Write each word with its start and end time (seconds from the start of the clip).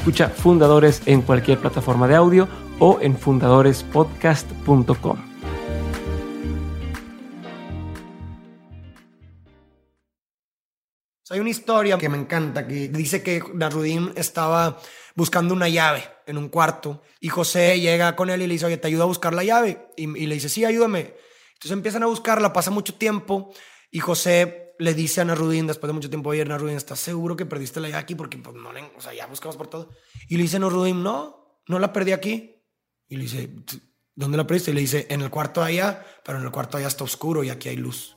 Escucha 0.00 0.30
Fundadores 0.30 1.02
en 1.04 1.20
cualquier 1.20 1.58
plataforma 1.58 2.08
de 2.08 2.16
audio 2.16 2.48
o 2.78 2.98
en 3.02 3.18
fundadorespodcast.com. 3.18 5.18
Hay 11.28 11.38
una 11.38 11.50
historia 11.50 11.98
que 11.98 12.08
me 12.08 12.16
encanta 12.16 12.66
que 12.66 12.88
dice 12.88 13.22
que 13.22 13.42
Narudim 13.52 14.12
estaba 14.16 14.78
buscando 15.14 15.52
una 15.52 15.68
llave 15.68 16.02
en 16.26 16.38
un 16.38 16.48
cuarto 16.48 17.02
y 17.20 17.28
José 17.28 17.78
llega 17.78 18.16
con 18.16 18.30
él 18.30 18.40
y 18.40 18.46
le 18.46 18.54
dice, 18.54 18.64
oye, 18.64 18.78
¿te 18.78 18.86
ayuda 18.86 19.02
a 19.02 19.06
buscar 19.06 19.34
la 19.34 19.44
llave? 19.44 19.90
Y, 19.98 20.06
le 20.06 20.34
dice, 20.34 20.48
sí, 20.48 20.64
ayúdame. 20.64 21.12
Entonces 21.52 21.72
empiezan 21.72 22.04
a 22.04 22.06
buscarla, 22.06 22.54
pasa 22.54 22.70
mucho 22.70 22.94
tiempo 22.94 23.52
y 23.90 23.98
José 23.98 24.69
le 24.80 24.94
dice 24.94 25.20
a 25.20 25.24
Narudín, 25.26 25.66
después 25.66 25.88
de 25.88 25.92
mucho 25.92 26.08
tiempo, 26.08 26.30
oye, 26.30 26.44
Narudín, 26.44 26.76
¿estás 26.76 26.98
seguro 26.98 27.36
que 27.36 27.44
perdiste 27.44 27.80
la 27.80 27.88
llave 27.88 28.00
aquí? 28.00 28.14
Porque 28.14 28.38
pues, 28.38 28.56
no, 28.56 28.70
o 28.96 29.00
sea, 29.00 29.12
ya 29.12 29.26
buscamos 29.26 29.56
por 29.56 29.68
todo. 29.68 29.90
Y 30.26 30.36
le 30.36 30.42
dice 30.42 30.58
Narudín, 30.58 31.02
no, 31.02 31.60
no 31.68 31.78
la 31.78 31.92
perdí 31.92 32.12
aquí. 32.12 32.56
Y 33.06 33.16
le 33.16 33.22
dice, 33.24 33.50
¿dónde 34.14 34.38
la 34.38 34.46
perdiste? 34.46 34.70
Y 34.70 34.74
le 34.74 34.80
dice, 34.80 35.06
en 35.10 35.20
el 35.20 35.30
cuarto 35.30 35.62
allá, 35.62 36.04
pero 36.24 36.38
en 36.38 36.44
el 36.44 36.50
cuarto 36.50 36.78
allá 36.78 36.88
está 36.88 37.04
oscuro 37.04 37.44
y 37.44 37.50
aquí 37.50 37.68
hay 37.68 37.76
luz. 37.76 38.16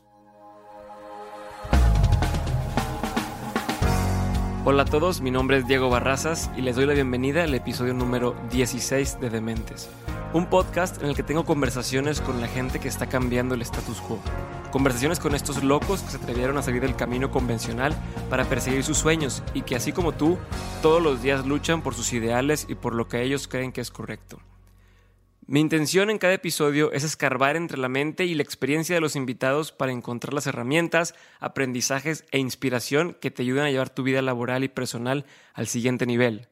Hola 4.65 4.83
a 4.83 4.85
todos, 4.85 5.19
mi 5.19 5.29
nombre 5.29 5.57
es 5.57 5.67
Diego 5.67 5.89
Barrazas 5.89 6.49
y 6.55 6.61
les 6.61 6.77
doy 6.77 6.85
la 6.85 6.93
bienvenida 6.93 7.43
al 7.43 7.53
episodio 7.53 7.93
número 7.93 8.33
16 8.49 9.19
de 9.19 9.29
Dementes, 9.29 9.89
un 10.33 10.47
podcast 10.47 10.99
en 11.03 11.09
el 11.09 11.15
que 11.15 11.21
tengo 11.21 11.45
conversaciones 11.45 12.19
con 12.19 12.41
la 12.41 12.47
gente 12.47 12.79
que 12.79 12.87
está 12.87 13.07
cambiando 13.07 13.53
el 13.53 13.61
status 13.61 14.01
quo. 14.01 14.19
Conversaciones 14.71 15.19
con 15.19 15.35
estos 15.35 15.63
locos 15.63 16.01
que 16.01 16.09
se 16.09 16.17
atrevieron 16.17 16.57
a 16.57 16.63
salir 16.63 16.81
del 16.81 16.95
camino 16.95 17.29
convencional 17.29 17.95
para 18.31 18.45
perseguir 18.45 18.83
sus 18.83 18.97
sueños 18.97 19.43
y 19.53 19.61
que 19.61 19.75
así 19.75 19.91
como 19.91 20.11
tú, 20.13 20.39
todos 20.81 21.03
los 21.03 21.21
días 21.21 21.45
luchan 21.45 21.83
por 21.83 21.93
sus 21.93 22.13
ideales 22.13 22.65
y 22.67 22.73
por 22.73 22.95
lo 22.95 23.07
que 23.07 23.21
ellos 23.21 23.47
creen 23.47 23.71
que 23.71 23.81
es 23.81 23.91
correcto. 23.91 24.39
Mi 25.45 25.59
intención 25.59 26.09
en 26.09 26.17
cada 26.17 26.33
episodio 26.33 26.91
es 26.93 27.03
escarbar 27.03 27.55
entre 27.55 27.77
la 27.77 27.89
mente 27.89 28.25
y 28.25 28.33
la 28.33 28.41
experiencia 28.41 28.95
de 28.95 29.01
los 29.01 29.15
invitados 29.15 29.71
para 29.71 29.91
encontrar 29.91 30.33
las 30.33 30.47
herramientas, 30.47 31.13
aprendizajes 31.41 32.25
e 32.31 32.39
inspiración 32.39 33.15
que 33.21 33.29
te 33.29 33.43
ayuden 33.43 33.65
a 33.65 33.69
llevar 33.69 33.91
tu 33.91 34.01
vida 34.01 34.23
laboral 34.23 34.63
y 34.63 34.69
personal 34.69 35.25
al 35.53 35.67
siguiente 35.67 36.07
nivel. 36.07 36.47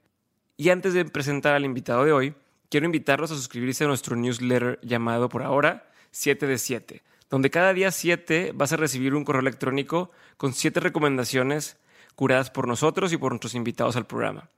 Y 0.55 0.69
antes 0.69 0.93
de 0.93 1.05
presentar 1.05 1.55
al 1.55 1.65
invitado 1.65 2.05
de 2.05 2.11
hoy, 2.11 2.35
quiero 2.71 2.85
invitarlos 2.85 3.31
a 3.31 3.35
suscribirse 3.35 3.83
a 3.83 3.87
nuestro 3.87 4.15
newsletter 4.15 4.79
llamado 4.81 5.27
por 5.27 5.43
ahora 5.43 5.91
7 6.11 6.47
de 6.47 6.57
7, 6.57 7.03
donde 7.29 7.51
cada 7.51 7.73
día 7.73 7.91
7 7.91 8.53
vas 8.55 8.71
a 8.71 8.77
recibir 8.77 9.13
un 9.13 9.25
correo 9.25 9.41
electrónico 9.41 10.09
con 10.37 10.53
7 10.53 10.79
recomendaciones 10.79 11.77
curadas 12.15 12.49
por 12.49 12.67
nosotros 12.67 13.11
y 13.11 13.17
por 13.17 13.33
nuestros 13.33 13.55
invitados 13.55 13.97
al 13.97 14.07
programa. 14.07 14.49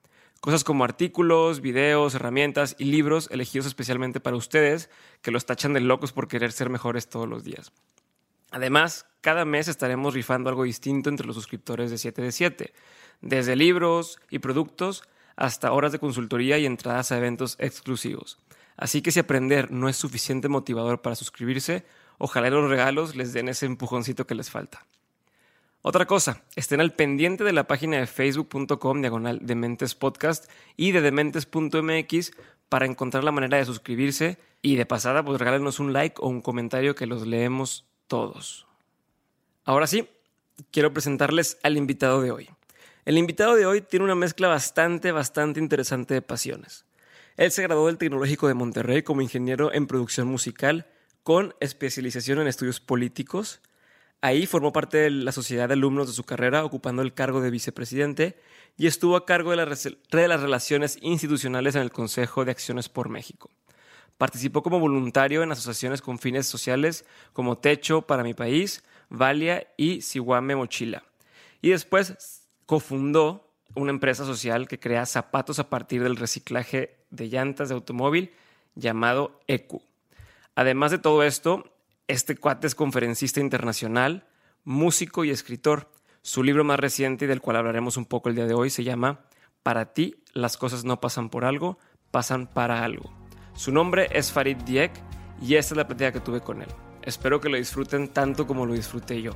Cosas 0.42 0.64
como 0.64 0.84
artículos, 0.84 1.60
videos, 1.60 2.14
herramientas 2.14 2.76
y 2.78 2.86
libros 2.86 3.30
elegidos 3.32 3.66
especialmente 3.66 4.20
para 4.20 4.38
ustedes 4.38 4.92
que 5.22 5.32
los 5.32 5.46
tachan 5.46 5.74
de 5.74 5.80
locos 5.80 6.12
por 6.12 6.28
querer 6.28 6.52
ser 6.52 6.70
mejores 6.70 7.10
todos 7.10 7.28
los 7.28 7.44
días. 7.44 7.72
Además, 8.52 9.08
cada 9.22 9.44
mes 9.44 9.68
estaremos 9.68 10.14
rifando 10.14 10.50
algo 10.50 10.66
distinto 10.66 11.10
entre 11.10 11.26
los 11.26 11.36
suscriptores 11.36 11.90
de 11.90 11.98
7 11.98 12.22
de 12.22 12.32
7, 12.32 12.74
desde 13.22 13.56
libros 13.56 14.20
y 14.30 14.38
productos 14.40 15.04
hasta 15.36 15.72
horas 15.72 15.92
de 15.92 16.00
consultoría 16.00 16.58
y 16.58 16.66
entradas 16.66 17.12
a 17.12 17.18
eventos 17.18 17.56
exclusivos. 17.60 18.40
Así 18.78 19.02
que 19.02 19.12
si 19.12 19.20
aprender 19.20 19.72
no 19.72 19.90
es 19.90 19.98
suficiente 19.98 20.50
motivador 20.50 21.02
para 21.02 21.16
suscribirse, 21.16 21.86
ojalá 22.18 22.50
los 22.50 22.70
regalos 22.70 23.16
les 23.16 23.34
den 23.34 23.50
ese 23.50 23.66
empujoncito 23.66 24.26
que 24.26 24.36
les 24.36 24.50
falta. 24.50 24.86
Otra 25.82 26.06
cosa, 26.06 26.44
estén 26.56 26.80
al 26.80 26.94
pendiente 26.94 27.44
de 27.44 27.52
la 27.52 27.68
página 27.68 27.98
de 27.98 28.08
facebook.com 28.08 29.02
diagonal 29.02 29.40
Dementes 29.42 29.96
Podcast 29.96 30.50
y 30.78 30.94
de 30.94 31.02
dementes.mx 31.02 32.32
para 32.70 32.86
encontrar 32.86 33.26
la 33.26 33.34
manera 33.34 33.58
de 33.58 33.66
suscribirse 33.66 34.38
y 34.62 34.78
de 34.78 34.86
pasada 34.86 35.26
pues 35.26 35.40
regálenos 35.40 35.80
un 35.80 35.92
like 35.92 36.16
o 36.20 36.30
un 36.30 36.42
comentario 36.42 36.96
que 36.96 37.06
los 37.06 37.28
leemos 37.28 37.86
todos. 38.08 38.66
Ahora 39.66 39.86
sí, 39.88 40.08
quiero 40.72 40.94
presentarles 40.94 41.60
al 41.64 41.76
invitado 41.78 42.22
de 42.22 42.32
hoy. 42.32 42.50
El 43.06 43.18
invitado 43.18 43.56
de 43.56 43.66
hoy 43.66 43.82
tiene 43.82 44.06
una 44.06 44.16
mezcla 44.16 44.48
bastante, 44.48 45.12
bastante 45.12 45.60
interesante 45.60 46.14
de 46.14 46.22
pasiones. 46.22 46.86
Él 47.38 47.52
se 47.52 47.64
graduó 47.64 47.88
del 47.88 47.98
Tecnológico 47.98 48.48
de 48.48 48.54
Monterrey 48.54 49.04
como 49.04 49.22
ingeniero 49.22 49.74
en 49.74 49.88
producción 49.88 50.28
musical 50.28 50.88
con 51.24 51.56
especialización 51.60 52.40
en 52.40 52.48
estudios 52.48 52.80
políticos 52.80 53.62
Ahí 54.24 54.46
formó 54.46 54.72
parte 54.72 55.00
de 55.00 55.10
la 55.10 55.34
sociedad 55.34 55.68
de 55.68 55.74
alumnos 55.74 56.08
de 56.08 56.14
su 56.14 56.24
carrera, 56.24 56.64
ocupando 56.64 57.02
el 57.02 57.14
cargo 57.14 57.42
de 57.42 57.52
vicepresidente 57.52 58.40
y 58.78 58.88
estuvo 58.88 59.18
a 59.18 59.26
cargo 59.26 59.52
de, 59.52 59.58
las 59.58 60.42
relaciones 60.42 60.98
institucionales 61.02 61.76
en 61.76 61.82
el 61.82 61.92
Consejo 61.92 62.46
de 62.46 62.52
Acciones 62.52 62.88
por 62.88 63.10
México. 63.10 63.50
Participó 64.18 64.64
como 64.64 64.80
voluntario 64.80 65.44
en 65.44 65.52
asociaciones 65.52 66.02
con 66.02 66.20
fines 66.20 66.48
sociales 66.48 67.04
como 67.34 67.58
Techo 67.58 68.04
para 68.04 68.24
mi 68.24 68.34
país, 68.34 68.86
Valia 69.10 69.68
y 69.76 70.00
Siwame 70.00 70.56
Mochila. 70.56 71.04
Y 71.62 71.72
después 71.72 72.43
cofundó 72.66 73.54
una 73.76 73.92
empresa 73.92 74.26
social 74.26 74.68
que 74.68 74.80
crea 74.80 75.06
zapatos 75.06 75.60
a 75.60 75.70
partir 75.70 76.04
del 76.04 76.16
reciclaje 76.16 76.98
de 77.10 77.30
llantas 77.30 77.70
de 77.70 77.76
automóvil 77.76 78.32
llamado 78.76 79.40
ECU. 79.48 79.82
Además 80.56 80.92
de 80.92 81.00
todo 81.00 81.24
esto, 81.24 81.74
este 82.08 82.36
cuate 82.36 82.68
es 82.68 82.76
conferencista 82.76 83.40
internacional, 83.40 84.28
músico 84.64 85.24
y 85.24 85.32
escritor. 85.32 85.90
Su 86.22 86.44
libro 86.44 86.64
más 86.64 86.80
reciente 86.80 87.26
y 87.26 87.28
del 87.28 87.42
cual 87.42 87.58
hablaremos 87.58 87.98
un 87.98 88.06
poco 88.06 88.30
el 88.30 88.36
día 88.36 88.46
de 88.46 88.54
hoy 88.54 88.70
se 88.70 88.84
llama 88.84 89.22
Para 89.64 89.94
ti 89.94 90.24
las 90.34 90.58
cosas 90.58 90.86
no 90.86 91.00
pasan 91.00 91.30
por 91.30 91.46
algo, 91.46 91.80
pasan 92.12 92.48
para 92.48 92.84
algo. 92.84 93.12
Su 93.56 93.72
nombre 93.72 94.08
es 94.12 94.32
Farid 94.32 94.58
Diek 94.58 94.92
y 95.42 95.56
esta 95.56 95.74
es 95.74 95.78
la 95.78 95.88
plática 95.88 96.12
que 96.12 96.20
tuve 96.20 96.42
con 96.42 96.62
él. 96.62 96.70
Espero 97.02 97.42
que 97.42 97.50
lo 97.50 97.58
disfruten 97.58 98.08
tanto 98.08 98.48
como 98.48 98.66
lo 98.66 98.74
disfruté 98.74 99.22
yo. 99.22 99.32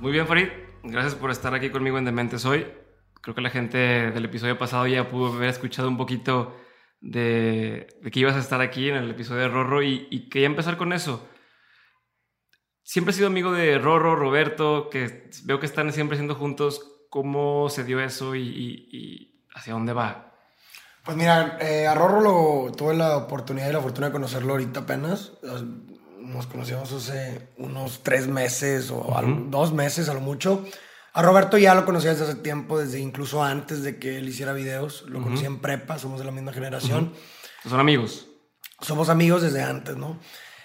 Muy 0.00 0.12
bien, 0.12 0.26
Farid. 0.26 0.61
Gracias 0.84 1.14
por 1.14 1.30
estar 1.30 1.54
aquí 1.54 1.70
conmigo 1.70 1.96
en 1.98 2.04
Dementes 2.04 2.44
hoy. 2.44 2.66
Creo 3.20 3.36
que 3.36 3.40
la 3.40 3.50
gente 3.50 3.78
del 3.78 4.24
episodio 4.24 4.58
pasado 4.58 4.86
ya 4.88 5.08
pudo 5.08 5.32
haber 5.32 5.48
escuchado 5.48 5.88
un 5.88 5.96
poquito 5.96 6.56
de, 7.00 7.86
que 8.10 8.18
ibas 8.18 8.34
a 8.34 8.40
estar 8.40 8.60
aquí 8.60 8.88
en 8.88 8.96
el 8.96 9.10
episodio 9.10 9.42
de 9.42 9.48
Rorro 9.48 9.82
y, 9.82 10.28
quería 10.28 10.46
empezar 10.46 10.76
con 10.76 10.92
eso. 10.92 11.28
Siempre 12.82 13.12
he 13.12 13.14
sido 13.14 13.28
amigo 13.28 13.52
de 13.52 13.78
Rorro, 13.78 14.16
Roberto, 14.16 14.90
que 14.90 15.30
veo 15.44 15.60
que 15.60 15.66
están 15.66 15.92
siempre 15.92 16.16
siendo 16.16 16.34
juntos. 16.34 16.84
¿Cómo 17.10 17.68
se 17.68 17.84
dio 17.84 18.00
eso 18.00 18.34
y, 18.34 19.46
hacia 19.54 19.74
dónde 19.74 19.92
va? 19.92 20.34
Pues 21.04 21.16
mira, 21.16 21.58
eh, 21.60 21.86
a 21.86 21.94
Rorro 21.94 22.20
lo, 22.20 22.72
tuve 22.72 22.94
la 22.94 23.16
oportunidad 23.16 23.68
y 23.68 23.72
la 23.72 23.80
fortuna 23.80 24.08
de 24.08 24.12
conocerlo 24.12 24.52
ahorita 24.52 24.80
apenas. 24.80 25.32
Nos 26.22 26.46
conocimos 26.46 26.92
hace 26.92 27.48
unos 27.58 28.02
tres 28.02 28.28
meses 28.28 28.90
o 28.90 29.14
dos 29.48 29.72
meses 29.72 30.08
a 30.08 30.14
lo 30.14 30.20
mucho. 30.20 30.64
A 31.14 31.20
Roberto 31.20 31.58
ya 31.58 31.74
lo 31.74 31.84
conocía 31.84 32.10
desde 32.10 32.24
hace 32.24 32.34
tiempo, 32.36 32.78
desde 32.78 33.00
incluso 33.00 33.42
antes 33.42 33.82
de 33.82 33.98
que 33.98 34.18
él 34.18 34.28
hiciera 34.28 34.52
videos. 34.52 35.04
Lo 35.08 35.20
conocí 35.20 35.44
en 35.44 35.60
prepa, 35.60 35.98
somos 35.98 36.20
de 36.20 36.24
la 36.24 36.32
misma 36.32 36.52
generación. 36.52 37.12
¿Son 37.68 37.78
amigos? 37.78 38.28
Somos 38.80 39.08
amigos 39.08 39.42
desde 39.42 39.62
antes, 39.62 39.96
¿no? 39.96 40.18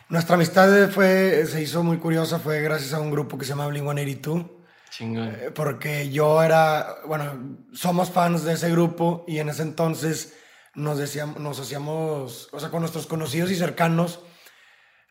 Nuestra 0.09 0.35
amistad 0.35 0.89
fue, 0.89 1.45
se 1.47 1.61
hizo 1.61 1.83
muy 1.83 1.97
curiosa, 1.97 2.39
fue 2.39 2.61
gracias 2.61 2.93
a 2.93 2.99
un 2.99 3.11
grupo 3.11 3.37
que 3.37 3.43
se 3.43 3.49
llama 3.49 3.67
Blink-182. 3.67 4.49
Chingón. 4.89 5.27
Eh, 5.27 5.51
porque 5.53 6.09
yo 6.09 6.41
era, 6.41 6.95
bueno, 7.05 7.57
somos 7.73 8.09
fans 8.09 8.45
de 8.45 8.53
ese 8.53 8.71
grupo 8.71 9.25
y 9.27 9.39
en 9.39 9.49
ese 9.49 9.63
entonces 9.63 10.37
nos, 10.75 10.97
decíamos, 10.97 11.39
nos 11.39 11.59
hacíamos, 11.59 12.47
o 12.53 12.59
sea, 12.59 12.69
con 12.69 12.79
nuestros 12.79 13.05
conocidos 13.05 13.51
y 13.51 13.55
cercanos, 13.55 14.21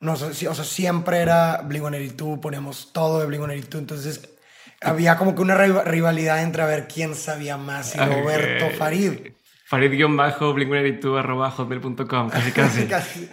no 0.00 0.12
o 0.12 0.16
sea, 0.16 0.64
siempre 0.64 1.18
era 1.20 1.62
Blink-182, 1.62 2.40
poníamos 2.40 2.92
todo 2.92 3.20
de 3.20 3.26
Blink-182, 3.28 3.78
entonces 3.78 4.28
había 4.82 5.16
como 5.16 5.34
que 5.34 5.42
una 5.42 5.54
riva- 5.56 5.84
rivalidad 5.84 6.42
entre 6.42 6.62
a 6.62 6.66
ver 6.66 6.86
quién 6.86 7.14
sabía 7.14 7.56
más, 7.56 7.90
si 7.92 7.98
Roberto 7.98 8.66
Ok. 8.66 8.72
o 8.74 8.76
Farid. 8.76 9.12
Farid-blink182 9.70 11.18
arroba 11.18 11.50
hotmail.com, 11.50 12.30
casi 12.30 12.52
casi. 12.52 12.84
Casi. 12.86 13.28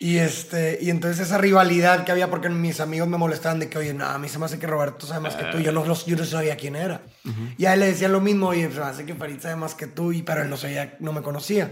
Y, 0.00 0.18
este, 0.18 0.78
y 0.82 0.90
entonces 0.90 1.20
esa 1.28 1.38
rivalidad 1.38 2.04
que 2.04 2.10
había, 2.10 2.28
porque 2.28 2.48
mis 2.48 2.80
amigos 2.80 3.06
me 3.06 3.18
molestaban 3.18 3.60
de 3.60 3.68
que, 3.68 3.78
oye, 3.78 3.94
no, 3.94 4.04
a 4.04 4.18
mí 4.18 4.28
se 4.28 4.40
me 4.40 4.46
hace 4.46 4.58
que 4.58 4.66
Roberto 4.66 5.06
sabe 5.06 5.20
más 5.20 5.36
que 5.36 5.44
tú. 5.44 5.58
Yo 5.60 5.70
no, 5.70 5.84
yo 5.84 6.16
no 6.16 6.24
sabía 6.24 6.56
quién 6.56 6.74
era. 6.74 7.02
Y 7.56 7.66
a 7.66 7.74
él 7.74 7.80
le 7.80 7.86
decían 7.86 8.10
lo 8.10 8.20
mismo, 8.20 8.48
oye, 8.48 8.68
se 8.72 8.80
me 8.80 8.86
hace 8.86 9.06
que 9.06 9.14
Farid 9.14 9.38
sabe 9.38 9.54
más 9.54 9.76
que 9.76 9.86
tú, 9.86 10.10
y, 10.12 10.22
pero 10.22 10.42
él 10.42 10.50
no, 10.50 10.56
sabía, 10.56 10.96
no 10.98 11.12
me 11.12 11.22
conocía. 11.22 11.70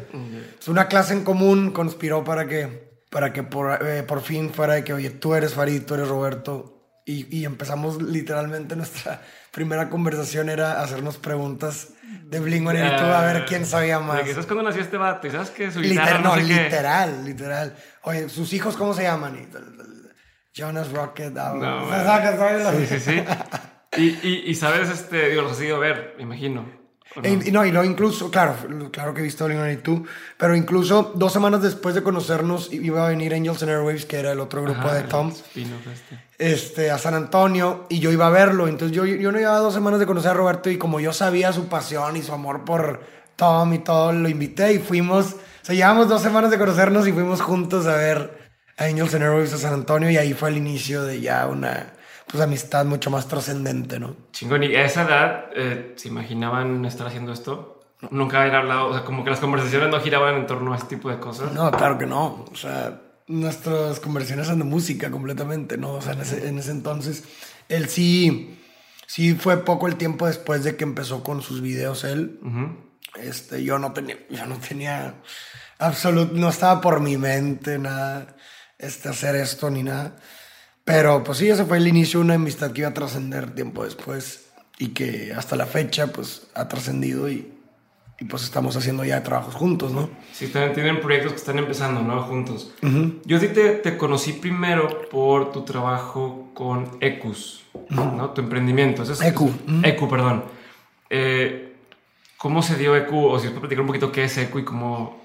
Es 0.60 0.68
una 0.68 0.86
clase 0.86 1.14
en 1.14 1.24
común 1.24 1.72
conspiró 1.72 2.22
para 2.22 2.46
que, 2.46 2.89
para 3.10 3.32
que 3.32 3.42
por, 3.42 3.86
eh, 3.86 4.02
por 4.04 4.22
fin 4.22 4.52
fuera 4.52 4.74
de 4.74 4.84
que, 4.84 4.92
oye, 4.92 5.10
tú 5.10 5.34
eres 5.34 5.54
Farid, 5.54 5.82
tú 5.82 5.94
eres 5.94 6.08
Roberto. 6.08 6.76
Y, 7.06 7.26
y 7.36 7.44
empezamos 7.44 8.00
literalmente 8.00 8.76
nuestra 8.76 9.20
primera 9.50 9.88
conversación 9.90 10.48
era 10.48 10.80
hacernos 10.80 11.16
preguntas 11.18 11.88
de 12.24 12.40
Blink 12.40 12.68
a 12.68 13.22
ver 13.22 13.44
quién 13.46 13.66
sabía 13.66 13.98
más. 13.98 14.20
¿Sabes 14.28 14.46
cuándo 14.46 14.62
nació 14.62 14.82
este 14.82 14.96
vato? 14.96 15.26
¿Y 15.26 15.30
sabes 15.30 15.50
que 15.50 15.70
su 15.70 15.80
Literal, 15.80 16.22
no, 16.22 16.36
no, 16.36 16.42
sé 16.42 16.46
qué? 16.46 16.62
literal, 16.64 17.24
literal. 17.24 17.76
Oye, 18.02 18.28
¿sus 18.28 18.52
hijos 18.52 18.76
cómo 18.76 18.94
se 18.94 19.02
llaman? 19.02 19.36
Y. 19.36 19.48
Jonas 20.52 20.90
Rocket. 20.92 21.36
ah, 21.36 21.54
No, 21.56 21.84
o 21.86 21.88
sea, 21.88 22.36
¿sabes? 22.36 22.88
Sí, 22.88 22.98
sí, 22.98 23.00
sí. 23.00 23.24
Y, 23.96 24.28
y, 24.28 24.42
y 24.46 24.54
sabes, 24.54 24.88
este, 24.88 25.30
digo, 25.30 25.42
los 25.42 25.52
has 25.52 25.62
ido 25.62 25.76
a 25.76 25.80
ver, 25.80 26.14
me 26.16 26.22
imagino. 26.22 26.79
E- 27.22 27.40
Y 27.46 27.50
no, 27.50 27.66
y 27.66 27.72
no, 27.72 27.82
incluso, 27.82 28.30
claro, 28.30 28.54
claro 28.92 29.12
que 29.14 29.20
he 29.20 29.24
visto 29.24 29.46
Blink-182, 29.48 30.04
pero 30.36 30.54
incluso 30.54 31.12
dos 31.16 31.32
semanas 31.32 31.60
después 31.62 31.94
de 31.94 32.02
conocernos 32.02 32.72
iba 32.72 33.04
a 33.04 33.08
venir 33.08 33.34
Angels 33.34 33.62
and 33.62 33.72
Airwaves, 33.72 34.06
que 34.06 34.18
era 34.20 34.30
el 34.32 34.40
otro 34.40 34.62
grupo 34.62 34.80
Ajá, 34.80 34.94
de 34.94 35.02
Tom, 35.02 35.30
este. 35.32 36.18
este, 36.38 36.90
a 36.90 36.98
San 36.98 37.14
Antonio, 37.14 37.86
y 37.88 37.98
yo 37.98 38.12
iba 38.12 38.26
a 38.28 38.30
verlo. 38.30 38.68
Entonces 38.68 38.96
yo, 38.96 39.04
yo 39.04 39.32
no 39.32 39.38
llevaba 39.38 39.58
dos 39.58 39.74
semanas 39.74 39.98
de 39.98 40.06
conocer 40.06 40.30
a 40.30 40.34
Roberto, 40.34 40.70
y 40.70 40.78
como 40.78 41.00
yo 41.00 41.12
sabía 41.12 41.52
su 41.52 41.66
pasión 41.68 42.16
y 42.16 42.22
su 42.22 42.32
amor 42.32 42.64
por 42.64 43.00
Tom 43.36 43.72
y 43.74 43.78
todo, 43.80 44.12
lo 44.12 44.28
invité 44.28 44.72
y 44.74 44.78
fuimos, 44.78 45.32
o 45.32 45.64
sea, 45.64 45.74
llevamos 45.74 46.08
dos 46.08 46.22
semanas 46.22 46.50
de 46.50 46.58
conocernos 46.58 47.08
y 47.08 47.12
fuimos 47.12 47.40
juntos 47.40 47.86
a 47.86 47.96
ver 47.96 48.39
Angels 48.80 49.14
and 49.14 49.22
Airwaves 49.22 49.52
a 49.52 49.58
San 49.58 49.74
Antonio, 49.74 50.10
y 50.10 50.16
ahí 50.16 50.32
fue 50.32 50.48
el 50.48 50.56
inicio 50.56 51.02
de 51.04 51.20
ya 51.20 51.46
una 51.46 51.92
pues, 52.26 52.42
amistad 52.42 52.84
mucho 52.84 53.10
más 53.10 53.28
trascendente, 53.28 53.98
¿no? 53.98 54.16
Chingón, 54.32 54.62
y 54.64 54.74
a 54.74 54.84
esa 54.84 55.02
edad, 55.02 55.44
eh, 55.54 55.92
¿se 55.96 56.08
imaginaban 56.08 56.84
estar 56.84 57.06
haciendo 57.06 57.32
esto? 57.32 57.82
Nunca 58.10 58.40
habían 58.40 58.56
hablado, 58.56 58.86
o 58.88 58.94
sea, 58.94 59.04
como 59.04 59.24
que 59.24 59.30
las 59.30 59.40
conversaciones 59.40 59.90
no 59.90 60.00
giraban 60.00 60.36
en 60.36 60.46
torno 60.46 60.72
a 60.72 60.76
este 60.76 60.96
tipo 60.96 61.10
de 61.10 61.18
cosas. 61.18 61.52
No, 61.52 61.70
claro 61.70 61.98
que 61.98 62.06
no. 62.06 62.46
O 62.50 62.56
sea, 62.56 62.98
nuestras 63.26 64.00
conversiones 64.00 64.46
son 64.46 64.58
de 64.58 64.64
música 64.64 65.10
completamente, 65.10 65.76
¿no? 65.76 65.92
O 65.92 66.02
sea, 66.02 66.14
en 66.14 66.20
ese, 66.20 66.48
en 66.48 66.58
ese 66.58 66.70
entonces, 66.70 67.24
él 67.68 67.88
sí, 67.88 68.58
sí 69.06 69.34
fue 69.34 69.64
poco 69.64 69.86
el 69.86 69.96
tiempo 69.96 70.26
después 70.26 70.64
de 70.64 70.76
que 70.76 70.84
empezó 70.84 71.22
con 71.22 71.42
sus 71.42 71.60
videos 71.60 72.04
él. 72.04 72.40
Este, 73.16 73.62
yo 73.62 73.78
no 73.78 73.92
tenía, 73.92 74.16
yo 74.30 74.46
no 74.46 74.56
tenía 74.56 75.16
absoluto, 75.78 76.32
no 76.34 76.48
estaba 76.48 76.80
por 76.80 77.00
mi 77.00 77.18
mente 77.18 77.78
nada, 77.78 78.36
este, 78.80 79.08
hacer 79.08 79.36
esto 79.36 79.70
ni 79.70 79.82
nada. 79.82 80.16
Pero 80.84 81.22
pues 81.22 81.38
sí, 81.38 81.48
ese 81.48 81.64
fue 81.64 81.76
el 81.78 81.86
inicio 81.88 82.20
de 82.20 82.24
una 82.24 82.34
amistad 82.34 82.72
que 82.72 82.80
iba 82.80 82.90
a 82.90 82.94
trascender 82.94 83.54
tiempo 83.54 83.84
después 83.84 84.46
y 84.78 84.88
que 84.88 85.32
hasta 85.36 85.56
la 85.56 85.66
fecha 85.66 86.08
pues 86.08 86.48
ha 86.54 86.66
trascendido 86.68 87.28
y, 87.30 87.52
y 88.18 88.24
pues 88.24 88.42
estamos 88.42 88.76
haciendo 88.76 89.04
ya 89.04 89.22
trabajos 89.22 89.54
juntos, 89.54 89.92
¿no? 89.92 90.08
Sí, 90.32 90.48
también 90.48 90.72
tienen 90.74 91.00
proyectos 91.00 91.32
que 91.32 91.38
están 91.38 91.58
empezando, 91.58 92.00
¿no? 92.02 92.22
Juntos. 92.22 92.72
Yo 93.24 93.38
sí 93.38 93.48
te, 93.48 93.70
te 93.72 93.96
conocí 93.96 94.32
primero 94.32 95.08
por 95.10 95.52
tu 95.52 95.62
trabajo 95.64 96.50
con 96.54 96.96
Ecus, 97.00 97.62
¿no? 97.90 98.30
Tu 98.30 98.40
emprendimiento. 98.40 99.02
Ese 99.02 99.12
es- 99.12 99.20
Ecu, 99.22 99.48
es- 99.48 99.54
ujú. 99.72 99.80
Ecu, 99.86 100.08
perdón. 100.08 100.44
Eh, 101.10 101.76
¿Cómo 102.38 102.62
se 102.62 102.76
dio 102.76 102.96
Ecu? 102.96 103.26
O 103.26 103.38
si 103.38 103.48
puedes 103.48 103.60
platicar 103.60 103.82
un 103.82 103.86
poquito 103.86 104.10
qué 104.10 104.24
es 104.24 104.36
Ecu 104.38 104.60
y 104.60 104.64
cómo... 104.64 105.19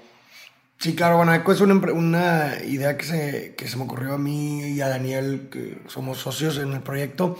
Sí, 0.78 0.94
claro, 0.94 1.16
bueno, 1.16 1.34
Eco 1.34 1.52
es 1.52 1.60
una, 1.60 1.74
una 1.92 2.52
idea 2.66 2.96
que 2.98 3.04
se, 3.04 3.54
que 3.56 3.66
se 3.66 3.76
me 3.76 3.84
ocurrió 3.84 4.14
a 4.14 4.18
mí 4.18 4.62
y 4.68 4.80
a 4.82 4.88
Daniel, 4.88 5.48
que 5.50 5.78
somos 5.88 6.18
socios 6.18 6.58
en 6.58 6.72
el 6.72 6.80
proyecto, 6.80 7.38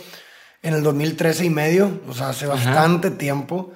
en 0.63 0.75
el 0.75 0.83
2013 0.83 1.45
y 1.45 1.51
medio, 1.51 2.01
o 2.09 2.15
sea, 2.15 2.31
hace 2.31 2.47
bastante 2.47 3.11
tiempo. 3.11 3.73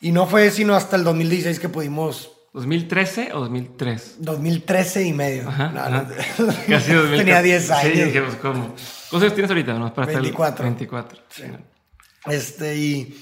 Y 0.00 0.12
no 0.12 0.26
fue 0.26 0.50
sino 0.50 0.74
hasta 0.74 0.96
el 0.96 1.02
2016 1.04 1.58
que 1.58 1.68
pudimos, 1.68 2.30
¿2013 2.54 3.32
o 3.34 3.40
2003? 3.40 4.16
2013 4.20 5.02
y 5.06 5.12
medio. 5.12 5.48
Ajá, 5.48 5.68
No, 5.70 5.80
ajá. 5.80 6.06
no, 6.38 6.46
Casi 6.68 6.92
2000. 6.92 7.18
Tenía 7.18 7.42
10 7.42 7.70
años. 7.72 7.92
Sí, 7.94 8.02
dijimos, 8.04 8.34
¿cómo? 8.36 8.74
¿Cuántos 9.10 9.22
años 9.22 9.34
tienes 9.34 9.50
ahorita? 9.50 9.74
No, 9.74 9.92
para 9.92 10.06
estar- 10.06 10.22
24. 10.22 10.64
24. 10.64 11.18
Este, 12.26 12.76
y, 12.76 13.20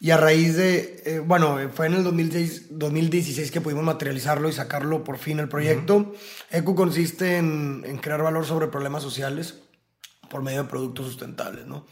y 0.00 0.10
a 0.12 0.16
raíz 0.16 0.56
de, 0.56 1.02
eh, 1.06 1.18
bueno, 1.18 1.58
fue 1.74 1.86
en 1.86 1.94
el 1.94 2.04
2016, 2.04 2.66
2016 2.78 3.50
que 3.50 3.60
pudimos 3.60 3.84
materializarlo 3.84 4.48
y 4.48 4.52
sacarlo 4.52 5.02
por 5.02 5.18
fin 5.18 5.40
el 5.40 5.48
proyecto. 5.48 6.14
ECU 6.50 6.74
consiste 6.74 7.36
en, 7.36 7.82
en 7.84 7.98
crear 7.98 8.22
valor 8.22 8.46
sobre 8.46 8.68
problemas 8.68 9.02
sociales 9.02 9.56
por 10.30 10.42
medio 10.42 10.62
de 10.64 10.68
productos 10.68 11.06
sustentables, 11.06 11.66
¿no? 11.66 11.86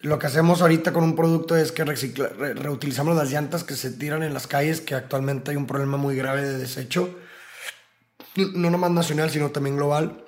Lo 0.00 0.18
que 0.18 0.26
hacemos 0.28 0.62
ahorita 0.62 0.92
con 0.92 1.02
un 1.04 1.16
producto 1.16 1.56
es 1.56 1.72
que 1.72 1.84
recicla- 1.84 2.30
re- 2.30 2.54
reutilizamos 2.54 3.16
las 3.16 3.30
llantas 3.32 3.64
que 3.64 3.74
se 3.74 3.90
tiran 3.90 4.22
en 4.22 4.32
las 4.32 4.46
calles, 4.46 4.80
que 4.80 4.94
actualmente 4.94 5.50
hay 5.50 5.56
un 5.56 5.66
problema 5.66 5.96
muy 5.96 6.14
grave 6.16 6.42
de 6.42 6.56
desecho, 6.56 7.18
no 8.36 8.70
nomás 8.70 8.90
nacional, 8.92 9.30
sino 9.30 9.50
también 9.50 9.76
global. 9.76 10.24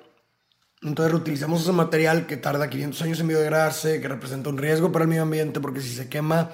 Entonces 0.81 1.11
reutilizamos 1.11 1.61
ese 1.61 1.71
material 1.71 2.25
que 2.27 2.37
tarda 2.37 2.69
500 2.69 3.01
años 3.03 3.19
en 3.19 3.27
biodegradarse, 3.27 4.01
que 4.01 4.07
representa 4.07 4.49
un 4.49 4.57
riesgo 4.57 4.91
para 4.91 5.03
el 5.03 5.09
medio 5.09 5.21
ambiente, 5.23 5.59
porque 5.59 5.79
si 5.79 5.93
se 5.93 6.09
quema, 6.09 6.49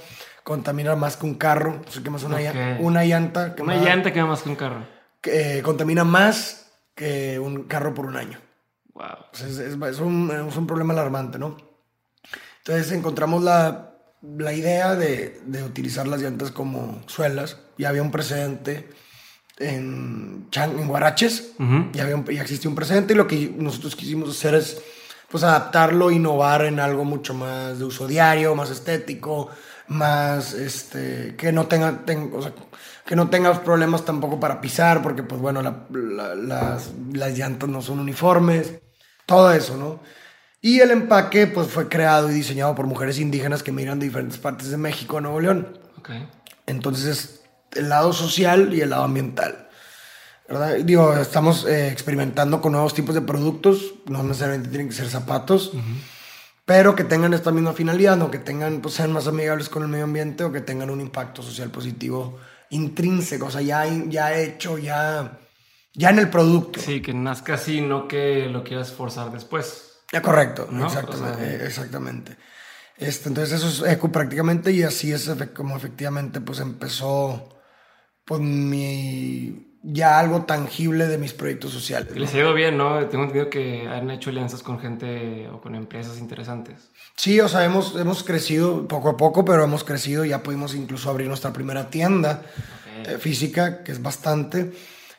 contamina 0.51 0.95
más 0.95 1.17
que 1.17 1.25
un 1.25 1.35
carro. 1.35 1.81
Si 1.89 2.01
quemas 2.01 2.23
una, 2.23 2.39
llan- 2.39 2.77
Ok. 2.77 2.85
una 2.85 3.03
llanta, 3.03 3.41
Una 3.47 3.55
quemada, 3.55 3.83
llanta 3.83 4.13
quema 4.13 4.27
más 4.27 4.43
que 4.43 4.49
un 4.49 4.55
carro. 4.55 4.85
que, 5.19 5.57
eh, 5.57 5.61
contamina 5.61 6.05
más 6.05 6.71
que 6.95 7.37
un 7.37 7.63
carro 7.63 7.93
por 7.93 8.05
un 8.05 8.15
año. 8.15 8.39
Wow. 8.93 9.05
O 9.33 9.35
sea, 9.35 9.47
es, 9.47 9.57
es- 9.59 9.75
es 9.81 9.99
un, 9.99 10.31
es 10.49 10.55
un 10.55 10.65
problema 10.65 10.93
alarmante, 10.93 11.37
¿no? 11.37 11.57
Entonces 12.59 12.93
encontramos 12.93 13.43
la, 13.43 13.91
la 14.21 14.53
idea 14.53 14.95
de, 14.95 15.41
de 15.45 15.63
utilizar 15.63 16.07
las 16.07 16.21
llantas 16.21 16.51
como 16.51 17.01
suelas. 17.07 17.57
Ya 17.77 17.89
había 17.89 18.01
un 18.01 18.11
precedente 18.11 18.89
en, 19.59 20.47
Chan- 20.51 20.79
en 20.79 20.87
Guaraches. 20.87 21.51
Ujú. 21.59 21.89
ya, 21.91 22.03
había 22.03 22.15
un- 22.15 22.25
ya 22.25 22.41
existía 22.41 22.69
un 22.69 22.75
precedente 22.75 23.13
y 23.13 23.17
lo 23.17 23.27
que 23.27 23.53
nosotros 23.57 23.95
quisimos 23.97 24.29
hacer 24.29 24.55
es 24.55 24.81
pues 25.29 25.43
adaptarlo, 25.43 26.09
innovar 26.09 26.63
en 26.63 26.79
algo 26.79 27.03
mucho 27.03 27.33
más 27.33 27.79
de 27.79 27.83
uso 27.83 28.07
diario, 28.07 28.55
más 28.55 28.69
estético, 28.69 29.49
más 29.89 30.53
este 30.53 31.35
que 31.37 31.51
no 31.51 31.67
tenga 31.67 32.05
ten- 32.05 32.31
o 32.35 32.41
sea, 32.41 32.51
que 33.05 33.15
no 33.15 33.29
tengas 33.29 33.59
problemas 33.59 34.03
tampoco 34.05 34.39
para 34.39 34.59
pisar 34.59 35.01
porque 35.01 35.23
pues 35.23 35.39
bueno 35.41 35.61
la- 35.61 35.85
la- 35.91 36.35
las, 36.35 36.91
las 37.13 37.37
llantas 37.37 37.69
no 37.69 37.81
son 37.81 37.99
uniformes 37.99 38.73
todo 39.25 39.51
eso 39.53 39.77
no 39.77 39.99
y 40.61 40.79
el 40.79 40.91
empaque 40.91 41.47
pues 41.47 41.67
fue 41.67 41.87
creado 41.87 42.29
y 42.29 42.33
diseñado 42.33 42.75
por 42.75 42.85
mujeres 42.87 43.19
indígenas 43.19 43.63
que 43.63 43.71
migran 43.71 43.99
de 43.99 44.07
diferentes 44.07 44.37
partes 44.39 44.69
de 44.71 44.77
México 44.77 45.17
a 45.17 45.21
Nuevo 45.21 45.39
León 45.39 45.79
Ok. 45.99 46.09
entonces 46.65 47.05
es 47.05 47.41
el 47.75 47.89
lado 47.89 48.11
social 48.13 48.73
y 48.73 48.81
el 48.81 48.89
lado 48.89 49.03
ambiental. 49.03 49.63
¿verdad? 50.49 50.75
Digo, 50.77 51.13
estamos 51.13 51.65
eh, 51.65 51.89
experimentando 51.91 52.61
con 52.61 52.71
nuevos 52.71 52.93
tipos 52.93 53.13
de 53.13 53.19
productos, 53.21 53.95
no 54.05 54.23
necesariamente 54.23 54.69
tienen 54.69 54.87
que 54.87 54.95
ser 54.95 55.09
zapatos, 55.09 55.73
pero 56.67 56.95
que 56.95 57.05
tengan 57.05 57.33
esta 57.33 57.49
misma 57.53 57.71
finalidad, 57.71 58.17
no 58.17 58.29
que 58.29 58.39
tengan, 58.39 58.81
pues 58.81 58.95
sean 58.95 59.13
más 59.13 59.25
amigables 59.25 59.69
con 59.69 59.83
el 59.83 59.87
medio 59.87 60.03
ambiente 60.03 60.43
o 60.43 60.51
que 60.51 60.59
tengan 60.59 60.89
un 60.89 60.99
impacto 60.99 61.41
social 61.41 61.69
positivo 61.71 62.37
intrínseco, 62.71 63.45
o 63.45 63.49
sea, 63.49 63.61
ya, 63.61 63.85
ya 64.09 64.37
hecho, 64.37 64.77
ya, 64.77 65.39
ya 65.93 66.09
en 66.09 66.19
el 66.19 66.29
producto. 66.29 66.81
Sí, 66.81 67.01
que 67.01 67.13
nazca 67.13 67.53
así, 67.53 67.79
no 67.79 68.05
que 68.05 68.47
lo 68.49 68.65
quieras 68.65 68.91
forzar 68.91 69.31
después. 69.31 70.01
Ya, 70.11 70.21
correcto, 70.21 70.67
¿No? 70.69 70.87
exactamente. 70.87 71.31
O 71.31 71.37
sea- 71.37 71.53
eh, 71.53 71.65
exactamente. 71.65 72.37
Este, 72.97 73.29
entonces 73.29 73.63
eso 73.63 73.85
es 73.85 73.93
eco 73.93 74.11
prácticamente 74.11 74.73
y 74.73 74.83
así 74.83 75.13
es 75.13 75.31
como 75.55 75.77
efectivamente 75.77 76.41
pues 76.41 76.59
empezó 76.59 77.47
pues 78.25 78.41
mi 78.41 79.66
ya 79.89 80.19
algo 80.19 80.41
tangible 80.41 81.07
de 81.07 81.17
mis 81.17 81.31
proyectos 81.31 81.71
sociales. 81.71 82.09
¿no? 82.13 82.19
les 82.19 82.33
ha 82.33 82.39
ido 82.39 82.53
bien, 82.53 82.77
¿no? 82.77 83.05
Tengo 83.07 83.23
entendido 83.23 83.49
que 83.49 83.87
han 83.87 84.11
hecho 84.11 84.31
alianzas 84.31 84.61
con 84.61 84.79
gente 84.79 85.47
o 85.47 85.61
con 85.61 85.75
empresas 85.75 86.17
interesantes. 86.19 86.89
Sí, 87.15 87.39
o 87.39 87.47
sea, 87.47 87.63
hemos, 87.63 87.95
hemos 87.95 88.21
crecido 88.23 88.85
poco 88.85 89.09
a 89.09 89.15
poco, 89.15 89.45
pero 89.45 89.63
hemos 89.63 89.85
crecido, 89.85 90.25
ya 90.25 90.43
pudimos 90.43 90.75
incluso 90.75 91.09
abrir 91.09 91.29
nuestra 91.29 91.53
primera 91.53 91.89
tienda 91.89 92.43
eh, 93.05 93.17
física, 93.17 93.81
que 93.81 93.93
es 93.93 94.01
bastante. 94.01 94.73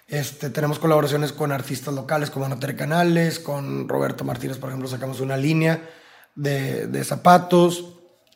Este, 0.07 0.51
tenemos 0.51 0.79
colaboraciones 0.79 1.33
con 1.33 1.51
artistas 1.51 1.95
locales 1.95 2.31
como 2.31 2.45
Anatere 2.45 2.77
Canales, 2.77 3.39
con 3.41 3.89
Roberto 3.89 4.25
Martínez, 4.25 4.59
por 4.59 4.69
ejemplo, 4.69 4.87
sacamos 4.87 5.21
una 5.21 5.39
línea 5.39 5.89
de, 6.35 6.89
de 6.89 7.05
zapatos. 7.05 7.95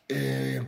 eh, 0.09 0.63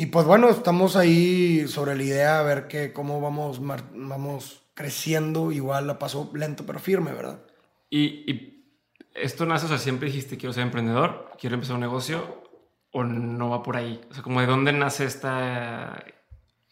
y 0.00 0.06
pues 0.06 0.26
bueno, 0.26 0.48
estamos 0.48 0.94
ahí 0.94 1.66
sobre 1.66 1.96
la 1.96 2.02
idea 2.04 2.38
a 2.38 2.42
ver 2.44 2.68
que, 2.68 2.92
cómo 2.92 3.20
vamos, 3.20 3.60
vamos 3.60 4.67
creciendo, 4.78 5.50
igual 5.50 5.90
a 5.90 5.98
paso 5.98 6.30
lento 6.34 6.64
pero 6.64 6.78
firme, 6.78 7.12
¿verdad? 7.12 7.40
Y, 7.90 8.30
y 8.30 8.64
esto 9.12 9.44
nace, 9.44 9.66
o 9.66 9.68
sea, 9.68 9.78
siempre 9.78 10.06
dijiste 10.06 10.36
quiero 10.36 10.52
ser 10.52 10.62
emprendedor, 10.62 11.32
quiero 11.36 11.54
empezar 11.54 11.74
un 11.74 11.80
negocio, 11.80 12.44
o 12.92 13.02
no 13.02 13.50
va 13.50 13.64
por 13.64 13.76
ahí. 13.76 14.00
O 14.08 14.14
sea, 14.14 14.22
como 14.22 14.40
de 14.40 14.46
dónde 14.46 14.72
nace 14.72 15.04
esta 15.04 16.04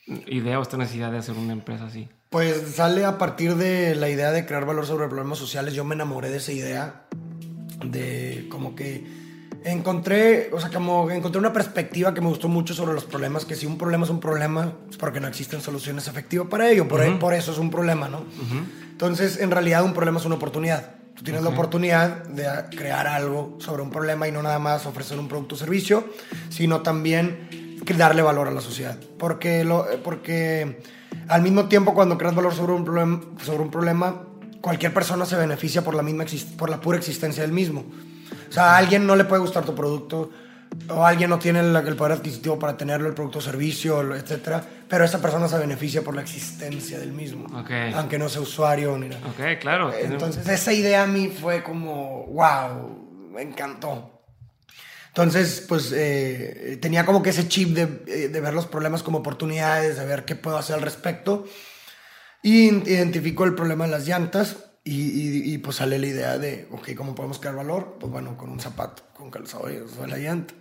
idea 0.06 0.60
o 0.60 0.62
esta 0.62 0.76
necesidad 0.76 1.10
de 1.10 1.18
hacer 1.18 1.34
una 1.34 1.52
empresa 1.52 1.86
así. 1.86 2.08
Pues 2.30 2.76
sale 2.76 3.04
a 3.04 3.18
partir 3.18 3.56
de 3.56 3.96
la 3.96 4.08
idea 4.08 4.30
de 4.30 4.46
crear 4.46 4.66
valor 4.66 4.86
sobre 4.86 5.08
problemas 5.08 5.38
sociales. 5.38 5.74
Yo 5.74 5.84
me 5.84 5.96
enamoré 5.96 6.30
de 6.30 6.36
esa 6.36 6.52
idea, 6.52 7.08
de 7.84 8.46
como 8.48 8.76
que 8.76 9.04
encontré, 9.72 10.50
o 10.52 10.60
sea, 10.60 10.70
como 10.70 11.10
encontré 11.10 11.38
una 11.38 11.52
perspectiva 11.52 12.14
que 12.14 12.20
me 12.20 12.28
gustó 12.28 12.48
mucho 12.48 12.72
sobre 12.72 12.94
los 12.94 13.04
problemas, 13.04 13.44
que 13.44 13.56
si 13.56 13.66
un 13.66 13.76
problema 13.76 14.04
es 14.04 14.10
un 14.10 14.20
problema, 14.20 14.72
es 14.88 14.96
porque 14.96 15.20
no 15.20 15.26
existen 15.26 15.60
soluciones 15.60 16.06
efectivas 16.08 16.46
para 16.48 16.70
ello, 16.70 16.86
por, 16.86 17.18
por 17.18 17.34
eso 17.34 17.52
es 17.52 17.58
un 17.58 17.70
problema, 17.70 18.08
¿no? 18.08 18.24
Entonces, 18.90 19.38
en 19.40 19.50
realidad, 19.50 19.84
un 19.84 19.92
problema 19.92 20.18
es 20.18 20.24
una 20.24 20.36
oportunidad. 20.36 20.94
Tú 21.14 21.24
tienes 21.24 21.42
la 21.42 21.48
oportunidad 21.48 22.24
de 22.24 22.46
crear 22.76 23.06
algo 23.06 23.56
sobre 23.58 23.82
un 23.82 23.90
problema 23.90 24.28
y 24.28 24.32
no 24.32 24.42
nada 24.42 24.58
más 24.58 24.86
ofrecer 24.86 25.18
un 25.18 25.28
producto 25.28 25.54
o 25.54 25.58
servicio, 25.58 26.04
sino 26.50 26.82
también 26.82 27.76
darle 27.96 28.22
valor 28.22 28.48
a 28.48 28.50
la 28.50 28.60
sociedad. 28.60 28.98
Porque, 29.18 29.64
lo, 29.64 29.86
porque 30.04 30.80
al 31.28 31.42
mismo 31.42 31.66
tiempo, 31.66 31.94
cuando 31.94 32.18
creas 32.18 32.34
valor 32.34 32.54
sobre 32.54 32.72
un, 32.72 32.84
problema, 32.84 33.20
sobre 33.44 33.62
un 33.62 33.70
problema, 33.70 34.22
cualquier 34.60 34.92
persona 34.92 35.24
se 35.24 35.36
beneficia 35.36 35.82
por 35.82 35.94
la, 35.94 36.02
misma 36.02 36.24
por 36.56 36.70
la 36.70 36.80
pura 36.80 36.98
existencia 36.98 37.42
del 37.42 37.52
mismo. 37.52 37.84
O 38.56 38.58
sea, 38.58 38.70
a 38.70 38.76
alguien 38.78 39.06
no 39.06 39.14
le 39.16 39.24
puede 39.24 39.42
gustar 39.42 39.66
tu 39.66 39.74
producto, 39.74 40.30
o 40.88 41.04
alguien 41.04 41.28
no 41.28 41.38
tiene 41.38 41.60
el, 41.60 41.94
poder 41.94 42.12
adquisitivo 42.12 42.58
para 42.58 42.74
tenerlo, 42.74 43.06
el 43.06 43.12
producto 43.12 43.38
o 43.38 43.42
servicio, 43.42 44.14
etcétera, 44.14 44.64
pero 44.88 45.04
esa 45.04 45.20
persona 45.20 45.46
se 45.46 45.58
beneficia 45.58 46.00
por 46.00 46.14
la 46.14 46.22
existencia 46.22 46.98
del 46.98 47.12
mismo, 47.12 47.46
aunque 47.94 48.18
no 48.18 48.30
sea 48.30 48.40
usuario 48.40 48.96
ni 48.96 49.10
nada. 49.10 49.26
Ok, 49.26 49.60
claro. 49.60 49.92
Entonces, 49.92 50.48
esa 50.48 50.72
idea 50.72 51.02
a 51.02 51.06
mí 51.06 51.28
fue 51.28 51.62
como, 51.62 52.24
wow, 52.28 53.28
me 53.30 53.42
encantó. 53.42 54.22
Entonces, 55.08 55.62
pues 55.68 55.92
eh, 55.94 56.78
tenía 56.80 57.04
como 57.04 57.22
que 57.22 57.30
ese 57.30 57.48
chip 57.48 57.74
de, 57.74 57.82
eh, 58.06 58.28
de, 58.28 58.40
ver 58.40 58.54
los 58.54 58.66
problemas 58.66 59.02
como 59.02 59.18
oportunidades, 59.18 59.98
de 59.98 60.06
ver 60.06 60.24
qué 60.24 60.34
puedo 60.34 60.56
hacer 60.56 60.76
al 60.76 60.82
respecto. 60.82 61.44
Y 62.42 62.68
identifico 62.68 63.44
el 63.44 63.54
problema 63.54 63.84
de 63.84 63.90
las 63.90 64.08
llantas 64.08 64.65
y, 64.88 65.52
y, 65.52 65.58
pues 65.58 65.76
sale 65.76 65.98
la 65.98 66.06
idea 66.06 66.38
de, 66.38 66.68
ok, 66.70 66.94
¿cómo 66.96 67.16
podemos 67.16 67.40
crear 67.40 67.56
valor? 67.56 67.96
Pues 67.98 68.12
bueno, 68.12 68.36
con 68.36 68.50
un 68.50 68.60
zapato, 68.60 69.02
con 69.14 69.32
calzado 69.32 69.68
y 69.68 69.80
la 70.08 70.16
llanta. 70.16 70.54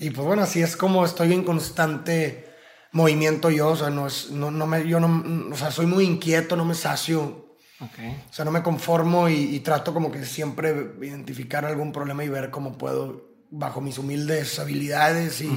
Y 0.00 0.10
pues 0.10 0.26
bueno, 0.26 0.42
así 0.42 0.62
es 0.62 0.76
como 0.76 1.04
estoy 1.04 1.32
en 1.32 1.44
constante 1.44 2.52
movimiento 2.90 3.48
yo, 3.50 3.68
o 3.68 3.76
sea, 3.76 3.90
no, 3.90 4.08
es, 4.08 4.30
no, 4.30 4.50
no 4.50 4.66
me, 4.66 4.88
yo 4.88 4.98
no, 4.98 5.52
o 5.52 5.56
sea, 5.56 5.70
soy 5.70 5.86
muy 5.86 6.04
inquieto, 6.04 6.56
no 6.56 6.64
me 6.64 6.74
sacio. 6.74 7.54
Okay. 7.78 8.24
O 8.28 8.32
sea, 8.32 8.44
no 8.44 8.50
me 8.50 8.62
conformo 8.62 9.28
y, 9.28 9.60
trato 9.60 9.94
como 9.94 10.10
que 10.10 10.24
siempre 10.24 10.94
identificar 11.02 11.64
algún 11.64 11.92
problema 11.92 12.24
y 12.24 12.28
ver 12.28 12.50
cómo 12.50 12.76
puedo 12.76 13.28
bajo 13.50 13.80
mis 13.80 13.98
humildes 13.98 14.58
habilidades 14.58 15.40
y 15.40 15.50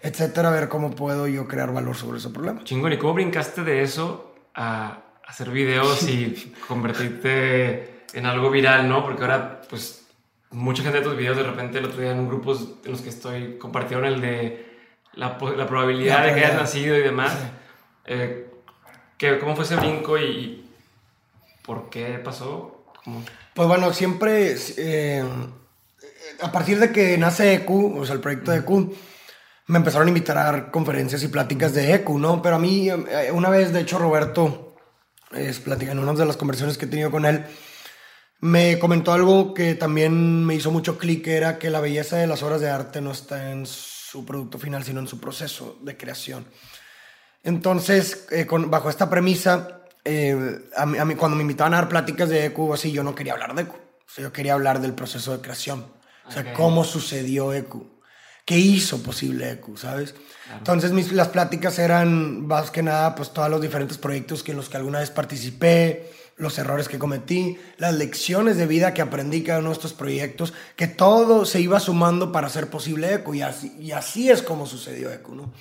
etcétera, 0.00 0.50
ver 0.50 0.68
cómo 0.68 0.90
puedo 0.90 1.28
yo 1.28 1.46
crear 1.46 1.72
valor 1.72 1.96
sobre 1.96 2.18
ese 2.18 2.30
problema. 2.30 2.64
Chingón, 2.64 2.92
¿y 2.92 2.98
cómo 2.98 3.14
brincaste 3.14 3.62
de 3.62 3.82
eso 3.82 4.34
a 4.54 5.09
hacer 5.30 5.50
videos 5.50 6.02
y 6.08 6.52
convertirte 6.66 8.02
en 8.12 8.26
algo 8.26 8.50
viral, 8.50 8.88
no? 8.88 9.04
Porque 9.04 9.22
ahora, 9.22 9.62
pues, 9.70 10.06
mucha 10.50 10.82
gente 10.82 10.98
de 10.98 11.04
tus 11.04 11.16
videos 11.16 11.36
de 11.36 11.44
repente 11.44 11.78
el 11.78 11.84
otro 11.84 12.00
día 12.00 12.10
en 12.10 12.26
grupos 12.26 12.66
en 12.84 12.90
los 12.90 13.00
que 13.00 13.10
estoy 13.10 13.56
compartieron 13.56 14.04
el 14.06 14.20
de 14.20 14.66
la, 15.14 15.38
la 15.56 15.66
probabilidad 15.68 16.24
de 16.24 16.34
que 16.34 16.44
hayas 16.44 16.56
nacido 16.56 16.96
y 16.96 17.02
demás. 17.02 17.32
Eh, 18.06 18.48
¿Cómo 19.38 19.54
fue 19.54 19.64
ese 19.64 19.76
brinco 19.76 20.18
y 20.18 20.68
por 21.62 21.90
qué 21.90 22.20
pasó? 22.22 22.84
Pues 23.54 23.68
bueno, 23.68 23.92
siempre... 23.92 24.56
Eh, 24.76 25.24
a 26.42 26.50
partir 26.50 26.80
de 26.80 26.90
que 26.90 27.18
nace 27.18 27.54
EQ, 27.54 27.98
o 27.98 28.04
sea, 28.04 28.14
el 28.14 28.20
proyecto 28.20 28.50
de 28.50 28.58
EQ, 28.58 28.92
me 29.66 29.78
empezaron 29.78 30.08
a 30.08 30.10
invitar 30.10 30.38
a 30.38 30.44
dar 30.44 30.70
conferencias 30.70 31.22
y 31.22 31.28
pláticas 31.28 31.74
de 31.74 31.94
EQ, 31.94 32.10
¿no? 32.18 32.42
Pero 32.42 32.56
a 32.56 32.58
mí, 32.58 32.88
eh, 32.88 33.30
una 33.32 33.50
vez, 33.50 33.72
de 33.72 33.80
hecho, 33.80 33.98
Roberto, 33.98 34.69
es, 35.32 35.62
en 35.66 35.98
una 35.98 36.12
de 36.12 36.26
las 36.26 36.36
conversaciones 36.36 36.78
que 36.78 36.86
he 36.86 36.88
tenido 36.88 37.10
con 37.10 37.24
él, 37.24 37.44
me 38.40 38.78
comentó 38.78 39.12
algo 39.12 39.52
que 39.52 39.74
también 39.74 40.44
me 40.44 40.54
hizo 40.54 40.70
mucho 40.70 40.98
clic, 40.98 41.26
era 41.26 41.58
que 41.58 41.70
la 41.70 41.80
belleza 41.80 42.16
de 42.16 42.26
las 42.26 42.42
obras 42.42 42.60
de 42.60 42.70
arte 42.70 43.00
no 43.00 43.12
está 43.12 43.52
en 43.52 43.66
su 43.66 44.24
producto 44.24 44.58
final, 44.58 44.82
sino 44.82 45.00
en 45.00 45.08
su 45.08 45.20
proceso 45.20 45.78
de 45.82 45.96
creación. 45.96 46.46
Entonces, 47.42 48.26
eh, 48.30 48.46
bajo 48.48 48.90
esta 48.90 49.10
premisa, 49.10 49.82
eh, 50.04 50.60
a, 50.76 50.86
mí, 50.86 51.14
cuando 51.14 51.36
me 51.36 51.42
invitaban 51.42 51.74
a 51.74 51.78
dar 51.78 51.88
pláticas 51.88 52.28
de 52.28 52.46
EQ, 52.46 52.72
así, 52.72 52.92
yo 52.92 53.02
no 53.02 53.14
quería 53.14 53.34
hablar 53.34 53.54
de 53.54 53.62
EQ, 53.62 53.74
yo 54.16 54.32
quería 54.32 54.54
hablar 54.54 54.80
del 54.80 54.94
proceso 54.94 55.36
de 55.36 55.42
creación 55.42 56.00
o 56.30 56.32
sea, 56.32 56.52
cómo 56.52 56.84
sucedió 56.84 57.52
ECU. 57.52 57.99
¿Qué 58.50 58.58
hizo 58.58 59.00
posible 59.00 59.48
ECU, 59.48 59.76
sabes? 59.76 60.12
Entonces 60.58 60.90
mis, 60.90 61.12
las 61.12 61.28
pláticas 61.28 61.78
eran 61.78 62.48
más 62.48 62.72
que 62.72 62.82
nada 62.82 63.14
pues 63.14 63.32
todos 63.32 63.48
los 63.48 63.60
diferentes 63.60 63.96
proyectos 63.96 64.42
que 64.42 64.50
en 64.50 64.56
los 64.56 64.68
que 64.68 64.76
alguna 64.76 64.98
vez 64.98 65.10
participé, 65.12 66.10
los 66.36 66.58
errores 66.58 66.88
que 66.88 66.98
cometí, 66.98 67.58
las 67.76 67.94
lecciones 67.94 68.56
de 68.56 68.66
vida 68.66 68.92
que 68.92 69.02
aprendí 69.02 69.44
cada 69.44 69.60
uno 69.60 69.68
de 69.68 69.74
estos 69.74 69.92
proyectos, 69.92 70.52
que 70.74 70.88
todo 70.88 71.44
se 71.44 71.60
iba 71.60 71.78
sumando 71.78 72.32
para 72.32 72.48
hacer 72.48 72.66
posible 72.70 73.14
ECU 73.14 73.34
y 73.34 73.42
así, 73.42 73.72
y 73.78 73.92
así 73.92 74.28
es 74.28 74.42
como 74.42 74.66
sucedió 74.66 75.12
ECU, 75.12 75.36
¿no? 75.36 75.52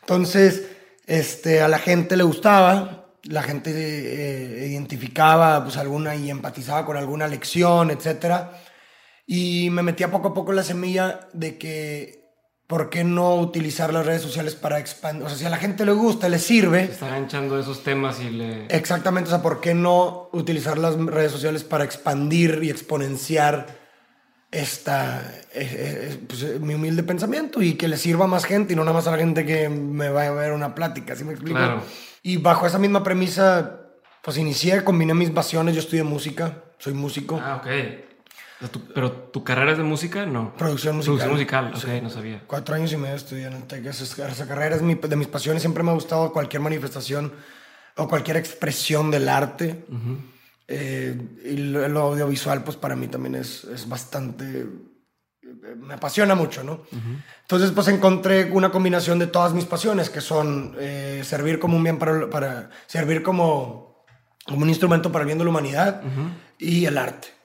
Entonces, 0.00 0.64
este, 1.06 1.60
a 1.60 1.68
la 1.68 1.78
gente 1.78 2.16
le 2.16 2.24
gustaba, 2.24 3.12
la 3.22 3.44
gente 3.44 3.70
eh, 3.72 4.66
identificaba 4.66 5.62
pues 5.62 5.76
alguna 5.76 6.16
y 6.16 6.30
empatizaba 6.30 6.84
con 6.84 6.96
alguna 6.96 7.28
lección, 7.28 7.92
etcétera 7.92 8.60
y 9.30 9.68
me 9.68 9.82
metía 9.82 10.10
poco 10.10 10.28
a 10.28 10.34
poco 10.34 10.54
la 10.54 10.62
semilla 10.62 11.28
de 11.34 11.58
que, 11.58 12.32
¿por 12.66 12.88
qué 12.88 13.04
no 13.04 13.34
utilizar 13.34 13.92
las 13.92 14.06
redes 14.06 14.22
sociales 14.22 14.54
para 14.54 14.78
expandir? 14.78 15.22
O 15.22 15.28
sea, 15.28 15.36
si 15.36 15.44
a 15.44 15.50
la 15.50 15.58
gente 15.58 15.84
le 15.84 15.92
gusta, 15.92 16.30
le 16.30 16.38
sirve. 16.38 16.84
Está 16.84 17.08
enganchando 17.08 17.60
esos 17.60 17.84
temas 17.84 18.22
y 18.22 18.30
le. 18.30 18.64
Exactamente, 18.74 19.28
o 19.28 19.30
sea, 19.30 19.42
¿por 19.42 19.60
qué 19.60 19.74
no 19.74 20.30
utilizar 20.32 20.78
las 20.78 20.96
redes 20.96 21.30
sociales 21.30 21.62
para 21.62 21.84
expandir 21.84 22.60
y 22.62 22.70
exponenciar 22.70 23.66
esta, 24.50 25.20
eh, 25.52 26.08
eh, 26.14 26.18
pues, 26.26 26.58
mi 26.58 26.72
humilde 26.72 27.02
pensamiento 27.02 27.60
y 27.60 27.74
que 27.74 27.86
le 27.86 27.98
sirva 27.98 28.24
a 28.24 28.28
más 28.28 28.46
gente 28.46 28.72
y 28.72 28.76
no 28.76 28.82
nada 28.82 28.94
más 28.94 29.06
a 29.08 29.10
la 29.10 29.18
gente 29.18 29.44
que 29.44 29.68
me 29.68 30.08
vaya 30.08 30.30
a 30.30 30.32
ver 30.32 30.52
una 30.52 30.74
plática, 30.74 31.14
¿sí 31.14 31.24
me 31.24 31.32
explico? 31.32 31.58
Claro. 31.58 31.82
Y 32.22 32.38
bajo 32.38 32.66
esa 32.66 32.78
misma 32.78 33.02
premisa, 33.02 33.78
pues 34.22 34.38
inicié, 34.38 34.82
combiné 34.84 35.12
mis 35.12 35.28
pasiones, 35.28 35.74
yo 35.74 35.82
estudié 35.82 36.02
música, 36.02 36.64
soy 36.78 36.94
músico. 36.94 37.38
Ah, 37.44 37.56
ok. 37.56 38.07
¿Pero 38.94 39.12
tu 39.12 39.44
carrera 39.44 39.72
es 39.72 39.78
de 39.78 39.84
música? 39.84 40.26
No. 40.26 40.54
Producción 40.56 40.96
musical. 40.96 41.28
Producción 41.28 41.32
musical, 41.32 41.74
ok, 41.74 42.02
no 42.02 42.10
sabía. 42.10 42.42
Cuatro 42.46 42.74
años 42.74 42.92
y 42.92 42.96
medio 42.96 43.14
estudié 43.14 43.46
en 43.46 43.52
el 43.52 43.62
TEC. 43.64 43.86
Esa, 43.86 44.46
carrera 44.48 44.76
es 44.76 44.82
de 44.82 45.16
mis 45.16 45.28
pasiones. 45.28 45.62
Siempre 45.62 45.84
me 45.84 45.90
ha 45.90 45.94
gustado 45.94 46.32
cualquier 46.32 46.62
manifestación 46.62 47.32
o 47.96 48.08
cualquier 48.08 48.36
expresión 48.36 49.10
del 49.12 49.28
arte. 49.28 49.84
Eh, 50.66 51.16
y 51.44 51.56
lo, 51.56 52.00
audiovisual, 52.00 52.64
pues 52.64 52.76
para 52.76 52.96
mí 52.96 53.06
también 53.06 53.36
es, 53.36 53.62
es 53.64 53.88
bastante. 53.88 54.66
Me 55.76 55.94
apasiona 55.94 56.34
mucho, 56.34 56.64
¿no? 56.64 56.82
Entonces, 57.42 57.70
pues 57.70 57.86
encontré 57.88 58.50
una 58.50 58.70
combinación 58.70 59.20
de 59.20 59.28
todas 59.28 59.52
mis 59.52 59.66
pasiones, 59.66 60.10
que 60.10 60.20
son 60.20 60.74
eh, 60.80 61.22
servir 61.24 61.60
como 61.60 61.76
un 61.76 61.84
bien 61.84 61.98
para, 61.98 62.28
para. 62.28 62.70
servir 62.86 63.22
como, 63.22 64.04
como 64.44 64.62
un 64.62 64.68
instrumento 64.68 65.12
para 65.12 65.22
el 65.22 65.26
bien 65.26 65.38
de 65.38 65.44
la 65.44 65.50
humanidad 65.50 66.02
y 66.58 66.86
el 66.86 66.98
arte. 66.98 67.37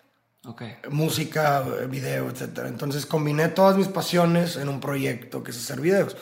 Okay. 0.46 0.76
Música, 0.90 1.62
video, 1.90 2.30
etc. 2.30 2.66
Entonces 2.68 3.06
combiné 3.06 3.48
todas 3.50 3.78
mis 3.78 3.88
pasiones 3.88 4.58
en 4.58 4.68
un 4.68 4.82
proyecto 4.82 5.42
que 5.42 5.52
es 5.52 5.58
hacer 5.58 5.80
videos. 5.80 6.18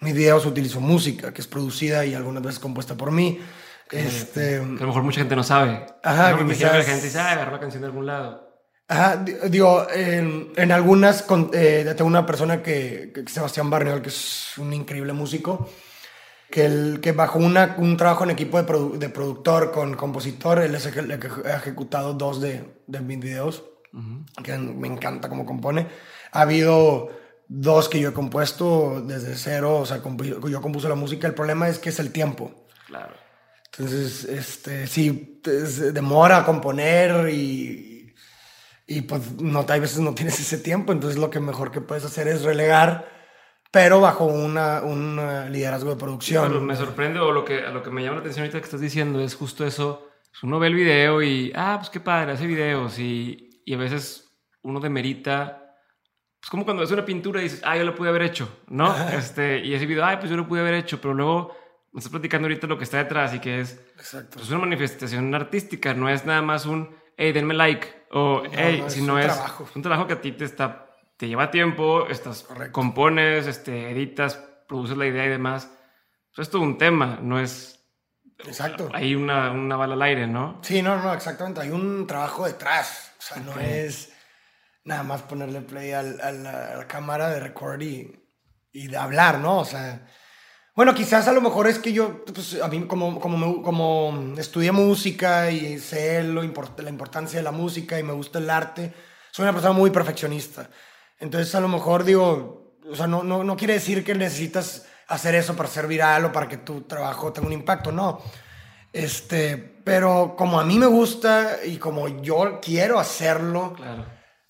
Mis 0.00 0.14
videos 0.14 0.46
utilizo 0.46 0.80
música, 0.80 1.32
que 1.34 1.42
es 1.42 1.46
producida 1.46 2.04
y 2.06 2.14
algunas 2.14 2.42
veces 2.42 2.58
compuesta 2.58 2.96
por 2.96 3.10
mí. 3.10 3.38
Este, 3.90 4.40
que 4.40 4.56
a 4.56 4.80
lo 4.80 4.86
mejor 4.86 5.02
mucha 5.02 5.20
gente 5.20 5.36
no 5.36 5.44
sabe. 5.44 5.86
Ajá, 6.02 6.36
que, 6.38 6.46
quizás... 6.46 6.74
la 6.74 6.82
gente 6.84 7.04
dice, 7.04 7.18
ah, 7.18 7.32
agarró 7.32 7.52
la 7.52 7.60
canción 7.60 7.82
de 7.82 7.86
algún 7.86 8.06
lado. 8.06 8.46
Ajá, 8.88 9.24
digo, 9.48 9.86
en, 9.92 10.52
en 10.56 10.72
algunas, 10.72 11.24
eh, 11.52 11.92
tengo 11.96 12.08
una 12.08 12.24
persona 12.24 12.62
que, 12.62 13.12
que 13.14 13.24
Sebastián 13.28 13.68
Barniol, 13.68 14.00
que 14.00 14.08
es 14.08 14.56
un 14.58 14.72
increíble 14.72 15.12
músico, 15.12 15.68
que, 16.56 16.64
el, 16.64 17.00
que 17.02 17.12
bajo 17.12 17.38
una, 17.38 17.74
un 17.76 17.98
trabajo 17.98 18.24
en 18.24 18.30
equipo 18.30 18.62
de, 18.62 18.98
de 18.98 19.10
productor 19.10 19.72
con 19.72 19.94
compositor, 19.94 20.58
él 20.60 20.74
es 20.74 20.86
el 20.86 21.18
que 21.18 21.28
ha 21.50 21.56
ejecutado 21.56 22.14
dos 22.14 22.40
de, 22.40 22.64
de 22.86 23.00
mis 23.00 23.20
videos, 23.20 23.62
que 24.42 24.56
me 24.56 24.88
encanta 24.88 25.28
cómo 25.28 25.44
compone. 25.44 25.86
Ha 26.32 26.40
habido 26.40 27.10
dos 27.46 27.90
que 27.90 28.00
yo 28.00 28.08
he 28.08 28.12
compuesto 28.14 29.02
desde 29.02 29.34
cero, 29.36 29.80
o 29.80 29.84
sea, 29.84 29.98
yo 29.98 30.62
compuse 30.62 30.88
la 30.88 30.94
música, 30.94 31.26
el 31.26 31.34
problema 31.34 31.68
es 31.68 31.78
que 31.78 31.90
es 31.90 31.98
el 31.98 32.10
tiempo. 32.10 32.50
Claro. 32.86 33.14
Entonces, 33.72 34.24
este, 34.24 34.86
sí, 34.86 35.42
demora 35.92 36.38
a 36.38 36.46
componer 36.46 37.28
y, 37.28 38.14
y 38.86 39.02
pues 39.02 39.32
no, 39.42 39.66
hay 39.68 39.80
veces 39.80 39.98
no 39.98 40.14
tienes 40.14 40.40
ese 40.40 40.56
tiempo, 40.56 40.94
entonces 40.94 41.18
lo 41.18 41.28
que 41.28 41.38
mejor 41.38 41.70
que 41.70 41.82
puedes 41.82 42.06
hacer 42.06 42.28
es 42.28 42.44
relegar 42.44 43.15
pero 43.70 44.00
bajo 44.00 44.24
una, 44.24 44.82
un 44.82 45.16
liderazgo 45.50 45.90
de 45.90 45.96
producción. 45.96 46.64
me 46.66 46.76
sorprende, 46.76 47.20
o 47.20 47.32
lo 47.32 47.44
que, 47.44 47.60
lo 47.62 47.82
que 47.82 47.90
me 47.90 48.02
llama 48.02 48.16
la 48.16 48.20
atención 48.20 48.44
ahorita 48.44 48.58
que 48.60 48.64
estás 48.64 48.80
diciendo 48.80 49.20
es 49.20 49.34
justo 49.34 49.66
eso. 49.66 50.08
Uno 50.42 50.58
ve 50.58 50.66
el 50.68 50.74
video 50.74 51.22
y, 51.22 51.52
ah, 51.54 51.76
pues 51.78 51.90
qué 51.90 52.00
padre, 52.00 52.32
hace 52.32 52.46
videos 52.46 52.98
y, 52.98 53.62
y 53.64 53.74
a 53.74 53.78
veces 53.78 54.38
uno 54.62 54.80
demerita 54.80 55.62
es 56.46 56.50
como 56.50 56.64
cuando 56.64 56.82
ves 56.82 56.92
una 56.92 57.04
pintura 57.04 57.40
y 57.40 57.44
dices, 57.44 57.60
ah, 57.64 57.76
yo 57.76 57.82
lo 57.82 57.96
pude 57.96 58.08
haber 58.08 58.22
hecho, 58.22 58.48
¿no? 58.68 58.94
Este, 59.12 59.58
y 59.64 59.74
ese 59.74 59.84
video, 59.84 60.04
ay, 60.04 60.18
pues 60.18 60.30
yo 60.30 60.36
lo 60.36 60.46
pude 60.46 60.60
haber 60.60 60.74
hecho, 60.74 61.00
pero 61.00 61.12
luego 61.12 61.56
me 61.92 61.98
estás 61.98 62.12
platicando 62.12 62.46
ahorita 62.46 62.68
lo 62.68 62.78
que 62.78 62.84
está 62.84 62.98
detrás 62.98 63.34
y 63.34 63.40
que 63.40 63.60
es 63.62 63.80
Exacto. 63.96 64.36
pues, 64.36 64.48
una 64.50 64.60
manifestación 64.60 65.34
artística, 65.34 65.92
no 65.92 66.08
es 66.08 66.24
nada 66.24 66.42
más 66.42 66.64
un, 66.66 66.94
hey, 67.16 67.32
denme 67.32 67.52
like, 67.52 67.88
o 68.12 68.44
hey, 68.52 68.78
no, 68.78 68.86
es 68.86 68.92
sino 68.92 69.14
un 69.14 69.18
es 69.18 69.26
trabajo. 69.26 69.68
un 69.74 69.82
trabajo 69.82 70.06
que 70.06 70.12
a 70.12 70.20
ti 70.20 70.30
te 70.30 70.44
está, 70.44 70.85
te 71.16 71.28
lleva 71.28 71.50
tiempo, 71.50 72.06
estás, 72.08 72.42
Correcto. 72.42 72.72
compones, 72.72 73.46
este, 73.46 73.90
editas, 73.90 74.36
produces 74.68 74.96
la 74.96 75.06
idea 75.06 75.24
y 75.26 75.28
demás. 75.30 75.70
Eso 76.32 76.42
es 76.42 76.50
todo 76.50 76.62
un 76.62 76.76
tema, 76.78 77.18
no 77.22 77.40
es 77.40 77.80
Exacto. 78.44 78.90
ahí 78.92 79.14
una, 79.14 79.50
una 79.52 79.76
bala 79.76 79.94
al 79.94 80.02
aire, 80.02 80.26
¿no? 80.26 80.60
Sí, 80.62 80.82
no, 80.82 81.00
no, 81.02 81.12
exactamente. 81.14 81.60
Hay 81.60 81.70
un 81.70 82.06
trabajo 82.06 82.44
detrás. 82.46 83.12
O 83.18 83.22
sea, 83.22 83.42
no 83.42 83.52
Ok. 83.52 83.58
es 83.60 84.12
nada 84.84 85.02
más 85.02 85.22
ponerle 85.22 85.62
play 85.62 85.92
al- 85.92 86.20
a, 86.20 86.30
la, 86.32 86.72
a 86.72 86.76
la 86.76 86.86
cámara 86.86 87.30
de 87.30 87.40
record 87.40 87.80
y, 87.80 88.12
y 88.72 88.88
de 88.88 88.96
hablar, 88.96 89.38
¿no? 89.38 89.58
O 89.58 89.64
sea, 89.64 90.06
bueno, 90.74 90.94
quizás 90.94 91.26
a 91.26 91.32
lo 91.32 91.40
mejor 91.40 91.66
es 91.66 91.78
que 91.78 91.92
yo, 91.94 92.22
pues 92.26 92.60
a 92.60 92.68
mí 92.68 92.86
como, 92.86 93.18
como, 93.18 93.38
me- 93.38 93.62
como 93.62 94.34
estudié 94.36 94.70
música 94.72 95.50
y 95.50 95.78
sé 95.78 96.22
lo 96.22 96.42
la 96.42 96.90
importancia 96.90 97.38
de 97.38 97.42
la 97.42 97.52
música 97.52 97.98
y 97.98 98.02
me 98.02 98.12
gusta 98.12 98.38
el 98.38 98.50
arte, 98.50 98.92
soy 99.32 99.44
una 99.44 99.52
persona 99.52 99.72
muy 99.72 99.90
perfeccionista. 99.90 100.68
Entonces 101.18 101.54
a 101.54 101.60
lo 101.60 101.68
mejor 101.68 102.04
digo, 102.04 102.76
o 102.90 102.94
sea, 102.94 103.06
no, 103.06 103.22
no, 103.22 103.42
no 103.44 103.56
quiere 103.56 103.74
decir 103.74 104.04
que 104.04 104.14
necesitas 104.14 104.86
hacer 105.08 105.34
eso 105.34 105.54
para 105.56 105.68
ser 105.68 105.86
viral 105.86 106.24
o 106.26 106.32
para 106.32 106.48
que 106.48 106.58
tu 106.58 106.82
trabajo 106.82 107.32
tenga 107.32 107.46
un 107.48 107.52
impacto, 107.54 107.92
no. 107.92 108.20
Este, 108.92 109.56
pero 109.84 110.34
como 110.36 110.58
a 110.58 110.64
mí 110.64 110.78
me 110.78 110.86
gusta 110.86 111.58
y 111.64 111.76
como 111.76 112.08
yo 112.22 112.60
quiero 112.62 112.98
hacerlo, 112.98 113.74
Claro. 113.74 114.06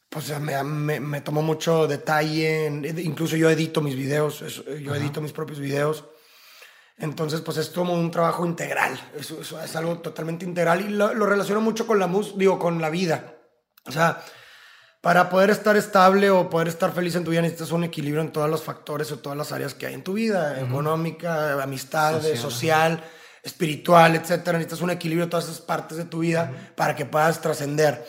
pues 0.08 0.38
me, 0.40 0.62
me, 0.62 1.00
me 1.00 1.20
tomo 1.20 1.42
mucho 1.42 1.87
detalle. 1.87 2.66
incluso 3.02 3.37
yo 3.37 3.50
edito 3.50 3.80
mis 3.80 3.96
videos, 3.96 4.40
yo 4.82 4.94
edito 4.94 5.20
mis 5.20 5.32
propios 5.32 5.58
videos. 5.58 6.04
Entonces, 6.99 7.42
pues 7.42 7.58
es 7.58 7.68
como 7.68 7.92
un 7.92 8.11
trabajo 8.11 8.46
integral. 8.46 8.99
Eso, 9.18 9.40
eso 9.42 9.61
es 9.61 9.76
algo 9.76 9.99
totalmente 9.99 10.46
integral 10.46 10.80
y 10.80 10.88
lo, 10.88 11.12
lo 11.12 11.26
relaciono 11.26 11.61
mucho 11.61 11.87
con 11.87 11.99
la 11.99 12.06
música, 12.06 12.38
digo, 12.38 12.58
con 12.58 12.80
la 12.80 12.88
vida. 12.88 13.35
O 13.85 13.92
sea, 13.92 14.23
para 15.06 15.30
poder 15.30 15.50
estar 15.50 15.76
estable 15.76 16.30
o 16.30 16.50
poder 16.50 16.66
estar 16.66 16.90
feliz 16.92 17.14
en 17.14 17.22
tu 17.22 17.30
vida 17.30 17.40
necesitas 17.40 17.70
un 17.70 17.84
equilibrio 17.84 18.20
en 18.22 18.32
todos 18.32 18.50
los 18.50 18.64
factores 18.64 19.12
o 19.12 19.20
todas 19.20 19.38
las 19.38 19.52
áreas 19.52 19.72
que 19.72 19.86
hay 19.86 19.94
en 19.94 20.02
tu 20.02 20.14
vida, 20.14 20.60
económica, 20.60 21.62
amistad, 21.62 22.14
Social. 22.14 22.36
social, 22.36 23.04
espiritual, 23.40 24.16
etcétera. 24.16 24.58
Necesitas 24.58 24.80
un 24.80 24.90
equilibrio 24.90 25.22
en 25.22 25.30
todas 25.30 25.44
esas 25.44 25.60
partes 25.60 25.96
de 25.96 26.06
tu 26.06 26.18
vida 26.18 26.72
para 26.75 26.96
que 26.96 27.06
puedas 27.06 27.40
trascender. 27.40 28.04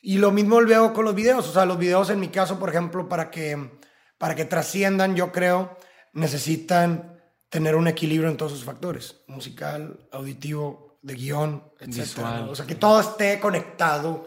Y 0.00 0.16
lo 0.16 0.30
mismo 0.30 0.58
lo 0.58 0.66
veo 0.66 0.94
con 0.94 1.04
los 1.04 1.14
videos. 1.14 1.46
O 1.48 1.52
sea, 1.52 1.66
los 1.66 1.76
videos 1.76 2.08
en 2.08 2.18
mi 2.18 2.28
caso, 2.28 2.58
por 2.58 2.70
ejemplo, 2.70 3.10
para 3.10 3.30
que, 3.30 3.78
para 4.16 4.34
que 4.34 4.46
trasciendan, 4.46 5.16
yo 5.16 5.32
creo, 5.32 5.76
necesitan 6.14 7.20
tener 7.50 7.76
un 7.76 7.88
equilibrio 7.88 8.30
en 8.30 8.38
todos 8.38 8.52
sus 8.52 8.64
factores. 8.64 9.16
Musical, 9.26 10.08
auditivo, 10.10 10.98
de 11.02 11.14
guion, 11.14 11.62
etcétera. 11.78 12.30
Visual. 12.30 12.48
O 12.48 12.54
sea, 12.54 12.64
que 12.64 12.74
todo 12.74 13.00
esté 13.00 13.38
conectado 13.38 14.26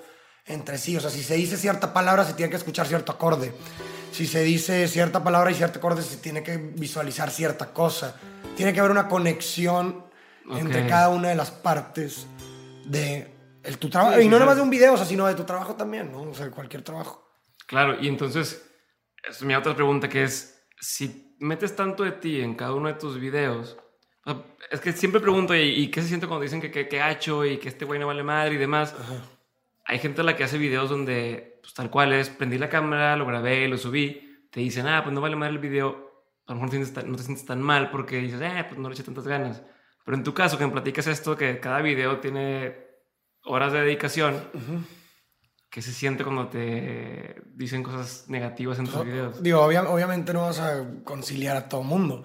entre 0.50 0.77
sí. 0.77 0.98
O 0.98 1.00
sea, 1.00 1.10
si 1.10 1.24
se 1.24 1.36
dice 1.36 1.56
cierta 1.56 1.94
palabra, 1.94 2.25
se 2.25 2.34
tiene 2.34 2.50
que 2.50 2.58
escuchar 2.58 2.88
cierto 2.88 3.13
acorde. 3.13 3.53
Si 4.12 4.27
se 4.27 4.44
dice 4.44 4.88
cierta 4.88 5.24
palabra 5.24 5.51
y 5.51 5.56
cierto 5.56 5.79
acorde, 5.79 6.01
se 6.01 6.18
tiene 6.18 6.44
que 6.44 6.58
visualizar 6.58 7.29
cierta 7.29 7.72
cosa. 7.72 8.20
Tiene 8.58 8.74
que 8.74 8.79
haber 8.79 8.91
una 8.91 9.08
conexión 9.08 10.03
entre 10.51 10.88
cada 10.88 11.10
una 11.10 11.29
de 11.29 11.36
las 11.36 11.51
partes 11.51 12.27
de 12.86 13.32
el, 13.63 13.77
tu 13.77 13.89
trabajo. 13.89 14.18
Sí, 14.18 14.24
y 14.24 14.27
no 14.27 14.38
nada 14.38 14.48
más 14.48 14.58
de 14.58 14.63
un 14.63 14.70
video, 14.70 14.94
o 14.94 14.98
sea, 14.98 15.06
sino 15.06 15.27
de 15.27 15.36
tu 15.36 15.44
trabajo 15.44 15.75
también, 15.75 16.12
¿no? 16.12 16.24
O 16.24 16.34
sea, 16.34 16.50
cualquier 16.50 16.82
trabajo. 16.82 17.29
Claro, 17.68 17.98
y 18.01 18.08
entonces, 18.08 18.67
es 19.23 19.43
mi 19.43 19.54
otra 19.54 19.76
pregunta 19.76 20.10
que 20.10 20.23
es, 20.23 20.65
si 20.80 21.36
metes 21.39 21.76
tanto 21.76 22.04
de 22.04 22.13
ti 22.13 22.41
en 22.41 22.56
cada 22.56 22.73
uno 22.73 22.88
de 22.88 22.95
tus 22.95 23.19
videos, 23.19 23.78
es 24.71 24.80
que 24.80 24.91
siempre 24.91 25.21
pregunto, 25.21 25.56
¿y, 25.56 25.89
qué 25.89 26.02
se 26.02 26.08
siente 26.08 26.28
cuando 26.28 26.43
dicen 26.43 26.62
que, 26.62 26.71
que, 26.71 26.88
que 26.88 27.02
hacho 27.02 27.45
y 27.45 27.58
que 27.58 27.69
este 27.69 27.86
güey 27.86 28.00
no 28.00 28.08
vale 28.08 28.23
madre 28.23 28.56
y 28.56 28.58
demás? 28.58 28.95
Hay 29.89 29.99
gente 29.99 30.21
a 30.21 30.23
la 30.23 30.36
que 30.36 30.43
hace 30.43 30.58
videos 30.58 30.89
donde, 30.89 31.60
pues 31.62 31.73
tal 31.73 31.89
cual 31.89 32.13
es, 32.13 32.30
prendí 32.30 32.58
la 32.58 32.69
cámara, 32.69 33.15
lo 33.15 33.25
grabé, 33.25 33.67
lo 33.67 33.78
subí, 33.78 34.45
te 34.52 34.60
dicen, 34.60 34.88
ah, 34.88 35.02
pues 35.04 35.13
no 35.13 35.19
vale 35.21 35.36
madre 35.36 35.54
el 35.54 35.60
video, 35.60 35.89
a 36.47 36.54
lo 36.54 36.56
mejor 36.56 36.67
no 36.67 36.69
te 36.69 36.75
sientes 36.78 36.93
tan, 36.93 37.12
no 37.12 37.17
te 37.17 37.23
sientes 37.23 37.45
tan 37.45 37.62
mal 37.62 37.89
porque 37.89 38.17
dices, 38.17 38.39
eh, 38.41 38.65
pues 38.67 38.80
no 38.80 38.88
le 38.88 38.93
eché 38.93 39.04
tantas 39.04 39.28
ganas. 39.28 39.63
Pero 40.06 40.15
en 40.17 40.23
tu 40.23 40.34
caso, 40.34 40.58
que 40.58 40.65
me 40.65 40.71
platicas 40.71 41.08
esto, 41.08 41.36
que 41.36 41.60
cada 41.60 41.82
video 41.82 42.19
tiene 42.19 42.78
horas 43.45 43.73
de 43.73 43.82
dedicación, 43.82 44.36
¿qué 45.69 45.82
se 45.82 45.91
siente 45.91 46.23
cuando 46.23 46.47
te 46.49 47.41
dicen 47.56 47.84
cosas 47.84 48.25
negativas 48.28 48.80
en 48.80 48.86
tus 48.86 48.93
videos? 49.06 49.41
Digo, 49.43 49.62
obvia- 49.62 49.88
obviamente 49.89 50.34
no 50.34 50.41
vas 50.41 50.60
a 50.60 50.84
conciliar 51.04 51.58
a 51.58 51.67
todo 51.69 51.84
mundo, 51.84 52.23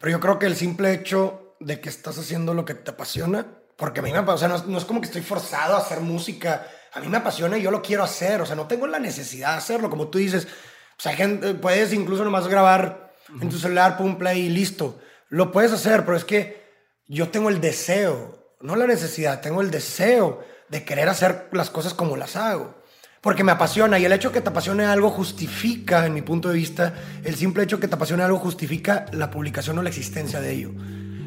pero 0.00 0.12
yo 0.12 0.20
creo 0.20 0.38
que 0.38 0.46
el 0.46 0.56
simple 0.56 0.92
hecho 0.92 1.56
de 1.60 1.80
que 1.80 1.88
estás 1.88 2.18
haciendo 2.18 2.54
lo 2.54 2.64
que 2.64 2.74
te 2.74 2.90
apasiona, 2.90 3.46
porque 3.76 4.00
a 4.00 4.02
mí 4.02 4.12
me 4.12 4.18
apasiona, 4.18 4.54
o 4.54 4.58
sea, 4.58 4.66
no, 4.66 4.72
no 4.72 4.78
es 4.78 4.84
como 4.84 5.00
que 5.00 5.06
estoy 5.06 5.22
forzado 5.22 5.74
a 5.74 5.78
hacer 5.78 6.00
música, 6.00 6.66
a 6.92 7.00
mí 7.00 7.08
me 7.08 7.16
apasiona 7.16 7.58
y 7.58 7.62
yo 7.62 7.70
lo 7.70 7.82
quiero 7.82 8.04
hacer, 8.04 8.40
o 8.40 8.46
sea, 8.46 8.56
no 8.56 8.66
tengo 8.66 8.86
la 8.86 8.98
necesidad 8.98 9.52
de 9.52 9.58
hacerlo, 9.58 9.88
como 9.88 10.08
tú 10.08 10.18
dices, 10.18 10.46
o 10.46 11.02
sea, 11.02 11.14
gente, 11.14 11.54
puedes 11.54 11.92
incluso 11.92 12.24
nomás 12.24 12.48
grabar 12.48 13.14
en 13.40 13.48
tu 13.48 13.58
celular, 13.58 13.96
pum, 13.96 14.18
play 14.18 14.42
y 14.42 14.48
listo, 14.50 15.00
lo 15.28 15.50
puedes 15.50 15.72
hacer, 15.72 16.04
pero 16.04 16.16
es 16.16 16.24
que 16.24 16.62
yo 17.06 17.28
tengo 17.28 17.48
el 17.48 17.60
deseo, 17.60 18.56
no 18.60 18.76
la 18.76 18.86
necesidad, 18.86 19.40
tengo 19.40 19.62
el 19.62 19.70
deseo 19.70 20.44
de 20.68 20.84
querer 20.84 21.08
hacer 21.08 21.48
las 21.52 21.70
cosas 21.70 21.94
como 21.94 22.16
las 22.16 22.36
hago. 22.36 22.82
Porque 23.20 23.44
me 23.44 23.52
apasiona 23.52 23.98
y 23.98 24.04
el 24.04 24.12
hecho 24.12 24.32
que 24.32 24.40
te 24.40 24.48
apasione 24.48 24.84
algo 24.84 25.08
justifica, 25.08 26.06
en 26.06 26.14
mi 26.14 26.22
punto 26.22 26.48
de 26.48 26.54
vista, 26.54 26.94
el 27.22 27.36
simple 27.36 27.62
hecho 27.62 27.78
que 27.78 27.86
te 27.86 27.94
apasione 27.94 28.24
algo 28.24 28.38
justifica 28.38 29.06
la 29.12 29.30
publicación 29.30 29.78
o 29.78 29.82
la 29.82 29.90
existencia 29.90 30.40
de 30.40 30.52
ello. 30.52 30.72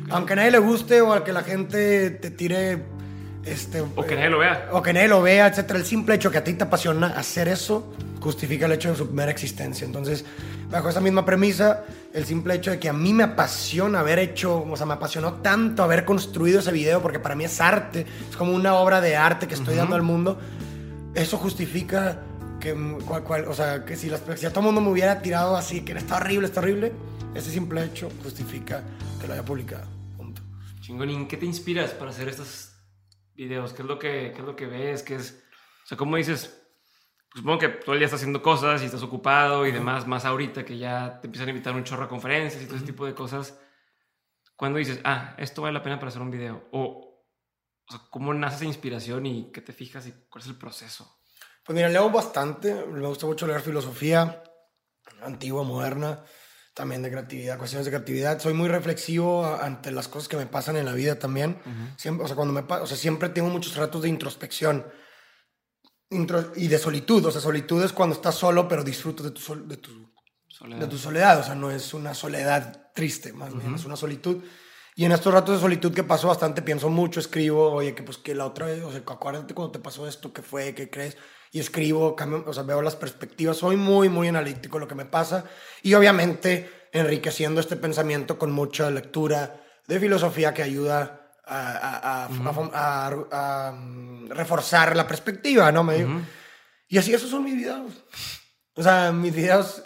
Aunque 0.09 0.33
a 0.33 0.35
nadie 0.35 0.51
le 0.51 0.57
guste 0.57 1.01
o 1.01 1.13
a 1.13 1.23
que 1.23 1.31
la 1.31 1.43
gente 1.43 2.11
te 2.11 2.31
tire... 2.31 2.94
Este, 3.45 3.81
O 3.81 4.03
que 4.05 4.15
nadie 4.15 4.29
lo 4.29 4.39
vea. 4.39 4.69
o 4.71 4.81
que 4.81 4.91
nadie 4.91 5.07
lo 5.07 5.21
vea, 5.21 5.47
etcétera. 5.47 5.77
El 5.79 5.85
simple 5.85 6.15
hecho 6.15 6.31
que 6.31 6.39
a 6.39 6.43
ti 6.43 6.53
te 6.53 6.63
apasiona 6.63 7.07
hacer 7.07 7.47
eso 7.47 7.93
justifica 8.19 8.65
el 8.65 8.71
hecho 8.71 8.89
de 8.89 8.95
su 8.95 9.05
mera 9.11 9.29
existencia. 9.29 9.85
Entonces, 9.85 10.25
bajo 10.71 10.89
esa 10.89 10.99
misma 10.99 11.23
premisa, 11.25 11.83
el 12.11 12.25
simple 12.25 12.55
hecho 12.55 12.71
de 12.71 12.79
que 12.79 12.89
a 12.89 12.93
mí 12.93 13.13
me 13.13 13.23
apasiona 13.23 13.99
haber 13.99 14.17
hecho, 14.17 14.63
o 14.63 14.75
sea, 14.75 14.87
me 14.87 14.93
apasionó 14.95 15.33
tanto 15.35 15.83
haber 15.83 16.05
construido 16.05 16.59
ese 16.59 16.71
video, 16.71 17.03
porque 17.03 17.19
para 17.19 17.35
mí 17.35 17.43
es 17.43 17.61
arte, 17.61 18.07
es 18.29 18.35
como 18.35 18.51
una 18.53 18.73
obra 18.73 18.99
de 18.99 19.15
arte 19.15 19.47
que 19.47 19.53
estoy 19.53 19.75
dando 19.75 19.95
al 19.95 20.01
mundo, 20.01 20.39
eso 21.13 21.37
justifica 21.37 22.21
que, 22.59 22.73
cual- 23.05 23.23
cual- 23.23 23.45
o 23.47 23.53
sea, 23.53 23.85
que 23.85 23.95
si, 23.95 24.09
las, 24.09 24.21
si 24.37 24.45
a 24.47 24.49
todo 24.49 24.61
el 24.61 24.65
mundo 24.65 24.81
me 24.81 24.89
hubiera 24.89 25.21
tirado 25.21 25.55
así, 25.55 25.81
que 25.81 25.91
está 25.93 26.17
horrible, 26.17 26.47
está 26.47 26.61
horrible, 26.61 26.93
ese 27.35 27.51
simple 27.51 27.83
hecho 27.83 28.09
justifica 28.23 28.81
que 29.21 29.27
lo 29.27 29.33
haya 29.33 29.43
publicado. 29.43 29.85
Punto. 30.17 30.41
Chingón, 30.81 31.11
¿y 31.11 31.15
en 31.15 31.27
qué 31.27 31.37
te 31.37 31.45
inspiras 31.45 31.91
para 31.91 32.09
hacer 32.09 32.27
estos 32.29 32.71
videos? 33.35 33.73
¿Qué 33.73 33.81
es 33.81 33.87
lo 33.87 33.99
que, 33.99 34.31
qué 34.33 34.39
es 34.39 34.45
lo 34.45 34.55
que 34.55 34.65
ves? 34.65 35.03
¿Qué 35.03 35.15
es? 35.15 35.43
O 35.83 35.87
sea, 35.87 35.97
¿cómo 35.97 36.17
dices? 36.17 36.61
Pues 37.29 37.41
supongo 37.41 37.59
que 37.59 37.69
todo 37.69 37.93
el 37.93 37.99
día 37.99 38.05
estás 38.05 38.21
haciendo 38.21 38.41
cosas 38.41 38.81
y 38.81 38.85
estás 38.85 39.03
ocupado 39.03 39.65
y 39.65 39.71
demás, 39.71 40.07
más 40.07 40.25
ahorita 40.25 40.63
que 40.63 40.77
ya 40.77 41.19
te 41.19 41.27
empiezan 41.27 41.49
a 41.49 41.51
invitar 41.51 41.75
un 41.75 41.83
chorro 41.83 42.05
a 42.05 42.07
conferencias 42.07 42.63
y 42.63 42.65
todo 42.65 42.77
ese 42.77 42.85
tipo 42.85 43.05
de 43.05 43.13
cosas. 43.13 43.59
¿Cuándo 44.55 44.79
dices, 44.79 45.01
ah, 45.03 45.35
esto 45.37 45.61
vale 45.61 45.73
la 45.73 45.83
pena 45.83 45.99
para 45.99 46.07
hacer 46.09 46.21
un 46.21 46.31
video? 46.31 46.69
O, 46.71 47.25
o 47.87 47.91
sea, 47.91 48.01
¿cómo 48.09 48.33
nace 48.33 48.55
esa 48.55 48.65
inspiración 48.65 49.25
y 49.25 49.51
qué 49.51 49.61
te 49.61 49.73
fijas 49.73 50.07
y 50.07 50.13
cuál 50.29 50.43
es 50.43 50.47
el 50.47 50.57
proceso? 50.57 51.19
Pues 51.65 51.75
mira, 51.75 51.89
leo 51.89 52.09
bastante. 52.09 52.73
Me 52.85 53.05
gusta 53.07 53.25
mucho 53.25 53.47
leer 53.47 53.61
filosofía 53.61 54.43
antigua, 55.21 55.63
moderna, 55.63 56.23
también 56.75 57.01
de 57.01 57.09
creatividad, 57.09 57.57
cuestiones 57.57 57.85
de 57.85 57.91
creatividad. 57.91 58.39
Soy 58.39 58.53
muy 58.53 58.67
reflexivo 58.67 59.45
ante 59.45 59.91
las 59.91 60.07
cosas 60.07 60.27
que 60.27 60.37
me 60.37 60.45
pasan 60.45 60.75
en 60.75 60.85
la 60.85 60.93
vida 60.93 61.17
también. 61.17 61.57
siempre, 61.97 62.25
o, 62.25 62.27
sea, 62.27 62.35
cuando 62.35 62.53
me, 62.53 62.61
o 62.61 62.85
sea, 62.85 62.97
siempre 62.97 63.29
tengo 63.29 63.49
muchos 63.49 63.75
ratos 63.75 64.03
de 64.03 64.09
introspección 64.09 64.85
Intro- 66.11 66.51
y 66.55 66.67
de 66.67 66.77
solitud. 66.77 67.25
O 67.25 67.31
sea, 67.31 67.41
solitud 67.41 67.83
es 67.83 67.91
cuando 67.91 68.15
estás 68.15 68.35
solo, 68.35 68.67
pero 68.67 68.83
disfrutas 68.83 69.23
de 69.25 69.31
tu, 69.31 69.41
sol- 69.41 69.67
de 69.67 69.77
tu 69.77 70.13
Soledad. 70.47 70.79
de 70.81 70.87
tu 70.87 70.97
soledad, 70.97 71.39
o 71.39 71.43
sea, 71.43 71.55
no 71.55 71.71
es 71.71 71.93
una 71.93 72.13
soledad 72.13 72.91
triste, 72.93 73.33
más 73.33 73.53
bien, 73.53 73.75
es 73.75 73.83
una 73.85 73.95
solitud. 73.97 74.41
Y 74.97 75.03
en 75.03 75.11
estos 75.11 75.33
ratos 75.33 75.55
de 75.55 75.61
solitud 75.61 75.93
que 75.93 76.03
paso 76.03 76.29
bastante, 76.29 76.61
pienso 76.61 76.89
mucho, 76.89 77.19
escribo, 77.19 77.69
oye, 77.71 77.93
que 77.93 78.01
pues 78.03 78.17
que 78.17 78.33
la 78.33 78.45
otra 78.45 78.67
vez, 78.67 78.81
o 78.81 78.91
sea, 78.91 79.01
acuérdate 79.05 79.53
cuando 79.53 79.73
te 79.73 79.79
pasó 79.79 80.07
esto, 80.07 80.31
qué 80.31 80.41
fue, 80.41 80.73
qué 80.73 80.89
crees, 80.89 81.17
y 81.51 81.59
escribo, 81.59 82.15
cambio, 82.15 82.45
o 82.47 82.53
sea, 82.53 82.63
veo 82.63 82.81
las 82.81 82.95
perspectivas, 82.95 83.57
soy 83.57 83.75
muy, 83.75 84.07
muy 84.07 84.29
analítico 84.29 84.79
lo 84.79 84.87
que 84.87 84.95
me 84.95 85.05
pasa, 85.05 85.43
y 85.83 85.93
obviamente 85.95 86.87
enriqueciendo 86.93 87.59
este 87.59 87.75
pensamiento 87.75 88.39
con 88.39 88.51
mucha 88.53 88.89
lectura 88.89 89.61
de 89.85 89.99
filosofía 89.99 90.53
que 90.53 90.63
ayuda 90.63 91.33
a, 91.45 91.71
a- 91.71 91.97
a- 91.97 92.25
a- 92.73 93.09
a- 93.09 93.67
a, 93.67 93.71
mm, 93.73 94.29
reforzar 94.29 94.95
la 94.95 95.05
perspectiva, 95.05 95.71
¿no? 95.73 95.83
Me 95.83 95.95
digo. 95.95 96.09
Y 96.87 96.97
así 96.97 97.13
esos 97.13 97.29
son 97.29 97.43
mis 97.43 97.55
videos. 97.55 97.91
O 98.75 98.81
sea, 98.81 99.11
mis 99.11 99.35
videos, 99.35 99.83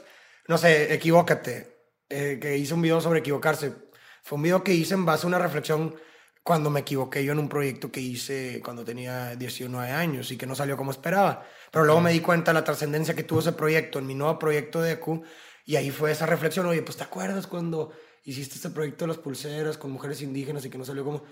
no 0.47 0.57
sé, 0.59 0.93
equivócate, 0.93 1.75
eh, 2.09 2.37
que 2.39 2.57
hice 2.57 2.73
un 2.75 2.81
video 2.83 3.01
sobre 3.01 3.19
equivocarse. 3.19 3.88
Fue 4.29 4.35
un 4.35 4.43
video 4.43 4.63
que 4.63 4.75
hice 4.75 4.93
en 4.93 5.05
base 5.05 5.25
a 5.25 5.27
una 5.27 5.39
reflexión 5.39 5.95
cuando 6.43 6.69
me 6.69 6.81
equivoqué 6.81 7.25
yo 7.25 7.31
en 7.31 7.39
un 7.39 7.49
proyecto 7.49 7.91
que 7.91 7.99
hice 7.99 8.61
cuando 8.63 8.85
tenía 8.85 9.35
19 9.35 9.89
años 9.91 10.29
y 10.29 10.37
que 10.37 10.45
no 10.45 10.53
salió 10.53 10.77
como 10.77 10.91
esperaba. 10.91 11.47
Pero 11.71 11.85
luego 11.85 11.99
me 11.99 12.11
di 12.11 12.19
cuenta 12.19 12.51
de 12.51 12.53
la 12.59 12.63
trascendencia 12.63 13.15
que 13.15 13.23
tuvo 13.23 13.39
ese 13.39 13.53
proyecto 13.53 13.97
en 13.97 14.05
mi 14.05 14.13
nuevo 14.13 14.37
proyecto 14.37 14.83
de 14.83 14.91
EQ 14.91 15.23
y 15.65 15.77
ahí 15.77 15.89
fue 15.89 16.11
esa 16.11 16.27
reflexión, 16.27 16.67
oye, 16.67 16.83
pues 16.83 16.95
te 16.95 17.03
acuerdas 17.05 17.47
cuando 17.47 17.91
hiciste 18.23 18.57
este 18.57 18.69
proyecto 18.69 19.05
de 19.05 19.07
las 19.07 19.17
pulseras 19.17 19.79
con 19.79 19.89
mujeres 19.89 20.21
indígenas 20.21 20.63
y 20.63 20.69
que 20.69 20.77
no 20.77 20.85
salió 20.85 21.03
como... 21.03 21.23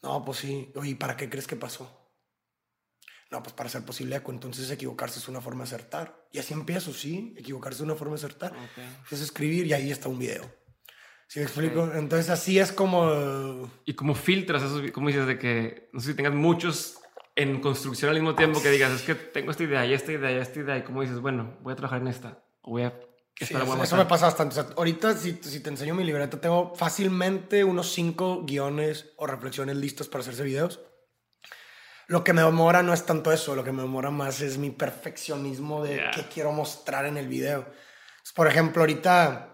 No, 0.00 0.24
pues 0.24 0.38
sí, 0.38 0.70
oye, 0.76 0.94
¿para 0.94 1.16
qué 1.16 1.28
crees 1.28 1.48
que 1.48 1.56
pasó? 1.56 2.12
No, 3.32 3.42
pues 3.42 3.52
para 3.52 3.68
ser 3.68 3.84
posible 3.84 4.14
eco, 4.14 4.30
entonces 4.30 4.70
equivocarse 4.70 5.18
es 5.18 5.26
una 5.26 5.40
forma 5.40 5.64
de 5.64 5.70
acertar. 5.70 6.28
Y 6.30 6.38
así 6.38 6.54
empiezo, 6.54 6.92
sí, 6.92 7.34
equivocarse 7.36 7.78
es 7.78 7.84
una 7.84 7.96
forma 7.96 8.12
de 8.12 8.18
acertar. 8.18 8.52
Es 9.10 9.20
escribir 9.20 9.66
y 9.66 9.72
ahí 9.72 9.90
está 9.90 10.08
un 10.08 10.20
video. 10.20 10.63
¿Sí 11.28 11.40
me 11.40 11.46
explico? 11.46 11.90
Entonces 11.94 12.30
así 12.30 12.58
es 12.58 12.72
como... 12.72 13.70
Y 13.84 13.94
como 13.94 14.14
filtras 14.14 14.62
esos, 14.62 14.90
como 14.92 15.08
dices, 15.08 15.26
de 15.26 15.38
que, 15.38 15.88
no 15.92 16.00
sé 16.00 16.10
si 16.10 16.14
tengas 16.14 16.34
muchos 16.34 16.98
en 17.36 17.60
construcción 17.60 18.10
al 18.10 18.16
mismo 18.16 18.34
tiempo 18.34 18.62
que 18.62 18.70
digas, 18.70 18.92
es 18.92 19.02
que 19.02 19.14
tengo 19.14 19.50
esta 19.50 19.64
idea 19.64 19.84
y 19.86 19.92
esta 19.92 20.12
idea 20.12 20.30
y 20.30 20.36
esta 20.36 20.60
idea, 20.60 20.78
y 20.78 20.82
como 20.82 21.02
dices, 21.02 21.18
bueno, 21.20 21.58
voy 21.62 21.72
a 21.72 21.76
trabajar 21.76 22.00
en 22.00 22.08
esta, 22.08 22.44
o 22.62 22.72
voy 22.72 22.82
a... 22.82 22.94
Sí, 23.36 23.52
eso, 23.52 23.82
eso 23.82 23.96
me 23.96 24.04
pasa 24.04 24.26
bastante. 24.26 24.60
O 24.60 24.62
sea, 24.62 24.74
ahorita, 24.76 25.16
si, 25.16 25.40
si, 25.42 25.58
te 25.58 25.68
enseño 25.68 25.96
mi 25.96 26.04
libreta, 26.04 26.40
tengo 26.40 26.72
fácilmente 26.76 27.64
unos 27.64 27.92
cinco 27.92 28.44
guiones 28.44 29.12
o 29.16 29.26
reflexiones 29.26 29.76
listos 29.76 30.06
para 30.06 30.22
hacerse 30.22 30.44
videos. 30.44 30.80
Lo 32.06 32.22
que 32.22 32.32
me 32.32 32.42
demora 32.42 32.82
no 32.82 32.92
es 32.92 33.06
tanto 33.06 33.32
eso, 33.32 33.56
lo 33.56 33.64
que 33.64 33.72
me 33.72 33.82
demora 33.82 34.10
más 34.10 34.40
es 34.40 34.58
mi 34.58 34.70
perfeccionismo 34.70 35.82
de 35.82 36.04
qué 36.14 36.26
quiero 36.32 36.52
mostrar 36.52 37.06
en 37.06 37.16
el 37.16 37.28
video. 37.28 37.66
por 38.34 38.46
ejemplo, 38.46 38.82
ahorita, 38.82 39.53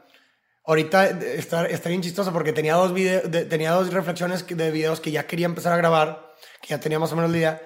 ahorita 0.71 1.07
está, 1.07 1.67
está 1.67 1.89
bien 1.89 2.01
chistoso 2.01 2.33
porque 2.33 2.53
tenía 2.53 2.75
dos, 2.75 2.95
video, 2.95 3.23
tenía 3.49 3.73
dos 3.73 3.93
reflexiones 3.93 4.47
de 4.47 4.71
videos 4.71 5.01
que 5.01 5.11
ya 5.11 5.27
quería 5.27 5.47
empezar 5.47 5.73
a 5.73 5.77
grabar, 5.77 6.33
que 6.63 6.69
ya 6.69 6.79
tenía 6.79 6.99
más 6.99 7.13
o 7.13 7.17
menos 7.17 7.31
la 7.31 7.39
idea, 7.39 7.63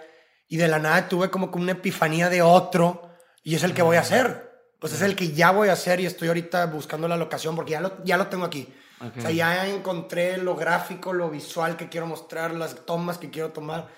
y 0.49 0.57
de 0.57 0.69
la 0.69 0.79
nada 0.79 1.09
tuve 1.09 1.31
como 1.31 1.51
una 1.55 1.73
epifanía 1.73 2.31
de 2.31 2.41
otro, 2.41 3.11
y 3.43 3.55
es 3.55 3.63
el 3.63 3.75
que 3.75 3.83
voy 3.83 3.97
a 3.97 4.01
hacer. 4.01 4.53
Pues 4.81 4.93
es 4.95 5.03
el 5.03 5.17
que 5.17 5.33
ya 5.33 5.51
voy 5.51 5.69
a 5.69 5.75
hacer 5.75 6.01
y 6.01 6.07
estoy 6.07 6.29
ahorita 6.29 6.67
buscando 6.67 7.07
la 7.09 7.17
locación 7.17 7.55
porque 7.57 7.73
ya 7.73 7.81
lo, 7.81 8.03
ya 8.05 8.17
lo 8.17 8.27
tengo 8.27 8.45
aquí. 8.45 8.73
O 9.17 9.21
sea, 9.21 9.31
ya 9.31 9.67
encontré 9.69 10.39
lo 10.39 10.57
gráfico, 10.57 11.13
lo 11.13 11.31
visual 11.31 11.77
que 11.77 11.89
quiero 11.89 12.07
mostrar, 12.07 12.55
las 12.55 12.87
tomas 12.87 13.19
que 13.19 13.31
quiero 13.31 13.51
tomar 13.51 13.89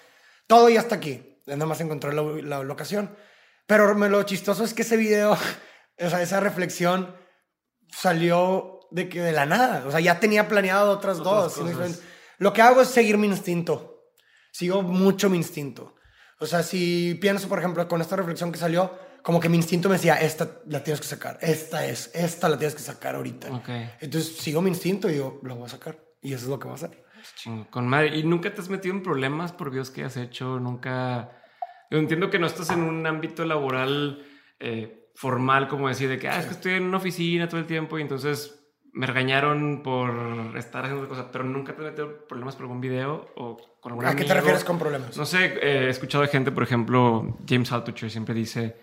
todo 0.46 0.68
ya 0.68 0.80
está 0.80 0.96
aquí. 0.96 1.40
Nada 1.46 1.66
más 1.66 1.80
encontré 1.80 2.12
la, 2.12 2.22
la 2.22 2.62
locación. 2.62 3.16
Pero 3.66 3.94
lo 3.94 4.22
chistoso 4.22 4.64
es 4.64 4.74
que 4.74 4.82
ese 4.82 4.96
video, 4.96 5.32
o 6.00 6.10
sea, 6.10 6.22
esa 6.22 6.40
reflexión 6.40 7.14
salió 7.90 8.75
de 8.90 9.08
que 9.08 9.20
de 9.20 9.32
la 9.32 9.46
nada. 9.46 9.84
O 9.86 9.90
sea, 9.90 10.00
ya 10.00 10.20
tenía 10.20 10.48
planeado 10.48 10.90
otras, 10.90 11.18
dos. 11.18 11.60
Lo 12.38 12.52
que 12.52 12.62
hago 12.62 12.82
es 12.82 12.88
seguir 12.88 13.18
mi 13.18 13.26
instinto. 13.26 14.10
Sigo 14.52 14.82
mucho 14.82 15.28
mi 15.28 15.36
instinto. 15.36 15.94
O 16.38 16.46
sea, 16.46 16.62
si 16.62 17.16
pienso, 17.20 17.48
por 17.48 17.58
ejemplo, 17.58 17.86
con 17.88 18.00
esta 18.00 18.16
reflexión 18.16 18.52
que 18.52 18.58
salió, 18.58 18.92
como 19.22 19.40
que 19.40 19.48
mi 19.48 19.56
instinto 19.56 19.88
me 19.88 19.96
decía, 19.96 20.14
esta 20.14 20.60
la 20.66 20.84
tienes 20.84 21.00
que 21.00 21.06
sacar, 21.06 21.38
esta 21.40 21.84
es, 21.86 22.10
esta 22.14 22.48
la 22.48 22.58
tienes 22.58 22.74
que 22.74 22.82
sacar 22.82 23.16
ahorita. 23.16 23.48
Entonces 24.00 24.36
sigo 24.36 24.62
mi 24.62 24.68
instinto 24.68 25.08
y 25.08 25.14
digo, 25.14 25.40
lo 25.42 25.56
voy 25.56 25.66
a 25.66 25.68
sacar. 25.68 25.98
Y 26.20 26.32
eso 26.32 26.44
es 26.44 26.50
lo 26.50 26.58
que 26.58 26.66
va 26.66 26.72
a 26.72 26.76
hacer. 26.76 27.04
Con 27.70 27.88
madre. 27.88 28.16
¿Y 28.16 28.22
nunca 28.22 28.52
te 28.52 28.60
has 28.60 28.68
metido 28.68 28.94
en 28.94 29.02
problemas 29.02 29.52
por 29.52 29.70
Dios 29.70 29.90
que 29.90 30.04
has 30.04 30.16
hecho? 30.16 30.60
Nunca. 30.60 31.30
Yo 31.90 31.98
entiendo 31.98 32.30
que 32.30 32.38
no 32.38 32.46
estás 32.46 32.70
en 32.70 32.82
un 32.82 33.06
ámbito 33.06 33.44
laboral 33.44 34.24
eh, 34.60 35.10
formal, 35.14 35.68
como 35.68 35.88
decir, 35.88 36.08
de 36.08 36.18
que 36.18 36.28
ah, 36.28 36.38
es 36.38 36.46
que 36.46 36.52
estoy 36.52 36.72
en 36.74 36.84
una 36.84 36.98
oficina 36.98 37.48
todo 37.48 37.60
el 37.60 37.66
tiempo 37.66 37.98
y 37.98 38.02
entonces 38.02 38.65
me 38.96 39.06
regañaron 39.06 39.82
por 39.82 40.56
estar 40.56 40.86
haciendo 40.86 41.06
cosas, 41.06 41.26
pero 41.30 41.44
nunca 41.44 41.76
te 41.76 41.82
metido 41.82 42.26
problemas 42.26 42.56
por 42.56 42.62
algún 42.62 42.80
video 42.80 43.28
o 43.36 43.58
con 43.78 43.92
algún 43.92 44.06
¿A 44.06 44.16
qué 44.16 44.24
te 44.24 44.32
refieres 44.32 44.64
con 44.64 44.78
problemas? 44.78 45.14
No 45.18 45.26
sé, 45.26 45.44
eh, 45.60 45.84
he 45.86 45.90
escuchado 45.90 46.22
de 46.22 46.28
gente, 46.28 46.50
por 46.50 46.62
ejemplo, 46.62 47.36
James 47.46 47.70
Altucher 47.72 48.10
siempre 48.10 48.34
dice 48.34 48.74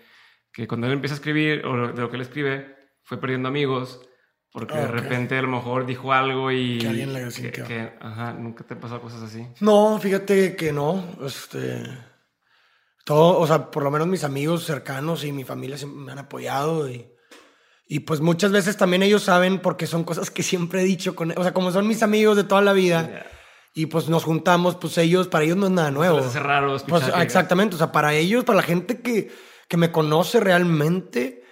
que 0.52 0.68
cuando 0.68 0.86
él 0.86 0.92
empieza 0.92 1.14
a 1.14 1.16
escribir 1.16 1.66
o 1.66 1.92
de 1.92 2.00
lo 2.00 2.10
que 2.10 2.16
él 2.16 2.22
escribe, 2.22 2.76
fue 3.02 3.20
perdiendo 3.20 3.48
amigos 3.48 4.08
porque 4.52 4.76
de 4.76 4.86
repente 4.86 5.36
a 5.36 5.42
lo 5.42 5.48
mejor 5.48 5.84
dijo 5.84 6.12
algo 6.12 6.52
y... 6.52 6.78
Que 6.78 6.86
alguien 6.86 7.12
le 7.12 7.28
que, 7.28 7.50
que, 7.50 7.92
ajá, 8.00 8.34
nunca 8.34 8.62
te 8.62 8.76
pasó 8.76 9.00
cosas 9.00 9.22
así. 9.22 9.44
No, 9.58 9.98
fíjate 9.98 10.54
que 10.54 10.72
no. 10.72 11.04
Este... 11.26 11.82
Todo, 13.04 13.40
o 13.40 13.46
sea, 13.48 13.68
por 13.68 13.82
lo 13.82 13.90
menos 13.90 14.06
mis 14.06 14.22
amigos 14.22 14.64
cercanos 14.64 15.24
y 15.24 15.32
mi 15.32 15.42
familia 15.42 15.76
me 15.84 16.12
han 16.12 16.20
apoyado 16.20 16.88
y... 16.88 17.13
Y 17.86 18.00
pues 18.00 18.20
muchas 18.20 18.50
veces 18.50 18.76
también 18.76 19.02
ellos 19.02 19.22
saben 19.22 19.60
porque 19.60 19.86
son 19.86 20.04
cosas 20.04 20.30
que 20.30 20.42
siempre 20.42 20.82
he 20.82 20.84
dicho 20.84 21.14
con... 21.14 21.36
O 21.36 21.42
sea, 21.42 21.52
como 21.52 21.70
son 21.70 21.86
mis 21.86 22.02
amigos 22.02 22.36
de 22.36 22.44
toda 22.44 22.62
la 22.62 22.72
vida 22.72 23.26
y 23.74 23.86
pues 23.86 24.08
nos 24.08 24.24
juntamos, 24.24 24.76
pues 24.76 24.96
ellos, 24.98 25.28
para 25.28 25.44
ellos 25.44 25.56
no 25.56 25.66
es 25.66 25.72
nada 25.72 25.90
nuevo. 25.90 26.18
Es 26.20 26.34
raro 26.34 26.76
pues, 26.88 27.04
Exactamente, 27.20 27.74
o 27.74 27.78
sea, 27.78 27.92
para 27.92 28.14
ellos, 28.14 28.44
para 28.44 28.56
la 28.56 28.62
gente 28.62 29.02
que, 29.02 29.30
que 29.68 29.76
me 29.76 29.92
conoce 29.92 30.40
realmente, 30.40 31.44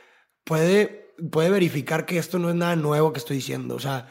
puede 0.44 1.02
puede 1.30 1.50
verificar 1.50 2.06
que 2.06 2.18
esto 2.18 2.38
no 2.38 2.48
es 2.48 2.54
nada 2.54 2.76
nuevo 2.76 3.12
que 3.12 3.18
estoy 3.18 3.36
diciendo. 3.36 3.74
O 3.74 3.80
sea, 3.80 4.10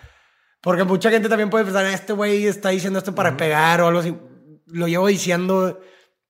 porque 0.62 0.84
mucha 0.84 1.10
gente 1.10 1.29
también 1.29 1.49
puede 1.49 1.65
pensar, 1.65 1.86
este 1.86 2.13
güey 2.13 2.45
está 2.45 2.69
diciendo 2.69 2.99
esto 2.99 3.15
para 3.15 3.36
pegar 3.38 3.81
o 3.81 3.88
algo 3.88 3.99
así. 3.99 4.15
Lo 4.67 4.88
llevo 4.88 5.07
diciendo 5.07 5.79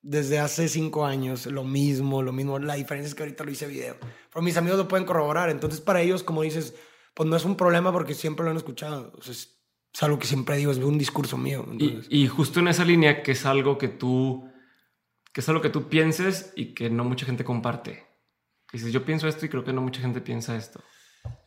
desde 0.02 0.40
hace 0.40 0.68
cinco 0.68 1.06
años, 1.06 1.46
lo 1.46 1.64
mismo, 1.64 2.22
lo 2.22 2.32
mismo. 2.32 2.60
La 2.60 2.76
diferencia 2.76 3.08
es 3.10 3.16
que 3.16 3.24
ahorita 3.24 3.44
lo 3.44 3.52
hice 3.52 3.68
video. 3.68 3.98
Pero 4.32 4.42
mis 4.42 4.58
amigos 4.58 4.78
lo 4.78 4.88
pueden 4.88 5.06
corroborar. 5.06 5.50
Entonces, 5.50 5.82
para 5.82 6.02
ellos, 6.02 6.24
como 6.24 6.42
dices, 6.42 6.76
pues 7.14 7.30
no 7.30 7.36
es 7.36 7.46
un 7.46 7.56
problema 7.56 7.92
porque 7.92 8.14
siempre 8.14 8.44
lo 8.44 8.52
han 8.52 8.58
escuchado. 8.58 9.14
O 9.18 9.22
sea, 9.22 9.34
es, 9.34 9.58
algo 10.02 10.18
que 10.18 10.28
siempre 10.28 10.58
digo, 10.58 10.72
es 10.72 10.78
un 10.78 10.98
discurso 10.98 11.38
mío. 11.38 11.66
Y, 11.78 12.02
y, 12.10 12.28
justo 12.28 12.60
en 12.60 12.70
esa 12.70 12.86
línea, 12.86 13.22
que 13.24 13.34
es 13.34 13.46
algo 13.46 13.78
que 13.78 13.90
tú, 13.90 14.50
que 15.34 15.42
es 15.42 15.50
algo 15.50 15.62
que 15.62 15.70
tú 15.70 15.90
pienses 15.90 16.54
y 16.56 16.74
que 16.74 16.90
no 16.90 17.04
mucha 17.04 17.26
gente 17.26 17.44
comparte. 17.44 18.06
Dices, 18.72 18.94
yo 18.94 19.04
pienso 19.04 19.28
esto 19.28 19.46
y 19.46 19.50
creo 19.50 19.64
que 19.64 19.74
no 19.74 19.82
mucha 19.82 20.02
gente 20.02 20.22
piensa 20.22 20.56
esto. 20.56 20.82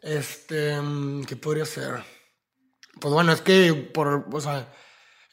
Este, 0.03 0.79
¿qué 1.27 1.37
podría 1.37 1.65
ser? 1.65 2.05
Pues 3.01 3.13
bueno, 3.13 3.33
es 3.33 3.41
que 3.41 3.73
por, 3.73 4.29
o 4.31 4.41
sea, 4.41 4.73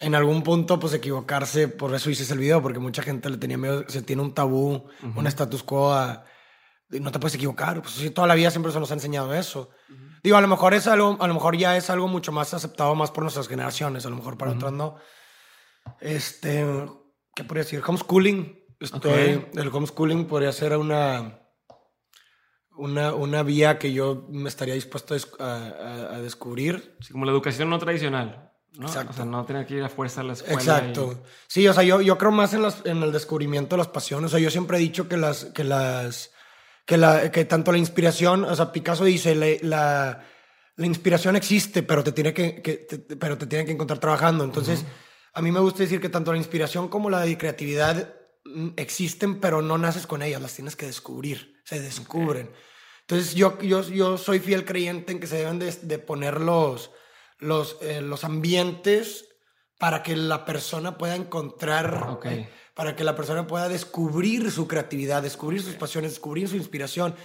en 0.02 0.16
algún 0.16 0.42
punto, 0.42 0.80
pues 0.80 0.94
equivocarse, 0.94 1.68
por 1.68 1.94
eso 1.94 2.10
hice 2.10 2.32
el 2.34 2.40
video, 2.40 2.62
porque 2.62 2.80
mucha 2.80 3.04
gente 3.04 3.30
le 3.30 3.38
tenía 3.38 3.58
miedo, 3.58 3.86
se 3.88 4.02
tiene 4.02 4.22
un 4.22 4.34
tabú, 4.34 4.86
un 5.16 5.28
status 5.28 5.64
quo 5.64 5.94
a, 5.94 6.26
no 6.90 7.12
te 7.12 7.20
puedes 7.20 7.36
equivocar, 7.36 7.82
pues 7.82 7.94
sí, 7.94 8.10
toda 8.10 8.28
la 8.28 8.36
vida 8.36 8.52
siempre 8.52 8.72
se 8.72 8.80
nos 8.80 8.90
ha 8.92 8.96
enseñado 8.96 9.34
eso. 9.34 9.70
Digo, 10.24 10.38
a 10.38 10.42
lo 10.42 10.48
mejor 10.48 10.74
es 10.74 10.88
algo, 10.88 11.18
a 11.20 11.28
lo 11.28 11.34
mejor 11.34 11.56
ya 11.56 11.78
es 11.78 11.90
algo 11.90 12.08
mucho 12.08 12.32
más 12.32 12.54
aceptado 12.54 12.96
más 12.96 13.12
por 13.12 13.24
nuestras 13.24 13.48
generaciones, 13.48 14.06
a 14.06 14.10
lo 14.10 14.16
mejor 14.16 14.38
para 14.38 14.52
otras 14.52 14.74
no. 14.74 14.98
Este, 16.00 16.66
¿qué 17.36 17.44
podría 17.44 17.64
decir? 17.64 17.82
Homeschooling. 17.86 18.60
Estoy, 18.80 19.48
El 19.54 19.68
homeschooling 19.68 20.26
podría 20.26 20.52
ser 20.52 20.76
una 20.76 21.42
una, 22.76 23.14
una 23.14 23.44
vía 23.44 23.78
que 23.78 23.94
yo 23.94 24.26
me 24.30 24.50
estaría 24.50 24.74
dispuesto 24.74 25.16
a, 25.40 26.16
a, 26.16 26.22
descubrir. 26.22 26.98
como 27.12 27.26
la 27.26 27.32
educación 27.32 27.70
no 27.70 27.78
tradicional. 27.78 28.51
¿No? 28.74 28.88
Exacto. 28.88 29.12
O 29.12 29.16
sea, 29.16 29.26
no 29.26 29.46
tener 29.46 29.66
que 29.66 29.76
ir 29.76 29.84
a 29.84 29.90
fuerza 29.90 30.22
a 30.22 30.24
la 30.24 30.34
escuela. 30.34 30.56
Exacto. 30.56 31.24
Sí, 31.48 31.68
o 31.68 31.74
sea, 31.74 31.84
yo, 31.84 32.02
yo 32.02 32.18
creo 32.18 32.32
más 32.32 32.54
en, 32.54 32.62
las, 32.62 32.86
en 32.86 33.04
el 33.04 33.12
descubrimiento 33.12 33.76
de 33.76 33.80
las 33.80 33.88
pasiones. 33.88 34.28
O 34.28 34.32
sea, 34.32 34.40
yo 34.40 34.50
siempre 34.50 34.78
he 34.78 34.80
dicho 34.80 35.08
que 35.08 35.18
las, 35.18 35.46
que 35.46 35.64
las, 35.64 36.32
que 36.86 36.98
la, 36.98 37.32
que 37.32 37.46
tanto 37.46 37.72
la 37.72 37.78
inspiración, 37.78 38.44
o 38.44 38.56
sea, 38.56 38.72
Picasso 38.72 39.06
dice, 39.06 39.36
la, 39.64 40.24
la, 40.76 40.86
inspiración 40.86 41.36
existe, 41.36 41.84
pero 41.84 42.04
te 42.04 42.12
tiene 42.12 42.34
que, 42.34 42.62
que 42.62 42.88
pero 43.20 43.38
te 43.38 43.48
tiene 43.48 43.66
que 43.66 43.72
encontrar 43.72 44.00
trabajando. 44.00 44.44
Entonces, 44.44 44.86
a 45.34 45.42
mí 45.42 45.52
me 45.52 45.60
gusta 45.60 45.84
decir 45.84 46.02
que 46.02 46.10
tanto 46.10 46.32
la 46.32 46.38
inspiración 46.38 46.88
como 46.88 47.10
la 47.10 47.26
creatividad 47.38 48.16
mm, 48.46 48.70
existen, 48.78 49.40
pero 49.40 49.62
no 49.62 49.78
naces 49.78 50.08
con 50.08 50.22
ellas, 50.22 50.42
las 50.42 50.56
tienes 50.56 50.76
que 50.76 50.86
descubrir, 50.86 51.62
se 51.64 51.80
descubren. 51.80 52.50
Entonces 53.02 53.36
yo, 53.36 53.60
yo, 53.60 53.82
yo 53.82 54.18
soy 54.18 54.40
fiel 54.40 54.64
creyente 54.64 55.12
en 55.12 55.20
que 55.20 55.28
se 55.28 55.38
deben 55.38 55.60
de, 55.60 56.00
poner 56.00 56.40
los, 56.40 56.92
los, 57.42 57.78
eh, 57.82 58.02
los 58.02 58.24
ambientes 58.24 59.28
para 59.78 60.04
que 60.04 60.16
la 60.16 60.46
persona 60.46 60.98
pueda 60.98 61.16
encontrar, 61.16 62.20
eh, 62.24 62.50
para 62.74 62.96
que 62.96 63.04
la 63.04 63.16
persona 63.16 63.48
pueda 63.48 63.68
descubrir 63.68 64.52
su 64.52 64.68
creatividad, 64.68 65.24
descubrir 65.24 65.62
sus 65.62 65.74
pasiones, 65.74 66.12
descubrir 66.12 66.48
su 66.48 66.56
inspiración. 66.56 67.16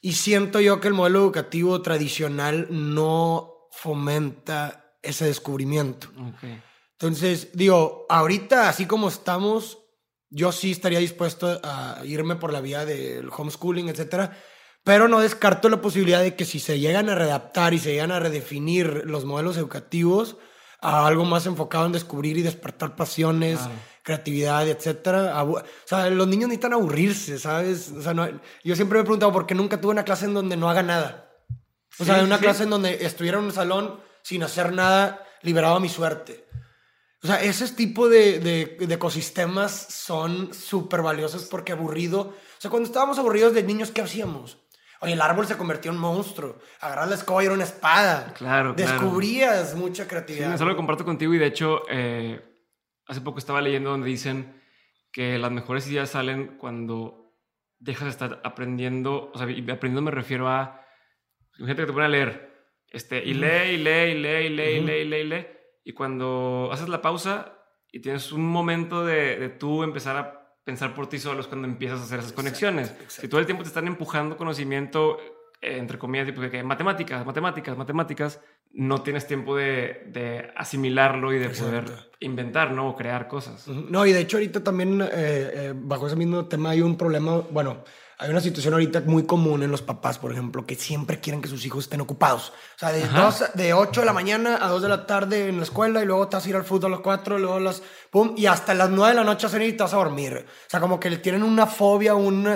Y 0.00 0.12
siento 0.12 0.60
yo 0.60 0.80
que 0.80 0.88
el 0.88 0.94
modelo 0.94 1.18
educativo 1.18 1.82
tradicional 1.82 2.68
no 2.70 3.68
fomenta 3.72 4.94
ese 5.02 5.26
descubrimiento. 5.26 6.08
Entonces, 6.92 7.48
digo, 7.52 8.06
ahorita, 8.08 8.68
así 8.68 8.86
como 8.86 9.08
estamos, 9.08 9.78
yo 10.30 10.52
sí 10.52 10.70
estaría 10.70 11.00
dispuesto 11.00 11.60
a 11.62 12.02
irme 12.04 12.36
por 12.36 12.52
la 12.52 12.60
vía 12.60 12.84
del 12.86 13.28
homeschooling, 13.36 13.88
etcétera 13.88 14.38
pero 14.84 15.08
no 15.08 15.20
descarto 15.20 15.68
la 15.68 15.80
posibilidad 15.80 16.22
de 16.22 16.36
que 16.36 16.44
si 16.44 16.58
se 16.58 16.78
llegan 16.78 17.08
a 17.08 17.14
readaptar 17.14 17.74
y 17.74 17.78
se 17.78 17.92
llegan 17.92 18.12
a 18.12 18.20
redefinir 18.20 19.02
los 19.04 19.24
modelos 19.24 19.56
educativos 19.56 20.36
a 20.80 21.06
algo 21.06 21.24
más 21.24 21.46
enfocado 21.46 21.86
en 21.86 21.92
descubrir 21.92 22.38
y 22.38 22.42
despertar 22.42 22.96
pasiones, 22.96 23.60
creatividad, 24.02 24.66
etcétera. 24.66 25.42
O 25.44 25.62
sea, 25.84 26.08
los 26.08 26.26
niños 26.26 26.48
necesitan 26.48 26.72
aburrirse, 26.72 27.38
¿sabes? 27.38 27.92
O 27.92 28.02
sea, 28.02 28.14
yo 28.64 28.76
siempre 28.76 28.96
me 28.98 29.02
he 29.02 29.04
preguntado 29.04 29.32
por 29.32 29.46
qué 29.46 29.54
nunca 29.54 29.80
tuve 29.80 29.92
una 29.92 30.04
clase 30.04 30.24
en 30.24 30.34
donde 30.34 30.56
no 30.56 30.70
haga 30.70 30.82
nada. 30.82 31.30
O 31.98 32.04
sea, 32.04 32.22
una 32.24 32.38
clase 32.38 32.62
en 32.62 32.70
donde 32.70 33.04
estuviera 33.04 33.38
en 33.38 33.44
un 33.44 33.52
salón 33.52 34.00
sin 34.22 34.42
hacer 34.42 34.72
nada, 34.72 35.26
liberado 35.42 35.76
a 35.76 35.80
mi 35.80 35.90
suerte. 35.90 36.46
O 37.22 37.26
sea, 37.26 37.42
ese 37.42 37.68
tipo 37.68 38.08
de, 38.08 38.38
de, 38.38 38.86
de 38.86 38.94
ecosistemas 38.94 39.72
son 39.90 40.54
súper 40.54 41.02
valiosos 41.02 41.44
porque 41.44 41.72
aburrido. 41.72 42.20
O 42.20 42.34
sea, 42.60 42.70
cuando 42.70 42.86
estábamos 42.86 43.18
aburridos 43.18 43.52
de 43.52 43.62
niños, 43.62 43.90
¿qué 43.90 44.00
hacíamos? 44.00 44.56
Oye, 45.00 45.14
el 45.14 45.20
árbol 45.20 45.46
se 45.46 45.56
convirtió 45.56 45.90
en 45.90 45.96
monstruo. 45.98 46.58
Agarrar 46.80 47.08
la 47.08 47.14
escoba 47.14 47.42
y 47.42 47.46
era 47.46 47.54
una 47.54 47.64
espada. 47.64 48.32
Claro, 48.36 48.74
Descubrías 48.74 49.74
mucha 49.74 50.02
Sí, 50.04 50.08
creatividad. 50.10 50.54
eso 50.54 50.64
lo 50.66 50.76
comparto 50.76 51.04
contigo 51.04 51.32
y 51.34 51.38
de 51.38 51.46
hecho, 51.46 51.82
eh, 51.90 52.40
hace 53.06 53.20
poco 53.22 53.38
estaba 53.38 53.60
leyendo 53.62 53.90
donde 53.90 54.08
dicen 54.08 54.60
que 55.12 55.38
las 55.38 55.50
mejores 55.50 55.86
ideas 55.88 56.10
salen 56.10 56.56
cuando 56.58 57.34
dejas 57.78 58.04
de 58.04 58.10
estar 58.10 58.40
aprendiendo. 58.44 59.30
O 59.34 59.38
sea, 59.38 59.48
y 59.50 59.60
aprendiendo 59.70 60.02
me 60.02 60.10
refiero 60.10 60.48
a 60.48 60.84
gente 61.56 61.74
que 61.82 61.86
te 61.86 61.92
pone 61.92 62.04
a 62.04 62.08
leer. 62.08 62.50
Este, 62.88 63.24
y 63.24 63.34
lee, 63.34 63.74
y 63.74 63.76
lee, 63.78 63.90
y 64.12 64.14
lee, 64.18 64.46
y 64.46 64.48
lee, 64.50 64.62
y 64.76 64.80
lee, 64.80 64.92
y 65.00 65.04
lee, 65.04 65.16
y 65.20 65.24
lee. 65.24 65.46
Y 65.84 65.92
cuando 65.94 66.68
haces 66.72 66.88
la 66.88 67.00
pausa 67.00 67.54
y 67.90 68.00
tienes 68.00 68.32
un 68.32 68.44
momento 68.46 69.04
de, 69.04 69.36
de 69.36 69.48
tú 69.48 69.82
empezar 69.82 70.16
a 70.16 70.39
pensar 70.64 70.94
por 70.94 71.08
ti 71.08 71.18
solo 71.18 71.40
es 71.40 71.46
cuando 71.46 71.66
empiezas 71.66 72.00
a 72.00 72.04
hacer 72.04 72.18
esas 72.20 72.32
conexiones. 72.32 72.88
Si 72.88 73.02
exacto. 73.02 73.28
todo 73.30 73.40
el 73.40 73.46
tiempo 73.46 73.62
te 73.62 73.68
están 73.68 73.86
empujando 73.86 74.36
conocimiento, 74.36 75.18
eh, 75.60 75.78
entre 75.78 75.98
comillas, 75.98 76.26
tipo 76.26 76.40
que 76.50 76.62
matemáticas, 76.62 77.24
matemáticas, 77.26 77.76
matemáticas, 77.76 78.40
no 78.72 79.02
tienes 79.02 79.26
tiempo 79.26 79.56
de, 79.56 80.04
de 80.06 80.52
asimilarlo 80.56 81.32
y 81.32 81.38
de 81.38 81.50
poder 81.50 81.84
inventar, 82.20 82.72
¿no? 82.72 82.90
O 82.90 82.96
crear 82.96 83.26
cosas. 83.26 83.66
No, 83.66 84.06
y 84.06 84.12
de 84.12 84.20
hecho 84.20 84.36
ahorita 84.36 84.62
también 84.62 85.00
eh, 85.00 85.08
eh, 85.12 85.72
bajo 85.74 86.06
ese 86.06 86.16
mismo 86.16 86.46
tema 86.46 86.70
hay 86.70 86.82
un 86.82 86.96
problema, 86.96 87.38
bueno, 87.50 87.82
hay 88.20 88.30
una 88.30 88.40
situación 88.40 88.74
ahorita 88.74 89.00
muy 89.06 89.24
común 89.24 89.62
en 89.62 89.70
los 89.70 89.82
papás, 89.82 90.18
por 90.18 90.30
ejemplo, 90.30 90.66
que 90.66 90.74
siempre 90.76 91.20
quieren 91.20 91.40
que 91.42 91.48
sus 91.48 91.64
hijos 91.64 91.84
estén 91.84 92.00
ocupados. 92.00 92.50
O 92.76 92.78
sea, 92.78 92.92
de, 92.92 93.06
dos, 93.08 93.42
de 93.54 93.72
8 93.74 94.00
de 94.00 94.06
la 94.06 94.12
mañana 94.12 94.58
a 94.60 94.68
2 94.68 94.82
de 94.82 94.88
la 94.88 95.06
tarde 95.06 95.48
en 95.48 95.56
la 95.56 95.62
escuela 95.62 96.02
y 96.02 96.06
luego 96.06 96.28
te 96.28 96.36
vas 96.36 96.44
a 96.44 96.48
ir 96.50 96.56
al 96.56 96.64
fútbol 96.64 96.92
a 96.92 96.96
las 96.96 97.00
4, 97.00 97.38
luego 97.38 97.54
a 97.56 97.60
las... 97.60 97.82
Pum, 98.10 98.34
y 98.36 98.46
hasta 98.46 98.74
las 98.74 98.90
9 98.90 99.08
de 99.10 99.14
la 99.16 99.24
noche 99.24 99.46
a 99.46 99.50
cenar 99.50 99.66
y 99.68 99.72
te 99.72 99.82
vas 99.82 99.94
a 99.94 99.96
dormir. 99.96 100.44
O 100.46 100.70
sea, 100.70 100.80
como 100.80 101.00
que 101.00 101.08
le 101.10 101.16
tienen 101.18 101.42
una 101.42 101.66
fobia, 101.66 102.14
un, 102.14 102.46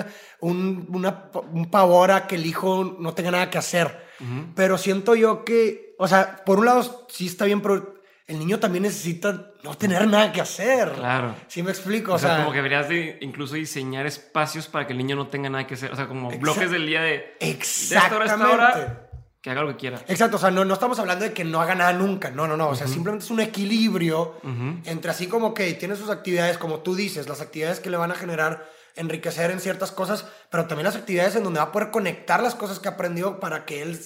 un, 0.41 0.87
una- 0.93 1.31
un 1.51 1.69
pavor 1.71 2.11
a 2.11 2.27
que 2.27 2.35
el 2.35 2.45
hijo 2.45 2.95
no 2.99 3.13
tenga 3.13 3.31
nada 3.31 3.49
que 3.49 3.57
hacer. 3.57 4.05
Ujú. 4.19 4.53
Pero 4.55 4.77
siento 4.77 5.15
yo 5.15 5.43
que, 5.43 5.95
o 5.97 6.07
sea, 6.07 6.43
por 6.45 6.59
un 6.59 6.65
lado 6.65 7.07
sí 7.09 7.25
está 7.27 7.45
bien, 7.45 7.61
pero 7.61 7.94
el 8.27 8.39
niño 8.39 8.59
también 8.59 8.83
necesita 8.83 9.51
no 9.63 9.75
tener 9.75 10.07
nada 10.07 10.31
que 10.31 10.41
hacer. 10.41 10.91
Claro. 10.93 11.35
¿Sí 11.47 11.61
me 11.61 11.71
explico? 11.71 12.13
O, 12.13 12.19
sea, 12.19 12.37
como 12.37 12.51
que 12.51 12.57
deberías 12.57 12.89
de 12.89 13.17
incluso 13.21 13.55
diseñar 13.55 14.05
espacios 14.05 14.67
para 14.67 14.87
que 14.87 14.93
el 14.93 14.97
niño 14.97 15.15
no 15.15 15.27
tenga 15.27 15.49
nada 15.49 15.67
que 15.67 15.75
hacer. 15.75 15.91
O 15.91 15.95
sea, 15.95 16.07
como 16.07 16.29
bloques 16.31 16.71
del 16.71 16.87
día 16.87 17.01
de... 17.01 17.37
De 17.39 17.49
esta 17.51 18.07
hora 18.07 18.23
a 18.23 18.25
esta 18.25 18.35
Exactamente. 18.35 18.53
hora, 18.53 19.09
que 19.45 19.51
haga 19.51 19.61
lo 19.61 19.67
que 19.69 19.75
quiera. 19.75 20.01
Exacto, 20.07 20.37
o 20.37 20.39
sea, 20.39 20.49
no, 20.49 20.65
no 20.65 20.73
estamos 20.73 20.97
hablando 20.97 21.23
de 21.23 21.31
que 21.31 21.43
no 21.43 21.61
haga 21.61 21.75
nada 21.75 21.93
nunca, 21.93 22.31
no, 22.31 22.47
no, 22.47 22.57
no, 22.57 22.69
o 22.69 22.75
sea, 22.75 22.87
simplemente 22.87 23.25
es 23.25 23.29
un 23.29 23.41
equilibrio 23.41 24.39
entre 24.85 25.11
así 25.11 25.27
como 25.27 25.53
que 25.53 25.71
tiene 25.73 25.95
sus 25.95 26.09
actividades, 26.09 26.57
como 26.57 26.79
tú 26.79 26.95
dices, 26.95 27.29
las 27.29 27.41
actividades 27.41 27.79
que 27.79 27.91
le 27.91 27.97
van 27.97 28.09
a 28.11 28.15
generar 28.15 28.67
enriquecer 28.95 29.51
en 29.51 29.59
ciertas 29.59 29.91
cosas, 29.91 30.25
pero 30.49 30.65
también 30.65 30.85
las 30.85 30.95
actividades 30.95 31.35
en 31.35 31.43
donde 31.43 31.59
va 31.59 31.67
a 31.67 31.71
poder 31.71 31.91
conectar 31.91 32.41
las 32.41 32.55
cosas 32.55 32.79
que 32.79 32.87
aprendió 32.87 33.39
para 33.39 33.65
que 33.65 33.83
él 33.83 33.99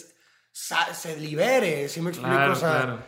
se 0.52 1.18
libere, 1.18 1.88
¿sí 1.88 2.02
me 2.02 2.10
explico? 2.10 2.36
Claro, 2.36 2.52
o 2.52 2.56
sea, 2.56 2.72
claro. 2.72 3.00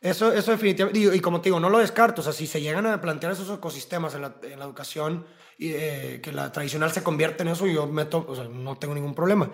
Eso, 0.00 0.32
eso 0.32 0.50
definitivamente, 0.52 0.98
digo, 1.00 1.14
y 1.14 1.20
como 1.20 1.40
te 1.40 1.48
digo, 1.48 1.58
no 1.58 1.70
lo 1.70 1.78
descarto, 1.78 2.20
o 2.20 2.24
sea, 2.24 2.32
si 2.32 2.46
se 2.46 2.60
llegan 2.60 2.86
a 2.86 3.00
plantear 3.00 3.32
esos 3.32 3.50
ecosistemas 3.56 4.14
en 4.14 4.22
la, 4.22 4.36
en 4.42 4.58
la 4.58 4.64
educación 4.66 5.26
y 5.58 5.70
eh, 5.72 6.20
que 6.22 6.32
la 6.32 6.52
tradicional 6.52 6.92
se 6.92 7.02
convierte 7.02 7.42
en 7.42 7.48
eso, 7.48 7.66
yo 7.66 7.86
meto, 7.86 8.24
o 8.28 8.36
sea, 8.36 8.44
no 8.44 8.76
tengo 8.76 8.94
ningún 8.94 9.14
problema. 9.14 9.50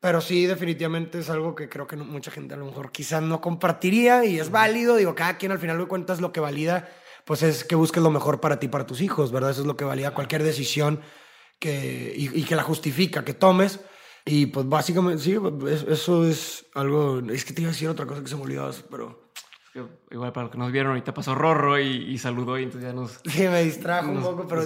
Pero 0.00 0.20
sí, 0.20 0.46
definitivamente 0.46 1.18
es 1.18 1.30
algo 1.30 1.54
que 1.54 1.68
creo 1.68 1.86
que 1.86 1.96
no- 1.96 2.04
mucha 2.04 2.30
gente 2.30 2.54
a 2.54 2.56
lo 2.58 2.66
mejor 2.66 2.92
quizás 2.92 3.22
no 3.22 3.40
compartiría 3.40 4.24
y 4.24 4.38
es 4.38 4.50
válido, 4.50 4.96
digo, 4.96 5.14
cada 5.14 5.38
quien 5.38 5.52
al 5.52 5.58
final 5.58 5.78
de 5.78 5.86
cuentas 5.86 6.20
lo 6.20 6.32
que 6.32 6.40
valida, 6.40 6.88
pues 7.24 7.42
es 7.42 7.64
que 7.64 7.74
busques 7.74 8.02
lo 8.02 8.10
mejor 8.10 8.40
para 8.40 8.60
ti, 8.60 8.68
para 8.68 8.86
tus 8.86 9.00
hijos, 9.00 9.32
¿verdad? 9.32 9.50
Eso 9.50 9.62
es 9.62 9.66
lo 9.66 9.76
que 9.76 9.84
valida 9.84 10.12
cualquier 10.14 10.42
decisión 10.44 11.00
que, 11.58 12.12
y, 12.16 12.38
y 12.40 12.44
que 12.44 12.54
la 12.56 12.62
justifica, 12.62 13.24
que 13.24 13.34
tomes. 13.34 13.80
Y 14.24 14.46
pues 14.46 14.68
básicamente, 14.68 15.22
sí, 15.22 15.36
es- 15.68 15.82
eso 15.88 16.24
es 16.28 16.66
algo, 16.74 17.20
es 17.32 17.44
que 17.44 17.52
te 17.54 17.62
iba 17.62 17.70
a 17.70 17.72
decir 17.72 17.88
otra 17.88 18.06
cosa 18.06 18.22
que 18.22 18.28
se 18.28 18.36
me 18.36 18.42
olvidó, 18.42 18.70
pero... 18.90 19.26
Igual 20.10 20.32
para 20.32 20.44
los 20.44 20.52
que 20.52 20.58
nos 20.58 20.72
vieron, 20.72 20.90
ahorita 20.90 21.14
pasó 21.14 21.34
Rorro 21.34 21.78
y, 21.78 21.86
y 22.10 22.18
saludó 22.18 22.58
y 22.58 22.64
entonces 22.64 22.88
ya 22.90 22.94
nos... 22.94 23.20
Sí, 23.24 23.46
me 23.48 23.62
distrajo 23.62 24.08
un 24.08 24.14
Nos- 24.16 24.24
poco, 24.26 24.46
pero 24.48 24.62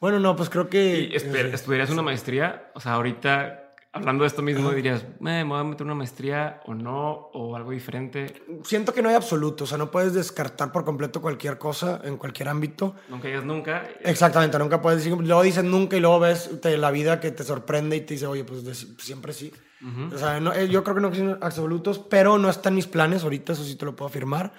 bueno, 0.00 0.18
no, 0.18 0.34
pues 0.34 0.48
creo 0.50 0.68
que... 0.68 1.00
Y 1.00 1.12
esper- 1.12 1.46
eh, 1.46 1.54
¿Estudiarías 1.54 1.90
una 1.90 2.02
maestría? 2.02 2.72
O 2.74 2.80
sea, 2.80 2.94
ahorita, 2.94 3.70
hablando 3.92 4.24
de 4.24 4.28
esto 4.28 4.42
mismo, 4.42 4.72
dirías, 4.72 5.02
"Eh, 5.02 5.06
me 5.20 5.44
voy 5.44 5.60
a 5.60 5.64
meter 5.64 5.84
una 5.86 5.94
maestría 5.94 6.60
o 6.64 6.74
no, 6.74 7.10
o 7.32 7.54
algo 7.54 7.70
diferente. 7.70 8.42
siento 8.64 8.92
que 8.92 9.00
no 9.02 9.10
hay 9.10 9.14
absoluto, 9.14 9.62
o 9.64 9.66
sea, 9.66 9.78
no 9.78 9.90
puedes 9.92 10.12
descartar 10.14 10.72
por 10.72 10.84
completo 10.84 11.20
cualquier 11.22 11.58
cosa 11.58 12.00
en 12.02 12.16
cualquier 12.16 12.48
ámbito. 12.48 12.96
Nunca 13.08 13.28
digas 13.28 13.44
nunca. 13.44 13.88
Exactamente, 14.00 14.58
nunca 14.58 14.80
puedes 14.82 15.04
decir, 15.04 15.16
luego 15.16 15.42
dices 15.42 15.62
nunca 15.62 15.96
y 15.96 16.00
luego 16.00 16.18
ves 16.18 16.50
la 16.64 16.90
vida 16.90 17.20
que 17.20 17.30
te 17.30 17.44
sorprende 17.44 17.94
y 17.96 18.00
te 18.00 18.14
dice, 18.14 18.26
oye, 18.26 18.42
pues 18.44 18.64
siempre 18.98 19.32
sí. 19.32 19.52
Ujú. 19.82 20.14
O 20.14 20.18
sea, 20.18 20.40
no, 20.40 20.52
eh, 20.52 20.68
yo 20.68 20.84
creo 20.84 20.94
que 20.94 21.00
no 21.00 21.08
existen 21.08 21.38
absolutos, 21.40 21.98
pero 21.98 22.38
no 22.38 22.48
están 22.48 22.74
mis 22.74 22.86
planes 22.86 23.24
ahorita, 23.24 23.52
eso 23.52 23.64
sí 23.64 23.76
te 23.76 23.84
lo 23.84 23.96
puedo 23.96 24.08
afirmar. 24.08 24.52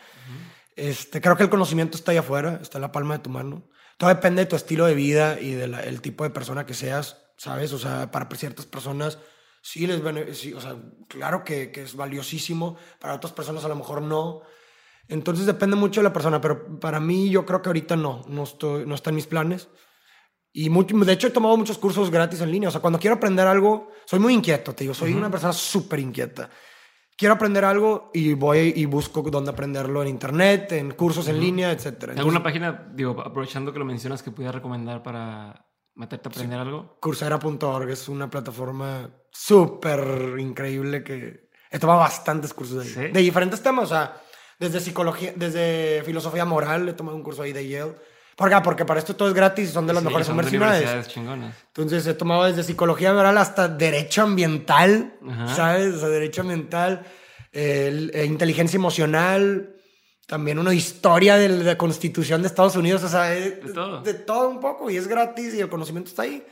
este, 0.75 1.21
creo 1.21 1.37
que 1.37 1.43
el 1.43 1.49
conocimiento 1.49 1.97
está 1.97 2.11
ahí 2.11 2.17
afuera, 2.17 2.59
está 2.61 2.77
en 2.77 2.83
la 2.83 2.91
palma 2.91 3.17
de 3.17 3.23
tu 3.23 3.29
mano. 3.29 3.63
Todo 3.97 4.09
depende 4.09 4.41
de 4.41 4.47
tu 4.47 4.55
estilo 4.55 4.85
de 4.85 4.95
vida 4.95 5.39
y 5.39 5.51
del 5.51 6.01
tipo 6.01 6.23
de 6.23 6.31
persona 6.31 6.65
que 6.65 6.73
seas, 6.73 7.17
¿sabes? 7.37 7.71
O 7.73 7.79
sea, 7.79 8.11
para 8.11 8.27
ciertas 8.35 8.65
personas 8.65 9.19
sí 9.63 9.87
les 9.87 10.37
sí, 10.37 10.53
o 10.53 10.59
sea, 10.59 10.75
claro 11.07 11.43
que, 11.43 11.71
que 11.71 11.83
es 11.83 11.95
valiosísimo, 11.95 12.77
para 12.99 13.15
otras 13.15 13.31
personas 13.31 13.63
a 13.63 13.69
lo 13.69 13.75
mejor 13.75 14.01
no. 14.01 14.41
Entonces 15.07 15.45
depende 15.45 15.75
mucho 15.75 16.01
de 16.01 16.05
la 16.05 16.13
persona, 16.13 16.41
pero 16.41 16.79
para 16.79 16.99
mí 16.99 17.29
yo 17.29 17.45
creo 17.45 17.61
que 17.61 17.69
ahorita 17.69 17.95
no, 17.95 18.23
no, 18.27 18.43
estoy, 18.43 18.85
no 18.85 18.93
está 18.93 19.09
en 19.09 19.15
mis 19.15 19.27
planes. 19.27 19.69
Y 20.55 20.69
de 20.69 21.13
hecho 21.13 21.27
he 21.27 21.31
tomado 21.31 21.57
muchos 21.57 21.79
cursos 21.79 22.11
gratis 22.11 22.39
en 22.41 22.51
línea. 22.51 22.69
O 22.69 22.71
sea, 22.71 22.79
cuando 22.79 22.99
quiero 22.99 23.15
aprender 23.15 23.47
algo, 23.47 23.89
soy 24.05 24.19
muy 24.19 24.33
inquieto, 24.33 24.73
te 24.73 24.83
digo, 24.83 24.93
soy 24.93 25.13
una 25.13 25.31
persona 25.31 25.51
súper 25.51 25.99
inquieta. 25.99 26.49
Quiero 27.17 27.33
aprender 27.33 27.65
algo 27.65 28.11
y 28.13 28.33
voy 28.33 28.73
y 28.75 28.85
busco 28.85 29.21
dónde 29.23 29.51
aprenderlo 29.51 30.01
en 30.03 30.09
internet, 30.09 30.71
en 30.73 30.91
cursos 30.91 31.27
en 31.27 31.39
línea, 31.39 31.71
etc. 31.71 32.11
¿Alguna 32.17 32.43
página, 32.43 32.87
digo, 32.93 33.19
aprovechando 33.19 33.73
que 33.73 33.79
lo 33.79 33.85
mencionas, 33.85 34.21
que 34.21 34.31
pudieras 34.31 34.55
recomendar 34.55 35.01
para 35.01 35.65
meterte 35.95 36.29
a 36.29 36.31
aprender 36.31 36.59
algo? 36.59 36.97
Coursera.org 36.99 37.89
es 37.89 38.07
una 38.07 38.29
plataforma 38.29 39.09
súper 39.31 40.35
increíble 40.39 41.03
que 41.03 41.49
he 41.71 41.79
tomado 41.79 41.99
bastantes 41.99 42.53
cursos 42.53 42.77
de 42.77 42.83
ahí. 42.83 43.07
¿Sí? 43.07 43.13
De 43.13 43.21
diferentes 43.21 43.61
temas, 43.61 43.85
o 43.85 43.87
sea, 43.87 44.21
desde 44.59 44.79
psicología, 44.79 45.33
desde 45.35 46.03
filosofía 46.03 46.45
moral, 46.45 46.87
he 46.89 46.93
tomado 46.93 47.17
un 47.17 47.23
curso 47.23 47.41
ahí 47.41 47.53
de 47.53 47.67
Yale. 47.67 47.95
¿Por 48.35 48.49
qué? 48.49 48.55
Porque 48.63 48.85
para 48.85 48.99
esto 48.99 49.15
todo 49.15 49.27
es 49.27 49.33
gratis 49.33 49.69
y 49.69 49.71
son 49.71 49.85
de 49.85 49.93
las 49.93 50.01
Sí, 50.01 50.07
mejores 50.07 50.27
son 50.27 50.37
de 50.37 50.47
universidades. 50.47 51.07
chingonas. 51.07 51.55
Entonces 51.67 52.07
he 52.07 52.13
tomado 52.15 52.45
desde 52.45 52.63
psicología 52.63 53.13
moral 53.13 53.37
hasta 53.37 53.67
derecho 53.67 54.23
ambiental, 54.23 55.13
Ajá. 55.29 55.55
¿sabes? 55.55 55.93
O 55.95 55.99
sea, 55.99 56.09
derecho 56.09 56.41
ambiental, 56.41 57.05
eh, 57.51 58.25
inteligencia 58.27 58.77
emocional, 58.77 59.75
también 60.25 60.57
una 60.57 60.73
historia 60.73 61.35
de 61.37 61.49
la 61.49 61.77
Constitución 61.77 62.41
de 62.41 62.47
Estados 62.47 62.75
Unidos, 62.75 63.03
o 63.03 63.09
sea, 63.09 63.23
De 63.29 63.51
todo. 63.51 64.01
de 64.01 64.13
todo 64.15 64.49
un 64.49 64.59
poco 64.59 64.89
y 64.89 64.97
es 64.97 65.07
gratis 65.07 65.53
y 65.53 65.59
el 65.59 65.69
conocimiento 65.69 66.09
está 66.09 66.23
ahí. 66.23 66.43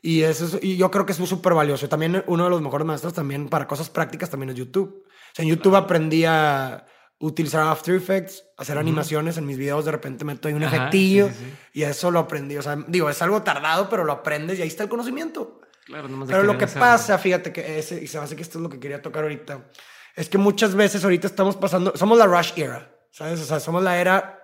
Y, 0.00 0.22
eso 0.22 0.44
es- 0.44 0.62
y 0.62 0.76
yo 0.76 0.90
creo 0.92 1.04
que 1.04 1.10
es 1.12 1.18
súper 1.18 1.54
valioso. 1.54 1.88
También 1.88 2.22
uno 2.28 2.44
de 2.44 2.50
los 2.50 2.62
mejores 2.62 2.86
maestros 2.86 3.12
también 3.14 3.48
para 3.48 3.66
cosas 3.66 3.90
prácticas 3.90 4.30
también 4.30 4.50
es 4.50 4.56
YouTube. 4.56 5.04
O 5.04 5.34
sea, 5.34 5.42
en 5.42 5.48
YouTube 5.48 5.74
aprendí 5.74 6.24
a 6.24 6.86
utilizar 7.20 7.66
After 7.66 7.94
Effects, 7.94 8.44
hacer 8.56 8.78
animaciones 8.78 9.36
en 9.38 9.46
mis 9.46 9.58
videos, 9.58 9.84
de 9.84 9.90
repente 9.92 10.24
meto 10.24 10.48
ahí 10.48 10.54
un 10.54 10.62
Ajá, 10.62 10.76
efectillo 10.76 11.28
sí, 11.28 11.34
sí, 11.34 11.54
y 11.72 11.82
eso 11.82 12.10
lo 12.10 12.20
aprendí. 12.20 12.56
O 12.56 12.62
sea, 12.62 12.76
digo, 12.86 13.10
es 13.10 13.20
algo 13.22 13.42
tardado, 13.42 13.88
pero 13.88 14.04
lo 14.04 14.12
aprendes 14.12 14.58
y 14.58 14.62
ahí 14.62 14.68
está 14.68 14.84
el 14.84 14.88
conocimiento. 14.88 15.60
Claro, 15.86 16.08
nomás 16.08 16.28
de 16.28 16.34
Pero 16.34 16.44
lo 16.44 16.58
que 16.58 16.64
hacerlo. 16.66 16.86
pasa, 16.86 17.18
fíjate 17.18 17.52
que 17.52 17.78
ese, 17.78 18.02
y 18.02 18.06
se 18.06 18.18
me 18.18 18.24
hace 18.24 18.36
que 18.36 18.42
esto 18.42 18.58
es 18.58 18.62
lo 18.62 18.68
que 18.68 18.78
quería 18.78 19.00
tocar 19.02 19.22
ahorita, 19.24 19.68
es 20.14 20.28
que 20.28 20.38
muchas 20.38 20.74
veces 20.74 21.02
ahorita 21.02 21.26
estamos 21.26 21.56
pasando, 21.56 21.92
somos 21.96 22.18
la 22.18 22.26
rush 22.26 22.52
era, 22.56 22.94
¿sabes? 23.10 23.40
O 23.40 23.44
sea, 23.44 23.58
somos 23.58 23.82
la 23.82 23.98
era 23.98 24.42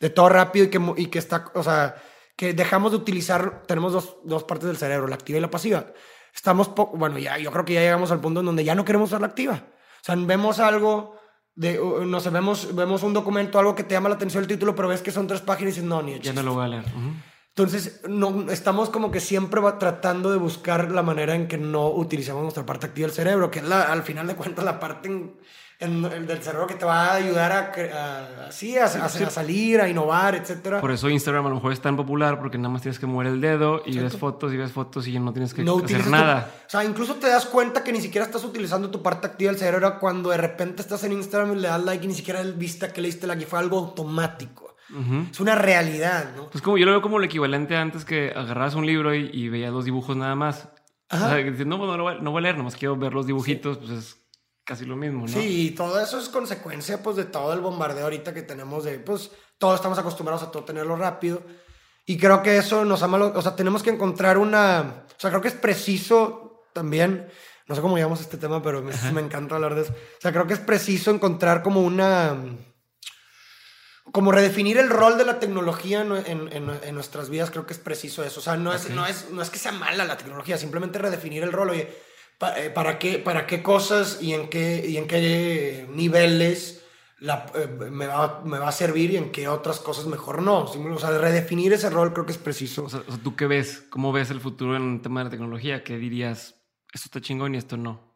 de 0.00 0.10
todo 0.10 0.28
rápido 0.28 0.64
y 0.66 0.68
que, 0.70 0.80
y 0.96 1.06
que 1.06 1.18
está, 1.18 1.50
o 1.54 1.62
sea, 1.62 1.96
que 2.34 2.54
dejamos 2.54 2.92
de 2.92 2.98
utilizar, 2.98 3.62
tenemos 3.66 3.92
dos, 3.92 4.16
dos 4.24 4.44
partes 4.44 4.68
del 4.68 4.76
cerebro, 4.76 5.06
la 5.06 5.14
activa 5.16 5.38
y 5.38 5.42
la 5.42 5.50
pasiva. 5.50 5.86
Estamos, 6.34 6.70
bueno, 6.94 7.18
ya, 7.18 7.38
yo 7.38 7.50
creo 7.50 7.64
que 7.64 7.74
ya 7.74 7.80
llegamos 7.80 8.10
al 8.10 8.20
punto 8.20 8.40
en 8.40 8.46
donde 8.46 8.64
ya 8.64 8.74
no 8.74 8.84
queremos 8.84 9.08
usar 9.10 9.20
la 9.22 9.28
activa. 9.28 9.64
O 10.00 10.04
sea, 10.04 10.14
vemos 10.16 10.60
algo, 10.60 11.15
de, 11.56 11.80
uh, 11.80 12.04
no 12.04 12.20
sé, 12.20 12.30
vemos, 12.30 12.74
vemos 12.74 13.02
un 13.02 13.12
documento, 13.12 13.58
algo 13.58 13.74
que 13.74 13.82
te 13.82 13.94
llama 13.94 14.08
la 14.08 14.14
atención 14.16 14.42
el 14.42 14.48
título, 14.48 14.74
pero 14.76 14.88
ves 14.88 15.02
que 15.02 15.10
son 15.10 15.26
tres 15.26 15.40
páginas 15.40 15.72
y 15.72 15.76
dices, 15.76 15.84
no, 15.88 16.02
ni 16.02 16.12
Ya 16.12 16.18
chiste". 16.18 16.34
no 16.34 16.42
lo 16.42 16.54
voy 16.54 16.64
a 16.64 16.68
leer. 16.68 16.84
Entonces, 17.56 18.02
no, 18.06 18.50
estamos 18.50 18.90
como 18.90 19.10
que 19.10 19.18
siempre 19.18 19.62
va 19.62 19.78
tratando 19.78 20.30
de 20.30 20.36
buscar 20.36 20.90
la 20.90 21.02
manera 21.02 21.34
en 21.34 21.48
que 21.48 21.56
no 21.56 21.88
utilicemos 21.88 22.42
nuestra 22.42 22.66
parte 22.66 22.84
activa 22.84 23.06
del 23.06 23.16
cerebro, 23.16 23.50
que 23.50 23.60
es 23.60 23.64
la, 23.64 23.84
al 23.84 24.02
final 24.02 24.26
de 24.26 24.34
cuentas 24.34 24.62
la 24.62 24.78
parte 24.78 25.08
en- 25.08 25.34
en 25.78 26.04
el 26.06 26.26
del 26.26 26.42
cerebro 26.42 26.66
que 26.66 26.74
te 26.74 26.84
va 26.86 27.06
a 27.06 27.14
ayudar 27.16 27.52
a, 27.52 27.58
a, 27.58 28.46
a, 28.46 28.46
a- 28.46 29.04
a 29.06 29.30
salir, 29.30 29.80
a 29.80 29.88
innovar, 29.88 30.34
etcétera. 30.34 30.80
Por 30.82 30.90
eso 30.90 31.08
Instagram 31.08 31.46
a 31.46 31.48
lo 31.50 31.54
mejor 31.56 31.72
es 31.72 31.80
tan 31.80 31.96
popular 31.96 32.38
porque 32.38 32.58
nada 32.58 32.68
más 32.70 32.82
tienes 32.82 32.98
que 32.98 33.06
mover 33.06 33.26
el 33.28 33.40
dedo 33.40 33.80
y 33.86 33.98
ves 33.98 34.16
fotos 34.18 34.52
y 34.52 34.56
ves 34.58 34.72
fotos 34.72 35.06
y 35.06 35.12
ya 35.12 35.20
no 35.20 35.32
tienes 35.32 35.52
que 35.54 35.62
no 35.64 35.72
hacer 35.72 35.84
utilizas 35.84 36.04
tu- 36.06 36.10
nada. 36.12 36.50
o 36.66 36.70
sea, 36.70 36.84
incluso 36.84 37.14
te 37.16 37.28
das 37.28 37.46
cuenta 37.46 37.82
que 37.84 37.92
ni 37.92 38.00
siquiera 38.02 38.26
estás 38.26 38.44
utilizando 38.44 38.90
tu 38.90 39.02
parte 39.02 39.26
activa 39.28 39.50
del 39.50 39.58
cerebro 39.58 39.98
cuando 39.98 40.28
de 40.30 40.36
repente 40.38 40.80
estás 40.82 41.04
en 41.04 41.12
Instagram 41.12 41.52
y 41.52 41.60
le 41.60 41.68
das 41.68 41.82
like 41.84 42.04
y 42.04 42.08
ni 42.08 42.14
siquiera 42.14 42.42
viste 42.42 42.90
que 42.92 43.00
le 43.02 43.08
diste 43.08 43.26
like 43.26 43.42
y 43.42 43.46
fue 43.46 43.58
algo 43.58 43.78
automático. 43.78 44.65
Es 45.30 45.40
una 45.40 45.54
realidad, 45.54 46.32
¿no? 46.36 46.48
Pues 46.50 46.62
como 46.62 46.78
yo 46.78 46.86
lo 46.86 46.92
veo 46.92 47.02
como 47.02 47.18
el 47.18 47.24
equivalente 47.24 47.76
antes 47.76 48.04
que 48.04 48.32
agarrabas 48.34 48.74
un 48.74 48.86
libro 48.86 49.14
y, 49.14 49.30
y 49.32 49.48
veías 49.48 49.72
los 49.72 49.84
dibujos 49.84 50.16
nada 50.16 50.34
más. 50.34 50.68
O 51.10 51.16
sea, 51.16 51.40
no, 51.40 51.44
pues 51.44 51.66
no, 51.66 52.02
voy, 52.02 52.20
no 52.20 52.30
voy 52.30 52.38
a 52.40 52.42
leer, 52.42 52.56
nomás 52.56 52.76
quiero 52.76 52.96
ver 52.96 53.14
los 53.14 53.26
dibujitos, 53.26 53.78
pues 53.78 53.90
es 53.90 54.16
casi 54.64 54.84
lo 54.84 54.96
mismo, 54.96 55.22
¿no? 55.22 55.28
Sí, 55.28 55.68
y 55.68 55.70
todo 55.70 56.00
eso 56.00 56.18
es 56.18 56.28
consecuencia, 56.28 57.02
pues, 57.02 57.16
de 57.16 57.24
todo 57.24 57.52
el 57.52 57.60
bombardeo 57.60 58.04
ahorita 58.04 58.34
que 58.34 58.42
tenemos 58.42 58.84
de, 58.84 58.98
pues, 58.98 59.30
todos 59.58 59.76
estamos 59.76 59.98
acostumbrados 59.98 60.42
a 60.42 60.50
todo 60.50 60.64
tenerlo 60.64 60.96
rápido. 60.96 61.42
Y 62.04 62.18
creo 62.18 62.42
que 62.42 62.56
eso 62.56 62.84
nos 62.84 63.02
ha 63.02 63.08
malo, 63.08 63.32
o 63.34 63.42
sea, 63.42 63.54
tenemos 63.54 63.82
que 63.82 63.90
encontrar 63.90 64.38
una, 64.38 65.04
o 65.06 65.20
sea, 65.20 65.30
creo 65.30 65.40
que 65.40 65.48
es 65.48 65.54
preciso 65.54 66.64
también, 66.72 67.28
no 67.68 67.74
sé 67.74 67.80
cómo 67.80 67.96
llamamos 67.96 68.20
este 68.20 68.36
tema, 68.36 68.60
pero 68.60 68.82
me, 68.82 68.92
me 69.12 69.20
encanta 69.20 69.54
hablar 69.54 69.76
de 69.76 69.82
eso. 69.82 69.92
O 69.92 70.20
sea, 70.20 70.32
creo 70.32 70.46
que 70.48 70.54
es 70.54 70.60
preciso 70.60 71.12
encontrar 71.12 71.62
como 71.62 71.82
una, 71.82 72.36
como 74.12 74.32
redefinir 74.32 74.78
el 74.78 74.88
rol 74.88 75.18
de 75.18 75.24
la 75.24 75.38
tecnología 75.38 76.00
en, 76.00 76.12
en, 76.52 76.70
en, 76.70 76.94
nuestras 76.94 77.28
vidas, 77.28 77.50
creo 77.50 77.66
que 77.66 77.72
es 77.72 77.78
preciso 77.78 78.24
eso. 78.24 78.40
O 78.40 78.42
sea, 78.42 78.56
no 78.56 78.72
es, 78.72 78.88
no, 78.90 79.06
es, 79.06 79.30
no 79.30 79.42
es 79.42 79.50
que 79.50 79.58
sea 79.58 79.72
mala 79.72 80.04
la 80.04 80.16
tecnología, 80.16 80.56
simplemente 80.58 80.98
redefinir 80.98 81.42
el 81.42 81.52
rol. 81.52 81.70
Oye, 81.70 81.88
eh, 82.56 82.70
¿para, 82.70 82.98
qué, 82.98 83.18
¿para 83.18 83.46
qué 83.46 83.62
cosas 83.62 84.18
y 84.20 84.32
en 84.32 84.48
qué, 84.48 84.84
y 84.86 84.96
en 84.96 85.08
qué 85.08 85.86
niveles 85.90 86.84
la, 87.18 87.46
eh, 87.54 87.66
me, 87.66 88.06
va, 88.06 88.42
me, 88.44 88.58
va, 88.58 88.68
a 88.68 88.72
servir 88.72 89.10
y 89.10 89.16
en 89.16 89.32
qué 89.32 89.48
otras 89.48 89.80
cosas 89.80 90.06
mejor 90.06 90.42
no? 90.42 90.64
O 90.64 90.98
sea, 90.98 91.10
redefinir 91.18 91.72
ese 91.72 91.90
rol 91.90 92.12
creo 92.12 92.26
que 92.26 92.32
es 92.32 92.38
preciso. 92.38 92.84
O 92.84 92.88
sea, 92.88 93.02
¿tú 93.22 93.34
qué 93.34 93.46
ves? 93.46 93.84
¿Cómo 93.90 94.12
ves 94.12 94.30
el 94.30 94.40
futuro 94.40 94.76
en 94.76 94.82
un 94.82 95.02
tema 95.02 95.20
de 95.20 95.24
la 95.24 95.30
tecnología? 95.30 95.82
¿Qué 95.82 95.96
dirías? 95.98 96.54
Esto 96.92 97.06
está 97.06 97.20
chingón 97.20 97.54
y 97.54 97.58
esto 97.58 97.76
no. 97.76 98.15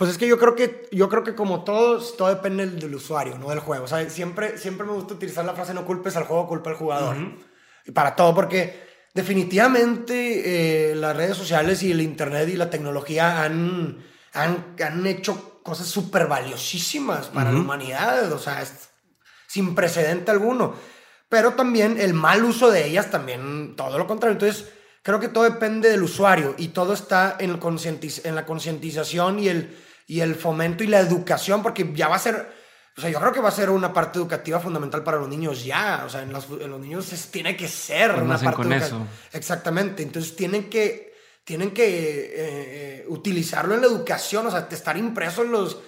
Pues 0.00 0.12
es 0.12 0.16
que 0.16 0.26
yo 0.26 0.38
creo 0.38 0.56
que, 0.56 0.88
yo 0.92 1.10
creo 1.10 1.22
que 1.22 1.34
como 1.34 1.62
todos, 1.62 2.16
todo 2.16 2.28
depende 2.28 2.66
del, 2.66 2.94
usuario, 2.94 3.36
no 3.36 3.50
del 3.50 3.58
juego. 3.58 3.84
O 3.84 3.86
sea, 3.86 4.08
siempre, 4.08 4.56
siempre 4.56 4.86
me 4.86 4.94
gusta 4.94 5.12
utilizar 5.12 5.44
la 5.44 5.52
frase 5.52 5.74
no 5.74 5.84
culpes 5.84 6.16
al 6.16 6.24
juego, 6.24 6.48
culpa 6.48 6.70
al 6.70 6.76
jugador. 6.76 7.18
Y 7.84 7.90
para 7.90 8.16
todo, 8.16 8.34
porque 8.34 8.82
definitivamente 9.12 10.92
eh, 10.92 10.94
las 10.94 11.14
redes 11.14 11.36
sociales 11.36 11.82
y 11.82 11.90
el 11.90 12.00
internet 12.00 12.48
y 12.48 12.56
la 12.56 12.70
tecnología 12.70 13.42
han, 13.42 14.02
han, 14.32 14.74
han 14.82 15.06
hecho 15.06 15.60
cosas 15.62 15.88
súper 15.88 16.28
valiosísimas 16.28 17.26
para 17.26 17.52
la 17.52 17.60
humanidad. 17.60 18.32
O 18.32 18.38
sea, 18.38 18.62
es 18.62 18.88
sin 19.48 19.74
precedente 19.74 20.30
alguno. 20.30 20.76
Pero 21.28 21.52
también 21.52 22.00
el 22.00 22.14
mal 22.14 22.42
uso 22.42 22.70
de 22.70 22.86
ellas, 22.86 23.10
también 23.10 23.76
todo 23.76 23.98
lo 23.98 24.06
contrario. 24.06 24.32
Entonces, 24.32 24.66
creo 25.02 25.20
que 25.20 25.28
todo 25.28 25.44
depende 25.44 25.90
del 25.90 26.02
usuario 26.02 26.54
y 26.56 26.68
todo 26.68 26.94
está 26.94 27.36
en, 27.38 27.60
en 27.60 28.34
la 28.34 28.46
concientización 28.46 29.38
y 29.40 29.48
el 29.48 29.76
y 30.10 30.22
el 30.22 30.34
fomento 30.34 30.82
y 30.82 30.88
la 30.88 30.98
educación, 30.98 31.62
porque 31.62 31.88
ya 31.94 32.08
va 32.08 32.16
a 32.16 32.18
ser, 32.18 32.52
o 32.98 33.00
sea, 33.00 33.08
yo 33.10 33.20
creo 33.20 33.30
que 33.30 33.38
va 33.38 33.48
a 33.48 33.52
ser 33.52 33.70
una 33.70 33.92
parte 33.92 34.18
educativa 34.18 34.58
fundamental 34.58 35.04
para 35.04 35.18
los 35.18 35.28
niños 35.28 35.64
ya, 35.64 36.02
o 36.04 36.10
sea, 36.10 36.22
en 36.22 36.32
los, 36.32 36.50
niños 36.50 37.06
tiene 37.30 37.56
que 37.56 37.68
ser 37.68 38.20
una 38.20 38.36
parte 38.36 38.56
con 38.56 38.72
eso. 38.72 39.06
Exactamente, 39.32 40.02
entonces 40.02 40.34
tienen 40.34 40.68
que, 40.68 41.14
tienen 41.44 41.70
que 41.70 41.84
eh, 41.84 42.32
eh, 42.34 43.04
utilizarlo 43.06 43.76
en 43.76 43.82
la 43.82 43.86
educación, 43.86 44.48
o 44.48 44.50
sea, 44.50 44.66
estar 44.68 44.96
impreso 44.96 45.44
en 45.44 45.52
los, 45.52 45.80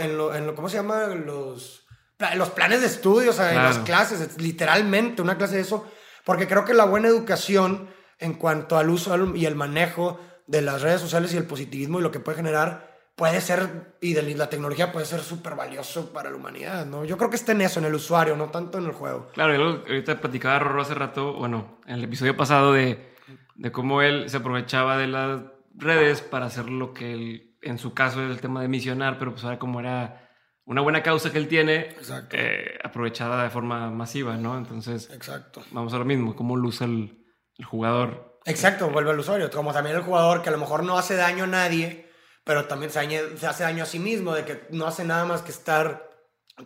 en 0.00 0.18
lo, 0.18 0.34
en 0.34 0.48
lo 0.48 0.56
¿cómo 0.56 0.68
se 0.68 0.78
llama? 0.78 1.06
Los, 1.06 1.86
los 2.34 2.50
planes 2.50 2.80
de 2.80 2.88
estudio, 2.88 3.30
o 3.30 3.34
sea, 3.34 3.54
en 3.54 3.62
las 3.62 3.78
clases, 3.78 4.36
literalmente 4.38 5.22
una 5.22 5.38
clase 5.38 5.54
de 5.54 5.62
eso, 5.62 5.86
porque 6.24 6.48
creo 6.48 6.64
que 6.64 6.74
la 6.74 6.86
buena 6.86 7.06
educación 7.06 7.88
en 8.18 8.34
cuanto 8.34 8.76
al 8.76 8.90
uso 8.90 9.16
y 9.36 9.46
el 9.46 9.54
manejo 9.54 10.18
de 10.48 10.60
las 10.60 10.82
redes 10.82 11.00
sociales 11.00 11.32
y 11.32 11.36
el 11.36 11.46
positivismo 11.46 12.00
y 12.00 12.02
lo 12.02 12.10
que 12.10 12.18
puede 12.18 12.38
generar, 12.38 12.89
puede 13.20 13.42
ser, 13.42 13.96
y 14.00 14.14
de 14.14 14.34
la 14.34 14.48
tecnología 14.48 14.90
puede 14.90 15.04
ser 15.04 15.20
súper 15.20 15.54
valioso 15.54 16.10
para 16.10 16.30
la 16.30 16.36
humanidad, 16.36 16.86
¿no? 16.86 17.04
Yo 17.04 17.18
creo 17.18 17.28
que 17.28 17.36
está 17.36 17.52
en 17.52 17.60
eso, 17.60 17.78
en 17.78 17.84
el 17.84 17.94
usuario, 17.94 18.34
no 18.34 18.46
tanto 18.46 18.78
en 18.78 18.86
el 18.86 18.92
juego. 18.92 19.28
Claro, 19.34 19.54
y 19.54 19.90
ahorita 19.90 20.22
platicaba 20.22 20.58
Rorro 20.58 20.80
hace 20.80 20.94
rato, 20.94 21.34
bueno, 21.34 21.80
en 21.86 21.96
el 21.96 22.04
episodio 22.04 22.34
pasado 22.34 22.72
de, 22.72 23.12
de 23.56 23.70
cómo 23.72 24.00
él 24.00 24.30
se 24.30 24.38
aprovechaba 24.38 24.96
de 24.96 25.06
las 25.06 25.42
redes 25.74 26.22
para 26.22 26.46
hacer 26.46 26.70
lo 26.70 26.94
que 26.94 27.12
él, 27.12 27.58
en 27.60 27.76
su 27.76 27.92
caso, 27.92 28.24
es 28.24 28.30
el 28.30 28.40
tema 28.40 28.62
de 28.62 28.68
misionar, 28.68 29.18
pero 29.18 29.32
pues 29.32 29.44
ahora 29.44 29.58
como 29.58 29.80
era 29.80 30.30
una 30.64 30.80
buena 30.80 31.02
causa 31.02 31.30
que 31.30 31.36
él 31.36 31.46
tiene, 31.46 31.94
eh, 32.30 32.78
aprovechada 32.82 33.42
de 33.42 33.50
forma 33.50 33.90
masiva, 33.90 34.38
¿no? 34.38 34.56
Entonces, 34.56 35.10
Exacto. 35.12 35.62
vamos 35.72 35.92
a 35.92 35.98
lo 35.98 36.06
mismo, 36.06 36.34
cómo 36.34 36.56
el, 36.56 37.22
el 37.58 37.64
jugador. 37.66 38.40
Exacto, 38.46 38.88
vuelve 38.88 39.10
al 39.10 39.18
usuario, 39.18 39.50
como 39.50 39.74
también 39.74 39.96
el 39.96 40.02
jugador 40.02 40.40
que 40.40 40.48
a 40.48 40.52
lo 40.52 40.58
mejor 40.58 40.84
no 40.84 40.96
hace 40.96 41.16
daño 41.16 41.44
a 41.44 41.48
nadie, 41.48 42.09
pero 42.50 42.64
también 42.64 42.90
se, 42.90 42.98
hace 43.46 43.62
daño 43.62 43.84
a 43.84 43.86
sí 43.86 44.00
mismo, 44.00 44.34
de 44.34 44.44
que 44.44 44.62
no 44.70 44.84
hace 44.84 45.04
nada 45.04 45.24
más 45.24 45.40
que 45.40 45.52
estar 45.52 46.10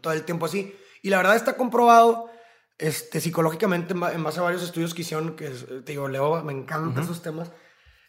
todo 0.00 0.14
el 0.14 0.22
tiempo 0.22 0.46
así. 0.46 0.74
Y 1.02 1.10
la 1.10 1.18
verdad 1.18 1.36
está 1.36 1.58
comprobado 1.58 2.30
este, 2.78 3.20
psicológicamente 3.20 3.92
en 3.92 4.24
base 4.24 4.40
a 4.40 4.44
varios 4.44 4.62
estudios 4.62 4.94
que 4.94 5.02
hicieron, 5.02 5.36
que 5.36 5.50
te 5.50 5.92
digo, 5.92 6.08
Leo, 6.08 6.42
me 6.42 6.54
encantan 6.54 7.04
esos 7.04 7.20
temas, 7.20 7.52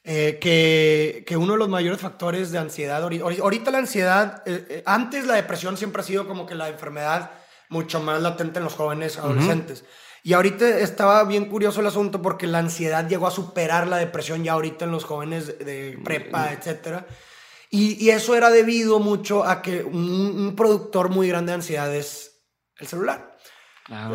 eh, 0.05 0.37
que, 0.39 1.25
que, 1.27 1.35
uno 1.35 1.51
de 1.51 1.59
los 1.59 1.67
mayores 1.67 1.99
factores 1.99 2.49
de 2.53 2.59
ansiedad, 2.59 3.03
ahorita 3.03 3.71
la 3.71 3.79
ansiedad, 3.79 4.41
eh, 4.45 4.65
eh, 4.69 4.83
antes 4.85 5.25
la 5.25 5.33
depresión 5.33 5.75
siempre 5.75 6.01
ha 6.01 6.05
sido 6.05 6.29
como 6.29 6.45
que 6.45 6.55
la 6.55 6.69
enfermedad 6.69 7.31
mucho 7.67 7.99
más 7.99 8.21
latente 8.21 8.59
en 8.59 8.63
los 8.63 8.75
jóvenes 8.75 9.17
adolescentes. 9.17 9.83
Y 10.23 10.31
ahorita 10.31 10.79
estaba 10.79 11.25
bien 11.25 11.49
curioso 11.49 11.81
el 11.81 11.87
asunto 11.87 12.21
porque 12.21 12.47
la 12.47 12.59
ansiedad 12.59 13.05
llegó 13.05 13.27
a 13.27 13.31
superar 13.31 13.85
la 13.87 13.97
depresión 13.97 14.45
ya 14.45 14.53
ahorita 14.53 14.85
en 14.85 14.91
los 14.91 15.03
jóvenes 15.03 15.59
de 15.59 15.99
prepa, 16.05 16.53
etcétera. 16.53 17.05
Y, 17.69 18.09
eso 18.09 18.35
era 18.35 18.49
debido 18.49 18.99
mucho 18.99 19.43
a 19.43 19.61
que 19.61 19.83
un, 19.83 20.53
productor 20.55 21.09
muy 21.09 21.27
grande 21.27 21.51
de 21.51 21.55
ansiedad 21.55 21.93
es 21.93 22.41
el 22.77 22.87
celular. 22.87 23.35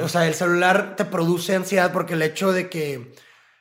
O 0.02 0.08
sea, 0.08 0.26
el 0.26 0.34
celular 0.34 0.96
te 0.96 1.04
produce 1.04 1.54
ansiedad 1.54 1.92
porque 1.92 2.14
el 2.14 2.22
hecho 2.22 2.52
de 2.52 2.68
que, 2.68 3.14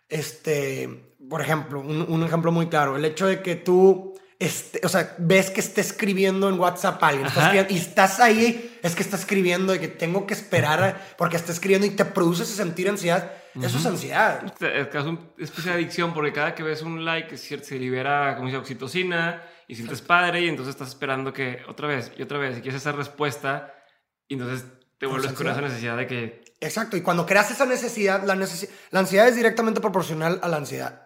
este, 0.08 1.16
por 1.30 1.42
ejemplo, 1.42 1.82
un, 1.82 2.24
ejemplo 2.24 2.52
muy 2.52 2.68
claro, 2.68 2.98
el 2.98 3.06
hecho 3.06 3.28
de 3.28 3.42
que 3.42 3.56
tú, 3.56 4.18
este, 4.40 4.82
o 4.84 4.90
sea, 4.90 5.16
ves 5.20 5.52
que 5.52 5.60
está 5.60 5.82
escribiendo 5.82 6.50
en 6.50 6.60
WhatsApp 6.60 7.04
alguien 7.04 7.28
y 7.70 7.78
estás 7.78 8.20
ahí, 8.20 8.80
es 8.82 8.96
que 8.96 9.04
está 9.04 9.18
escribiendo 9.18 9.76
y 9.76 9.80
que 9.80 9.88
tengo 9.88 10.26
que 10.26 10.34
esperar 10.34 11.14
porque 11.18 11.36
está 11.36 11.52
escribiendo 11.52 11.86
y 11.86 11.92
te 11.92 12.06
produce 12.06 12.44
ese 12.44 12.56
sentir 12.56 12.90
ansiedad. 12.90 13.32
Eso 13.62 13.78
es 13.78 13.86
ansiedad. 13.86 14.42
Es, 14.62 14.96
es 14.96 15.04
una 15.04 15.20
especie 15.38 15.72
de 15.72 15.78
adicción 15.78 16.14
porque 16.14 16.32
cada 16.32 16.56
que 16.56 16.64
ves 16.64 16.82
un 16.82 17.04
like 17.04 17.36
se 17.38 17.76
libera, 17.76 18.36
como 18.36 18.48
dice, 18.48 18.58
oxitocina 18.58 19.44
y 19.70 19.76
sientes 19.76 20.02
padre 20.02 20.42
y 20.42 20.50
entonces 20.50 20.74
estás 20.74 20.90
esperando 20.90 21.32
que 21.32 21.60
otra 21.68 21.88
vez 21.88 22.12
y 22.18 22.24
otra 22.24 22.40
vez 22.40 22.58
y 22.58 22.62
quieres 22.62 22.82
esa 22.82 22.92
respuesta 22.92 23.72
y 24.28 24.34
entonces 24.34 24.66
te 24.98 25.06
vuelves 25.06 25.32
con 25.34 25.48
esa 25.48 25.62
necesidad 25.62 25.96
de 25.96 26.08
que... 26.08 26.44
Exacto, 26.60 26.98
y 26.98 27.02
cuando 27.02 27.26
creas 27.26 27.52
esa 27.52 27.68
necesidad, 27.68 28.24
la, 28.24 28.36
la 28.36 29.00
ansiedad 29.00 29.28
es 29.28 29.36
directamente 29.36 29.80
proporcional 29.80 30.40
a 30.42 30.48
la 30.50 30.58
ansiedad. 30.58 31.04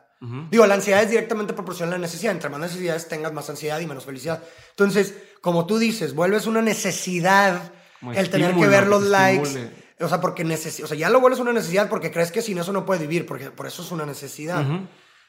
Digo, 0.49 0.65
la 0.65 0.75
ansiedad 0.75 1.03
es 1.03 1.09
directamente 1.09 1.53
proporcional 1.53 1.95
a 1.95 1.97
la 1.97 2.01
necesidad. 2.03 2.31
Entre 2.31 2.49
más 2.49 2.61
necesidades 2.61 3.09
tengas, 3.09 3.33
más 3.33 3.49
ansiedad 3.49 3.77
y 3.81 3.85
menos 3.85 4.05
felicidad. 4.05 4.41
Entonces, 4.69 5.13
como 5.41 5.65
tú 5.65 5.77
dices, 5.77 6.15
vuelves 6.15 6.47
una 6.47 6.61
necesidad 6.61 7.73
el 8.15 8.29
tener 8.29 8.55
que 8.55 8.67
ver 8.67 8.87
los 8.87 9.03
likes. 9.03 9.73
O 9.99 10.07
sea, 10.07 10.21
porque 10.21 10.43
o 10.43 10.87
sea, 10.87 10.97
ya 10.97 11.09
lo 11.09 11.19
vuelves 11.19 11.41
una 11.41 11.51
necesidad 11.51 11.89
porque 11.89 12.09
crees 12.09 12.31
que 12.31 12.41
sin 12.41 12.57
eso 12.57 12.71
no 12.71 12.85
puedes 12.85 13.01
vivir, 13.01 13.25
porque 13.25 13.51
por 13.51 13.67
eso 13.67 13.83
es 13.83 13.91
una 13.91 14.05
necesidad. 14.05 14.65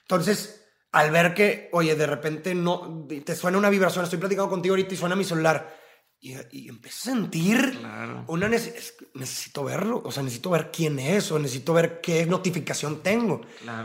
Entonces, 0.02 0.63
al 0.94 1.10
ver 1.10 1.34
que, 1.34 1.68
oye, 1.72 1.96
de 1.96 2.06
repente 2.06 2.54
no, 2.54 3.04
te 3.24 3.34
suena 3.34 3.58
una 3.58 3.68
vibración, 3.68 4.04
estoy 4.04 4.20
platicando 4.20 4.48
contigo 4.48 4.74
ahorita 4.74 4.94
y 4.94 4.96
suena 4.96 5.16
mi 5.16 5.24
celular. 5.24 5.76
Y, 6.20 6.36
y 6.52 6.68
empiezo 6.68 7.10
a 7.10 7.14
sentir 7.14 7.80
una 8.28 8.48
necesito 8.48 9.64
verlo, 9.64 10.00
o 10.04 10.12
sea, 10.12 10.22
necesito 10.22 10.50
ver 10.50 10.70
quién 10.70 11.00
es, 11.00 11.32
o 11.32 11.38
necesito 11.40 11.74
ver 11.74 12.00
qué 12.00 12.26
notificación 12.26 13.02
tengo. 13.02 13.40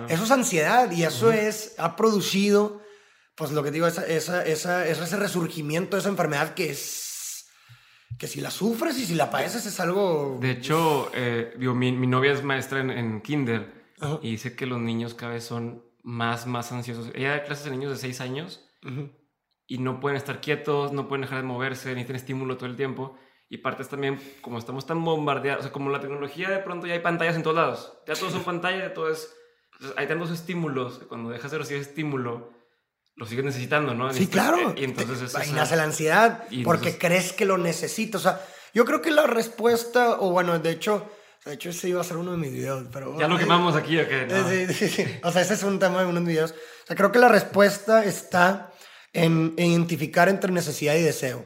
Eso 0.07 0.23
es 0.23 0.29
ansiedad 0.29 0.91
y 0.91 1.03
eso 1.03 1.31
es, 1.31 1.73
ha 1.79 1.95
producido, 1.95 2.83
pues 3.33 3.51
lo 3.53 3.63
que 3.63 3.71
digo, 3.71 3.87
esa, 3.87 4.05
esa, 4.05 4.45
esa, 4.45 4.87
ese 4.87 5.17
resurgimiento 5.17 5.97
de 5.97 6.01
esa 6.01 6.09
enfermedad 6.09 6.53
que 6.53 6.69
es, 6.69 7.47
que 8.19 8.27
si 8.27 8.39
la 8.39 8.51
sufres 8.51 8.99
y 8.99 9.07
si 9.07 9.15
la 9.15 9.31
padeces 9.31 9.65
es 9.65 9.79
algo... 9.79 10.37
De 10.39 10.51
hecho, 10.51 11.09
eh, 11.15 11.55
digo, 11.57 11.73
mi, 11.73 11.91
mi, 11.91 12.05
novia 12.05 12.33
es 12.33 12.43
maestra 12.43 12.81
en, 12.81 12.91
en 12.91 13.21
kinder 13.21 13.73
y 14.21 14.29
dice 14.29 14.55
que 14.55 14.67
los 14.67 14.79
niños 14.79 15.15
cada 15.15 15.33
vez 15.33 15.43
son 15.43 15.88
más, 16.09 16.47
más 16.47 16.71
ansiosos. 16.71 17.11
Ella 17.13 17.31
da 17.31 17.43
clases 17.43 17.65
de 17.65 17.71
niños 17.71 17.91
de 17.91 17.97
6 17.97 18.21
años 18.21 18.67
y 19.67 19.77
no 19.77 19.99
pueden 19.99 20.17
estar 20.17 20.41
quietos, 20.41 20.91
no 20.91 21.07
pueden 21.07 21.21
dejar 21.21 21.37
de 21.37 21.43
moverse, 21.43 21.89
necesitan 21.89 22.15
estímulo 22.15 22.57
todo 22.57 22.67
el 22.67 22.75
tiempo. 22.75 23.15
Y 23.47 23.59
parte 23.59 23.83
es 23.83 23.89
también, 23.89 24.19
como 24.41 24.57
estamos 24.57 24.87
tan 24.87 25.03
bombardeados, 25.03 25.59
o 25.59 25.63
sea, 25.63 25.71
como 25.71 25.91
la 25.91 25.99
tecnología 25.99 26.49
de 26.49 26.59
pronto 26.59 26.87
ya 26.87 26.93
hay 26.93 26.99
pantallas 26.99 27.35
en 27.35 27.43
todos 27.43 27.55
lados. 27.55 27.93
Ya 28.07 28.15
todos 28.15 28.33
son 28.33 28.43
pantallas, 28.45 28.89
ya 28.89 28.93
todo 28.93 29.11
es... 29.11 29.35
hay 29.97 30.07
tantos 30.07 30.31
estímulos 30.31 30.97
que 30.97 31.05
cuando 31.05 31.29
dejas 31.29 31.51
de 31.51 31.59
recibir 31.59 31.81
estímulo, 31.83 32.53
lo 33.15 33.25
sigues 33.27 33.45
necesitando, 33.45 33.93
¿no? 33.93 34.11
Sí, 34.11 34.27
claro. 34.27 34.73
Y 34.75 34.85
entonces... 34.85 35.35
Ahí 35.35 35.51
nace 35.51 35.75
la 35.75 35.83
ansiedad 35.83 36.45
porque 36.63 36.97
crees 36.97 37.33
que 37.33 37.45
lo 37.45 37.59
necesitas. 37.59 38.21
O 38.21 38.23
sea, 38.23 38.41
yo 38.73 38.83
creo 38.85 39.01
que 39.01 39.11
la 39.11 39.27
respuesta, 39.27 40.19
o 40.19 40.31
bueno, 40.31 40.57
de 40.57 40.71
hecho 40.71 41.07
de 41.49 41.55
hecho, 41.55 41.69
ese 41.69 41.89
iba 41.89 41.99
a 41.99 42.03
ser 42.03 42.17
uno 42.17 42.31
de 42.31 42.37
mis 42.37 42.51
videos, 42.51 42.85
pero... 42.93 43.17
Ya 43.19 43.27
lo 43.27 43.37
quemamos 43.37 43.75
aquí, 43.75 43.99
¿o 43.99 44.07
qué? 44.07 44.67
Sí, 44.67 44.73
sí, 44.73 44.89
sí. 44.89 45.19
O 45.23 45.31
sea, 45.31 45.41
ese 45.41 45.55
es 45.55 45.63
un 45.63 45.79
tema 45.79 46.01
de 46.01 46.05
unos 46.05 46.23
videos. 46.23 46.51
O 46.51 46.87
sea, 46.87 46.95
creo 46.95 47.11
que 47.11 47.19
la 47.19 47.27
respuesta 47.27 48.05
está 48.05 48.71
en, 49.13 49.55
identificar 49.57 50.29
entre 50.29 50.51
necesidad 50.51 50.93
y 50.95 51.01
deseo. 51.01 51.45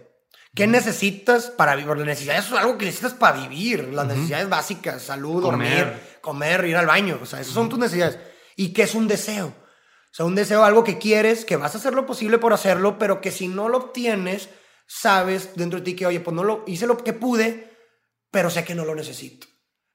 ¿Qué 0.54 0.68
necesitas 0.68 1.50
para 1.50 1.76
vivir? 1.76 1.96
Las 1.96 2.06
necesidades 2.06 2.46
es 2.46 2.52
algo 2.52 2.78
que 2.78 2.86
necesitas 2.86 3.14
para 3.14 3.48
vivir. 3.48 3.94
Las 3.94 4.06
necesidades 4.06 4.50
básicas, 4.50 5.02
salud, 5.02 5.42
Comer. 5.42 5.86
dormir, 5.86 6.00
comer, 6.22 6.66
ir 6.66 6.76
al 6.76 6.86
baño. 6.86 7.20
O 7.22 7.26
sea, 7.26 7.40
esas 7.40 7.54
son 7.54 7.70
tus 7.70 7.80
necesidades. 7.80 8.20
¿Y 8.58 8.74
qué 8.74 8.84
es 8.84 8.94
un 8.94 9.08
deseo? 9.08 9.48
O 9.48 10.16
sea, 10.16 10.26
un 10.26 10.36
deseo, 10.36 10.66
algo 10.66 10.84
que 10.84 11.00
quieres, 11.00 11.46
que 11.46 11.56
vas 11.56 11.74
a 11.74 11.78
hacer 11.78 11.94
lo 11.94 12.06
posible 12.06 12.38
por 12.38 12.52
hacerlo, 12.52 13.00
pero 13.00 13.22
que 13.22 13.32
si 13.32 13.48
no 13.48 13.70
lo 13.70 13.78
obtienes, 13.78 14.50
sabes 14.86 15.56
dentro 15.56 15.80
de 15.80 15.86
ti 15.86 15.96
que, 15.96 16.06
oye, 16.06 16.20
pues 16.20 16.36
no 16.36 16.44
lo 16.44 16.64
hice 16.68 16.88
lo 16.88 16.98
que 16.98 17.14
pude, 17.14 17.72
pero 18.30 18.50
sé 18.50 18.64
que 18.64 18.76
no 18.76 18.84
lo 18.86 18.94
necesito. 18.94 19.48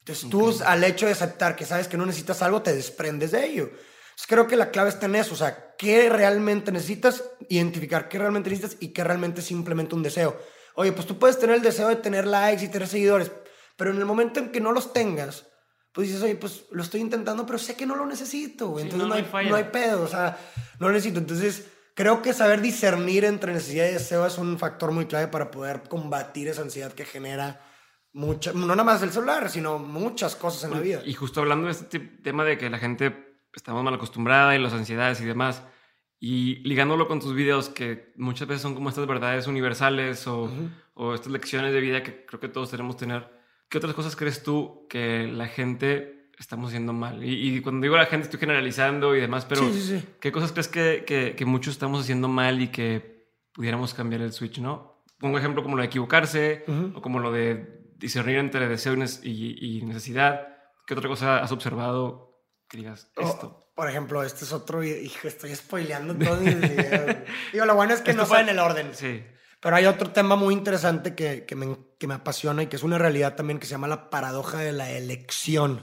Entonces 0.08 0.30
tú, 0.30 0.64
al 0.64 0.82
hecho 0.84 1.06
de 1.06 1.12
aceptar 1.12 1.54
que 1.54 1.66
sabes 1.66 1.88
que 1.88 1.96
no 1.96 2.06
necesitas 2.06 2.40
algo, 2.42 2.62
te 2.62 2.74
desprendes 2.74 3.32
de 3.32 3.44
ello. 3.44 3.64
Entonces, 3.64 4.26
creo 4.26 4.46
que 4.46 4.56
la 4.56 4.70
clave 4.70 4.88
está 4.88 5.06
en 5.06 5.16
eso, 5.16 5.34
o 5.34 5.36
sea, 5.36 5.74
qué 5.76 6.08
realmente 6.08 6.72
necesitas, 6.72 7.24
identificar 7.48 8.08
qué 8.08 8.18
realmente 8.18 8.50
necesitas 8.50 8.78
y 8.80 8.88
qué 8.88 9.04
realmente 9.04 9.40
es 9.40 9.46
simplemente 9.46 9.94
un 9.94 10.02
deseo. 10.02 10.40
Oye, 10.74 10.92
pues 10.92 11.06
tú 11.06 11.18
puedes 11.18 11.38
tener 11.38 11.56
el 11.56 11.62
deseo 11.62 11.88
de 11.88 11.96
tener 11.96 12.26
likes 12.26 12.64
y 12.64 12.68
tener 12.68 12.88
seguidores, 12.88 13.30
pero 13.76 13.90
en 13.90 13.98
el 13.98 14.04
momento 14.04 14.40
en 14.40 14.50
que 14.50 14.60
no 14.60 14.72
los 14.72 14.92
tengas, 14.92 15.46
pues 15.92 16.08
dices, 16.08 16.22
oye, 16.22 16.36
pues 16.36 16.64
lo 16.70 16.82
estoy 16.82 17.00
intentando, 17.00 17.44
pero 17.44 17.58
sé 17.58 17.74
que 17.74 17.86
no 17.86 17.96
lo 17.96 18.06
necesito. 18.06 18.76
Sí, 18.76 18.82
Entonces 18.82 19.08
no, 19.08 19.08
no, 19.08 19.14
hay 19.14 19.48
no 19.48 19.56
hay 19.56 19.64
pedo, 19.64 20.02
o 20.02 20.08
sea, 20.08 20.38
no 20.78 20.88
lo 20.88 20.94
necesito. 20.94 21.18
Entonces, 21.18 21.66
creo 21.94 22.22
que 22.22 22.32
saber 22.32 22.60
discernir 22.60 23.24
entre 23.24 23.52
necesidad 23.52 23.86
y 23.86 23.92
deseo 23.92 24.26
es 24.26 24.38
un 24.38 24.58
factor 24.58 24.90
muy 24.90 25.06
clave 25.06 25.28
para 25.28 25.50
poder 25.50 25.82
combatir 25.88 26.48
esa 26.48 26.62
ansiedad 26.62 26.92
que 26.92 27.04
genera 27.04 27.60
mucha, 28.12 28.52
no 28.52 28.66
nada 28.66 28.84
más 28.84 29.02
el 29.02 29.10
celular, 29.10 29.48
sino 29.50 29.78
muchas 29.78 30.34
cosas 30.36 30.64
en 30.64 30.70
la 30.72 30.80
vida. 30.80 31.02
Y 31.04 31.14
justo 31.14 31.40
hablando 31.40 31.66
de 31.66 31.72
este 31.72 31.98
tema 32.00 32.44
de 32.44 32.58
que 32.58 32.70
la 32.70 32.78
gente 32.78 33.36
estamos 33.54 33.82
mal 33.84 33.94
acostumbrada 33.94 34.54
y 34.54 34.58
las 34.60 34.72
ansiedades 34.72 35.20
y 35.20 35.24
demás, 35.24 35.62
y 36.20 36.56
ligándolo 36.68 37.06
con 37.06 37.20
tus 37.20 37.34
videos 37.34 37.68
que 37.68 38.12
muchas 38.16 38.48
veces 38.48 38.62
son 38.62 38.74
como 38.74 38.88
estas 38.88 39.06
verdades 39.06 39.46
universales 39.46 40.26
o, 40.26 40.50
o 40.94 41.14
estas 41.14 41.30
lecciones 41.32 41.72
de 41.72 41.80
vida 41.80 42.02
que 42.02 42.26
creo 42.26 42.40
que 42.40 42.48
todos 42.48 42.70
tenemos 42.70 42.96
que 42.96 43.00
tener, 43.00 43.28
¿qué 43.68 43.78
otras 43.78 43.94
cosas 43.94 44.16
crees 44.16 44.42
tú 44.42 44.86
que 44.88 45.28
la 45.32 45.46
gente 45.46 46.30
estamos 46.38 46.68
haciendo 46.70 46.92
mal? 46.92 47.22
Y, 47.24 47.56
y 47.56 47.60
cuando 47.60 47.82
digo 47.84 47.96
la 47.96 48.06
gente 48.06 48.24
estoy 48.24 48.40
generalizando 48.40 49.14
y 49.14 49.20
demás, 49.20 49.44
pero 49.44 49.62
Sí, 49.62 49.72
sí, 49.80 49.98
sí. 50.00 50.04
¿qué 50.20 50.32
cosas 50.32 50.50
crees 50.52 50.66
que, 50.68 51.04
que, 51.06 51.34
que 51.36 51.44
muchos 51.44 51.74
estamos 51.74 52.00
haciendo 52.02 52.26
mal 52.28 52.60
y 52.60 52.68
que 52.68 53.28
pudiéramos 53.52 53.94
cambiar 53.94 54.22
el 54.22 54.32
switch, 54.32 54.58
no? 54.58 55.04
Pongo 55.18 55.38
ejemplo 55.38 55.62
como 55.62 55.76
lo 55.76 55.82
de 55.82 55.86
equivocarse 55.86 56.64
Ujú. 56.66 56.92
o 56.96 57.02
como 57.02 57.18
lo 57.20 57.30
de 57.32 57.77
discernir 57.98 58.38
entre 58.38 58.68
deseo 58.68 58.94
y 59.22 59.82
necesidad. 59.84 60.48
¿Qué 60.86 60.94
otra 60.94 61.08
cosa 61.08 61.38
has 61.40 61.52
observado 61.52 62.40
que 62.68 62.78
digas 62.78 63.10
O, 63.16 63.22
esto? 63.22 63.72
por 63.74 63.88
ejemplo, 63.90 64.22
este 64.22 64.44
es 64.44 64.52
otro, 64.52 64.82
hijo, 64.82 65.28
estoy 65.28 65.54
spoileando 65.54 66.14
videos. 66.14 66.38
güey. 67.04 67.16
Digo, 67.52 67.66
lo 67.66 67.74
bueno 67.74 67.92
es 67.94 68.00
que 68.00 68.10
Esto 68.12 68.22
no 68.22 68.26
fue- 68.26 68.38
saben 68.38 68.48
el 68.50 68.58
orden. 68.58 68.94
Sí. 68.94 69.22
Pero 69.60 69.74
hay 69.74 69.86
otro 69.86 70.10
tema 70.10 70.36
muy 70.36 70.54
interesante 70.54 71.16
que, 71.16 71.44
que, 71.44 71.56
me, 71.56 71.76
que 71.98 72.06
me 72.06 72.14
apasiona 72.14 72.62
y 72.62 72.68
que 72.68 72.76
es 72.76 72.84
una 72.84 72.96
realidad 72.96 73.34
también 73.34 73.58
que 73.58 73.66
se 73.66 73.72
llama 73.72 73.88
la 73.88 74.08
paradoja 74.08 74.58
de 74.58 74.72
la 74.72 74.90
elección. 74.90 75.80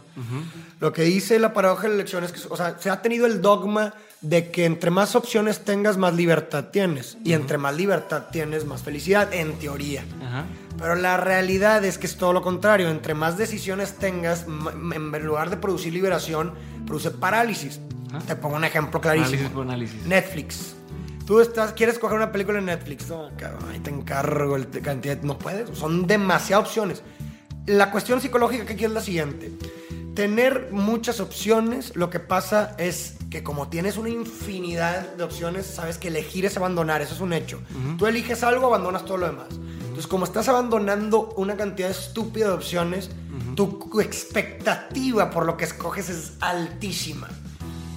Lo 0.79 0.93
que 0.93 1.03
dice 1.03 1.39
la 1.39 1.53
paradoja 1.53 1.83
de 1.83 1.89
la 1.89 1.95
elección 1.95 2.23
es 2.23 2.31
que, 2.31 2.39
o 2.49 2.55
sea, 2.55 2.79
se 2.79 2.89
ha 2.89 3.01
tenido 3.01 3.25
el 3.25 3.41
dogma 3.41 3.93
de 4.21 4.49
que 4.49 4.63
entre 4.63 4.91
más 4.91 5.15
opciones 5.15 5.65
tengas, 5.65 5.97
más 5.97 6.15
libertad 6.15 6.69
tienes. 6.71 7.17
Y 7.25 7.33
entre 7.33 7.57
más 7.57 7.75
libertad 7.75 8.27
tienes, 8.31 8.65
más 8.65 8.81
felicidad, 8.81 9.33
en 9.33 9.59
teoría. 9.59 10.05
Ajá. 10.23 10.45
Pero 10.77 10.95
la 10.95 11.17
realidad 11.17 11.83
es 11.83 11.97
que 11.97 12.07
es 12.07 12.15
todo 12.15 12.31
lo 12.31 12.41
contrario. 12.41 12.89
Entre 12.89 13.13
más 13.13 13.37
decisiones 13.37 13.97
tengas, 13.97 14.45
en 14.47 15.25
lugar 15.25 15.49
de 15.49 15.57
producir 15.57 15.93
liberación, 15.93 16.53
produce 16.85 17.11
parálisis. 17.11 17.81
Te 18.25 18.37
pongo 18.37 18.55
un 18.55 18.63
ejemplo 18.63 19.01
clarísimo. 19.01 19.33
Análisis 19.33 19.53
por 19.53 19.63
análisis. 19.63 20.05
Netflix. 20.05 20.75
Tú 21.25 21.39
estás, 21.39 21.73
quieres 21.73 21.97
coger 21.97 22.17
una 22.17 22.31
película 22.31 22.59
en 22.59 22.65
Netflix. 22.65 23.09
No, 23.09 23.31
cabrón, 23.35 23.69
ahí 23.71 23.79
te 23.79 23.89
encargo 23.89 24.55
el 24.55 24.69
cantidad. 24.69 25.19
No 25.23 25.39
puedes. 25.39 25.75
Son 25.75 26.05
demasiadas 26.05 26.67
opciones. 26.67 27.01
La 27.65 27.89
cuestión 27.89 28.21
psicológica 28.21 28.65
que 28.65 28.73
aquí 28.73 28.85
es 28.85 28.91
la 28.91 29.01
siguiente. 29.01 29.51
Tener 30.13 30.69
muchas 30.71 31.19
opciones, 31.19 31.95
lo 31.95 32.11
que 32.11 32.19
pasa 32.19 32.75
es 32.77 33.15
que 33.31 33.43
como 33.43 33.69
tienes 33.69 33.97
una 33.97 34.09
infinidad 34.09 35.15
de 35.15 35.23
opciones, 35.23 35.65
sabes 35.65 35.97
que 35.97 36.09
elegir 36.09 36.45
es 36.45 36.57
abandonar, 36.57 37.01
eso 37.01 37.15
es 37.15 37.21
un 37.21 37.33
hecho. 37.33 37.59
Tú 37.97 38.05
eliges 38.05 38.43
algo, 38.43 38.67
abandonas 38.67 39.03
todo 39.03 39.17
lo 39.17 39.25
demás. 39.25 39.47
Entonces, 39.51 40.07
como 40.07 40.25
estás 40.25 40.47
abandonando 40.47 41.33
una 41.37 41.57
cantidad 41.57 41.89
estúpida 41.89 42.47
de 42.47 42.53
opciones, 42.53 43.09
tu 43.55 43.99
expectativa 43.99 45.31
por 45.31 45.45
lo 45.45 45.57
que 45.57 45.65
escoges 45.65 46.09
es 46.09 46.33
altísima. 46.39 47.27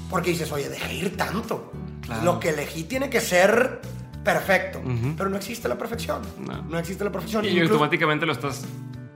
Porque 0.08 0.30
dices, 0.30 0.50
oye, 0.50 0.68
dejé 0.70 0.94
ir 0.94 1.16
tanto. 1.16 1.72
Claro. 2.08 2.24
Lo 2.24 2.40
que 2.40 2.48
elegí 2.48 2.84
tiene 2.84 3.08
que 3.10 3.20
ser 3.20 3.80
perfecto. 4.24 4.80
Pero 5.16 5.30
no 5.30 5.36
existe 5.36 5.68
la 5.68 5.76
perfección. 5.78 6.22
No. 6.38 6.62
No, 6.62 6.78
existe 6.78 7.04
la 7.04 7.12
perfección. 7.12 7.44
Y 7.44 7.48
Incluso- 7.48 7.74
automáticamente 7.74 8.26
lo 8.26 8.32
estás 8.32 8.64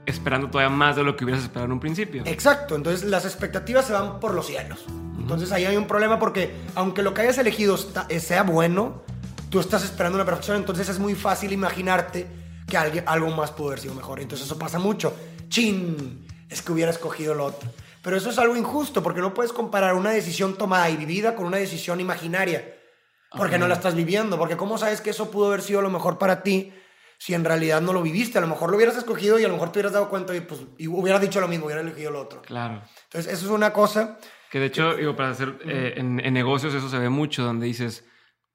esperando 0.05 0.49
todavía 0.49 0.69
más 0.75 0.95
de 0.95 1.03
lo 1.03 1.15
que 1.15 1.23
hubieras 1.23 1.43
esperado 1.43 1.65
en 1.65 1.71
un 1.73 1.79
principio. 1.79 2.23
Exacto, 2.25 2.75
entonces 2.75 3.03
las 3.09 3.25
expectativas 3.25 3.85
se 3.85 3.93
van 3.93 4.19
por 4.19 4.33
los 4.33 4.45
cielos. 4.47 4.85
Entonces 5.17 5.51
ahí 5.51 5.65
hay 5.65 5.75
un 5.77 5.87
problema 5.87 6.19
porque 6.19 6.53
aunque 6.75 7.01
lo 7.01 7.13
que 7.13 7.21
hayas 7.21 7.37
elegido 7.37 7.77
eh, 8.09 8.19
sea 8.19 8.43
bueno, 8.43 9.01
tú 9.49 9.59
estás 9.59 9.83
esperando 9.83 10.17
una 10.17 10.25
perfección, 10.25 10.57
entonces 10.57 10.89
es 10.89 10.99
muy 10.99 11.15
fácil 11.15 11.51
imaginarte 11.51 12.27
que 12.67 12.77
alguien, 12.77 13.03
algo 13.07 13.29
más 13.31 13.51
pudo 13.51 13.67
haber 13.69 13.79
sido 13.79 13.95
mejor. 13.95 14.19
Entonces 14.19 14.45
eso 14.45 14.59
pasa 14.59 14.77
mucho. 14.79 15.15
Chin, 15.47 16.25
es 16.49 16.61
que 16.61 16.71
hubiera 16.71 16.91
escogido 16.91 17.33
lo 17.33 17.45
otro. 17.45 17.69
Pero 18.01 18.17
eso 18.17 18.29
es 18.29 18.37
algo 18.37 18.55
injusto 18.57 19.01
porque 19.01 19.21
no 19.21 19.33
puedes 19.33 19.53
comparar 19.53 19.95
una 19.95 20.09
decisión 20.09 20.57
tomada 20.57 20.89
y 20.89 20.97
vivida 20.97 21.35
con 21.35 21.45
una 21.45 21.57
decisión 21.57 22.01
imaginaria. 22.01 22.65
Porque 23.37 23.57
no 23.57 23.67
la 23.67 23.75
estás 23.75 23.95
viviendo. 23.95 24.37
Porque 24.37 24.57
¿cómo 24.57 24.77
sabes 24.77 25.01
que 25.01 25.09
eso 25.09 25.31
pudo 25.31 25.47
haber 25.47 25.61
sido 25.61 25.81
lo 25.81 25.89
mejor 25.89 26.17
para 26.17 26.43
ti 26.43 26.73
si 27.17 27.33
en 27.33 27.43
realidad 27.43 27.81
no 27.81 27.93
lo 27.93 28.01
viviste? 28.01 28.37
A 28.37 28.41
lo 28.41 28.47
mejor 28.47 28.69
lo 28.69 28.77
hubieras 28.77 28.97
escogido 28.97 29.39
y 29.39 29.43
a 29.43 29.47
lo 29.47 29.53
mejor 29.55 29.71
te 29.71 29.79
hubieras 29.79 29.93
dado 29.93 30.09
cuenta 30.09 30.35
y, 30.35 30.41
pues, 30.41 30.61
y 30.77 30.87
hubieras 30.87 31.21
dicho 31.21 31.41
lo 31.41 31.47
mismo, 31.47 31.65
hubieras 31.65 31.85
elegido 31.85 32.11
lo 32.11 32.21
otro. 32.21 32.41
Claro. 32.41 32.81
Entonces, 33.05 33.33
eso 33.33 33.45
es 33.45 33.51
una 33.51 33.73
cosa. 33.73 34.19
Que 34.51 34.59
de 34.59 34.67
hecho, 34.67 34.95
digo, 34.95 35.15
para 35.15 35.29
hacer 35.29 35.57
eh, 35.65 35.93
en, 35.97 36.19
en 36.19 36.33
negocios 36.33 36.73
eso 36.73 36.87
se 36.87 36.99
ve 36.99 37.09
mucho, 37.09 37.43
donde 37.43 37.65
dices, 37.65 38.05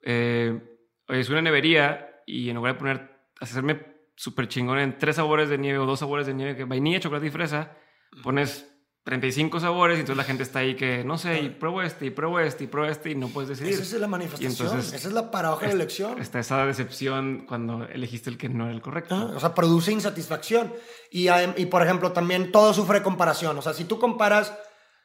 eh, 0.03 0.61
oye, 1.09 1.21
es 1.21 1.29
una 1.29 1.43
nevería 1.43 2.23
y 2.25 2.51
en 2.51 2.57
lugar 2.57 2.75
de 2.75 2.79
poner, 2.79 3.11
hacerme 3.41 3.99
súper 4.15 4.49
chingón 4.49 4.79
en 4.79 4.99
tres 4.99 5.17
sabores 5.17 5.49
de 5.49 5.59
nieve 5.59 5.79
o 5.79 5.87
dos 5.87 5.99
sabores 5.99 6.27
de 6.27 6.35
nieve, 6.35 6.57
que 6.57 6.65
vainilla, 6.65 7.01
chocolate 7.01 7.27
y 7.27 7.31
fresa, 7.31 7.77
pones 8.23 8.78
35 9.09 9.59
sabores 9.61 9.97
y 9.97 10.01
entonces 10.01 10.19
la 10.19 10.25
gente 10.25 10.43
está 10.43 10.59
ahí 10.59 10.77
que, 10.77 11.03
no 11.03 11.17
sé, 11.17 11.41
y 11.41 11.49
pruebo 11.49 11.81
este, 11.81 12.05
y 12.05 12.11
pruebo 12.11 12.41
este, 12.41 12.65
y 12.65 12.67
pruebo 12.67 12.91
este, 12.91 13.11
y 13.13 13.15
no 13.15 13.29
puedes 13.29 13.49
decidir. 13.49 13.73
Esa 13.73 13.83
es 13.83 13.93
la 13.95 14.07
manifestación. 14.07 14.53
entonces- 14.53 14.93
esa 14.93 15.09
es 15.09 15.15
la 15.15 15.31
paradoja 15.31 15.63
de 15.63 15.69
la 15.69 15.75
elección. 15.77 16.21
Está 16.21 16.39
esa 16.41 16.67
decepción 16.67 17.47
cuando 17.49 17.85
elegiste 17.85 18.29
el 18.29 18.37
que 18.37 18.51
no 18.51 18.65
era 18.67 18.75
el 18.75 18.83
correcto. 18.83 19.15
Ah, 19.15 19.33
O 19.35 19.41
sea, 19.41 19.55
produce 19.55 19.93
insatisfacción. 19.93 20.75
Y, 21.11 21.29
y, 21.57 21.67
por 21.67 21.83
ejemplo, 21.83 22.13
también 22.13 22.53
todo 22.53 22.75
sufre 22.75 23.03
comparación. 23.03 23.57
O 23.57 23.63
sea, 23.63 23.73
si 23.73 23.85
tú 23.85 23.99
comparas, 23.99 24.53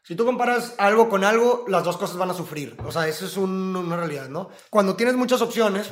si 0.04 0.18
tú 0.18 0.26
comparas 0.26 0.76
algo 0.80 1.08
con 1.08 1.24
algo, 1.24 1.64
las 1.70 1.86
dos 1.86 1.95
cosas 1.95 2.18
van 2.18 2.30
a 2.30 2.34
sufrir. 2.34 2.76
O 2.86 2.91
sea, 2.91 3.08
eso 3.08 3.26
es 3.26 3.38
un- 3.38 3.74
una 3.74 3.95
realidad, 3.95 4.28
¿no? 4.28 4.49
Cuando 4.70 4.97
tienes 4.97 5.16
muchas 5.16 5.41
opciones, 5.41 5.89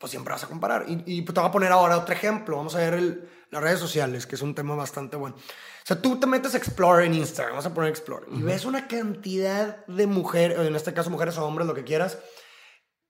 pues 0.00 0.10
siempre 0.10 0.32
vas 0.32 0.42
a 0.42 0.48
comparar. 0.48 0.86
Y, 0.88 1.02
y 1.06 1.22
te 1.24 1.32
voy 1.32 1.48
a 1.48 1.52
poner 1.52 1.70
ahora 1.70 1.98
otro 1.98 2.12
ejemplo. 2.14 2.56
Vamos 2.56 2.74
a 2.74 2.78
ver 2.78 2.94
el- 2.94 3.28
las 3.50 3.62
redes 3.62 3.78
sociales, 3.78 4.26
que 4.26 4.36
es 4.36 4.42
un 4.42 4.54
tema 4.54 4.74
bastante 4.74 5.16
bueno. 5.16 5.36
O 5.36 5.84
sea, 5.86 6.00
tú 6.00 6.18
te 6.18 6.26
metes 6.26 6.54
a 6.54 6.56
Explore 6.56 7.04
en 7.04 7.14
Instagram, 7.14 7.52
vamos 7.54 7.66
a 7.66 7.74
poner 7.74 7.90
Explore, 7.90 8.26
y 8.32 8.42
ves 8.42 8.64
una 8.64 8.86
cantidad 8.86 9.84
de 9.86 10.06
mujeres, 10.06 10.56
en 10.58 10.74
este 10.76 10.94
caso 10.94 11.10
mujeres 11.10 11.36
o 11.36 11.44
hombres, 11.44 11.66
lo 11.66 11.74
que 11.74 11.82
quieras, 11.84 12.18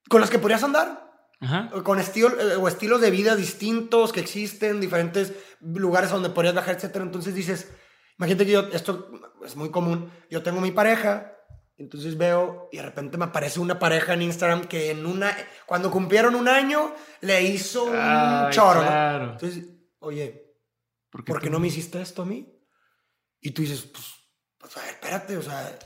con 0.08 0.20
las 0.20 0.30
que 0.30 0.38
podrías 0.38 0.62
andar. 0.64 1.08
Ajá. 1.42 1.70
Con 1.84 1.98
estilo, 2.00 2.28
eh, 2.40 2.56
o 2.56 2.68
estilos 2.68 3.00
de 3.00 3.10
vida 3.10 3.34
distintos 3.36 4.12
que 4.12 4.20
existen, 4.20 4.80
diferentes 4.80 5.32
lugares 5.60 6.10
a 6.10 6.14
donde 6.14 6.28
podrías 6.30 6.54
viajar, 6.54 6.74
etcétera. 6.74 7.04
Entonces 7.04 7.34
dices, 7.34 7.70
imagínate 8.18 8.44
que 8.46 8.52
yo, 8.52 8.60
esto 8.72 9.10
es 9.44 9.56
muy 9.56 9.70
común, 9.70 10.10
yo 10.30 10.42
tengo 10.42 10.60
mi 10.60 10.70
pareja, 10.70 11.32
entonces 11.80 12.18
veo 12.18 12.68
y 12.70 12.76
de 12.76 12.82
repente 12.82 13.16
me 13.16 13.24
aparece 13.24 13.58
una 13.58 13.78
pareja 13.78 14.12
en 14.12 14.22
Instagram 14.22 14.64
que 14.64 14.90
en 14.90 15.06
una, 15.06 15.34
cuando 15.64 15.90
cumplieron 15.90 16.34
un 16.34 16.46
año, 16.46 16.94
le 17.22 17.42
hizo 17.42 17.84
un 17.84 17.96
Ay, 17.96 18.52
choro. 18.52 18.82
¿no? 18.82 18.86
claro. 18.86 19.30
Entonces, 19.32 19.64
oye, 20.00 20.50
¿Por 21.10 21.24
qué 21.24 21.32
¿por 21.32 21.42
qué 21.42 21.50
no 21.50 21.58
me 21.58 21.68
hiciste 21.68 22.00
esto 22.00 22.22
a 22.22 22.26
mí? 22.26 22.54
Y 23.40 23.50
tú 23.52 23.62
dices, 23.62 23.82
pues, 23.82 24.04
pues 24.58 24.76
a 24.76 24.80
ver, 24.82 24.90
espérate, 24.90 25.36
o 25.36 25.42
sea, 25.42 25.78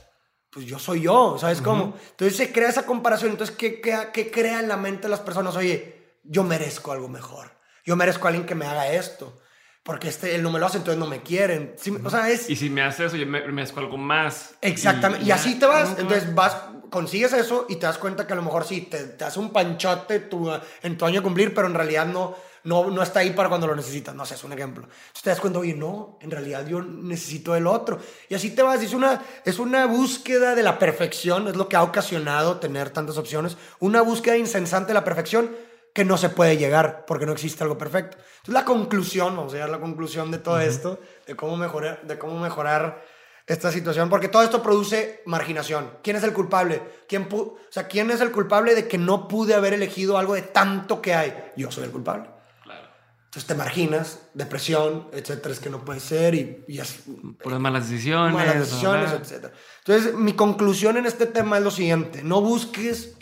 pues 0.51 0.65
yo 0.65 0.77
soy 0.77 1.01
yo, 1.01 1.37
¿sabes 1.39 1.61
cómo? 1.61 1.95
Entonces 2.11 2.37
se 2.37 2.51
crea 2.51 2.69
esa 2.69 2.85
comparación, 2.85 3.31
entonces, 3.31 3.55
¿qué, 3.55 3.79
qué, 3.81 4.09
qué 4.13 4.29
crea 4.29 4.59
en 4.59 4.67
la 4.67 4.77
mente 4.77 5.03
de 5.03 5.09
las 5.09 5.21
personas? 5.21 5.55
Oye, 5.55 6.19
yo 6.23 6.43
merezco 6.43 6.91
algo 6.91 7.07
mejor, 7.07 7.57
yo 7.85 7.95
merezco 7.95 8.27
a 8.27 8.29
alguien 8.29 8.45
que 8.45 8.55
me 8.55 8.65
haga 8.65 8.91
esto, 8.91 9.41
porque 9.85 10.07
este, 10.07 10.33
él 10.33 10.41
no 10.41 10.49
me 10.49 10.59
lo 10.59 10.65
hace, 10.65 10.79
entonces 10.79 10.99
no 10.99 11.05
me 11.05 11.21
quieren. 11.21 11.75
Sí, 11.77 11.95
o 12.03 12.09
sea, 12.09 12.27
es... 12.31 12.49
Y 12.49 12.55
si 12.55 12.71
me 12.71 12.81
hace 12.81 13.05
eso, 13.05 13.17
yo 13.17 13.27
me 13.27 13.47
merezco 13.47 13.79
algo 13.79 13.97
más. 13.97 14.55
Exactamente. 14.59 15.23
Y, 15.23 15.27
ya, 15.27 15.35
así 15.35 15.59
te 15.59 15.67
vas. 15.67 15.99
Entonces 15.99 16.33
vas, 16.33 16.57
consigues 16.89 17.33
eso 17.33 17.67
y 17.69 17.75
te 17.75 17.85
das 17.85 17.99
cuenta 17.99 18.25
que 18.25 18.33
a 18.33 18.35
lo 18.35 18.41
mejor 18.41 18.65
sí, 18.65 18.81
te, 18.81 19.03
te 19.03 19.23
hace 19.23 19.37
un 19.37 19.53
panchote 19.53 20.21
tu, 20.21 20.51
en 20.81 20.97
tu 20.97 21.05
año 21.05 21.21
cumplir, 21.21 21.53
pero 21.53 21.67
en 21.67 21.75
realidad 21.75 22.07
no, 22.07 22.35
no, 22.63 22.89
no 22.89 23.03
está 23.03 23.19
ahí 23.19 23.29
para 23.29 23.47
cuando 23.47 23.67
lo 23.67 23.75
necesitas. 23.75 24.15
No 24.15 24.25
sé, 24.25 24.33
es 24.33 24.43
un 24.43 24.53
ejemplo. 24.53 24.85
Entonces 24.85 25.21
te 25.21 25.29
das 25.29 25.39
cuenta, 25.39 25.59
oye, 25.59 25.75
no, 25.75 26.17
en 26.19 26.31
realidad 26.31 26.65
yo 26.65 26.81
necesito 26.81 27.55
el 27.55 27.67
otro. 27.67 27.99
Y 28.27 28.33
así 28.33 28.55
te 28.55 28.63
vas. 28.63 28.81
Es 28.81 28.95
una, 28.95 29.21
es 29.45 29.59
una 29.59 29.85
búsqueda 29.85 30.55
de 30.55 30.63
la 30.63 30.79
perfección, 30.79 31.47
es 31.47 31.55
lo 31.55 31.69
que 31.69 31.75
ha 31.75 31.83
ocasionado 31.83 32.57
tener 32.57 32.89
tantas 32.89 33.19
opciones. 33.19 33.55
Una 33.77 34.01
búsqueda 34.01 34.35
insensante 34.35 34.87
de 34.87 34.93
la 34.95 35.03
perfección 35.03 35.51
que 35.95 36.03
no 36.05 36.17
se 36.17 36.29
puede 36.29 36.57
llegar 36.57 37.05
porque 37.07 37.25
no 37.25 37.31
existe 37.31 37.63
algo 37.63 37.77
perfecto. 37.77 38.17
Entonces 38.17 38.53
la 38.53 38.65
conclusión, 38.65 39.35
vamos 39.35 39.53
a 39.53 39.55
llegar 39.55 39.69
a 39.69 39.71
la 39.71 39.79
conclusión 39.79 40.29
de 40.29 40.37
todo 40.39 40.59
esto, 40.59 40.99
de 41.25 41.35
cómo 41.37 41.55
mejorar, 41.55 42.01
de 42.03 42.19
cómo 42.19 42.37
mejorar 42.37 43.01
esta 43.47 43.71
situación, 43.71 44.09
porque 44.09 44.27
todo 44.27 44.43
esto 44.43 44.61
produce 44.61 45.21
marginación. 45.25 45.91
¿Quién 46.03 46.17
es 46.17 46.23
el 46.23 46.33
culpable? 46.33 46.81
¿Quién, 47.07 47.29
o 47.31 47.57
sea, 47.69 47.87
¿quién 47.87 48.11
es 48.11 48.19
el 48.19 48.31
culpable 48.31 48.75
de 48.75 48.87
que 48.89 48.97
no 48.97 49.27
pude 49.29 49.53
haber 49.53 49.73
elegido 49.73 50.17
algo 50.17 50.33
de 50.33 50.41
tanto 50.41 51.01
que 51.01 51.13
hay? 51.13 51.51
Yo 51.55 51.71
soy 51.71 51.85
el 51.85 51.91
culpable. 51.91 52.29
Claro. 52.63 52.87
Entonces 53.25 53.45
te 53.45 53.55
marginas, 53.55 54.19
depresión, 54.33 55.07
etcétera, 55.13 55.53
es 55.53 55.59
que 55.61 55.69
no 55.69 55.85
puede 55.85 56.01
ser 56.01 56.35
y, 56.35 56.65
y 56.67 56.79
es, 56.79 57.03
Por 57.41 57.53
las 57.53 57.61
malas 57.61 57.89
decisiones. 57.89 58.33
malas 58.33 58.59
decisiones, 58.59 59.11
¿verdad? 59.11 59.21
etcétera. 59.21 59.53
Entonces, 59.85 60.13
mi 60.15 60.33
conclusión 60.33 60.97
en 60.97 61.05
este 61.05 61.25
tema 61.25 61.57
es 61.57 61.63
lo 61.63 61.71
siguiente: 61.71 62.21
no 62.23 62.41
busques, 62.41 63.14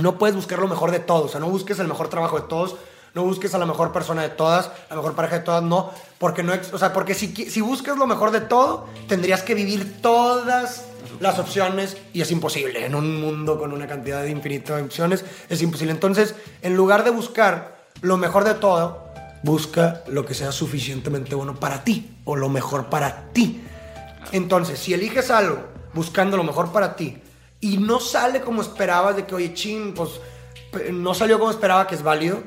no 0.00 0.18
puedes 0.18 0.36
buscar 0.36 0.58
lo 0.58 0.68
mejor 0.68 0.90
de 0.90 1.00
todos, 1.00 1.26
o 1.26 1.28
sea, 1.28 1.40
no 1.40 1.48
busques 1.48 1.78
el 1.78 1.88
mejor 1.88 2.08
trabajo 2.08 2.40
de 2.40 2.48
todos, 2.48 2.76
no 3.14 3.24
busques 3.24 3.54
a 3.54 3.58
la 3.58 3.66
mejor 3.66 3.92
persona 3.92 4.22
de 4.22 4.28
todas, 4.28 4.70
la 4.88 4.96
mejor 4.96 5.14
pareja 5.14 5.38
de 5.38 5.44
todas, 5.44 5.62
no, 5.62 5.90
porque 6.18 6.42
no, 6.42 6.52
o 6.72 6.78
sea, 6.78 6.92
porque 6.92 7.14
si, 7.14 7.34
si 7.34 7.60
buscas 7.60 7.96
lo 7.96 8.06
mejor 8.06 8.30
de 8.30 8.40
todo, 8.40 8.86
tendrías 9.08 9.42
que 9.42 9.54
vivir 9.54 10.00
todas 10.00 10.84
las 11.18 11.38
opciones 11.38 11.96
y 12.12 12.20
es 12.20 12.30
imposible. 12.30 12.86
En 12.86 12.94
un 12.94 13.20
mundo 13.20 13.58
con 13.58 13.72
una 13.72 13.86
cantidad 13.86 14.22
de 14.22 14.30
de 14.30 14.82
opciones 14.82 15.24
es 15.48 15.60
imposible. 15.60 15.92
Entonces, 15.92 16.34
en 16.62 16.76
lugar 16.76 17.04
de 17.04 17.10
buscar 17.10 17.80
lo 18.00 18.16
mejor 18.16 18.44
de 18.44 18.54
todo, 18.54 19.10
busca 19.42 20.02
lo 20.06 20.24
que 20.24 20.34
sea 20.34 20.52
suficientemente 20.52 21.34
bueno 21.34 21.58
para 21.58 21.84
ti 21.84 22.16
o 22.24 22.36
lo 22.36 22.48
mejor 22.48 22.86
para 22.86 23.32
ti. 23.32 23.62
Entonces, 24.32 24.78
si 24.78 24.94
eliges 24.94 25.30
algo 25.30 25.58
buscando 25.92 26.36
lo 26.36 26.44
mejor 26.44 26.70
para 26.70 26.94
ti 26.94 27.19
y 27.60 27.76
no 27.76 28.00
sale 28.00 28.40
como 28.40 28.62
esperabas, 28.62 29.16
de 29.16 29.26
que, 29.26 29.34
oye, 29.34 29.54
ching, 29.54 29.94
pues 29.94 30.10
no 30.92 31.14
salió 31.14 31.38
como 31.38 31.50
esperaba, 31.50 31.86
que 31.86 31.94
es 31.94 32.02
válido, 32.02 32.42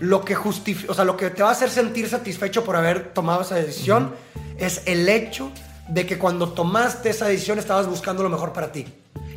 lo 0.00 0.24
que 0.24 0.34
justifica, 0.34 0.92
o 0.92 0.94
sea, 0.94 1.04
lo 1.04 1.16
que 1.16 1.30
te 1.30 1.42
va 1.42 1.50
a 1.50 1.52
hacer 1.52 1.70
sentir 1.70 2.08
satisfecho 2.08 2.64
por 2.64 2.74
haber 2.74 3.12
tomado 3.12 3.42
esa 3.42 3.56
decisión 3.56 4.14
es 4.58 4.82
el 4.86 5.08
hecho 5.08 5.52
de 5.88 6.06
que 6.06 6.18
cuando 6.18 6.50
tomaste 6.50 7.10
esa 7.10 7.26
decisión 7.26 7.58
estabas 7.58 7.86
buscando 7.86 8.22
lo 8.22 8.28
mejor 8.28 8.52
para 8.52 8.72
ti. 8.72 8.86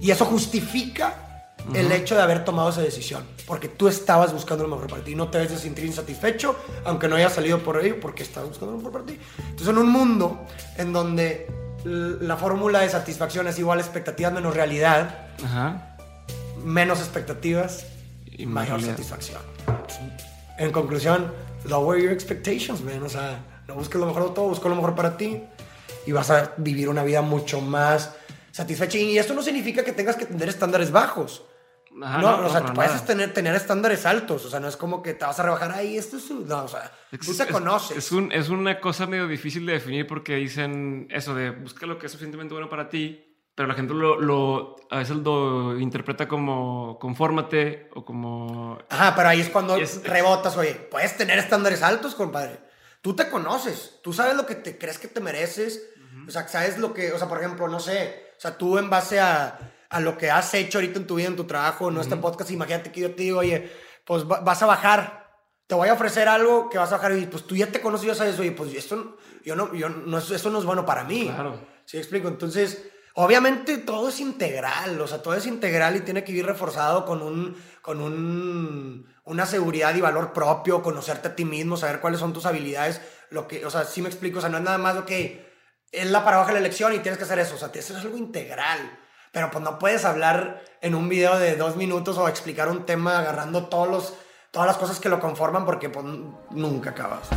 Y 0.02 0.12
eso 0.12 0.26
justifica 0.26 1.24
el 1.74 1.92
hecho 1.92 2.16
de 2.16 2.22
haber 2.22 2.44
tomado 2.44 2.70
esa 2.70 2.82
decisión, 2.82 3.26
porque 3.46 3.70
tú 3.70 3.88
estabas 3.88 4.34
buscando 4.34 4.66
lo 4.66 4.70
mejor 4.70 4.90
para 4.90 5.04
ti, 5.04 5.16
no 5.16 5.30
te 5.30 5.38
debes 5.38 5.54
de 5.54 5.60
sentir 5.60 5.86
insatisfecho, 5.86 6.56
aunque 6.84 7.08
no 7.08 7.16
haya 7.16 7.30
salido 7.30 7.60
por 7.60 7.84
ello, 7.84 8.00
porque 8.02 8.24
estabas 8.24 8.50
buscando 8.50 8.74
lo 8.74 8.78
mejor 8.80 8.92
para 8.92 9.06
ti. 9.06 9.18
Entonces, 9.40 9.68
en 9.70 9.78
un 9.78 9.90
mundo 9.90 10.46
en 10.78 10.92
donde 10.92 11.63
la 11.86 12.38
fórmula 12.38 12.80
de 12.82 12.90
satisfacción 12.90 13.48
es 13.48 13.60
igual 13.60 13.80
a 13.80 13.82
expectativas 13.82 14.32
menos 14.34 14.54
realidad, 14.56 15.16
Ajá. 15.44 15.96
menos 16.64 17.00
expectativas 17.00 17.86
Y 18.26 18.46
mayor 18.46 18.76
realidad. 18.78 18.92
satisfacción. 18.96 19.42
En 20.58 20.72
conclusión, 20.72 21.32
lower 21.66 22.02
your 22.02 22.12
expectations, 22.12 22.82
man. 22.82 23.02
O 23.04 23.10
sea, 23.10 23.40
no 23.68 23.76
busques 23.76 24.00
lo 24.00 24.06
mejor 24.08 24.30
de 24.30 24.36
todo, 24.36 24.50
busca 24.50 24.70
lo 24.70 24.76
mejor 24.76 24.96
para 24.96 25.18
ti 25.18 25.42
y 26.06 26.12
vas 26.12 26.30
a 26.30 26.54
vivir 26.58 26.90
una 26.90 27.04
vida 27.04 27.22
mucho 27.22 27.60
más 27.62 28.12
satisfecha. 28.52 28.98
Y 28.98 29.18
esto 29.18 29.34
no 29.34 29.42
significa 29.42 29.84
que 29.84 29.92
tengas 29.94 30.16
que 30.16 30.26
tener 30.26 30.50
estándares 30.50 30.92
bajos. 30.92 31.44
Ajá, 32.02 32.18
no, 32.20 32.42
no, 32.42 32.48
o 32.48 32.50
sea, 32.50 32.62
no, 32.62 32.74
puedes 32.74 32.92
nada. 32.94 33.06
tener, 33.06 33.34
tener 33.34 33.56
estándares 33.56 34.06
altos. 34.06 34.46
O 34.46 34.50
sea, 34.50 34.60
no 34.60 34.68
es 34.68 34.78
como 34.78 35.02
que 35.04 35.14
te 35.14 35.26
vas 35.26 35.40
a 35.40 35.44
rebajar 35.44 35.72
ahí, 35.74 35.98
esto 35.98 36.18
es. 36.18 36.30
un-". 36.32 36.48
No, 36.48 36.64
o 36.64 36.68
sea, 36.68 36.92
tú 37.12 37.36
te 37.36 37.44
es- 37.44 37.52
conoces. 37.52 37.98
Es, 37.98 38.12
un- 38.12 38.32
es 38.32 38.50
una 38.50 38.80
cosa 38.80 39.06
medio 39.08 39.28
difícil 39.28 39.66
de 39.66 39.74
definir 39.74 40.08
porque 40.08 40.36
dicen 40.36 41.08
eso 41.12 41.36
de 41.36 41.52
busca 41.52 41.86
lo 41.86 42.00
que 42.00 42.08
es 42.08 42.12
suficientemente 42.12 42.54
bueno 42.54 42.70
para 42.70 42.90
ti, 42.90 43.38
pero 43.56 43.68
la 43.68 43.76
gente 43.76 43.94
lo, 43.94 44.20
lo- 44.20 44.76
a 44.90 44.98
veces 44.98 45.18
lo 45.18 45.78
interpreta 45.80 46.28
como 46.28 46.98
confórmate 47.00 47.90
o 47.94 48.04
como... 48.04 48.80
Ajá, 48.90 49.14
pero 49.16 49.30
ahí 49.30 49.42
es 49.42 49.50
cuando 49.50 49.76
Es- 49.78 50.04
rebotas, 50.04 50.58
oye, 50.58 50.74
puedes 50.90 51.16
tener 51.18 51.38
estándares 51.38 51.84
altos, 51.84 52.16
compadre. 52.16 52.60
Tú 53.02 53.16
te 53.16 53.30
conoces, 53.30 54.00
tú 54.02 54.14
sabes 54.14 54.36
lo 54.36 54.46
que 54.46 54.56
te 54.56 54.78
crees 54.78 54.98
que 54.98 55.08
te 55.10 55.20
mereces, 55.20 55.90
o 56.28 56.32
sea, 56.32 56.48
sabes 56.48 56.78
lo 56.80 56.94
que, 56.94 57.12
o 57.12 57.18
sea, 57.20 57.28
por 57.28 57.38
ejemplo, 57.40 57.68
no 57.68 57.80
sé, 57.80 58.28
o 58.38 58.40
sea, 58.42 58.58
tú 58.58 58.78
en 58.78 58.90
base 58.90 59.20
a, 59.20 59.60
a 59.94 60.00
lo 60.00 60.18
que 60.18 60.30
has 60.32 60.54
hecho 60.54 60.78
ahorita 60.80 61.00
en 61.00 61.08
tu 61.08 61.16
vida, 61.16 61.28
en 61.28 61.36
tu 61.36 61.46
trabajo, 61.46 61.90
en 61.90 61.98
este 61.98 62.16
podcast, 62.18 62.52
imagínate 62.52 62.92
que 62.92 63.02
yo 63.02 63.16
te 63.16 63.24
digo, 63.24 63.40
oye, 63.40 63.72
pues 64.06 64.24
va- 64.30 64.42
vas 64.42 64.62
a 64.62 64.66
bajar, 64.66 65.32
te 65.68 65.76
voy 65.76 65.88
a 65.90 65.94
ofrecer 65.94 66.28
algo 66.28 66.70
que 66.70 66.78
vas 66.78 66.92
a 66.92 66.98
bajar 66.98 67.14
y 67.18 67.26
pues 67.28 67.46
tú 67.48 67.56
ya 67.56 67.68
te 67.68 67.80
conoces, 67.82 68.08
ya 68.08 68.16
sabes, 68.16 68.38
oye, 68.40 68.52
pues 68.52 68.74
esto, 68.74 69.18
yo 69.46 69.56
no, 69.56 69.74
yo 69.74 69.90
no, 69.90 70.18
eso 70.18 70.50
no 70.50 70.60
es 70.60 70.66
bueno 70.66 70.86
para 70.86 71.04
mí. 71.04 71.26
Claro. 71.34 71.60
¿Sí 71.86 71.98
explico? 71.98 72.28
Entonces, 72.28 72.84
obviamente 73.16 73.78
todo 73.78 74.10
es 74.10 74.20
integral, 74.20 75.00
o 75.00 75.08
sea, 75.08 75.22
todo 75.22 75.36
es 75.36 75.46
integral 75.46 75.96
y 75.96 76.02
tiene 76.02 76.24
que 76.24 76.32
ir 76.32 76.46
reforzado 76.46 77.06
con 77.06 77.22
un, 77.22 77.56
con 77.82 78.02
un, 78.02 79.08
una 79.26 79.46
seguridad 79.46 79.94
y 79.96 80.02
valor 80.02 80.34
propio, 80.34 80.82
conocerte 80.82 81.30
a 81.30 81.36
ti 81.36 81.46
mismo, 81.46 81.78
saber 81.78 82.00
cuáles 82.00 82.20
son 82.20 82.34
tus 82.34 82.46
habilidades, 82.46 83.02
lo 83.30 83.48
que, 83.48 83.66
o 83.66 83.70
sea, 83.70 83.84
sí 83.86 84.02
me 84.02 84.10
explico, 84.10 84.38
o 84.40 84.42
sea, 84.42 84.50
no 84.50 84.58
es 84.58 84.64
nada 84.64 84.78
más 84.78 84.96
lo 84.96 85.06
que 85.06 85.52
es 85.92 86.10
la 86.10 86.24
paradoja 86.26 86.48
de 86.50 86.54
la 86.54 86.60
elección 86.60 86.94
y 86.94 87.00
tienes 87.00 87.18
que 87.18 87.24
hacer 87.26 87.40
eso, 87.40 87.56
o 87.56 87.58
sea, 87.58 87.70
eso 87.74 87.96
es 87.98 88.04
algo 88.04 88.18
integral. 88.18 89.00
Pero 89.34 89.50
pues 89.50 89.64
no 89.64 89.80
puedes 89.80 90.06
hablar 90.06 90.64
en 90.80 90.94
un 90.94 91.10
video 91.10 91.40
de 91.40 91.56
dos 91.56 91.76
minutos 91.76 92.20
o 92.20 92.30
explicar 92.30 92.70
un 92.70 92.86
tema 92.86 93.18
agarrando 93.18 93.66
todos 93.66 93.90
los, 93.90 94.14
todas 94.52 94.68
las 94.68 94.78
cosas 94.78 95.00
que 95.00 95.10
lo 95.10 95.20
conforman 95.20 95.66
porque 95.66 95.90
pues 95.90 96.06
nunca 96.52 96.92
acabas. 96.92 97.28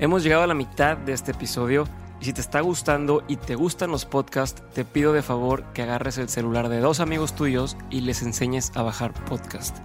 Hemos 0.00 0.22
llegado 0.22 0.44
a 0.44 0.46
la 0.46 0.54
mitad 0.54 0.96
de 0.96 1.12
este 1.12 1.32
episodio 1.32 1.86
y 2.20 2.24
si 2.24 2.32
te 2.32 2.40
está 2.40 2.62
gustando 2.62 3.22
y 3.28 3.36
te 3.36 3.54
gustan 3.54 3.90
los 3.90 4.06
podcasts, 4.06 4.62
te 4.72 4.86
pido 4.86 5.12
de 5.12 5.20
favor 5.20 5.64
que 5.74 5.82
agarres 5.82 6.16
el 6.16 6.30
celular 6.30 6.70
de 6.70 6.80
dos 6.80 7.00
amigos 7.00 7.34
tuyos 7.34 7.76
y 7.90 8.00
les 8.00 8.22
enseñes 8.22 8.72
a 8.74 8.80
bajar 8.80 9.12
podcast. 9.12 9.76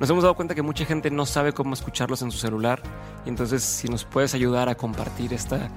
Nos 0.00 0.08
hemos 0.08 0.22
dado 0.22 0.36
cuenta 0.36 0.54
que 0.54 0.62
mucha 0.62 0.86
gente 0.86 1.10
no 1.10 1.26
sabe 1.26 1.52
cómo 1.52 1.74
escucharlos 1.74 2.22
en 2.22 2.30
su 2.30 2.38
celular 2.38 2.80
y 3.26 3.28
entonces 3.28 3.62
si 3.62 3.88
nos 3.88 4.06
puedes 4.06 4.32
ayudar 4.32 4.70
a 4.70 4.74
compartir 4.74 5.34
esta, 5.34 5.68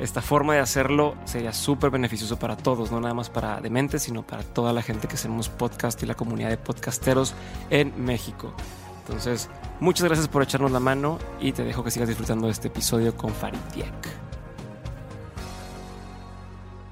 esta 0.00 0.22
forma 0.22 0.54
de 0.54 0.60
hacerlo 0.60 1.14
sería 1.26 1.52
súper 1.52 1.90
beneficioso 1.90 2.38
para 2.38 2.56
todos, 2.56 2.90
no 2.90 3.00
nada 3.00 3.12
más 3.12 3.28
para 3.28 3.60
Dementes, 3.60 4.02
sino 4.02 4.26
para 4.26 4.42
toda 4.42 4.72
la 4.72 4.80
gente 4.80 5.08
que 5.08 5.14
hacemos 5.14 5.50
podcast 5.50 6.02
y 6.02 6.06
la 6.06 6.14
comunidad 6.14 6.48
de 6.48 6.56
podcasteros 6.56 7.34
en 7.68 7.92
México. 8.02 8.54
Entonces, 9.00 9.50
muchas 9.78 10.06
gracias 10.06 10.26
por 10.26 10.42
echarnos 10.42 10.72
la 10.72 10.80
mano 10.80 11.18
y 11.38 11.52
te 11.52 11.64
dejo 11.64 11.84
que 11.84 11.90
sigas 11.90 12.08
disfrutando 12.08 12.46
de 12.46 12.52
este 12.52 12.68
episodio 12.68 13.14
con 13.14 13.30
Farid 13.30 13.58
Diek. 13.74 14.08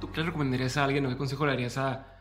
¿Tú 0.01 0.13
qué 0.13 0.21
le 0.21 0.27
recomendarías 0.27 0.77
a 0.77 0.85
alguien 0.85 1.07
o 1.07 1.09
qué 1.09 1.17
consejo 1.17 1.47
le 1.47 1.53
darías 1.53 1.79
a 1.79 2.19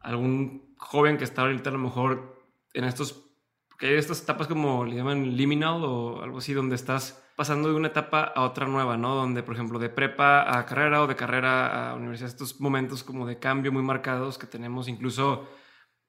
algún 0.00 0.74
joven 0.78 1.18
que 1.18 1.24
está 1.24 1.42
ahorita 1.42 1.68
a 1.68 1.74
lo 1.74 1.78
mejor 1.78 2.42
en 2.72 2.84
estos, 2.84 3.22
porque 3.68 3.88
hay 3.88 3.94
estas 3.96 4.22
etapas 4.22 4.46
como 4.46 4.86
le 4.86 4.96
llaman 4.96 5.36
liminal 5.36 5.84
o 5.84 6.22
algo 6.22 6.38
así, 6.38 6.54
donde 6.54 6.74
estás 6.74 7.21
pasando 7.42 7.70
de 7.70 7.74
una 7.74 7.88
etapa 7.88 8.22
a 8.22 8.42
otra 8.42 8.68
nueva, 8.68 8.96
¿no? 8.96 9.16
Donde, 9.16 9.42
por 9.42 9.56
ejemplo, 9.56 9.80
de 9.80 9.88
prepa 9.88 10.56
a 10.56 10.64
carrera 10.64 11.02
o 11.02 11.08
de 11.08 11.16
carrera 11.16 11.90
a 11.90 11.94
universidad, 11.96 12.30
estos 12.30 12.60
momentos 12.60 13.02
como 13.02 13.26
de 13.26 13.40
cambio 13.40 13.72
muy 13.72 13.82
marcados 13.82 14.38
que 14.38 14.46
tenemos 14.46 14.86
incluso 14.86 15.48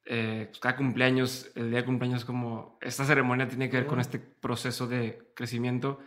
eh, 0.06 0.46
pues, 0.50 0.60
cada 0.60 0.76
cumpleaños, 0.76 1.50
el 1.56 1.72
día 1.72 1.80
de 1.80 1.86
cumpleaños, 1.86 2.24
como 2.24 2.78
esta 2.82 3.04
ceremonia 3.04 3.48
tiene 3.48 3.68
que 3.68 3.78
ver 3.78 3.88
con 3.88 4.00
este 4.00 4.20
proceso 4.20 4.86
de 4.86 5.32
crecimiento. 5.36 5.98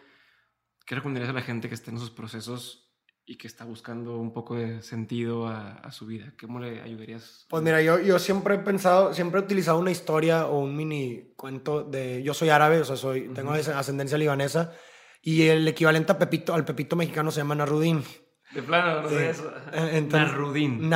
¿Qué 0.87 0.95
recomendarías 0.95 1.31
a 1.31 1.33
la 1.33 1.43
gente 1.43 1.68
que 1.68 1.74
está 1.74 1.91
en 1.91 1.97
esos 1.97 2.12
procesos 2.12 2.95
y 3.24 3.37
que 3.37 3.49
está 3.49 3.64
buscando 3.64 4.18
un 4.18 4.33
poco 4.33 4.55
de 4.55 4.81
sentido 4.83 5.49
a, 5.49 5.72
a 5.72 5.91
su 5.91 6.07
vida? 6.07 6.35
¿Cómo 6.41 6.61
le 6.61 6.83
ayudarías? 6.83 7.47
Pues 7.49 7.64
mira, 7.64 7.83
yo, 7.83 7.99
yo 7.99 8.20
siempre 8.20 8.55
he 8.55 8.59
pensado, 8.59 9.12
siempre 9.12 9.41
he 9.41 9.43
utilizado 9.43 9.81
una 9.81 9.91
historia 9.91 10.47
o 10.47 10.61
un 10.61 10.77
mini 10.77 11.33
cuento 11.35 11.83
de... 11.83 12.22
Yo 12.22 12.33
soy 12.33 12.51
árabe, 12.51 12.79
o 12.79 12.85
sea, 12.85 12.95
soy, 12.95 13.29
tengo 13.35 13.51
ascendencia 13.51 14.16
libanesa 14.16 14.72
y 15.27 15.43
el 15.49 15.66
equivalente 15.66 16.12
a 16.12 16.18
Pepito, 16.18 16.55
al 16.55 16.64
Pepito 16.64 16.95
mexicano 16.95 17.33
se 17.33 17.41
llama 17.41 17.57
Narudín. 17.57 18.05
De 18.55 18.62
plano, 18.62 19.03
no 19.03 19.09
Sí. 19.09 19.16
sé 19.16 19.31
eso. 19.31 19.51
Eh, 19.72 19.91
entonces- 19.95 20.29
Nasruddin. 20.31 20.89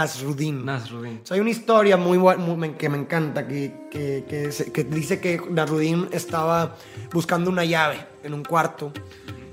Nasrudín. 0.64 1.20
Sea, 1.24 1.34
hay 1.34 1.40
una 1.40 1.50
historia 1.50 1.96
muy, 1.96 2.16
muy- 2.16 2.70
que 2.74 2.88
me 2.88 2.96
encanta 2.96 3.46
que, 3.48 3.88
que, 3.90 4.24
que, 4.28 4.52
se- 4.52 4.70
que 4.72 4.84
dice 4.84 5.20
que 5.20 5.42
Nasrudín 5.50 6.08
estaba 6.12 6.76
buscando 7.12 7.50
una 7.50 7.64
llave 7.64 7.98
en 8.22 8.32
un 8.34 8.44
cuarto 8.44 8.92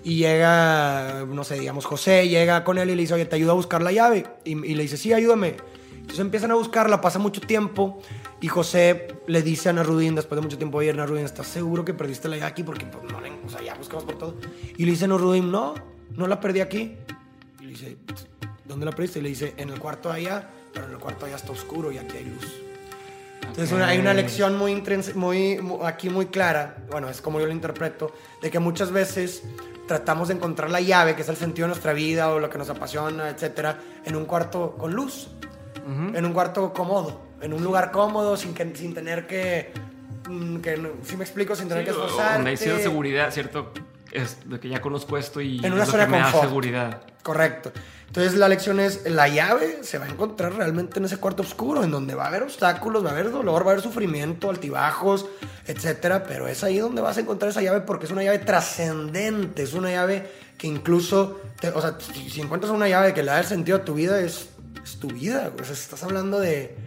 y 0.04 0.18
llega, 0.18 1.26
no 1.28 1.44
sé, 1.44 1.60
digamos, 1.60 1.86
José 1.86 2.30
llega 2.30 2.64
con 2.64 2.78
él 2.78 2.92
y 2.92 2.96
le 2.96 3.02
dice, 3.02 3.16
oye, 3.16 3.26
te 3.26 3.36
ayudo 3.36 3.52
a 3.52 3.56
buscar 3.56 3.82
la 3.82 3.92
llave. 3.92 4.26
Y, 4.46 4.52
y 4.52 4.76
le 4.76 4.84
dice, 4.84 4.96
sí, 4.96 5.12
ayúdame. 5.12 5.56
Entonces 5.94 6.20
empiezan 6.20 6.52
a 6.52 6.56
buscarla, 6.56 7.02
pasa 7.02 7.20
mucho 7.20 7.42
tiempo 7.42 8.00
y 8.40 8.48
José 8.48 9.08
le 9.28 9.42
dice 9.42 9.68
a 9.70 9.74
Narudín, 9.74 10.16
después 10.16 10.38
de 10.38 10.44
mucho 10.44 10.58
tiempo, 10.58 10.78
oye, 10.78 10.94
Narudín, 10.94 11.26
¿estás 11.26 11.48
seguro 11.48 11.84
que 11.84 11.94
perdiste 11.94 12.30
la 12.30 12.38
llave 12.38 12.48
aquí? 12.52 12.64
Porque, 12.64 12.86
pues, 12.86 13.04
no, 13.12 13.20
sea, 13.50 13.62
ya 13.62 13.76
buscamos 13.76 14.04
por 14.06 14.18
todo. 14.18 14.36
Y 14.78 14.86
le 14.86 14.92
dice 14.92 15.08
Narudín, 15.08 15.52
no, 15.52 15.76
no 16.16 16.28
la 16.28 16.40
perdí 16.40 16.62
aquí. 16.62 16.96
Y 17.60 17.64
le 17.64 17.70
dice, 17.70 17.98
¿dónde 18.66 18.86
la 18.86 18.92
perdiste? 18.92 19.20
Y 19.20 19.22
le 19.24 19.30
dice, 19.30 19.54
en 19.58 19.70
el 19.70 19.80
cuarto 19.80 20.12
allá, 20.12 20.50
pero 20.74 20.86
en 20.88 20.94
el 20.94 20.98
cuarto 21.00 21.26
allá 21.26 21.36
está 21.36 21.52
oscuro 21.52 21.92
y 21.92 21.98
aquí 21.98 22.18
hay 22.18 22.26
luz. 22.26 22.62
Entonces 23.42 23.72
una- 23.72 23.88
hay 23.88 24.00
una 24.00 24.14
lección 24.14 24.58
muy, 24.58 24.82
muy, 25.16 25.58
mu- 25.62 25.84
aquí 25.86 26.10
muy 26.10 26.26
clara, 26.28 26.78
bueno, 26.92 27.10
es 27.10 27.22
como 27.22 27.40
yo 27.40 27.46
lo 27.46 27.52
interpreto, 27.52 28.12
de 28.42 28.52
que 28.52 28.60
muchas 28.60 28.92
veces 28.92 29.44
tratamos 29.88 30.28
de 30.28 30.34
encontrar 30.34 30.70
la 30.70 30.82
llave, 30.82 31.16
que 31.16 31.22
es 31.22 31.30
el 31.30 31.38
sentido 31.38 31.66
de 31.66 31.70
nuestra 31.70 31.94
vida 31.94 32.30
o 32.32 32.40
lo 32.40 32.50
que 32.50 32.58
nos 32.58 32.70
apasiona, 32.70 33.30
etcétera, 33.30 33.80
en 34.04 34.16
un 34.18 34.26
cuarto 34.26 34.76
con 34.78 34.94
luz, 34.94 35.30
Ujú. 35.86 36.16
en 36.18 36.26
un 36.26 36.34
cuarto 36.34 36.74
cómodo. 36.74 37.22
en 37.40 37.54
un 37.54 37.64
lugar 37.64 37.92
cómodo, 37.92 38.36
sin, 38.36 38.56
que, 38.56 38.76
sin 38.76 38.96
tener 38.96 39.28
que, 39.28 39.72
que 40.62 40.78
no- 40.78 40.90
si 41.04 41.16
me 41.18 41.24
explico, 41.24 41.56
sin 41.56 41.68
tener 41.70 41.84
que 41.86 41.92
Sí, 41.92 41.98
esforzarte. 41.98 42.34
Donde 42.36 42.50
hay 42.52 42.58
cierta 42.58 42.82
seguridad, 42.82 43.32
¿cierto? 43.32 43.72
Es 44.12 44.38
de 44.50 44.60
que 44.60 44.70
ya 44.70 44.82
conozco 44.82 45.18
esto 45.18 45.42
y 45.42 45.60
En 45.66 45.74
una 45.74 45.84
es 45.84 45.90
lo 45.92 45.98
que 45.98 46.08
me 46.08 46.18
da 46.18 46.24
confort. 46.24 46.44
seguridad. 46.44 47.02
Correcto. 47.24 47.72
Entonces 48.08 48.36
la 48.36 48.48
lección 48.48 48.80
es, 48.80 49.04
la 49.10 49.28
llave 49.28 49.80
se 49.82 49.98
va 49.98 50.06
a 50.06 50.08
encontrar 50.10 50.54
realmente 50.54 50.98
en 51.00 51.06
ese 51.06 51.18
cuarto 51.18 51.44
oscuro, 51.44 51.84
en 51.84 51.92
donde 51.92 52.16
va 52.16 52.24
a 52.24 52.28
haber 52.28 52.44
obstáculos, 52.44 53.04
va 53.04 53.10
a 53.10 53.12
haber 53.12 53.32
dolor, 53.32 53.64
va 53.64 53.70
a 53.70 53.72
haber 53.74 53.84
sufrimiento, 53.84 54.50
altibajos, 54.50 55.26
etcétera, 55.66 56.24
pero 56.24 56.48
es 56.48 56.64
ahí 56.64 56.78
donde 56.80 57.02
vas 57.02 57.18
a 57.18 57.20
encontrar 57.20 57.52
esa 57.52 57.62
llave 57.62 57.82
porque 57.82 58.06
es 58.06 58.12
una 58.12 58.24
llave 58.24 58.40
trascendente, 58.40 59.64
es 59.64 59.74
una 59.74 59.92
llave 59.92 60.26
que 60.58 60.68
incluso, 60.68 61.42
te- 61.60 61.70
o 61.70 61.82
sea, 61.82 61.98
si, 62.00 62.40
encuentras 62.40 62.72
una 62.72 62.88
llave 62.88 63.14
que 63.14 63.24
le 63.24 63.32
da 63.32 63.40
el 63.40 63.46
sentido 63.46 63.78
a 63.78 63.84
tu 63.86 63.94
vida, 63.94 64.22
es, 64.22 64.50
es 64.82 64.98
tu 65.00 65.10
vida, 65.10 65.52
o 65.60 65.64
sea, 65.66 65.74
estás 65.74 66.02
hablando 66.04 66.40
de 66.40 66.78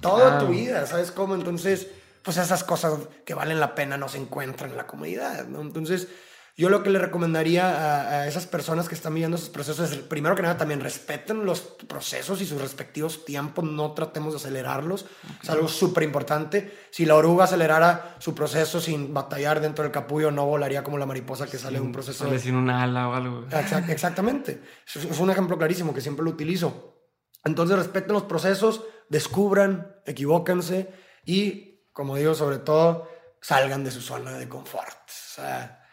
toda 0.00 0.30
Claro. 0.38 0.46
tu 0.46 0.52
vida, 0.52 0.86
¿sabes 0.86 1.10
cómo? 1.12 1.34
Entonces, 1.34 1.86
pues 2.22 2.36
esas 2.36 2.64
cosas 2.64 2.94
que 3.24 3.34
valen 3.34 3.60
la 3.60 3.74
pena 3.74 3.96
no 3.96 4.08
se 4.08 4.18
encuentran 4.18 4.70
en 4.70 4.76
la 4.76 4.86
comunidad, 4.86 5.46
¿no? 5.46 5.60
Entonces, 5.60 6.08
yo 6.54 6.68
lo 6.68 6.82
que 6.82 6.90
le 6.90 6.98
recomendaría 6.98 7.64
a, 7.66 8.10
a 8.10 8.28
esas 8.28 8.46
personas 8.46 8.86
que 8.86 8.94
están 8.94 9.14
viviendo 9.14 9.38
esos 9.38 9.48
procesos 9.48 9.90
es, 9.90 9.96
primero 9.98 10.34
que 10.34 10.42
nada, 10.42 10.58
también 10.58 10.80
respeten 10.80 11.46
los 11.46 11.62
procesos 11.62 12.42
y 12.42 12.46
sus 12.46 12.60
respectivos 12.60 13.24
tiempos, 13.24 13.64
no 13.64 13.92
tratemos 13.92 14.34
de 14.34 14.36
acelerarlos, 14.36 15.06
es 15.42 15.48
algo 15.48 15.66
súper 15.66 16.02
importante. 16.02 16.76
Si 16.90 17.06
la 17.06 17.14
oruga 17.14 17.44
acelerara 17.44 18.16
su 18.18 18.34
proceso 18.34 18.82
sin 18.82 19.14
batallar 19.14 19.62
dentro 19.62 19.82
del 19.82 19.92
capullo, 19.92 20.30
no 20.30 20.44
volaría 20.44 20.84
como 20.84 20.98
la 20.98 21.06
mariposa 21.06 21.46
que 21.46 21.56
sale 21.56 21.78
de 21.78 21.84
un 21.86 21.92
proceso. 21.92 22.24
Sale 22.26 22.38
sin 22.38 22.54
una 22.54 22.82
ala 22.82 23.08
o 23.08 23.14
algo. 23.14 23.46
Exact- 23.46 23.88
exactamente. 23.88 24.62
Es, 24.86 24.96
es 25.06 25.18
un 25.18 25.30
ejemplo 25.30 25.56
clarísimo 25.56 25.94
que 25.94 26.02
siempre 26.02 26.22
lo 26.22 26.30
utilizo. 26.32 26.98
Entonces 27.44 27.78
respeten 27.78 28.12
los 28.12 28.24
procesos, 28.24 28.82
descubran, 29.08 29.96
equivóquense 30.04 30.92
y, 31.24 31.71
como 31.92 32.16
digo, 32.16 32.34
sobre 32.34 32.58
todo, 32.58 33.08
salgan 33.40 33.84
de 33.84 33.90
su 33.90 34.00
zona 34.00 34.32
de 34.32 34.48
confort. 34.48 34.98
O 35.08 35.34
sea, 35.34 35.84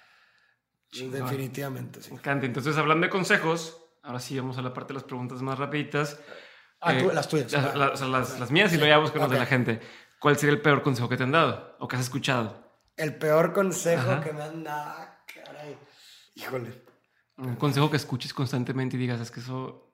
definitivamente, 0.91 2.02
sí. 2.02 2.12
Me 2.12 2.18
encanta. 2.18 2.45
Entonces, 2.45 2.78
hablando 2.78 3.06
de 3.06 3.12
consejos, 3.12 3.78
ahora 4.04 4.20
sí 4.20 4.38
vamos 4.39 4.58
a 4.58 4.62
la 4.62 4.74
parte 4.74 4.89
de 4.89 4.95
las 4.95 5.04
preguntas 5.04 5.41
más 5.41 5.58
rapiditas. 5.60 6.20
Ah, 6.82 6.97
tú- 6.97 7.10
Eh, 7.10 7.14
las 7.14 7.28
tuyas. 7.28 7.52
las, 7.52 7.66
Ah. 7.66 7.76
las- 7.76 8.02
las- 8.02 8.39
las 8.39 8.52
mías 8.52 8.72
y 8.74 8.78
luego 8.78 8.89
ya 8.89 8.97
vamos 8.97 9.12
con 9.12 9.22
las 9.22 9.30
de 9.32 9.38
la 9.39 9.45
gente. 9.45 9.82
¿Cuál 10.20 10.38
sería 10.38 10.54
el 10.56 10.62
peor 10.62 10.82
consejo 10.82 11.08
que 11.10 11.18
te 11.18 11.24
han 11.24 11.32
dado 11.32 11.76
o 11.80 11.88
que 11.88 11.95
has 11.95 12.02
escuchado? 12.04 12.70
El 12.97 13.16
peor 13.16 13.54
consejo 13.54 14.12
Ajá. 14.12 14.22
que 14.22 14.34
me 14.34 14.43
han 14.43 14.64
dado, 14.64 15.08
caray. 15.34 15.78
Híjole. 16.36 16.84
Un 17.38 17.56
consejo 17.56 17.89
que 17.89 17.95
escuches 17.97 18.34
constantemente 18.34 18.97
y 18.97 19.00
digas, 19.00 19.22
es 19.22 19.32
que 19.32 19.39
eso 19.39 19.93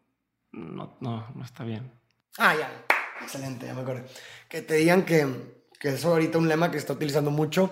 no, 0.52 0.98
no, 1.00 1.28
no 1.36 1.44
está 1.44 1.64
bien. 1.64 1.92
Ah, 2.38 2.56
ya. 2.56 2.86
Excelente, 3.22 3.66
ya 3.68 3.74
me 3.76 3.82
acordé. 3.82 4.06
Que 4.50 4.62
te 4.62 4.76
digan 4.76 5.04
que, 5.06 5.55
que 5.80 5.90
eso 5.90 6.10
ahorita 6.10 6.38
un 6.38 6.48
lema 6.48 6.68
que 6.72 6.78
se 6.78 6.80
está 6.82 6.94
utilizando 6.94 7.32
mucho, 7.32 7.72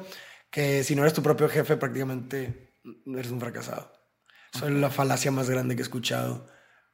que 0.50 0.84
si 0.84 0.96
no 0.96 1.02
eres 1.02 1.14
tu 1.14 1.24
propio 1.24 1.50
jefe, 1.50 1.78
prácticamente 1.78 2.76
eres 3.06 3.32
un 3.32 3.40
fracasado. 3.40 3.92
Eso 4.54 4.68
es 4.68 4.74
la 4.74 4.90
falacia 4.90 5.32
más 5.32 5.50
grande 5.50 5.76
que 5.76 5.82
he 5.82 5.84
escuchado 5.84 6.48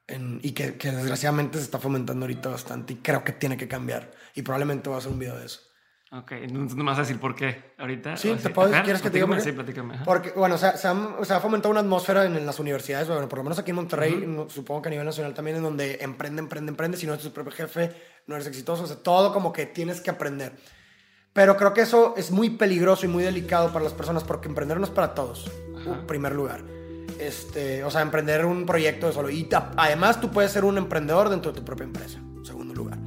en- 0.08 0.40
y 0.44 0.52
que, 0.54 0.76
que 0.78 0.92
desgraciadamente 0.92 1.58
se 1.58 1.66
está 1.66 1.78
fomentando 1.80 2.24
ahorita 2.26 2.50
bastante 2.50 2.94
y 2.94 2.96
creo 2.98 3.24
que 3.24 3.34
tiene 3.34 3.58
que 3.58 3.68
cambiar. 3.68 4.12
Y 4.34 4.42
probablemente 4.44 4.88
voy 4.90 4.96
a 4.96 5.00
hacer 5.00 5.12
un 5.12 5.20
video 5.20 5.38
de 5.38 5.46
eso. 5.46 5.60
Ok, 6.12 6.32
entonces 6.32 6.76
no 6.76 6.84
me 6.84 6.90
vas 6.90 6.98
a 6.98 7.02
decir 7.02 7.20
por 7.20 7.36
qué 7.36 7.74
ahorita. 7.78 8.18
Sí, 8.18 8.30
¿O 8.30 8.36
¿te 8.38 8.50
puedo- 8.50 8.72
quieres 8.82 9.00
que 9.02 9.10
te 9.12 9.18
diga 9.18 9.28
por? 9.28 9.40
Sí, 9.42 9.52
platícame. 9.52 10.00
Porque, 10.06 10.32
bueno, 10.32 10.58
se, 10.58 10.66
ha- 10.66 10.76
se 10.78 10.88
ha, 10.88 11.40
fomentado 11.40 11.70
una 11.70 11.82
atmósfera 11.82 12.26
en, 12.26 12.36
en 12.36 12.48
las 12.48 12.60
universidades, 12.60 13.08
bueno, 13.08 13.30
por 13.30 13.38
lo 13.38 13.44
menos 13.44 13.60
aquí 13.60 13.70
en 13.70 13.76
Monterrey, 13.76 14.24
no- 14.26 14.50
supongo 14.50 14.82
que 14.82 14.88
a 14.88 14.92
nivel 14.92 15.06
nacional 15.06 15.36
también, 15.36 15.58
en 15.58 15.64
donde 15.64 16.00
emprende, 16.02 16.40
emprende, 16.40 16.72
emprende, 16.72 16.98
si 16.98 17.06
no 17.06 17.14
eres 17.14 17.26
tu 17.26 17.32
propio 17.32 17.52
jefe, 17.52 17.92
no 18.26 18.34
eres 18.36 18.48
exitoso, 18.48 18.84
o 18.84 18.88
sea, 18.88 18.96
todo 19.04 19.32
como 19.34 19.54
que 19.54 19.68
tienes 19.68 20.02
que 20.02 20.10
aprender. 20.10 20.54
Pero 21.34 21.58
creo 21.58 21.74
que 21.74 21.82
eso 21.82 22.16
es 22.18 22.32
muy 22.32 22.50
peligroso 22.50 23.06
y 23.06 23.10
muy 23.10 23.24
delicado 23.24 23.72
para 23.72 23.84
las 23.84 23.94
personas, 23.94 24.24
porque 24.24 24.48
emprender 24.48 24.80
no 24.80 24.86
es 24.86 24.92
para 24.92 25.14
todos, 25.14 25.50
en 25.86 26.08
primer 26.08 26.34
lugar. 26.34 26.62
Este, 27.20 27.84
o 27.84 27.92
sea, 27.92 28.02
emprender 28.02 28.46
un 28.46 28.66
proyecto 28.66 29.08
de 29.08 29.14
solo. 29.14 29.30
Y 29.30 29.48
además 29.78 30.20
tú 30.22 30.32
puedes 30.32 30.52
ser 30.52 30.66
un 30.66 30.78
emprendedor 30.78 31.30
dentro 31.30 31.52
de 31.52 31.60
tu 31.60 31.66
propia 31.66 31.84
empresa, 31.84 32.18
en 32.20 32.46
segundo 32.46 32.74
lugar. 32.74 32.98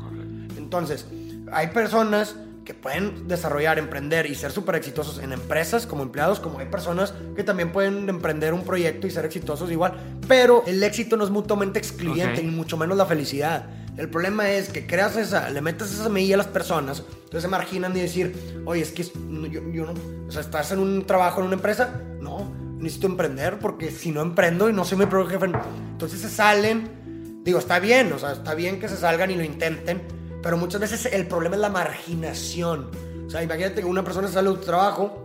Entonces, 0.57 1.07
hay 1.51 1.69
personas 1.69 2.37
que 2.65 2.75
pueden 2.75 3.27
desarrollar, 3.27 3.79
emprender 3.79 4.27
y 4.27 4.37
ser 4.37 4.53
súper 4.53 4.77
exitosos 4.77 5.19
en 5.19 5.33
empresas 5.33 5.85
como 5.85 6.05
empleados, 6.05 6.39
como 6.39 6.61
hay 6.61 6.67
personas 6.67 7.13
que 7.35 7.43
también 7.43 7.73
pueden 7.73 8.09
emprender 8.09 8.55
un 8.55 8.63
proyecto 8.63 9.07
y 9.07 9.11
ser 9.11 9.25
exitosos 9.25 9.71
igual. 9.73 9.95
Pero 10.29 10.63
el 10.67 10.83
éxito 10.83 11.17
no 11.17 11.25
es 11.25 11.31
mutuamente 11.31 11.81
excluyente, 11.81 12.41
Ok. 12.41 12.47
ni 12.47 12.53
mucho 12.53 12.77
menos 12.77 12.97
la 12.97 13.07
felicidad. 13.07 13.67
El 13.97 14.09
problema 14.09 14.51
es 14.51 14.71
que 14.71 14.87
creas 14.87 15.17
esa, 15.17 15.51
le 15.51 15.61
metes 15.61 15.93
esa 15.93 16.05
semilla 16.05 16.37
a 16.37 16.39
las 16.39 16.47
personas, 16.47 17.01
entonces 17.01 17.43
se 17.43 17.49
marginan 17.49 17.95
y 17.95 18.01
decir, 18.01 18.63
oye, 18.65 18.81
es 18.81 18.91
que 18.91 19.05
yo, 19.05 19.61
yo 19.71 19.87
no, 19.87 19.93
o 20.27 20.31
sea, 20.31 20.41
estás 20.41 20.73
en 20.73 20.79
un 20.79 21.05
trabajo, 21.07 21.41
en 21.41 21.47
una 21.47 21.57
empresa, 21.57 22.01
no, 22.21 22.51
necesito 22.79 23.07
emprender 23.07 23.59
porque 23.59 23.91
si 23.91 24.11
no 24.11 24.23
emprendo 24.23 24.71
y 24.71 24.73
no 24.73 24.87
soy 24.87 24.97
mi 24.97 25.07
propio 25.07 25.29
jefe, 25.29 25.47
entonces 25.93 26.21
se 26.21 26.31
salen, 26.31 27.43
digo, 27.45 27.59
está 27.59 27.79
bien, 27.81 28.11
o 28.15 28.19
sea, 28.19 28.33
está 28.33 28.55
bien 28.55 28.81
que 28.81 28.89
se 28.89 28.97
salgan 28.97 29.31
y 29.31 29.37
lo 29.37 29.45
intenten, 29.45 30.01
pero 30.43 30.57
muchas 30.57 30.81
veces 30.81 31.07
el 31.13 31.27
problema 31.27 31.57
es 31.57 31.61
la 31.61 31.71
marginación. 31.71 32.91
O 33.27 33.31
sea, 33.31 33.43
imagínate 33.43 33.83
que 33.83 33.87
una 33.87 34.03
persona 34.03 34.27
sale 34.29 34.49
de 34.49 34.57
su 34.57 34.63
trabajo, 34.63 35.23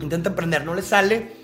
intenta 0.00 0.30
emprender, 0.30 0.64
no 0.64 0.74
le 0.74 0.82
sale, 0.82 1.36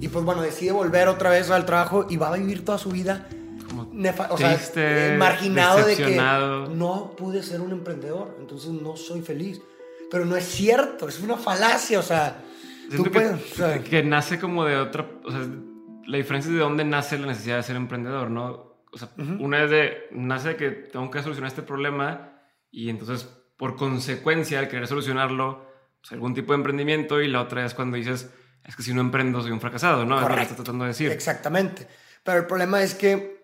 y 0.00 0.08
pues 0.08 0.24
bueno, 0.24 0.42
decide 0.42 0.72
volver 0.72 1.06
otra 1.06 1.30
vez 1.30 1.48
al 1.50 1.64
trabajo 1.64 2.06
y 2.10 2.16
va 2.16 2.28
a 2.28 2.36
vivir 2.36 2.64
toda 2.64 2.78
su 2.78 2.90
vida 2.90 3.28
Como 3.68 3.92
nefa- 3.92 4.28
o 4.30 4.38
sea, 4.38 4.54
triste, 4.54 5.14
eh, 5.14 5.16
marginado 5.18 5.86
de 5.86 5.96
que 5.96 6.16
no 6.16 7.14
pude 7.16 7.42
ser 7.42 7.60
un 7.60 7.72
emprendedor, 7.72 8.36
entonces 8.40 8.70
no 8.70 8.96
soy 8.96 9.20
feliz. 9.22 9.60
Pero 10.10 10.24
no 10.24 10.36
es 10.36 10.44
cierto, 10.46 11.06
es 11.08 11.20
una 11.20 11.36
falacia, 11.36 11.98
o 11.98 12.02
sea, 12.02 12.42
tú 12.96 13.04
que, 13.04 13.10
puedes, 13.10 13.52
o 13.52 13.54
sea, 13.56 13.78
que 13.82 14.02
nace 14.02 14.38
como 14.40 14.64
de 14.64 14.76
otra. 14.76 15.06
O 15.24 15.30
sea, 15.30 15.40
la 16.06 16.16
diferencia 16.16 16.48
es 16.48 16.54
de 16.54 16.60
dónde 16.62 16.84
nace 16.84 17.18
la 17.18 17.26
necesidad 17.26 17.56
de 17.58 17.62
ser 17.62 17.76
emprendedor, 17.76 18.30
¿no? 18.30 18.78
O 18.90 18.96
sea, 18.96 19.10
una 19.38 19.64
es 19.64 19.70
de. 19.70 20.08
Nace 20.12 20.48
de 20.50 20.56
que 20.56 20.70
tengo 20.70 21.10
que 21.10 21.22
solucionar 21.22 21.48
este 21.48 21.60
problema 21.62 22.40
y 22.70 22.88
entonces, 22.88 23.28
por 23.58 23.76
consecuencia, 23.76 24.60
al 24.60 24.68
querer 24.68 24.86
solucionarlo, 24.86 25.66
pues, 26.00 26.12
algún 26.12 26.32
tipo 26.32 26.52
de 26.54 26.56
emprendimiento 26.56 27.20
y 27.20 27.28
la 27.28 27.42
otra 27.42 27.66
es 27.66 27.74
cuando 27.74 27.98
dices, 27.98 28.30
es 28.64 28.76
que 28.76 28.82
si 28.82 28.94
no 28.94 29.02
emprendo 29.02 29.42
soy 29.42 29.50
un 29.50 29.60
fracasado, 29.60 30.06
¿no? 30.06 30.14
Es 30.16 30.20
lo 30.22 30.26
que 30.28 30.32
Correcto. 30.32 30.42
estás 30.52 30.56
tratando 30.56 30.84
de 30.84 30.88
decir. 30.88 31.12
Exactamente. 31.12 31.86
Pero 32.24 32.38
el 32.38 32.46
problema 32.46 32.82
es 32.82 32.94
que 32.94 33.37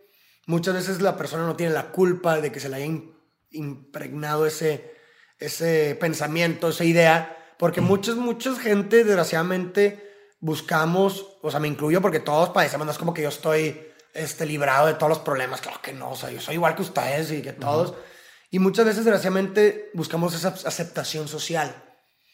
muchas 0.46 0.74
veces 0.74 1.00
la 1.00 1.16
persona 1.16 1.46
no 1.46 1.56
tiene 1.56 1.72
la 1.72 1.90
culpa 1.90 2.40
de 2.40 2.52
que 2.52 2.60
se 2.60 2.68
le 2.68 2.76
haya 2.76 2.86
im- 2.86 3.12
impregnado 3.50 4.46
ese, 4.46 4.94
ese 5.38 5.96
pensamiento, 6.00 6.68
esa 6.68 6.84
idea, 6.84 7.36
porque 7.58 7.80
muchas, 7.80 8.16
muchas 8.16 8.58
gente, 8.58 9.04
desgraciadamente, 9.04 10.02
buscamos, 10.40 11.38
o 11.42 11.50
sea, 11.50 11.60
me 11.60 11.68
incluyo 11.68 12.00
porque 12.02 12.20
todos 12.20 12.50
padecemos, 12.50 12.86
no 12.86 12.92
es 12.92 12.98
como 12.98 13.14
que 13.14 13.22
yo 13.22 13.28
estoy 13.28 13.80
este, 14.12 14.44
librado 14.46 14.86
de 14.86 14.94
todos 14.94 15.08
los 15.08 15.18
problemas, 15.20 15.60
claro 15.60 15.80
que 15.82 15.92
no, 15.92 16.10
o 16.10 16.16
sea, 16.16 16.30
yo 16.30 16.40
soy 16.40 16.54
igual 16.54 16.74
que 16.76 16.82
ustedes 16.82 17.30
y 17.32 17.42
que 17.42 17.52
todos. 17.52 17.94
Y 18.50 18.58
muchas 18.58 18.84
veces, 18.84 19.04
desgraciadamente, 19.04 19.90
buscamos 19.94 20.34
esa 20.34 20.48
aceptación 20.48 21.26
social. 21.26 21.74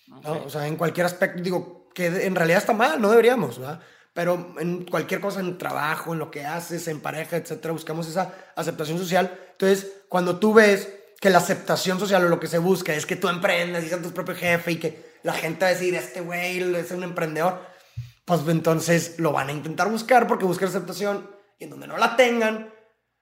¿no? 0.08 0.20
O 0.44 0.50
sea, 0.50 0.66
en 0.66 0.76
cualquier 0.76 1.06
aspecto, 1.06 1.40
digo, 1.42 1.88
que 1.94 2.06
en 2.26 2.34
realidad 2.34 2.58
está 2.58 2.72
mal, 2.72 3.00
no 3.00 3.10
deberíamos, 3.10 3.58
¿verdad? 3.58 3.80
Pero 4.12 4.54
en 4.58 4.84
cualquier 4.84 5.20
cosa, 5.20 5.40
en 5.40 5.56
trabajo, 5.56 6.12
en 6.12 6.18
lo 6.18 6.30
que 6.30 6.44
haces, 6.44 6.88
en 6.88 7.00
pareja, 7.00 7.36
etcétera, 7.36 7.72
buscamos 7.72 8.08
esa 8.08 8.34
aceptación 8.56 8.98
social. 8.98 9.38
Entonces, 9.52 9.92
cuando 10.08 10.38
tú 10.38 10.52
ves 10.52 10.88
que 11.20 11.30
la 11.30 11.38
aceptación 11.38 12.00
social 12.00 12.24
o 12.24 12.28
lo 12.28 12.40
que 12.40 12.48
se 12.48 12.58
busca 12.58 12.94
es 12.94 13.06
que 13.06 13.16
tú 13.16 13.28
emprendas 13.28 13.84
y 13.84 13.88
seas 13.88 14.02
tu 14.02 14.10
propio 14.10 14.34
jefe 14.34 14.72
y 14.72 14.76
que 14.76 15.10
la 15.22 15.34
gente 15.34 15.64
va 15.64 15.68
a 15.68 15.74
decir, 15.74 15.94
este 15.94 16.22
güey 16.22 16.58
es 16.74 16.90
un 16.90 17.04
emprendedor, 17.04 17.60
pues 18.24 18.40
entonces 18.48 19.18
lo 19.18 19.32
van 19.32 19.48
a 19.48 19.52
intentar 19.52 19.90
buscar 19.90 20.26
porque 20.26 20.44
buscan 20.44 20.68
aceptación 20.68 21.30
y 21.58 21.64
en 21.64 21.70
donde 21.70 21.86
no 21.86 21.98
la 21.98 22.16
tengan, 22.16 22.72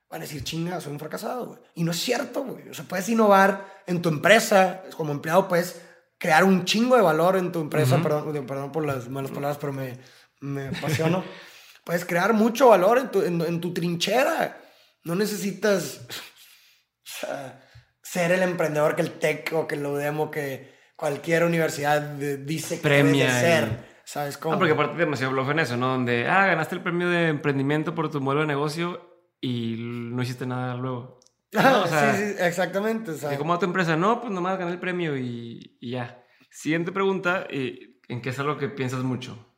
van 0.09 0.21
a 0.21 0.23
decir, 0.23 0.43
chinga, 0.43 0.79
soy 0.79 0.93
un 0.93 0.99
fracasado, 0.99 1.45
güey. 1.47 1.59
Y 1.75 1.83
no 1.83 1.91
es 1.91 1.99
cierto, 1.99 2.43
güey. 2.43 2.69
O 2.69 2.73
sea, 2.73 2.85
puedes 2.85 3.09
innovar 3.09 3.83
en 3.85 4.01
tu 4.01 4.09
empresa, 4.09 4.83
como 4.95 5.11
empleado 5.11 5.47
puedes 5.47 5.81
crear 6.17 6.43
un 6.43 6.65
chingo 6.65 6.95
de 6.95 7.01
valor 7.01 7.37
en 7.37 7.51
tu 7.51 7.61
empresa, 7.61 8.01
perdón, 8.01 8.45
perdón 8.45 8.71
por 8.71 8.85
las 8.85 9.07
malas 9.09 9.31
palabras, 9.31 9.57
pero 9.59 9.73
me, 9.73 9.97
me 10.41 10.67
apasiono. 10.69 11.23
puedes 11.83 12.05
crear 12.05 12.33
mucho 12.33 12.69
valor 12.69 12.97
en 12.99 13.09
tu, 13.11 13.21
en, 13.21 13.41
en 13.41 13.59
tu 13.61 13.73
trinchera. 13.73 14.61
No 15.03 15.15
necesitas 15.15 16.01
o 16.07 17.03
sea, 17.03 17.61
ser 18.01 18.31
el 18.31 18.43
emprendedor 18.43 18.95
que 18.95 19.01
el 19.01 19.11
TEC 19.13 19.51
o 19.53 19.67
que 19.67 19.75
el 19.75 19.85
UDEM 19.85 20.19
o 20.19 20.31
que 20.31 20.73
cualquier 20.95 21.43
universidad 21.45 22.01
dice 22.01 22.75
que 22.77 22.81
Premia 22.83 23.25
debe 23.25 23.33
de 23.33 23.39
y- 23.39 23.41
ser. 23.41 23.89
¿Sabes 24.03 24.37
cómo? 24.37 24.55
Ah, 24.55 24.57
porque 24.57 24.73
aparte 24.73 24.97
demasiado 24.97 25.31
bluff 25.33 25.49
en 25.51 25.59
eso, 25.59 25.77
¿no? 25.77 25.89
Donde, 25.89 26.27
ah, 26.27 26.47
ganaste 26.47 26.73
el 26.75 26.81
premio 26.81 27.09
de 27.09 27.27
emprendimiento 27.27 27.93
por 27.93 28.09
tu 28.09 28.19
modelo 28.19 28.41
de 28.41 28.47
negocio 28.47 29.19
y 29.39 29.75
no 29.79 30.21
hiciste 30.23 30.45
nada 30.45 30.75
luego. 30.75 31.19
No, 31.51 31.83
o 31.83 31.87
sea, 31.87 32.15
sí, 32.15 32.23
sí, 32.27 32.35
exactamente. 32.39 33.09
o 33.11 33.15
sea, 33.15 33.33
¿Y 33.33 33.37
¿Cómo 33.37 33.53
va 33.53 33.59
tu 33.59 33.65
empresa? 33.65 33.95
No, 33.95 34.21
pues 34.21 34.31
nomás 34.31 34.59
gané 34.59 34.71
el 34.71 34.79
premio 34.79 35.17
y, 35.17 35.77
y 35.79 35.91
ya. 35.91 36.23
Siguiente 36.51 36.91
pregunta, 36.91 37.47
eh, 37.49 37.97
¿en 38.07 38.21
qué 38.21 38.29
es 38.29 38.37
algo 38.39 38.57
que 38.57 38.69
piensas 38.69 39.01
mucho? 39.01 39.48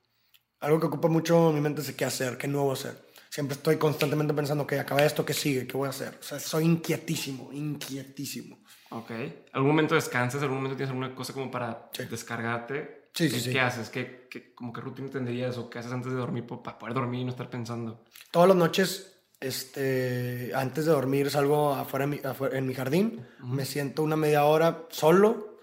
Algo 0.61 0.79
que 0.79 0.85
ocupa 0.87 1.07
mucho 1.07 1.51
mi 1.51 1.59
mente 1.61 1.81
es 1.81 1.91
qué 1.93 2.05
hacer, 2.05 2.37
qué 2.37 2.47
nuevo 2.47 2.71
hacer. 2.71 3.09
Siempre 3.29 3.55
estoy 3.55 3.77
constantemente 3.77 4.33
pensando 4.33 4.67
que 4.67 4.79
acaba 4.79 5.03
esto, 5.05 5.25
¿qué 5.25 5.33
sigue? 5.33 5.65
¿Qué 5.65 5.77
voy 5.77 5.87
a 5.87 5.89
hacer? 5.91 6.17
O 6.19 6.23
sea, 6.23 6.39
soy 6.39 6.65
inquietísimo, 6.65 7.49
inquietísimo. 7.53 8.59
Ok. 8.91 9.11
¿Algún 9.53 9.69
momento 9.69 9.95
descansas? 9.95 10.41
¿Algún 10.41 10.57
momento 10.57 10.75
tienes 10.75 10.89
alguna 10.91 11.15
cosa 11.15 11.33
como 11.33 11.49
para 11.49 11.89
Sí. 11.93 12.03
descargarte? 12.05 13.09
Sí, 13.13 13.29
sí, 13.29 13.35
¿Qué, 13.35 13.41
sí. 13.41 13.51
¿Qué 13.51 13.59
haces? 13.59 13.89
¿Qué, 13.89 14.27
qué, 14.29 14.53
como 14.53 14.71
qué 14.73 14.81
rutina 14.81 15.09
tendrías 15.09 15.57
o 15.57 15.69
qué 15.69 15.79
haces 15.79 15.91
antes 15.91 16.11
de 16.11 16.17
dormir 16.17 16.45
para 16.45 16.77
poder 16.77 16.93
dormir 16.93 17.21
y 17.21 17.23
no 17.25 17.31
estar 17.31 17.49
pensando? 17.49 18.03
Todas 18.31 18.49
las 18.49 18.57
noches, 18.57 19.21
este, 19.39 20.51
antes 20.53 20.85
de 20.85 20.91
dormir, 20.91 21.29
salgo 21.29 21.73
afuera, 21.73 22.03
en 22.05 22.09
mi, 22.11 22.19
afuera- 22.23 22.57
en 22.57 22.67
mi 22.67 22.73
jardín, 22.73 23.25
me 23.39 23.65
siento 23.65 24.03
una 24.03 24.15
media 24.15 24.45
hora 24.45 24.85
solo, 24.89 25.57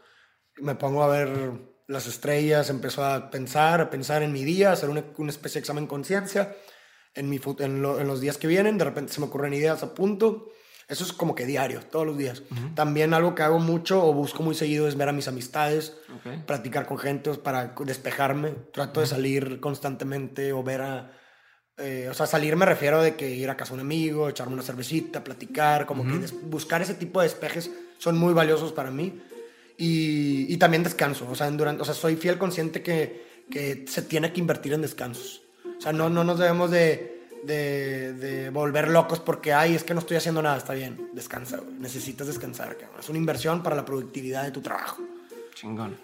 me 0.59 0.75
pongo 0.75 1.03
a 1.05 1.09
ver 1.09 1.29
las 1.89 2.07
estrellas, 2.07 2.71
empiezo 2.71 3.05
a 3.05 3.31
pensar, 3.31 3.81
a 3.81 3.91
pensar 3.91 4.23
en 4.23 4.33
mi 4.33 4.45
día, 4.45 4.71
hacer 4.73 4.91
una, 4.91 5.03
una 5.17 5.31
especie 5.31 5.55
de 5.59 5.61
examen 5.65 5.87
conciencia 5.87 6.55
en, 7.15 7.29
mi, 7.29 7.41
en, 7.61 7.83
lo- 7.83 7.99
en 7.99 8.07
los 8.07 8.21
días 8.21 8.37
que 8.39 8.47
vienen, 8.47 8.79
de 8.79 8.85
repente 8.85 9.13
se 9.13 9.21
me 9.21 9.27
ocurren 9.27 9.55
ideas 9.55 9.83
a 9.83 9.95
punto. 9.95 10.51
Eso 10.87 11.05
es 11.05 11.13
como 11.13 11.35
que 11.35 11.45
diario, 11.45 11.81
todos 11.83 12.07
los 12.07 12.17
días. 12.17 12.43
También 12.75 13.13
algo 13.13 13.35
que 13.35 13.43
hago 13.43 13.59
mucho 13.59 14.03
o 14.07 14.13
busco 14.15 14.43
muy 14.43 14.55
seguido 14.55 14.89
es 14.89 14.97
ver 14.97 15.09
a 15.11 15.13
mis 15.13 15.29
amistades, 15.29 15.95
Ok. 16.15 16.47
platicar 16.47 16.87
con 16.87 16.97
gente 16.99 17.31
para 17.35 17.75
despejarme. 17.85 18.53
Trato 18.73 19.01
de 19.01 19.07
salir 19.07 19.61
constantemente 19.61 20.53
o 20.55 20.63
ver 20.63 20.81
a... 20.83 21.13
eh, 21.77 22.09
o 22.11 22.15
sea, 22.15 22.27
salir 22.27 22.57
me 22.57 22.65
refiero 22.65 23.03
de 23.03 23.17
que 23.17 23.29
ir 23.31 23.51
a 23.51 23.57
casa 23.57 23.71
de 23.75 23.81
un 23.81 23.87
amigo, 23.87 24.29
echarme 24.31 24.55
una 24.55 24.63
cervecita, 24.63 25.23
platicar, 25.25 25.85
como 25.85 26.05
que 26.07 26.19
des- 26.19 26.35
buscar 26.49 26.81
ese 26.81 26.95
tipo 26.95 27.21
de 27.21 27.29
despejes 27.29 27.71
son 27.99 28.17
muy 28.17 28.33
valiosos 28.33 28.73
para 28.73 28.91
mí. 28.91 29.21
Y, 29.81 30.53
y 30.53 30.57
también 30.57 30.83
descanso, 30.83 31.29
o 31.31 31.35
sea, 31.37 31.49
durante, 31.53 31.83
o 31.83 31.85
sea, 31.85 31.95
soy 31.95 32.17
fiel 32.17 32.37
consciente 32.37 32.83
que, 32.83 33.45
que 33.51 33.85
se 33.87 34.03
tiene 34.03 34.33
que 34.33 34.41
invertir 34.41 34.73
en 34.73 34.83
descansos. 34.83 35.43
O 35.79 35.81
sea, 35.81 35.93
no, 35.93 36.11
no 36.11 36.25
nos 36.25 36.39
debemos 36.41 36.71
de, 36.73 37.29
de, 37.45 38.13
de 38.15 38.51
volver 38.51 38.89
locos 38.89 39.21
porque, 39.21 39.53
ay, 39.53 39.77
es 39.77 39.85
que 39.85 39.95
no 39.95 40.01
estoy 40.01 40.17
haciendo 40.17 40.43
nada, 40.43 40.57
está 40.57 40.75
bien, 40.75 41.11
descansa, 41.15 41.59
güey. 41.59 41.75
necesitas 41.79 42.27
descansar, 42.27 42.77
cabrón. 42.77 42.99
es 42.99 43.09
una 43.09 43.19
inversión 43.19 43.63
para 43.63 43.77
la 43.77 43.85
productividad 43.85 44.43
de 44.43 44.51
tu 44.51 44.61
trabajo. 44.61 45.01
Chingón. 45.55 45.97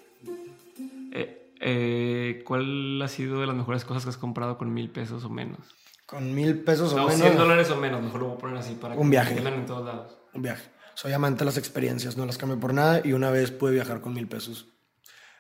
Eh, 1.13 1.51
eh, 1.61 2.43
¿Cuál 2.47 3.03
ha 3.03 3.09
sido 3.09 3.41
de 3.41 3.47
las 3.49 3.57
mejores 3.57 3.85
cosas 3.85 4.05
que 4.05 4.11
has 4.11 4.17
comprado 4.19 4.57
con 4.57 4.73
mil 4.73 4.89
pesos 4.91 5.25
o 5.25 5.29
menos? 5.31 5.59
Con 6.07 6.33
mil 6.33 6.61
pesos 6.61 6.93
o 6.93 6.97
No, 6.97 7.07
menos, 7.09 7.21
100 7.23 7.37
dólares 7.39 7.71
o 7.71 7.77
menos, 7.77 8.03
mejor 8.03 8.21
lo 8.21 8.27
voy 8.29 8.37
a 8.37 8.39
poner 8.39 8.57
así 8.59 8.75
para 8.75 8.95
Un 8.95 9.05
que 9.07 9.11
viaje. 9.11 9.37
en 9.39 9.67
todos 9.67 9.85
lados. 9.85 10.17
un 10.33 10.43
viaje. 10.43 10.69
Soy 10.95 11.13
amante 11.13 11.41
de 11.41 11.45
las 11.47 11.59
experiencias, 11.59 12.17
no 12.17 12.25
las 12.27 12.39
cambio 12.39 12.59
por 12.61 12.73
nada 12.75 13.01
y 13.05 13.13
una 13.13 13.31
vez 13.31 13.51
pude 13.51 13.73
viajar 13.73 14.01
con 14.01 14.13
mil 14.15 14.29
pesos. 14.29 14.69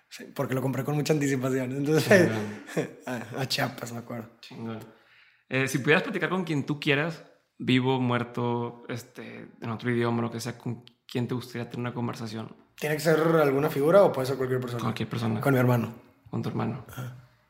Sí, 0.09 0.24
porque 0.34 0.55
lo 0.55 0.62
compré 0.62 0.84
con 0.84 0.94
mucha 0.94 1.12
anticipación. 1.12 1.72
Entonces, 1.76 2.30
a, 3.07 3.40
a 3.40 3.46
Chiapas, 3.46 3.92
me 3.92 3.98
acuerdo. 3.98 4.30
Chingón. 4.40 4.78
Eh, 5.48 5.66
si 5.68 5.78
pudieras 5.78 6.02
platicar 6.02 6.28
con 6.30 6.44
quien 6.44 6.64
tú 6.66 6.78
quieras, 6.78 7.24
vivo, 7.59 8.00
muerto, 8.00 8.84
este, 8.88 9.48
en 9.61 9.70
otro 9.70 9.90
idioma, 9.90 10.22
lo 10.22 10.30
que 10.30 10.40
sea, 10.40 10.57
con 10.59 10.84
quién 11.07 11.26
te 11.28 11.34
gustaría 11.34 11.64
tener 11.68 11.80
una 11.80 11.94
conversación. 11.94 12.55
¿Tiene 12.76 12.96
que 12.96 13.00
ser 13.02 13.18
alguna 13.20 13.70
figura 13.70 14.02
o 14.02 14.12
puede 14.12 14.26
ser 14.26 14.36
cualquier 14.36 14.61
persona? 14.61 14.82
Cualquier 14.82 15.09
persona. 15.09 15.40
Con 15.40 15.52
mi 15.55 15.61
hermano. 15.61 15.94
Con 16.30 16.42
tu 16.42 16.48
hermano. 16.48 16.84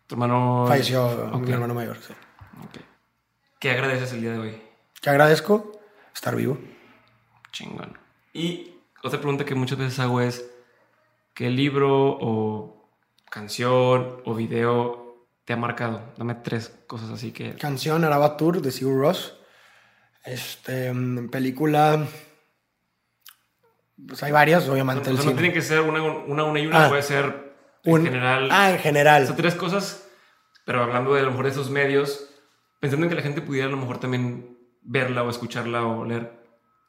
Tu 0.06 0.14
hermano. 0.14 0.64
Falleció 0.68 1.06
Ok, 1.32 1.46
mi 1.46 1.52
hermano 1.52 1.74
mayor. 1.74 1.96
sí. 1.98 2.12
ok. 2.62 2.82
¿Qué 3.58 3.70
agradeces 3.70 4.12
el 4.12 4.20
día 4.20 4.32
de 4.32 4.38
hoy? 4.38 4.62
Que 5.00 5.08
agradezco 5.10 5.80
estar 6.14 6.36
vivo. 6.36 6.58
Chingón. 7.54 7.96
Y 8.34 8.74
otra 9.02 9.18
pregunta 9.20 9.44
que 9.46 9.54
muchas 9.54 9.78
veces 9.78 9.98
hago 10.00 10.20
es: 10.20 10.44
¿qué 11.32 11.48
libro 11.50 12.18
o 12.20 12.90
canción 13.30 14.20
o 14.24 14.34
video 14.34 15.26
te 15.44 15.52
ha 15.52 15.56
marcado? 15.56 16.12
Dame 16.18 16.34
tres 16.34 16.68
cosas 16.86 17.10
así 17.10 17.32
que. 17.32 17.54
Canción 17.54 18.04
Araba 18.04 18.36
Tour 18.36 18.60
de 18.60 18.70
Sigur 18.70 19.00
Ross. 19.00 19.36
Este, 20.24 20.92
mm, 20.92 21.28
película. 21.30 22.06
Pues 24.08 24.22
hay 24.22 24.32
varias, 24.32 24.68
obviamente. 24.68 25.08
O 25.08 25.12
el 25.12 25.18
sea, 25.18 25.30
no 25.30 25.36
tiene 25.36 25.52
que 25.52 25.62
ser 25.62 25.80
una, 25.80 26.02
una, 26.02 26.44
una 26.44 26.60
y 26.60 26.66
una, 26.66 26.86
Ah. 26.86 26.88
puede 26.88 27.02
ser 27.02 27.54
en 27.84 27.92
Un- 27.92 28.04
general. 28.04 28.48
Ah, 28.50 28.70
en 28.70 28.76
O 28.76 28.78
general. 28.80 29.26
sea, 29.26 29.36
tres 29.36 29.54
cosas, 29.54 30.08
pero 30.64 30.82
hablando 30.82 31.14
de 31.14 31.20
a 31.20 31.24
lo 31.24 31.30
mejor 31.30 31.44
de 31.44 31.50
esos 31.52 31.70
medios, 31.70 32.28
pensando 32.80 33.06
en 33.06 33.10
que 33.10 33.16
la 33.16 33.22
gente 33.22 33.40
pudiera 33.40 33.68
a 33.68 33.70
lo 33.70 33.76
mejor 33.76 33.98
también 34.00 34.58
verla 34.82 35.22
o 35.22 35.30
escucharla 35.30 35.84
o 35.84 36.04
leer. 36.04 36.43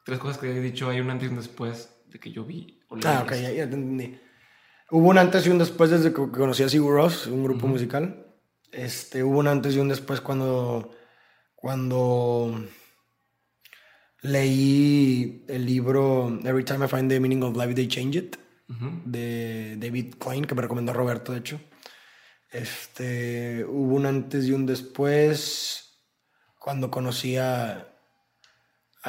Tres 0.06 0.20
cosas 0.20 0.38
que 0.38 0.48
he 0.48 0.60
dicho, 0.60 0.88
hay 0.88 1.00
un 1.00 1.10
antes 1.10 1.28
y 1.28 1.32
un 1.32 1.38
después 1.38 1.90
de 2.06 2.20
que 2.20 2.30
yo 2.30 2.44
vi. 2.44 2.80
Ah, 3.04 3.22
ok, 3.24 3.32
ya, 3.32 3.50
ya 3.50 3.68
te 3.68 3.74
entendí. 3.74 4.16
Hubo 4.92 5.08
un 5.08 5.18
antes 5.18 5.44
y 5.44 5.50
un 5.50 5.58
después 5.58 5.90
desde 5.90 6.10
que 6.10 6.30
conocí 6.30 6.62
a 6.62 6.68
Sigur 6.68 6.94
Ross, 6.94 7.26
un 7.26 7.42
grupo 7.42 7.66
musical. 7.66 8.24
Este, 8.70 9.24
hubo 9.24 9.40
un 9.40 9.48
antes 9.48 9.74
y 9.74 9.80
un 9.80 9.88
después 9.88 10.20
cuando, 10.20 10.92
cuando 11.56 12.68
leí 14.22 15.44
el 15.48 15.66
libro 15.66 16.38
Every 16.44 16.62
Time 16.62 16.86
I 16.86 16.88
Find 16.88 17.10
the 17.10 17.18
Meaning 17.18 17.42
of 17.42 17.56
Life, 17.56 17.74
They 17.74 17.88
Change 17.88 18.16
It, 18.16 18.36
de 19.06 19.76
David 19.76 20.14
Klein, 20.20 20.44
que 20.44 20.54
me 20.54 20.62
recomendó 20.62 20.92
Roberto, 20.92 21.32
de 21.32 21.40
hecho. 21.40 21.60
Este, 22.52 23.64
hubo 23.64 23.96
un 23.96 24.06
antes 24.06 24.46
y 24.46 24.52
un 24.52 24.66
después 24.66 25.98
cuando 26.60 26.92
conocí 26.92 27.36
a, 27.36 27.95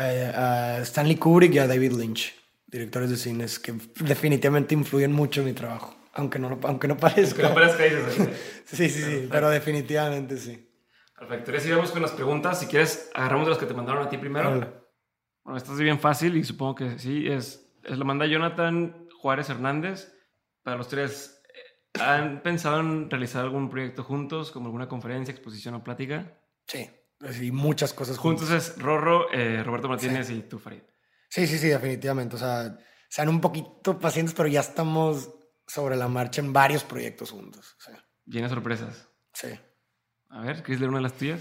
a- 0.01 0.79
Stanley 0.81 1.15
Kubrick 1.17 1.53
y 1.53 1.59
a 1.59 1.67
David 1.67 1.93
Lynch, 1.93 2.33
directores 2.67 3.09
de 3.09 3.17
cines 3.17 3.59
que 3.59 3.73
definitivamente 4.01 4.73
influyen 4.75 5.11
mucho 5.11 5.41
en 5.41 5.47
mi 5.47 5.53
trabajo, 5.53 5.95
aunque 6.13 6.39
no, 6.39 6.59
aunque 6.63 6.87
no 6.87 6.97
parezca. 6.97 7.49
no 7.49 7.53
parezca 7.55 7.83
dices 7.83 8.03
ahorita. 8.19 8.37
Sí, 8.65 8.89
sí, 8.89 9.01
sí, 9.01 9.27
pero 9.31 9.49
definitivamente 9.49 10.37
sí. 10.37 10.63
Perfecto. 11.17 11.51
Ahora 11.51 11.63
sí 11.63 11.71
vamos 11.71 11.91
con 11.91 12.01
las 12.01 12.11
preguntas. 12.11 12.59
Si 12.59 12.67
quieres, 12.67 13.09
agarramos 13.15 13.45
de 13.47 13.51
las 13.51 13.59
que 13.59 13.65
te 13.65 13.73
mandaron 13.73 14.05
a 14.05 14.09
ti 14.09 14.17
primero. 14.17 14.49
Órale. 14.49 14.67
Bueno, 15.43 15.57
esta 15.57 15.71
es 15.71 15.79
bien 15.79 15.99
fácil 15.99 16.35
y 16.37 16.43
supongo 16.43 16.75
que 16.75 16.99
sí. 16.99 17.25
Es, 17.27 17.73
es 17.83 17.97
la 17.97 18.03
manda 18.03 18.25
Jonathan 18.27 19.07
Juárez 19.19 19.49
Hernández. 19.49 20.13
Para 20.63 20.75
los 20.77 20.89
tres, 20.89 21.41
eh, 21.95 22.01
¿han 22.01 22.43
pensado 22.43 22.81
en 22.81 23.09
realizar 23.09 23.43
algún 23.45 23.69
proyecto 23.69 24.03
juntos, 24.03 24.51
como 24.51 24.65
alguna 24.67 24.87
conferencia, 24.89 25.31
exposición 25.31 25.75
o 25.75 25.83
plática? 25.83 26.37
Sí, 26.67 26.87
sí, 27.31 27.51
muchas 27.51 27.93
cosas 27.93 28.17
juntas. 28.17 28.47
Juntos 28.47 28.69
es 28.69 28.81
Rorro, 28.81 29.31
eh, 29.31 29.63
Roberto 29.63 29.87
Martínez 29.89 30.29
y 30.29 30.41
tú, 30.41 30.59
Farid. 30.59 30.81
Sí, 31.29 31.45
sí, 31.47 31.57
sí, 31.57 31.67
definitivamente. 31.67 32.35
O 32.35 32.39
sea, 32.39 32.77
sean 33.09 33.29
un 33.29 33.41
poquito 33.41 33.99
pacientes, 33.99 34.33
pero 34.35 34.47
ya 34.49 34.61
estamos 34.61 35.29
sobre 35.65 35.95
la 35.95 36.07
marcha 36.07 36.41
en 36.41 36.53
varios 36.53 36.83
proyectos 36.83 37.31
juntos. 37.31 37.75
O 37.79 37.81
sea, 37.81 38.03
Llenas 38.25 38.51
sorpresas. 38.51 39.07
sí. 39.33 39.49
A 40.29 40.41
ver, 40.41 40.61
¿quieres 40.61 40.81
leer 40.81 40.89
una 40.89 40.97
de 40.97 41.03
las 41.03 41.13
tuyas? 41.13 41.39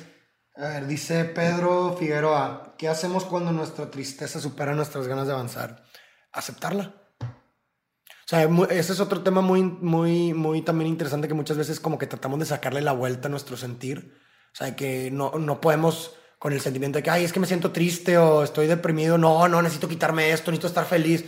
A 0.55 0.69
ver, 0.69 0.87
dice 0.87 1.25
Pedro 1.25 1.97
Figueroa, 1.99 2.77
¿qué 2.79 2.89
hacemos 2.89 3.25
cuando 3.25 3.51
nuestra 3.51 3.91
tristeza 3.91 4.39
supera 4.41 4.75
nuestras 4.77 5.09
ganas 5.09 5.27
de 5.27 5.33
avanzar? 5.33 5.85
Aceptarla. 6.33 6.95
O 7.21 8.29
sea, 8.29 8.45
ese 8.71 8.93
es 8.93 9.01
otro 9.01 9.23
tema 9.25 9.41
muy, 9.41 9.63
muy, 9.65 10.33
muy 10.35 10.63
también 10.63 10.89
interesante 10.89 11.27
que 11.27 11.35
muchas 11.35 11.57
veces 11.57 11.81
como 11.81 11.99
que 11.99 12.07
tratamos 12.07 12.39
de 12.39 12.47
sacarle 12.47 12.81
la 12.81 12.93
vuelta 12.93 13.27
a 13.27 13.31
nuestro 13.31 13.57
sentir. 13.57 14.17
O 14.57 14.59
sea, 14.59 14.75
que 14.75 15.11
no, 15.11 15.33
no 15.33 15.61
podemos 15.61 16.15
con 16.39 16.55
el 16.55 16.63
sentimiento 16.63 16.97
de 16.99 17.03
que, 17.03 17.11
ay, 17.11 17.25
es 17.25 17.33
que 17.35 17.41
me 17.41 17.47
siento 17.47 17.73
triste 17.73 18.17
o 18.17 18.43
estoy 18.43 18.67
deprimido. 18.67 19.19
No, 19.19 19.47
no, 19.49 19.61
necesito 19.61 19.87
quitarme 19.87 20.31
esto, 20.33 20.51
necesito 20.51 20.69
estar 20.69 20.87
feliz. 20.87 21.27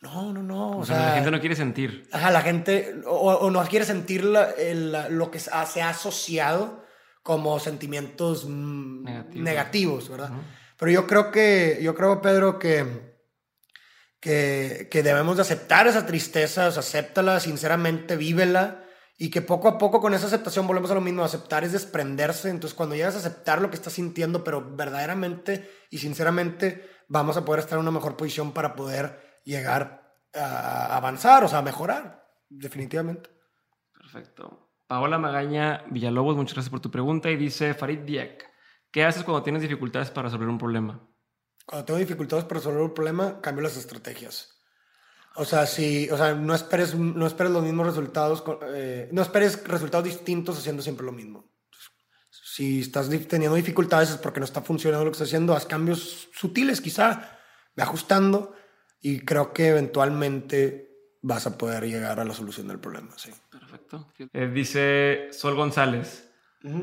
No, 0.00 0.32
no, 0.32 0.42
no. 0.42 0.70
O 0.70 0.78
O 0.78 0.86
sea, 0.86 0.96
sea, 0.96 1.06
la 1.08 1.14
gente 1.16 1.30
no 1.30 1.40
quiere 1.40 1.56
sentir. 1.56 2.08
Ajá, 2.10 2.30
la 2.30 2.40
gente 2.40 2.94
o, 3.06 3.32
o 3.34 3.50
no 3.50 3.62
quiere 3.66 3.84
sentir 3.84 4.24
la- 4.24 4.50
el- 4.52 4.96
lo 5.10 5.30
que 5.30 5.38
se 5.38 5.50
ha, 5.52 5.66
se 5.66 5.82
ha 5.82 5.90
asociado 5.90 6.82
como 7.22 7.58
sentimientos 7.60 8.46
mm, 8.48 9.04
Negativos. 9.34 10.08
¿verdad? 10.08 10.30
Ujú. 10.30 10.40
Pero 10.78 10.90
yo 10.90 11.06
creo 11.06 11.30
que, 11.30 11.78
yo 11.82 11.94
creo, 11.94 12.22
Pedro, 12.22 12.58
que, 12.58 12.86
que, 14.20 14.88
que 14.90 15.02
debemos 15.02 15.36
de 15.36 15.42
aceptar 15.42 15.86
esa 15.86 16.06
tristeza, 16.06 16.68
o 16.68 16.70
sea, 16.70 16.80
acéptala 16.80 17.40
sinceramente, 17.40 18.16
vívela 18.16 18.79
y 19.22 19.28
que 19.28 19.42
poco 19.42 19.68
a 19.68 19.76
poco 19.76 20.00
con 20.00 20.14
esa 20.14 20.28
aceptación 20.28 20.66
volvemos 20.66 20.90
a 20.90 20.94
lo 20.94 21.02
mismo, 21.02 21.22
aceptar 21.22 21.62
es 21.62 21.72
desprenderse, 21.72 22.48
entonces 22.48 22.74
cuando 22.74 22.94
llegas 22.94 23.16
a 23.16 23.18
aceptar 23.18 23.60
lo 23.60 23.68
que 23.68 23.76
estás 23.76 23.92
sintiendo, 23.92 24.42
pero 24.42 24.74
verdaderamente 24.74 25.70
y 25.90 25.98
sinceramente 25.98 26.88
vamos 27.06 27.36
a 27.36 27.44
poder 27.44 27.60
estar 27.60 27.76
en 27.76 27.82
una 27.82 27.90
mejor 27.90 28.16
posición 28.16 28.52
para 28.52 28.74
poder 28.74 29.42
llegar 29.44 30.16
a 30.34 30.96
avanzar, 30.96 31.44
o 31.44 31.48
sea, 31.48 31.58
a 31.58 31.62
mejorar, 31.62 32.26
definitivamente. 32.48 33.28
Perfecto. 33.92 34.70
Paola 34.86 35.18
Magaña 35.18 35.84
Villalobos, 35.90 36.34
muchas 36.34 36.54
gracias 36.54 36.70
por 36.70 36.80
tu 36.80 36.90
pregunta. 36.90 37.28
Y 37.28 37.36
dice 37.36 37.74
Farid 37.74 37.98
Diek, 37.98 38.42
¿qué 38.90 39.04
haces 39.04 39.22
cuando 39.22 39.42
tienes 39.42 39.60
dificultades 39.60 40.10
para 40.10 40.28
resolver 40.28 40.48
un 40.48 40.56
problema? 40.56 41.06
Cuando 41.66 41.84
tengo 41.84 42.00
dificultades 42.00 42.46
para 42.46 42.60
resolver 42.60 42.80
un 42.80 42.94
problema, 42.94 43.38
cambio 43.42 43.64
las 43.64 43.76
estrategias. 43.76 44.59
O 45.36 45.44
sea, 45.44 45.66
si, 45.66 46.08
o 46.10 46.16
sea, 46.16 46.34
no 46.34 46.54
esperes, 46.54 46.94
no 46.94 47.26
esperes 47.26 47.52
los 47.52 47.62
mismos 47.62 47.86
resultados, 47.86 48.42
eh, 48.74 49.08
no 49.12 49.22
esperes 49.22 49.62
resultados 49.64 50.04
distintos 50.04 50.58
haciendo 50.58 50.82
siempre 50.82 51.06
lo 51.06 51.12
mismo. 51.12 51.50
Si 52.30 52.80
estás 52.80 53.08
teniendo 53.28 53.56
dificultades 53.56 54.10
es 54.10 54.16
porque 54.16 54.40
no 54.40 54.44
está 54.44 54.60
funcionando 54.60 55.04
lo 55.04 55.10
que 55.10 55.14
estás 55.14 55.28
haciendo, 55.28 55.54
haz 55.54 55.66
cambios 55.66 56.28
sutiles 56.34 56.80
quizá, 56.80 57.38
ve 57.76 57.82
ajustando 57.82 58.54
y 59.00 59.20
creo 59.20 59.52
que 59.52 59.68
eventualmente 59.68 60.90
vas 61.22 61.46
a 61.46 61.56
poder 61.56 61.86
llegar 61.86 62.18
a 62.18 62.24
la 62.24 62.34
solución 62.34 62.68
del 62.68 62.80
problema, 62.80 63.16
sí. 63.16 63.30
Perfecto. 63.50 64.08
Eh, 64.32 64.50
dice 64.52 65.28
Sol 65.32 65.54
González, 65.54 66.26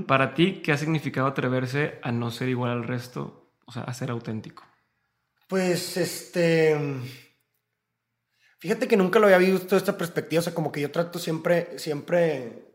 Para 0.08 0.34
ti, 0.34 0.62
¿qué 0.64 0.72
ha 0.72 0.78
significado 0.78 1.28
atreverse 1.28 2.00
a 2.02 2.12
no 2.12 2.32
ser 2.32 2.50
igual 2.50 2.72
al 2.72 2.84
resto? 2.84 3.52
O 3.66 3.72
sea, 3.72 3.84
a 3.84 3.94
ser 3.94 4.10
auténtico. 4.10 4.64
Pues, 5.48 5.98
este... 5.98 6.76
Fíjate 8.60 8.88
que 8.88 8.98
nunca 8.98 9.20
lo 9.20 9.28
había 9.28 9.38
visto 9.38 9.78
esta 9.78 9.98
perspectiva, 9.98 10.40
o 10.40 10.44
sea, 10.44 10.54
como 10.56 10.72
que 10.72 10.82
yo 10.82 10.92
trato 10.92 11.20
siempre, 11.20 11.78
siempre, 11.78 12.66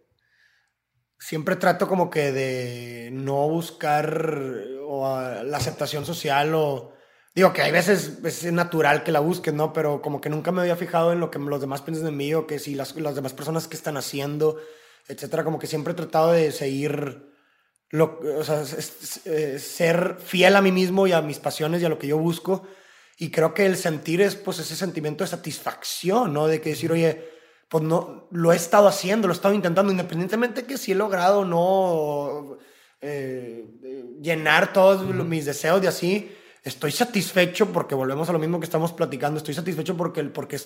siempre 1.19 1.57
trato 1.57 1.89
como 1.89 2.09
que 2.09 2.31
de 2.31 3.11
no 3.13 3.49
buscar 3.49 4.25
la 4.25 5.57
aceptación 5.57 6.07
social 6.07 6.55
o, 6.55 6.93
digo 7.35 7.53
que 7.53 7.63
hay 7.63 7.73
veces 7.73 8.19
es 8.25 8.53
natural 8.53 9.03
que 9.03 9.11
la 9.11 9.19
busques, 9.19 9.53
¿no? 9.53 9.73
Pero 9.73 10.03
como 10.03 10.21
que 10.21 10.31
nunca 10.31 10.53
me 10.53 10.61
había 10.61 10.77
fijado 10.77 11.13
en 11.13 11.19
lo 11.19 11.33
que 11.33 11.41
los 11.41 11.61
demás 11.61 11.83
piensan 11.83 12.05
de 12.05 12.13
mí 12.13 12.33
o 12.33 12.47
que 12.47 12.61
si 12.61 12.77
las, 12.77 12.95
las 12.95 13.17
demás 13.17 13.33
personas 13.33 13.67
que 13.67 13.77
están 13.77 13.97
haciendo, 13.97 14.61
etcétera, 15.09 15.43
como 15.43 15.59
que 15.59 15.67
siempre 15.67 15.95
he 15.95 15.97
tratado 15.97 16.31
de 16.31 16.53
seguir, 16.53 17.33
lo, 17.91 18.21
o 18.39 18.45
sea, 18.45 18.63
eh, 19.25 19.59
ser 19.59 20.19
fiel 20.21 20.55
a 20.55 20.63
mí 20.63 20.71
mismo 20.71 21.09
y 21.09 21.13
a 21.13 21.23
mis 21.23 21.41
pasiones 21.41 21.83
y 21.83 21.87
a 21.87 21.89
lo 21.89 21.99
que 21.99 22.07
yo 22.07 22.19
busco 22.19 22.69
y 23.23 23.31
creo 23.31 23.55
que 23.55 23.65
el 23.65 23.77
sentir 23.77 24.21
es 24.21 24.35
pues 24.35 24.59
ese 24.59 24.75
sentimiento 24.75 25.23
de 25.23 25.31
satisfacción, 25.31 26.33
¿no? 26.33 26.49
De 26.49 26.61
que 26.61 26.71
decir, 26.71 26.91
oye, 26.91 27.25
pues 27.69 27.85
no, 27.85 28.27
lo 28.33 28.53
he 28.53 28.57
estado 28.57 28.89
haciendo, 28.89 29.29
lo 29.29 29.33
he 29.33 29.37
estado 29.37 29.55
intentando, 29.55 29.93
independientemente 29.93 30.63
de 30.63 30.67
que 30.67 30.77
si 30.77 30.91
he 30.91 30.97
logrado 30.97 31.45
no 31.45 32.59
eh, 33.01 33.65
llenar 34.21 34.73
todos 34.73 35.05
mis 35.25 35.45
deseos 35.45 35.81
de 35.81 35.87
así, 35.87 36.33
estoy 36.65 36.91
satisfecho 36.91 37.73
porque 37.73 37.95
volvemos 37.95 38.29
a 38.29 38.33
lo 38.33 38.41
mismo 38.41 38.59
que 38.59 38.65
estamos 38.65 38.93
platicando, 38.93 39.39
estoy 39.39 39.55
satisfecho 39.55 39.97
porque, 39.97 40.25
porque 40.25 40.59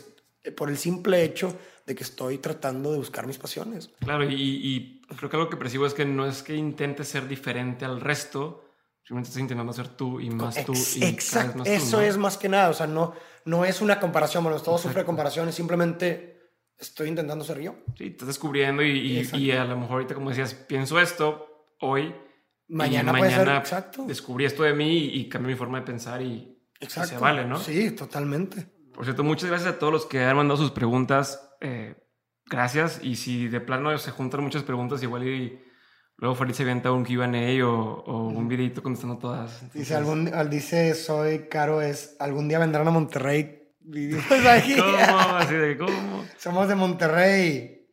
por 0.56 0.70
el 0.70 0.78
simple 0.78 1.24
hecho 1.24 1.54
de 1.84 1.94
que 1.94 2.04
estoy 2.04 2.38
tratando 2.38 2.90
de 2.90 2.96
buscar 2.96 3.26
mis 3.26 3.36
pasiones. 3.36 3.90
Claro, 3.98 4.24
y, 4.24 4.32
y 4.34 5.02
creo 5.14 5.28
que 5.28 5.36
algo 5.36 5.50
que 5.50 5.58
percibo 5.58 5.84
es 5.84 5.92
que 5.92 6.06
no 6.06 6.24
es 6.24 6.42
que 6.42 6.54
intentes 6.54 7.08
ser 7.08 7.28
diferente 7.28 7.84
al 7.84 8.00
resto, 8.00 8.65
Simplemente 9.06 9.28
estás 9.28 9.40
intentando 9.40 9.72
ser 9.72 9.86
tú 9.86 10.18
y 10.18 10.30
más 10.30 10.64
tú. 10.64 10.72
Y 10.96 11.04
Exacto. 11.04 11.62
Eso 11.64 12.00
es 12.00 12.16
más 12.16 12.36
que 12.36 12.48
nada. 12.48 12.70
O 12.70 12.74
sea, 12.74 12.88
no, 12.88 13.14
no 13.44 13.64
es 13.64 13.80
una 13.80 14.00
comparación. 14.00 14.42
Bueno, 14.42 14.58
todo 14.60 14.78
sufre 14.78 15.04
comparaciones. 15.04 15.54
Simplemente 15.54 16.50
estoy 16.76 17.10
intentando 17.10 17.44
ser 17.44 17.60
yo. 17.60 17.76
Sí, 17.96 18.08
estás 18.08 18.26
descubriendo 18.26 18.82
y, 18.82 19.28
y, 19.32 19.52
a 19.52 19.64
lo 19.64 19.76
mejor 19.76 19.92
ahorita, 19.92 20.14
como 20.14 20.30
decías, 20.30 20.54
pienso 20.54 20.98
esto 20.98 21.66
hoy. 21.80 22.16
Mañana, 22.66 23.12
mañana 23.12 23.58
Exacto. 23.58 24.06
descubrí 24.08 24.44
esto 24.44 24.64
de 24.64 24.74
mí 24.74 25.04
y, 25.04 25.28
cambié 25.28 25.52
mi 25.52 25.56
forma 25.56 25.78
de 25.78 25.86
pensar 25.86 26.20
y, 26.20 26.60
Exacto. 26.80 27.10
se 27.10 27.18
vale, 27.18 27.44
¿no? 27.44 27.60
Sí, 27.60 27.92
totalmente. 27.92 28.66
Por 28.92 29.04
cierto, 29.04 29.22
muchas 29.22 29.48
gracias 29.48 29.72
a 29.72 29.78
todos 29.78 29.92
los 29.92 30.06
que 30.06 30.24
han 30.24 30.36
mandado 30.36 30.60
sus 30.60 30.72
preguntas. 30.72 31.48
Eh, 31.60 31.94
gracias. 32.44 32.98
Y 33.04 33.14
si 33.14 33.46
de 33.46 33.60
plano 33.60 33.96
se 33.98 34.10
juntan 34.10 34.42
muchas 34.42 34.64
preguntas, 34.64 35.00
igual 35.04 35.28
y 35.28 35.62
Luego 36.18 36.34
Farid 36.34 36.54
se 36.54 36.62
avienta 36.62 36.92
un 36.92 37.04
Q&A 37.04 37.66
o, 37.66 38.02
o, 38.06 38.28
un 38.28 38.48
videito 38.48 38.82
contestando 38.82 39.18
todas. 39.18 39.70
Dice, 39.74 39.94
algún, 39.94 40.30
dice, 40.48 40.94
soy 40.94 41.48
Caro, 41.48 41.82
es, 41.82 42.16
algún 42.18 42.48
día 42.48 42.58
vendrán 42.58 42.88
a 42.88 42.90
Monterrey. 42.90 43.74
¿Cómo? 43.86 45.36
Así 45.36 45.54
de, 45.54 45.76
¿cómo? 45.76 46.24
Somos 46.38 46.68
de 46.68 46.74
Monterrey. 46.74 47.86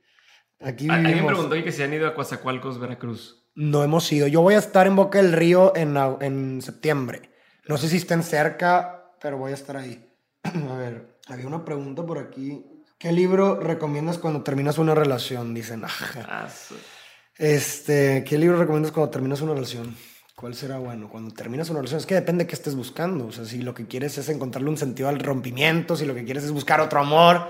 Aquí 0.62 0.86
vivimos. 0.86 1.06
Alguien 1.06 1.26
preguntó 1.28 1.64
que 1.64 1.72
se 1.72 1.84
han 1.84 1.94
ido 1.94 2.08
a 2.08 2.16
Coatzacoalcos, 2.16 2.80
Veracruz. 2.80 3.46
No 3.56 3.84
hemos 3.84 4.10
ido. 4.12 4.28
Yo 4.28 4.42
voy 4.42 4.56
a 4.56 4.60
estar 4.60 4.88
en 4.88 4.96
Boca 4.96 5.22
del 5.22 5.34
Río 5.34 5.76
en, 5.76 5.96
en 6.22 6.62
septiembre. 6.62 7.30
No 7.68 7.78
sé 7.78 7.90
si 7.90 7.98
estén 7.98 8.24
cerca, 8.24 9.12
pero 9.22 9.38
voy 9.38 9.52
a 9.52 9.56
estar 9.56 9.76
ahí. 9.78 10.10
a 10.44 10.78
ver, 10.78 11.20
había 11.28 11.48
una 11.48 11.64
pregunta 11.66 12.06
por 12.06 12.18
aquí. 12.18 12.66
¿Qué 12.98 13.12
libro 13.12 13.60
recomiendas 13.60 14.18
cuando 14.18 14.44
terminas 14.44 14.78
una 14.78 14.96
relación? 14.96 15.54
Dicen. 15.54 15.84
Ah, 15.86 16.48
este, 17.38 18.24
¿qué 18.24 18.38
libro 18.38 18.58
recomiendas 18.58 18.92
cuando 18.92 19.12
terminas 19.12 19.42
una 19.42 19.54
relación? 19.54 19.96
¿Cuál 20.36 20.56
será 20.56 20.78
bueno? 20.78 21.10
Cuando 21.10 21.34
terminas 21.34 21.70
una 21.70 21.80
relación, 21.80 22.00
es 22.00 22.06
que 22.06 22.16
depende 22.16 22.44
de 22.44 22.48
qué 22.48 22.56
estés 22.56 22.76
buscando. 22.76 23.28
O 23.28 23.32
sea, 23.32 23.46
si 23.46 23.62
lo 23.62 23.74
que 23.74 23.88
quieres 23.88 24.18
es 24.18 24.30
encontrarle 24.30 24.70
un 24.70 24.78
sentido 24.78 25.10
al 25.10 25.20
rompimiento, 25.20 25.96
si 25.96 26.06
lo 26.06 26.16
que 26.16 26.26
quieres 26.26 26.44
es 26.44 26.52
buscar 26.52 26.82
otro 26.82 27.00
amor, 27.00 27.48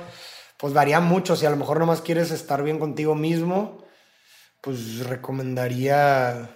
pues 0.57 0.73
varía 0.73 0.99
mucho. 0.99 1.35
Si 1.35 1.45
a 1.45 1.49
lo 1.49 1.55
mejor 1.55 1.79
nomás 1.79 2.01
quieres 2.01 2.31
estar 2.31 2.63
bien 2.63 2.79
contigo 2.79 3.15
mismo, 3.15 3.83
pues 4.61 5.05
recomendaría. 5.07 6.49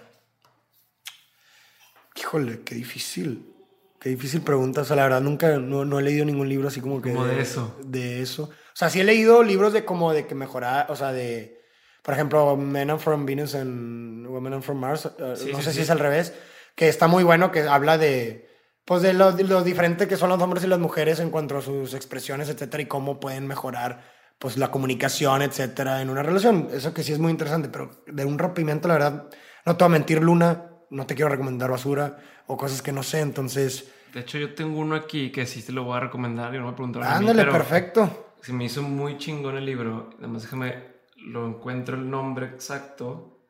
Híjole, 2.16 2.60
qué 2.62 2.74
difícil. 2.74 3.54
Qué 4.00 4.10
difícil 4.10 4.42
pregunta. 4.42 4.82
O 4.82 4.84
sea, 4.84 4.96
la 4.96 5.02
verdad, 5.02 5.20
nunca 5.20 5.58
no, 5.58 5.84
no 5.84 5.98
he 5.98 6.02
leído 6.02 6.24
ningún 6.24 6.48
libro 6.48 6.68
así 6.68 6.80
como 6.80 7.02
que. 7.02 7.12
Como 7.12 7.26
de, 7.26 7.40
eso. 7.40 7.76
De 7.84 8.22
eso. 8.22 8.44
O 8.44 8.76
sea, 8.76 8.90
sí 8.90 9.00
he 9.00 9.04
leído 9.04 9.42
libros 9.42 9.72
de 9.72 9.84
como 9.84 10.12
de 10.12 10.26
que 10.26 10.34
mejorar, 10.34 10.86
o 10.90 10.96
sea, 10.96 11.12
de 11.12 11.57
por 12.02 12.14
ejemplo, 12.14 12.56
Men 12.56 12.90
are 12.90 12.98
from 12.98 13.26
Venus 13.26 13.54
and 13.54 14.26
Women 14.26 14.54
are 14.54 14.62
from 14.62 14.78
Mars, 14.78 15.06
eh, 15.18 15.50
no 15.52 15.62
sé 15.62 15.72
si 15.72 15.82
es 15.82 15.90
al 15.90 15.98
revés, 15.98 16.32
que 16.74 16.88
está 16.88 17.08
muy 17.08 17.24
bueno, 17.24 17.50
que 17.50 17.62
habla 17.62 17.98
de, 17.98 18.48
pues 18.84 19.02
de 19.02 19.12
lo, 19.12 19.32
diferente 19.62 20.08
que 20.08 20.16
son 20.16 20.30
los 20.30 20.40
hombres 20.40 20.64
y 20.64 20.66
las 20.66 20.78
mujeres 20.78 21.20
en 21.20 21.30
cuanto 21.30 21.58
a 21.58 21.62
sus 21.62 21.92
expresiones, 21.92 22.48
etcétera, 22.48 22.82
y 22.82 22.86
cómo 22.86 23.20
pueden 23.20 23.46
mejorar 23.46 24.02
pues 24.38 24.56
la 24.56 24.70
comunicación, 24.70 25.42
etcétera, 25.42 26.00
en 26.00 26.08
una 26.08 26.22
relación. 26.22 26.68
Eso 26.72 26.94
que 26.94 27.02
sí 27.02 27.12
es 27.12 27.18
muy 27.18 27.30
interesante, 27.30 27.68
pero 27.68 27.90
de 28.06 28.24
un 28.24 28.38
rompimiento, 28.38 28.88
la 28.88 28.94
verdad, 28.94 29.28
no 29.66 29.76
te 29.76 29.84
voy 29.84 29.90
a 29.90 29.98
mentir, 29.98 30.22
Luna, 30.22 30.70
no 30.90 31.06
te 31.06 31.14
quiero 31.14 31.28
recomendar 31.28 31.70
basura 31.70 32.16
o 32.46 32.56
cosas 32.56 32.80
que 32.80 32.92
no 32.92 33.02
sé, 33.02 33.20
entonces... 33.20 33.90
De 34.14 34.20
hecho, 34.20 34.38
yo 34.38 34.54
tengo 34.54 34.78
uno 34.78 34.94
aquí 34.94 35.30
que 35.30 35.44
sí 35.44 35.62
te 35.62 35.72
lo 35.72 35.84
voy 35.84 35.98
a 35.98 36.00
recomendar 36.00 36.54
y 36.54 36.58
no 36.58 36.66
me 36.66 36.72
preguntaron 36.72 37.06
Ándale, 37.06 37.44
perfecto. 37.44 38.32
Se 38.40 38.54
me 38.54 38.64
hizo 38.64 38.82
muy 38.82 39.18
chingón 39.18 39.56
el 39.58 39.66
libro. 39.66 40.10
Además, 40.18 40.42
déjame 40.42 40.97
lo 41.28 41.46
encuentro 41.46 41.96
el 41.96 42.08
nombre 42.10 42.46
exacto, 42.46 43.46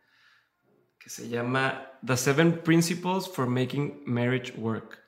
que 0.99 1.11
se 1.11 1.29
llama 1.29 1.93
The 2.05 2.16
Seven 2.16 2.61
Principles 2.62 3.29
for 3.29 3.47
Making 3.47 4.03
Marriage 4.07 4.53
Work. 4.59 4.99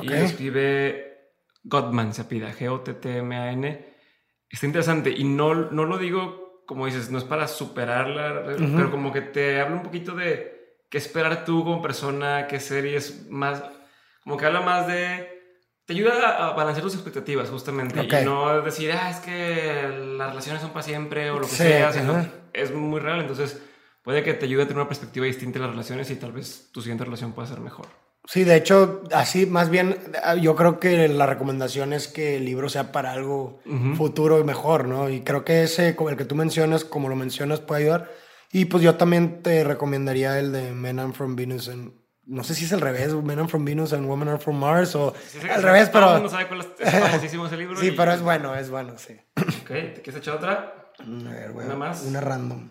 Y 0.00 0.08
lo 0.08 0.14
escribe 0.14 1.32
Gottman, 1.64 2.14
se 2.14 2.24
pida, 2.24 2.52
G-O-T-T-M-A-N. 2.52 3.94
Está 4.48 4.66
interesante 4.66 5.10
y 5.10 5.24
no, 5.24 5.54
no 5.54 5.84
lo 5.84 5.98
digo, 5.98 6.64
como 6.66 6.86
dices, 6.86 7.10
no 7.10 7.18
es 7.18 7.24
para 7.24 7.48
superarla, 7.48 8.44
pero 8.46 8.90
como 8.90 9.12
que 9.12 9.20
te 9.20 9.60
habla 9.60 9.76
un 9.76 9.82
poquito 9.82 10.14
de 10.14 10.78
qué 10.88 10.98
esperar 10.98 11.44
tú 11.44 11.64
como 11.64 11.82
persona, 11.82 12.46
qué 12.46 12.60
series 12.60 13.28
más, 13.28 13.62
como 14.22 14.36
que 14.36 14.46
habla 14.46 14.60
más 14.60 14.86
de 14.86 15.33
te 15.86 15.92
ayuda 15.92 16.48
a 16.48 16.52
balancear 16.52 16.82
tus 16.82 16.94
expectativas, 16.94 17.50
justamente. 17.50 18.02
Y 18.02 18.24
no 18.24 18.62
decir, 18.62 18.92
ah, 18.92 19.10
es 19.10 19.18
que 19.18 19.88
las 20.16 20.30
relaciones 20.30 20.62
son 20.62 20.70
para 20.70 20.82
siempre 20.82 21.30
o 21.30 21.38
lo 21.38 21.46
que 21.46 21.54
sea. 21.54 21.90
es 22.52 22.74
muy 22.74 23.00
real. 23.00 23.20
Entonces, 23.20 23.60
puede 24.02 24.22
que 24.22 24.34
te 24.34 24.46
ayude 24.46 24.62
a 24.62 24.66
tener 24.66 24.80
una 24.80 24.88
perspectiva 24.88 25.26
distinta 25.26 25.58
de 25.58 25.66
las 25.66 25.70
relaciones 25.70 26.10
y 26.10 26.16
tal 26.16 26.32
vez 26.32 26.70
tu 26.72 26.80
siguiente 26.80 27.04
relación 27.04 27.32
pueda 27.32 27.48
ser 27.48 27.60
mejor. 27.60 27.86
Sí, 28.26 28.44
de 28.44 28.56
hecho, 28.56 29.02
así 29.12 29.44
más 29.44 29.68
bien, 29.68 29.98
yo 30.40 30.56
creo 30.56 30.80
que 30.80 31.08
la 31.08 31.26
recomendación 31.26 31.92
es 31.92 32.08
que 32.08 32.38
el 32.38 32.46
libro 32.46 32.70
sea 32.70 32.90
para 32.90 33.12
algo 33.12 33.60
futuro 33.96 34.40
y 34.40 34.44
mejor, 34.44 34.88
¿no? 34.88 35.10
Y 35.10 35.20
creo 35.20 35.44
que 35.44 35.64
ese, 35.64 35.88
el 35.88 36.16
que 36.16 36.24
tú 36.24 36.34
mencionas, 36.34 36.84
como 36.84 37.10
lo 37.10 37.16
mencionas, 37.16 37.60
puede 37.60 37.82
ayudar. 37.82 38.10
Y 38.50 38.64
pues 38.66 38.82
yo 38.82 38.94
también 38.94 39.42
te 39.42 39.62
recomendaría 39.64 40.38
el 40.38 40.52
de 40.52 40.72
Men 40.72 41.00
and 41.00 41.12
from 41.12 41.36
Venus 41.36 41.68
and 41.68 41.92
no 42.26 42.44
sé 42.44 42.54
si 42.54 42.64
es 42.64 42.72
al 42.72 42.80
revés, 42.80 43.12
Men 43.14 43.38
are 43.38 43.48
from 43.48 43.64
Venus 43.64 43.92
and 43.92 44.06
Women 44.06 44.28
are 44.28 44.38
from 44.38 44.58
Mars, 44.58 44.94
o 44.94 45.14
al 45.50 45.62
revés, 45.62 45.90
pero... 45.90 46.18
No 46.20 46.28
sabe 46.28 46.48
cuál 46.48 46.60
es, 46.60 47.52
el 47.52 47.58
libro. 47.58 47.80
sí, 47.80 47.90
pero 47.92 48.12
es 48.12 48.22
bueno, 48.22 48.54
es 48.54 48.70
bueno, 48.70 48.94
sí. 48.96 49.16
Ok, 49.36 49.68
¿te 49.68 50.02
quieres 50.02 50.16
echar 50.16 50.36
otra? 50.36 50.92
A 50.98 51.30
ver, 51.30 51.50
una 51.50 51.74
más. 51.74 52.02
Una 52.02 52.20
random. 52.20 52.70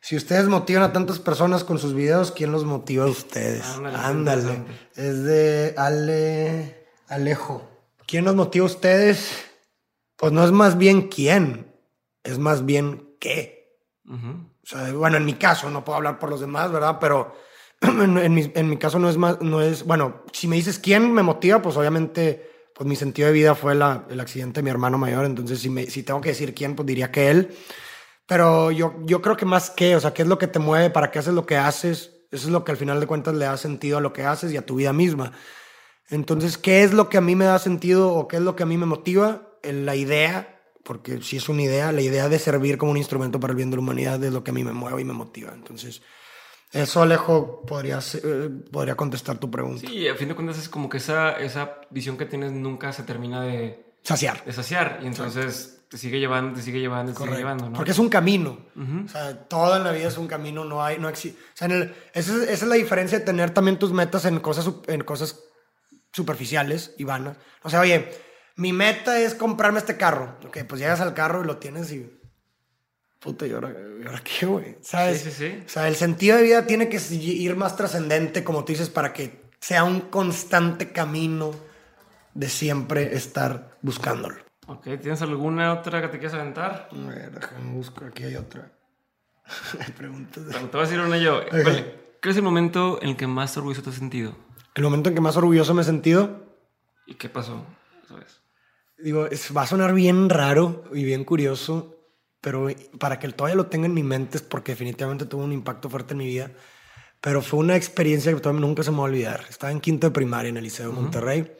Si 0.00 0.14
ustedes 0.16 0.46
motivan 0.46 0.84
a 0.84 0.92
tantas 0.92 1.18
personas 1.18 1.64
con 1.64 1.78
sus 1.78 1.92
videos, 1.92 2.30
¿quién 2.30 2.52
los 2.52 2.64
motiva 2.64 3.04
a 3.04 3.08
ustedes? 3.08 3.64
Ándale. 3.96 4.62
Es 4.94 5.24
de 5.24 5.74
Ale... 5.76 6.86
Alejo. 7.08 7.68
¿Quién 8.06 8.24
los 8.24 8.34
motiva 8.34 8.64
a 8.64 8.66
ustedes? 8.66 9.44
Pues 10.16 10.32
no 10.32 10.44
es 10.44 10.52
más 10.52 10.78
bien 10.78 11.08
quién, 11.08 11.74
es 12.22 12.38
más 12.38 12.64
bien 12.64 13.16
qué. 13.20 13.80
O 14.08 14.66
sea, 14.66 14.92
bueno, 14.92 15.16
en 15.16 15.24
mi 15.24 15.34
caso, 15.34 15.70
no 15.70 15.84
puedo 15.84 15.96
hablar 15.96 16.18
por 16.18 16.30
los 16.30 16.40
demás, 16.40 16.70
¿verdad? 16.72 16.98
Pero 17.00 17.34
en, 18.22 18.34
mi, 18.34 18.50
en, 18.54 18.68
mi, 18.68 18.76
caso 18.76 18.98
no 18.98 19.08
es 19.08 19.16
más, 19.16 19.40
no 19.40 19.62
es, 19.62 19.84
bueno, 19.84 20.22
si 20.32 20.48
me 20.48 20.56
dices 20.56 20.78
quién 20.78 21.12
me 21.12 21.22
motiva, 21.22 21.62
pues 21.62 21.76
obviamente, 21.76 22.68
pues 22.74 22.88
mi 22.88 22.96
sentido 22.96 23.28
de 23.28 23.34
vida 23.34 23.54
fue 23.54 23.74
la, 23.74 24.04
el 24.10 24.20
accidente 24.20 24.60
de 24.60 24.64
mi 24.64 24.70
hermano 24.70 24.98
mayor, 24.98 25.24
entonces 25.24 25.60
si, 25.60 25.70
me, 25.70 25.86
si 25.86 26.02
tengo 26.02 26.20
que 26.20 26.30
decir 26.30 26.54
quién, 26.54 26.74
pues 26.74 26.86
diría 26.86 27.10
que 27.10 27.30
él. 27.30 27.56
Pero 28.26 28.72
yo, 28.72 28.94
yo 29.04 29.22
creo 29.22 29.36
que 29.36 29.46
más 29.46 29.70
que, 29.70 29.94
o 29.94 30.00
sea, 30.00 30.12
qué 30.12 30.22
es 30.22 30.28
lo 30.28 30.38
que 30.38 30.48
te 30.48 30.58
mueve, 30.58 30.90
para 30.90 31.10
qué 31.10 31.20
haces 31.20 31.34
lo 31.34 31.46
que 31.46 31.56
haces, 31.56 32.12
eso 32.30 32.48
es 32.48 32.52
lo 32.52 32.64
que 32.64 32.72
al 32.72 32.76
final 32.76 32.98
de 32.98 33.06
cuentas 33.06 33.34
le 33.34 33.44
da 33.44 33.56
sentido 33.56 33.98
a 33.98 34.00
lo 34.00 34.12
que 34.12 34.24
haces 34.24 34.52
y 34.52 34.56
a 34.56 34.66
tu 34.66 34.76
vida 34.76 34.92
misma. 34.92 35.32
Entonces, 36.08 36.58
¿qué 36.58 36.82
es 36.82 36.92
lo 36.92 37.08
que 37.08 37.18
a 37.18 37.20
mí 37.20 37.34
me 37.34 37.44
da 37.44 37.58
sentido 37.58 38.12
o 38.12 38.28
qué 38.28 38.36
es 38.36 38.42
lo 38.42 38.56
que 38.56 38.64
a 38.64 38.66
mí 38.66 38.76
me 38.76 38.86
motiva? 38.86 39.42
La 39.62 39.96
idea, 39.96 40.60
porque 40.84 41.22
si 41.22 41.36
es 41.36 41.48
una 41.48 41.62
idea, 41.62 41.90
la 41.92 42.02
idea 42.02 42.28
de 42.28 42.38
servir 42.38 42.78
como 42.78 42.92
un 42.92 42.96
instrumento 42.96 43.40
para 43.40 43.52
el 43.52 43.56
bien 43.56 43.70
de 43.70 43.76
la 43.76 43.82
humanidad 43.82 44.22
es 44.22 44.32
lo 44.32 44.44
que 44.44 44.50
a 44.50 44.54
mí 44.54 44.64
me 44.64 44.72
mueve 44.72 45.02
y 45.02 45.04
me 45.04 45.12
motiva. 45.12 45.52
Entonces, 45.52 46.02
eso, 46.72 47.02
Alejo, 47.02 47.62
podría, 47.66 47.98
eh, 48.22 48.50
podría 48.70 48.94
contestar 48.96 49.38
tu 49.38 49.50
pregunta. 49.50 49.86
Sí, 49.86 50.06
a 50.08 50.14
fin 50.14 50.28
de 50.28 50.34
cuentas 50.34 50.58
es 50.58 50.68
como 50.68 50.88
que 50.88 50.98
esa, 50.98 51.32
esa 51.38 51.80
visión 51.90 52.16
que 52.18 52.26
tienes 52.26 52.52
nunca 52.52 52.92
se 52.92 53.02
termina 53.04 53.42
de, 53.42 53.94
saciar. 54.02 54.44
De 54.44 54.52
saciar. 54.52 55.00
Y 55.02 55.06
entonces 55.06 55.84
te 55.88 55.98
sigue 55.98 56.18
llevando, 56.18 56.56
te 56.56 56.62
sigue 56.62 56.80
llevando, 56.80 57.12
te 57.12 57.18
sigue 57.22 57.36
llevando, 57.36 57.70
¿no? 57.70 57.76
Porque 57.76 57.92
es 57.92 57.98
un 57.98 58.08
camino. 58.08 58.58
O 59.04 59.08
sea, 59.08 59.46
todo 59.48 59.76
en 59.76 59.84
la 59.84 59.92
vida 59.92 60.08
es 60.08 60.18
un 60.18 60.26
camino, 60.26 60.64
no 60.64 60.84
hay, 60.84 60.98
no 60.98 61.08
existe. 61.08 61.40
O 61.40 61.56
sea, 61.56 61.66
en 61.66 61.72
el- 61.72 61.94
esa, 62.12 62.34
es, 62.34 62.42
esa 62.42 62.52
es 62.64 62.68
la 62.68 62.74
diferencia 62.74 63.18
de 63.20 63.24
tener 63.24 63.50
también 63.50 63.78
tus 63.78 63.92
metas 63.92 64.24
en 64.24 64.40
cosas, 64.40 64.68
en 64.88 65.02
cosas 65.04 65.40
superficiales 66.12 66.94
y 66.98 67.04
vanas. 67.04 67.36
O 67.62 67.70
sea, 67.70 67.80
oye, 67.80 68.10
mi 68.56 68.72
meta 68.72 69.20
es 69.20 69.34
comprarme 69.34 69.78
este 69.78 69.96
carro. 69.96 70.36
Ok, 70.46 70.58
pues 70.68 70.80
llegas 70.80 71.00
al 71.00 71.14
carro 71.14 71.42
y 71.42 71.46
lo 71.46 71.58
tienes 71.58 71.92
y. 71.92 72.10
Puta, 73.20 73.46
¿y 73.46 73.52
ahora, 73.52 73.72
y 74.02 74.06
ahora 74.06 74.22
qué, 74.22 74.46
güey? 74.46 74.76
¿Sabes? 74.82 75.20
Sí, 75.22 75.30
sí, 75.30 75.36
sí. 75.50 75.62
O 75.66 75.68
sea, 75.68 75.88
el 75.88 75.96
sentido 75.96 76.36
de 76.36 76.42
vida 76.44 76.66
tiene 76.66 76.88
que 76.88 76.98
ir 77.12 77.56
más 77.56 77.76
trascendente, 77.76 78.44
como 78.44 78.64
tú 78.64 78.72
dices, 78.72 78.88
para 78.90 79.12
que 79.12 79.40
sea 79.60 79.84
un 79.84 80.00
constante 80.02 80.92
camino 80.92 81.52
de 82.34 82.48
siempre 82.48 83.14
estar 83.16 83.76
buscándolo. 83.82 84.36
Ok, 84.68 84.84
¿tienes 85.00 85.22
alguna 85.22 85.72
otra 85.72 86.02
que 86.02 86.08
te 86.08 86.18
quieras 86.18 86.34
aventar? 86.34 86.88
A 86.92 87.08
ver, 87.08 87.32
déjame 87.32 87.72
buscar. 87.72 88.08
Aquí 88.08 88.24
hay 88.24 88.36
otra. 88.36 88.70
Preguntas. 89.96 90.44
de- 90.46 90.52
Te 90.52 90.58
voy 90.66 90.80
a 90.80 90.82
decir 90.82 91.00
una 91.00 91.18
yo. 91.18 91.40
¿Cuál, 91.48 91.62
¿Cuál 92.20 92.30
es 92.30 92.36
el 92.36 92.42
momento 92.42 92.98
en 93.02 93.10
el 93.10 93.16
que 93.16 93.26
más 93.26 93.56
orgulloso 93.56 93.82
te 93.82 93.90
has 93.90 93.96
sentido? 93.96 94.36
El 94.74 94.82
momento 94.84 95.08
en 95.08 95.14
que 95.14 95.20
más 95.20 95.36
orgulloso 95.36 95.72
me 95.74 95.82
he 95.82 95.84
sentido, 95.84 96.44
¿Y 97.06 97.14
qué 97.14 97.28
pasó? 97.28 97.64
¿Sabes? 98.08 98.42
digo, 98.98 99.26
es- 99.26 99.56
va 99.56 99.62
a 99.62 99.66
sonar 99.66 99.94
bien 99.94 100.28
raro 100.28 100.84
y 100.92 101.04
bien 101.04 101.24
curioso, 101.24 101.95
pero 102.46 102.68
para 103.00 103.18
que 103.18 103.28
todavía 103.30 103.56
lo 103.56 103.66
tenga 103.66 103.86
en 103.86 103.94
mi 103.94 104.04
mente 104.04 104.36
es 104.36 104.42
porque 104.44 104.70
definitivamente 104.70 105.26
tuvo 105.26 105.42
un 105.42 105.52
impacto 105.52 105.90
fuerte 105.90 106.14
en 106.14 106.18
mi 106.18 106.26
vida. 106.26 106.52
Pero 107.20 107.42
fue 107.42 107.58
una 107.58 107.74
experiencia 107.74 108.32
que 108.32 108.38
todavía 108.38 108.60
nunca 108.60 108.84
se 108.84 108.92
me 108.92 108.98
va 108.98 109.02
a 109.02 109.06
olvidar. 109.06 109.44
Estaba 109.50 109.72
en 109.72 109.80
quinto 109.80 110.06
de 110.06 110.12
primaria 110.12 110.50
en 110.50 110.56
el 110.56 110.62
Liceo 110.62 110.90
de 110.90 110.94
Monterrey 110.94 111.50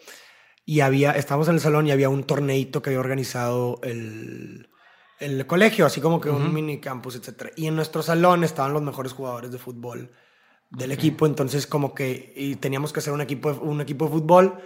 y 0.64 0.78
había, 0.82 1.10
estábamos 1.10 1.48
en 1.48 1.54
el 1.54 1.60
salón 1.60 1.88
y 1.88 1.90
había 1.90 2.08
un 2.08 2.22
torneito 2.22 2.82
que 2.82 2.90
había 2.90 3.00
organizado 3.00 3.80
el, 3.82 4.68
el 5.18 5.44
colegio, 5.48 5.86
así 5.86 6.00
como 6.00 6.20
que 6.20 6.30
un 6.30 6.54
mini 6.54 6.78
campus, 6.78 7.16
etc. 7.16 7.50
Y 7.56 7.66
en 7.66 7.74
nuestro 7.74 8.00
salón 8.00 8.44
estaban 8.44 8.72
los 8.72 8.82
mejores 8.82 9.12
jugadores 9.12 9.50
de 9.50 9.58
fútbol 9.58 10.12
del 10.70 10.92
equipo, 10.92 11.26
entonces 11.26 11.66
como 11.66 11.96
que 11.96 12.32
y 12.36 12.54
teníamos 12.54 12.92
que 12.92 13.00
hacer 13.00 13.12
un 13.12 13.22
equipo, 13.22 13.52
de, 13.52 13.58
un 13.58 13.80
equipo 13.80 14.04
de 14.04 14.12
fútbol, 14.12 14.62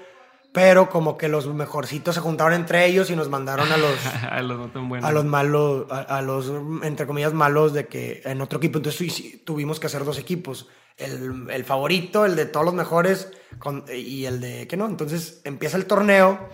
pero 0.52 0.90
como 0.90 1.16
que 1.16 1.28
los 1.28 1.46
mejorcitos 1.46 2.14
se 2.14 2.20
juntaron 2.20 2.54
entre 2.54 2.84
ellos 2.86 3.08
y 3.10 3.16
nos 3.16 3.28
mandaron 3.28 3.70
a 3.70 3.76
los 3.76 3.94
A 4.30 4.42
los 4.42 4.58
no 4.58 4.70
tan 4.70 4.88
buenos. 4.88 5.08
a 5.08 5.12
los 5.12 5.24
malos, 5.24 5.86
a, 5.90 6.00
a 6.00 6.22
los, 6.22 6.50
entre 6.82 7.06
comillas, 7.06 7.32
malos 7.32 7.72
de 7.72 7.86
que 7.86 8.22
en 8.24 8.40
otro 8.40 8.58
equipo. 8.58 8.78
Entonces 8.78 9.44
tuvimos 9.44 9.78
que 9.80 9.86
hacer 9.86 10.04
dos 10.04 10.18
equipos. 10.18 10.68
El, 10.96 11.48
el 11.50 11.64
favorito, 11.64 12.26
el 12.26 12.36
de 12.36 12.44
todos 12.46 12.66
los 12.66 12.74
mejores, 12.74 13.32
con- 13.58 13.84
y 13.94 14.26
el 14.26 14.40
de 14.40 14.66
que 14.68 14.76
no. 14.76 14.86
Entonces 14.86 15.40
empieza 15.44 15.76
el 15.78 15.86
torneo 15.86 16.48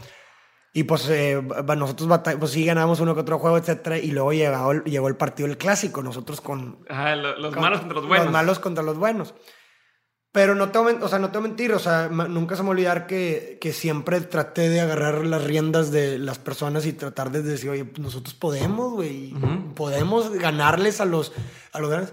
y 0.72 0.82
pues 0.84 1.09
eh, 1.09 1.42
nosotros 1.76 2.20
pues 2.38 2.53
sí 2.53 2.64
ganamos 2.66 3.01
uno 3.01 3.14
que 3.14 3.22
otro 3.22 3.38
juego, 3.38 3.57
etcétera. 3.57 3.99
Y 3.99 4.11
luego 4.12 4.32
llegó 4.34 4.72
el, 4.72 4.84
llegó 4.84 5.09
el 5.09 5.16
partido 5.16 5.49
del 5.49 5.57
clásico, 5.59 6.03
nosotros 6.03 6.40
con, 6.42 6.78
Ajá, 6.88 7.16
lo- 7.16 7.38
los 7.38 7.55
con- 7.55 7.62
malos 7.62 7.80
contra 7.80 7.94
los 7.97 8.07
buenos. 8.07 8.26
Los 8.26 8.32
malos 8.32 8.59
contra 8.59 8.84
los 8.84 8.99
buenos. 8.99 9.34
Pero 10.37 10.55
no 10.55 10.68
te, 10.70 10.78
o 10.78 11.09
sea, 11.09 11.18
no 11.18 11.30
te 11.30 11.39
voy 11.39 11.47
a 11.47 11.49
mentir, 11.49 11.72
o 11.72 11.78
sea, 11.78 12.09
nunca 12.09 12.57
se 12.57 12.62
me 12.62 12.66
va 12.66 12.72
a 12.72 12.76
olvidar 12.76 13.07
que, 13.07 13.57
que 13.59 13.72
siempre 13.72 14.20
traté 14.20 14.68
de 14.68 14.82
agarrar 14.82 15.24
las 15.24 15.43
riendas 15.43 15.91
de 15.91 16.18
las 16.18 16.39
personas 16.39 16.84
y 16.84 16.93
tratar 16.93 17.30
de 17.30 17.41
decir, 17.43 17.70
oye, 17.70 17.87
pues 17.87 18.01
nosotros 18.01 18.34
podemos, 18.34 18.93
güey, 18.93 19.32
Ujú. 19.32 19.72
podemos 19.74 20.30
ganarles 20.32 21.01
a 21.01 21.07
los, 21.07 21.32
a 21.72 21.80
los 21.80 21.89
grandes. 21.89 22.12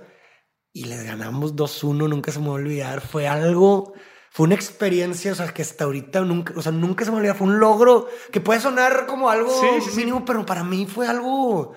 Y 0.72 0.86
les 0.86 1.04
ganamos 1.04 1.54
2-1, 1.58 2.08
nunca 2.08 2.32
se 2.32 2.40
me 2.40 2.46
va 2.46 2.52
a 2.54 2.56
olvidar. 2.56 3.02
Fue 3.02 3.28
algo, 3.28 3.92
fue 4.32 4.46
una 4.46 4.56
experiencia, 4.56 5.34
o 5.34 5.36
sea, 5.36 5.54
que 5.54 5.62
hasta 5.62 5.84
ahorita 5.84 6.22
nunca, 6.22 6.54
o 6.56 6.62
sea, 6.62 6.72
nunca 6.72 7.04
se 7.04 7.12
me 7.12 7.16
va 7.16 7.18
a 7.18 7.20
olvidar. 7.24 7.36
Fue 7.36 7.48
un 7.48 7.60
logro 7.60 8.08
que 8.32 8.40
puede 8.40 8.62
sonar 8.62 9.06
como 9.06 9.30
algo 9.30 9.50
Sí, 9.52 9.68
sí, 9.82 9.90
sí. 9.92 9.98
mínimo, 9.98 10.24
pero 10.24 10.46
para 10.46 10.64
mí 10.64 10.86
fue 10.86 11.08
algo, 11.10 11.74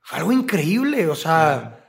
fue 0.00 0.18
algo 0.20 0.32
increíble, 0.32 1.06
o 1.06 1.14
sea. 1.14 1.82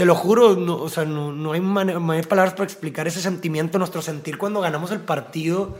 Te 0.00 0.06
lo 0.06 0.14
juro, 0.14 0.56
no, 0.56 0.76
o 0.76 0.88
sea, 0.88 1.04
no, 1.04 1.30
no, 1.30 1.52
hay 1.52 1.60
no 1.60 2.12
hay 2.12 2.22
palabras 2.22 2.54
para 2.54 2.64
explicar 2.64 3.06
ese 3.06 3.20
sentimiento. 3.20 3.76
Nuestro 3.76 4.00
sentir 4.00 4.38
cuando 4.38 4.62
ganamos 4.62 4.90
el 4.92 5.00
partido 5.00 5.78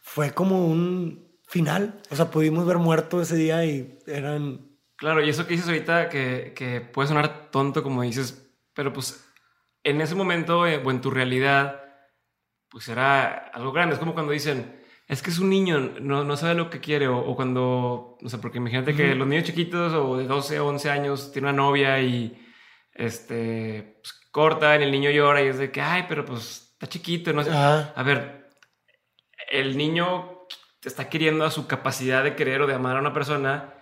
fue 0.00 0.30
como 0.30 0.68
un 0.68 1.36
final. 1.48 2.00
O 2.10 2.14
sea, 2.14 2.30
pudimos 2.30 2.64
ver 2.64 2.78
muerto 2.78 3.20
ese 3.20 3.34
día 3.34 3.64
y 3.64 3.98
eran... 4.06 4.70
Claro, 4.94 5.20
y 5.20 5.30
eso 5.30 5.48
que 5.48 5.54
dices 5.54 5.66
ahorita 5.66 6.08
que, 6.08 6.52
que 6.54 6.80
puede 6.80 7.08
sonar 7.08 7.50
tonto, 7.50 7.82
como 7.82 8.02
dices, 8.02 8.56
pero 8.72 8.92
pues 8.92 9.26
en 9.82 10.00
ese 10.00 10.14
momento 10.14 10.64
eh, 10.64 10.80
o 10.84 10.90
en 10.92 11.00
tu 11.00 11.10
realidad, 11.10 11.82
pues 12.68 12.86
era 12.86 13.48
algo 13.52 13.72
grande. 13.72 13.94
Es 13.94 13.98
como 13.98 14.14
cuando 14.14 14.30
dicen, 14.30 14.80
es 15.08 15.22
que 15.22 15.30
es 15.30 15.40
un 15.40 15.50
niño, 15.50 15.80
no, 16.00 16.22
no 16.22 16.36
sabe 16.36 16.54
lo 16.54 16.70
que 16.70 16.78
quiere, 16.78 17.08
o, 17.08 17.18
o 17.18 17.34
cuando, 17.34 18.16
no 18.20 18.28
sé, 18.28 18.38
porque 18.38 18.58
imagínate 18.58 18.94
que 18.94 19.16
los 19.16 19.26
niños 19.26 19.44
chiquitos 19.44 19.92
o 19.92 20.16
de 20.18 20.28
12 20.28 20.60
o 20.60 20.68
11 20.68 20.88
años 20.88 21.32
tienen 21.32 21.48
una 21.48 21.64
novia 21.64 22.00
y 22.00 22.45
este, 22.96 24.00
pues, 24.02 24.14
cortan, 24.30 24.82
el 24.82 24.90
niño 24.90 25.10
llora 25.10 25.42
y 25.42 25.48
es 25.48 25.58
de 25.58 25.70
que, 25.70 25.80
ay, 25.80 26.06
pero 26.08 26.24
pues 26.24 26.70
está 26.72 26.86
chiquito, 26.86 27.32
no 27.32 27.42
sé. 27.42 27.50
A 27.50 28.02
ver, 28.04 28.50
el 29.50 29.76
niño 29.76 30.46
está 30.82 31.08
queriendo 31.08 31.44
a 31.44 31.50
su 31.50 31.66
capacidad 31.66 32.22
de 32.22 32.36
querer 32.36 32.62
o 32.62 32.66
de 32.66 32.74
amar 32.74 32.96
a 32.96 33.00
una 33.00 33.12
persona 33.12 33.74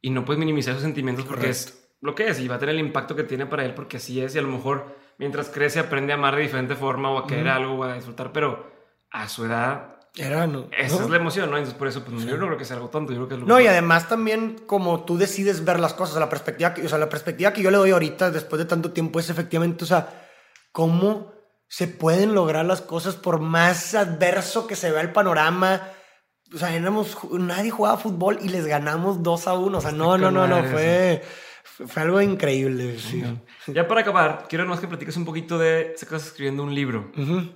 y 0.00 0.10
no 0.10 0.24
puedes 0.24 0.38
minimizar 0.38 0.72
esos 0.72 0.82
sentimientos 0.82 1.24
porque 1.24 1.48
es 1.48 1.94
lo 2.00 2.14
que 2.14 2.28
es 2.28 2.40
y 2.40 2.48
va 2.48 2.56
a 2.56 2.58
tener 2.58 2.74
el 2.74 2.80
impacto 2.80 3.14
que 3.14 3.22
tiene 3.22 3.46
para 3.46 3.64
él 3.64 3.72
porque 3.72 3.98
así 3.98 4.20
es 4.20 4.34
y 4.34 4.38
a 4.38 4.42
lo 4.42 4.48
mejor 4.48 4.96
mientras 5.16 5.48
crece 5.48 5.78
aprende 5.78 6.12
a 6.12 6.16
amar 6.16 6.36
de 6.36 6.42
diferente 6.42 6.74
forma 6.74 7.10
o 7.10 7.18
a 7.18 7.26
querer 7.26 7.48
algo 7.48 7.74
o 7.74 7.84
a 7.84 7.94
disfrutar, 7.94 8.32
pero 8.32 8.72
a 9.10 9.28
su 9.28 9.44
edad 9.44 9.93
Era, 10.16 10.46
no. 10.46 10.68
esa 10.78 10.96
¿no? 10.98 11.04
es 11.04 11.10
la 11.10 11.16
emoción, 11.16 11.50
¿no? 11.50 11.56
Entonces 11.56 11.76
por 11.76 11.88
eso 11.88 12.04
pues, 12.04 12.24
yo 12.24 12.36
no 12.36 12.46
creo 12.46 12.58
que 12.58 12.64
sea 12.64 12.76
algo 12.76 12.88
tonto, 12.88 13.12
yo 13.12 13.18
creo 13.18 13.28
que 13.28 13.34
es 13.34 13.40
lo 13.40 13.46
No, 13.46 13.60
y 13.60 13.66
además 13.66 14.08
también 14.08 14.60
como 14.64 15.04
tú 15.04 15.18
decides 15.18 15.64
ver 15.64 15.80
las 15.80 15.94
cosas, 15.94 16.16
la 16.18 16.28
perspectiva, 16.28 16.72
que, 16.72 16.86
o 16.86 16.88
sea, 16.88 16.98
la 16.98 17.08
perspectiva 17.08 17.52
que 17.52 17.62
yo 17.62 17.70
le 17.72 17.78
doy 17.78 17.90
ahorita 17.90 18.30
después 18.30 18.60
de 18.60 18.66
tanto 18.66 18.92
tiempo 18.92 19.18
es 19.18 19.28
efectivamente, 19.28 19.82
o 19.82 19.86
sea, 19.88 20.28
cómo 20.70 21.32
se 21.66 21.88
pueden 21.88 22.34
lograr 22.34 22.64
las 22.64 22.80
cosas 22.80 23.16
por 23.16 23.40
más 23.40 23.96
adverso 23.96 24.68
que 24.68 24.76
se 24.76 24.92
vea 24.92 25.00
el 25.00 25.12
panorama. 25.12 25.82
O 26.54 26.58
sea, 26.58 26.72
éramos, 26.72 27.18
nadie 27.32 27.72
jugaba 27.72 27.96
fútbol 27.96 28.38
y 28.40 28.48
les 28.48 28.66
ganamos 28.66 29.22
2 29.24 29.48
a 29.48 29.54
1. 29.54 29.78
O 29.78 29.80
sea, 29.80 29.90
no, 29.90 30.16
no, 30.16 30.30
no, 30.30 30.46
no, 30.46 30.62
fue, 30.62 31.22
fue 31.64 32.02
algo 32.02 32.20
increíble. 32.20 33.00
Sí. 33.00 33.24
Ya 33.66 33.88
para 33.88 34.02
acabar, 34.02 34.46
quiero 34.48 34.64
nomás 34.64 34.78
que 34.78 34.86
platiques 34.86 35.16
un 35.16 35.24
poquito 35.24 35.58
de, 35.58 35.94
sé 35.96 36.06
que 36.06 36.14
estás 36.14 36.26
escribiendo 36.28 36.62
un 36.62 36.72
libro. 36.72 37.10
Ujú. 37.16 37.50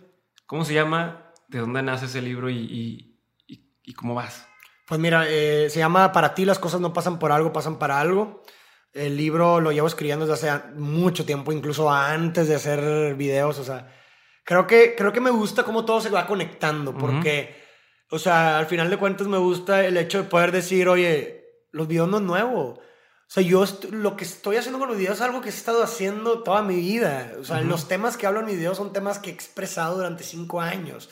¿Cómo 0.46 0.64
se 0.64 0.74
llama? 0.74 1.27
¿De 1.48 1.58
dónde 1.58 1.82
nace 1.82 2.06
ese 2.06 2.22
libro 2.22 2.48
y, 2.50 2.56
y, 2.58 3.18
y- 3.46 3.72
y 3.82 3.94
cómo 3.94 4.14
vas? 4.14 4.46
Pues 4.86 5.00
mira, 5.00 5.26
eh, 5.28 5.68
se 5.70 5.78
llama 5.80 6.12
Para 6.12 6.34
ti 6.34 6.44
las 6.44 6.58
cosas 6.58 6.80
no 6.80 6.92
pasan 6.92 7.18
por 7.18 7.32
algo, 7.32 7.52
pasan 7.52 7.78
para 7.78 8.00
algo. 8.00 8.42
El 8.92 9.16
libro 9.16 9.60
lo 9.60 9.70
llevo 9.72 9.86
escribiendo 9.86 10.26
desde 10.26 10.48
hace 10.48 10.68
mucho 10.76 11.24
tiempo, 11.26 11.52
incluso 11.52 11.90
antes 11.92 12.48
de 12.48 12.54
hacer 12.54 13.14
videos. 13.14 13.58
O 13.58 13.64
sea, 13.64 13.94
creo 14.44 14.66
que, 14.66 14.94
creo 14.96 15.12
que 15.12 15.20
me 15.20 15.30
gusta 15.30 15.62
cómo 15.62 15.84
todo 15.84 16.00
se 16.00 16.08
va 16.10 16.26
conectando, 16.26 16.96
porque, 16.96 17.54
o 18.10 18.18
sea, 18.18 18.58
al 18.58 18.66
final 18.66 18.88
de 18.88 18.96
cuentas 18.96 19.26
me 19.26 19.36
gusta 19.38 19.84
el 19.84 19.96
hecho 19.98 20.22
de 20.22 20.28
poder 20.28 20.52
decir, 20.52 20.88
oye, 20.88 21.44
los 21.70 21.86
videos 21.86 22.08
no 22.08 22.16
es 22.16 22.22
nuevo. 22.22 22.80
O 23.28 23.30
sea, 23.30 23.42
yo 23.42 23.62
lo 23.90 24.16
que 24.16 24.24
estoy 24.24 24.56
haciendo 24.56 24.78
con 24.78 24.88
los 24.88 24.96
videos 24.96 25.16
es 25.16 25.20
algo 25.22 25.42
que 25.42 25.50
he 25.50 25.52
estado 25.52 25.82
haciendo 25.82 26.42
toda 26.42 26.62
mi 26.62 26.76
vida. 26.76 27.32
O 27.38 27.44
sea, 27.44 27.60
los 27.60 27.86
temas 27.86 28.16
que 28.16 28.26
hablo 28.26 28.40
en 28.40 28.46
mis 28.46 28.56
videos 28.56 28.78
son 28.78 28.92
temas 28.94 29.18
que 29.18 29.28
he 29.28 29.32
expresado 29.34 29.96
durante 29.96 30.24
cinco 30.24 30.62
años. 30.62 31.10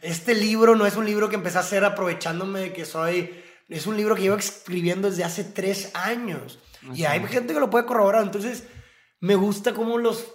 Este 0.00 0.34
libro 0.36 0.76
no 0.76 0.86
es 0.86 0.94
un 0.96 1.06
libro 1.06 1.28
que 1.28 1.34
empecé 1.34 1.58
a 1.58 1.62
hacer 1.62 1.84
aprovechándome 1.84 2.60
de 2.60 2.72
que 2.72 2.84
soy... 2.84 3.42
Es 3.68 3.86
un 3.88 3.96
libro 3.96 4.14
que 4.14 4.22
llevo 4.22 4.36
escribiendo 4.36 5.10
desde 5.10 5.24
hace 5.24 5.42
tres 5.44 5.90
años. 5.94 6.60
Y 6.94 7.04
hay 7.04 7.20
gente 7.26 7.52
que 7.52 7.60
lo 7.60 7.68
puede 7.70 7.84
corroborar. 7.86 8.22
Entonces, 8.22 8.64
me 9.20 9.34
gusta 9.34 9.74
cómo 9.74 9.98
los 9.98 10.26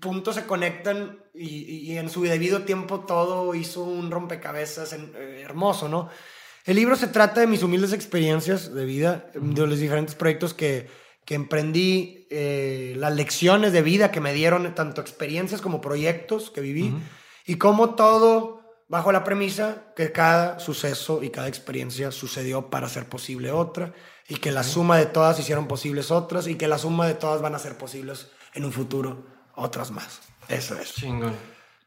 puntos 0.00 0.34
se 0.34 0.44
conectan 0.44 1.24
y, 1.34 1.92
y 1.92 1.98
en 1.98 2.10
su 2.10 2.22
debido 2.24 2.62
tiempo 2.62 3.00
todo 3.06 3.54
hizo 3.54 3.84
un 3.84 4.10
rompecabezas 4.10 4.92
en- 4.92 5.12
eh, 5.16 5.40
hermoso, 5.44 5.88
¿no? 5.88 6.10
El 6.68 6.76
libro 6.76 6.96
se 6.96 7.06
trata 7.06 7.40
de 7.40 7.46
mis 7.46 7.62
humildes 7.62 7.94
experiencias 7.94 8.74
de 8.74 8.84
vida, 8.84 9.30
de 9.32 9.66
los 9.66 9.78
diferentes 9.78 10.14
proyectos 10.14 10.52
que, 10.52 10.86
que 11.24 11.34
emprendí, 11.34 12.26
eh, 12.28 12.92
las 12.98 13.14
lecciones 13.14 13.72
de 13.72 13.80
vida 13.80 14.10
que 14.10 14.20
me 14.20 14.34
dieron, 14.34 14.74
tanto 14.74 15.00
experiencias 15.00 15.62
como 15.62 15.80
proyectos 15.80 16.50
que 16.50 16.60
viví, 16.60 16.92
y 17.46 17.54
cómo 17.54 17.94
todo 17.94 18.60
bajo 18.86 19.12
la 19.12 19.24
premisa 19.24 19.84
que 19.96 20.12
cada 20.12 20.58
suceso 20.58 21.22
y 21.22 21.30
cada 21.30 21.48
experiencia 21.48 22.10
sucedió 22.10 22.68
para 22.68 22.88
hacer 22.88 23.08
posible 23.08 23.50
otra, 23.50 23.94
y 24.28 24.36
que 24.36 24.52
la 24.52 24.62
suma 24.62 24.98
de 24.98 25.06
todas 25.06 25.40
hicieron 25.40 25.68
posibles 25.68 26.10
otras, 26.10 26.46
y 26.48 26.56
que 26.56 26.68
la 26.68 26.76
suma 26.76 27.06
de 27.06 27.14
todas 27.14 27.40
van 27.40 27.54
a 27.54 27.58
ser 27.58 27.78
posibles 27.78 28.28
en 28.52 28.66
un 28.66 28.72
futuro 28.72 29.24
otras 29.54 29.90
más. 29.90 30.20
Eso 30.50 30.78
es. 30.78 30.92
Chingón. 30.92 31.32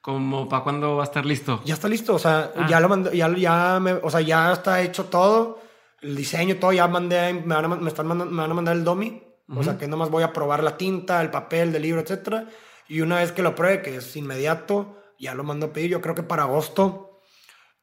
¿Cómo 0.01 0.49
para 0.49 0.63
cuándo 0.63 0.95
va 0.95 1.03
a 1.03 1.05
estar 1.05 1.25
listo? 1.25 1.61
Ya 1.63 1.75
está 1.75 1.87
listo, 1.87 2.15
o 2.15 2.19
sea, 2.19 2.51
Ah. 2.55 2.65
ya 2.67 2.79
lo 2.79 2.89
mandé, 2.89 3.15
ya, 3.15 3.29
ya 3.35 3.79
me, 3.79 3.93
o 3.93 4.09
sea, 4.09 4.21
ya 4.21 4.51
está 4.51 4.81
hecho 4.81 5.05
todo, 5.05 5.59
el 6.01 6.15
diseño, 6.15 6.55
todo, 6.57 6.73
ya 6.73 6.87
mandé, 6.87 7.33
me 7.33 7.53
van 7.55 7.65
a, 7.65 7.67
me 7.69 7.87
están 7.89 8.07
mandando, 8.07 8.33
me 8.33 8.41
van 8.41 8.51
a 8.51 8.53
mandar 8.55 8.75
el 8.75 8.83
domi, 8.83 9.21
o 9.47 9.63
sea, 9.63 9.77
que 9.77 9.87
nomás 9.87 10.09
voy 10.09 10.23
a 10.23 10.33
probar 10.33 10.63
la 10.63 10.77
tinta, 10.77 11.21
el 11.21 11.29
papel 11.29 11.71
del 11.71 11.83
libro, 11.83 12.01
etcétera, 12.01 12.47
y 12.87 13.01
una 13.01 13.17
vez 13.17 13.31
que 13.31 13.43
lo 13.43 13.53
pruebe, 13.53 13.81
que 13.81 13.97
es 13.97 14.15
inmediato, 14.15 14.97
ya 15.19 15.35
lo 15.35 15.43
mando 15.43 15.67
a 15.67 15.73
pedir, 15.73 15.91
yo 15.91 16.01
creo 16.01 16.15
que 16.15 16.23
para 16.23 16.43
agosto 16.43 17.19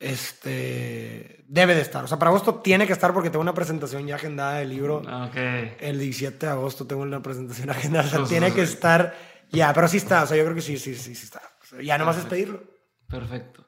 este, 0.01 1.45
debe 1.49 1.75
de 1.75 1.81
estar. 1.83 2.05
O 2.05 2.09
sea, 2.09 2.19
para 2.19 2.31
agosto 2.31 2.57
tiene 2.57 2.87
que 2.87 2.93
estar 2.93 3.13
porque 3.13 3.31
tengo 3.31 3.43
una 3.43 3.55
presentación 3.55 4.07
ya 4.07 4.17
agendada 4.17 4.59
del 4.59 4.71
libro. 4.71 4.99
Ok. 4.99 5.37
El 5.81 5.99
17 5.99 6.47
de 6.47 6.53
agosto 6.53 6.87
tengo 6.87 7.03
una 7.03 7.23
presentación 7.23 7.71
agendada. 7.71 8.07
O 8.07 8.11
sea, 8.11 8.25
tiene 8.25 8.53
que 8.53 8.63
estar 8.63 9.15
ya, 9.51 9.73
pero 9.73 9.89
sí 9.89 9.97
está. 9.99 10.23
O 10.23 10.27
sea, 10.27 10.37
yo 10.37 10.45
creo 10.45 10.55
que 10.55 10.63
sí, 10.63 10.79
sí, 10.79 10.95
sí, 10.95 11.15
sí 11.15 11.25
está. 11.25 11.41
Sea, 11.69 11.83
ya 11.83 11.99
nomás 11.99 12.19
es 12.19 12.25
pedirlo. 12.25 12.63
Perfecto. 13.09 13.67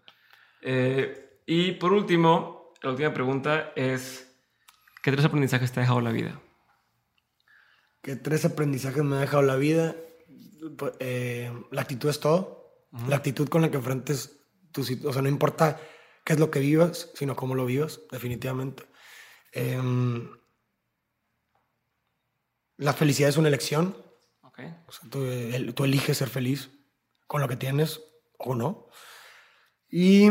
Eh, 0.63 1.41
y 1.47 1.73
por 1.73 1.93
último, 1.93 2.73
la 2.83 2.91
última 2.91 3.13
pregunta 3.13 3.73
es, 3.77 4.33
¿qué 5.03 5.11
tres 5.11 5.25
aprendizajes 5.25 5.73
te 5.73 5.81
ha 5.81 5.83
dejado 5.83 6.01
la 6.01 6.13
vida? 6.13 6.41
¿Qué 8.03 8.17
tres 8.17 8.45
aprendizajes 8.45 9.03
me 9.03 9.17
ha 9.17 9.21
dejado 9.21 9.43
la 9.43 9.57
vida? 9.57 9.95
Pues, 10.79 10.93
eh, 11.01 11.53
la 11.71 11.83
actitud 11.83 12.09
es 12.09 12.21
todo. 12.21 12.59
La 13.09 13.17
actitud 13.17 13.49
con 13.49 13.63
la 13.63 13.71
que 13.71 13.77
enfrentes 13.77 14.41
tu 14.73 14.83
sit- 14.83 15.05
O 15.05 15.13
sea, 15.13 15.23
no 15.23 15.29
importa 15.29 15.81
qué 16.25 16.33
es 16.33 16.41
lo 16.41 16.51
que 16.51 16.59
vivas, 16.61 17.11
sino 17.15 17.37
cómo 17.37 17.55
lo 17.55 17.65
vivas, 17.67 18.01
definitivamente. 18.11 18.85
Em, 19.53 20.29
la 22.79 22.93
felicidad 22.93 23.29
es 23.29 23.37
una 23.37 23.49
elección. 23.49 23.97
Ok. 24.43 24.59
O 24.89 24.93
sea, 24.93 25.11
tú, 25.11 25.25
el- 25.25 25.75
tú 25.75 25.85
eliges 25.85 26.17
ser 26.19 26.29
feliz 26.29 26.71
con 27.31 27.41
lo 27.41 27.47
que 27.47 27.55
tienes 27.55 28.03
o 28.39 28.57
no. 28.57 28.89
Y 29.89 30.31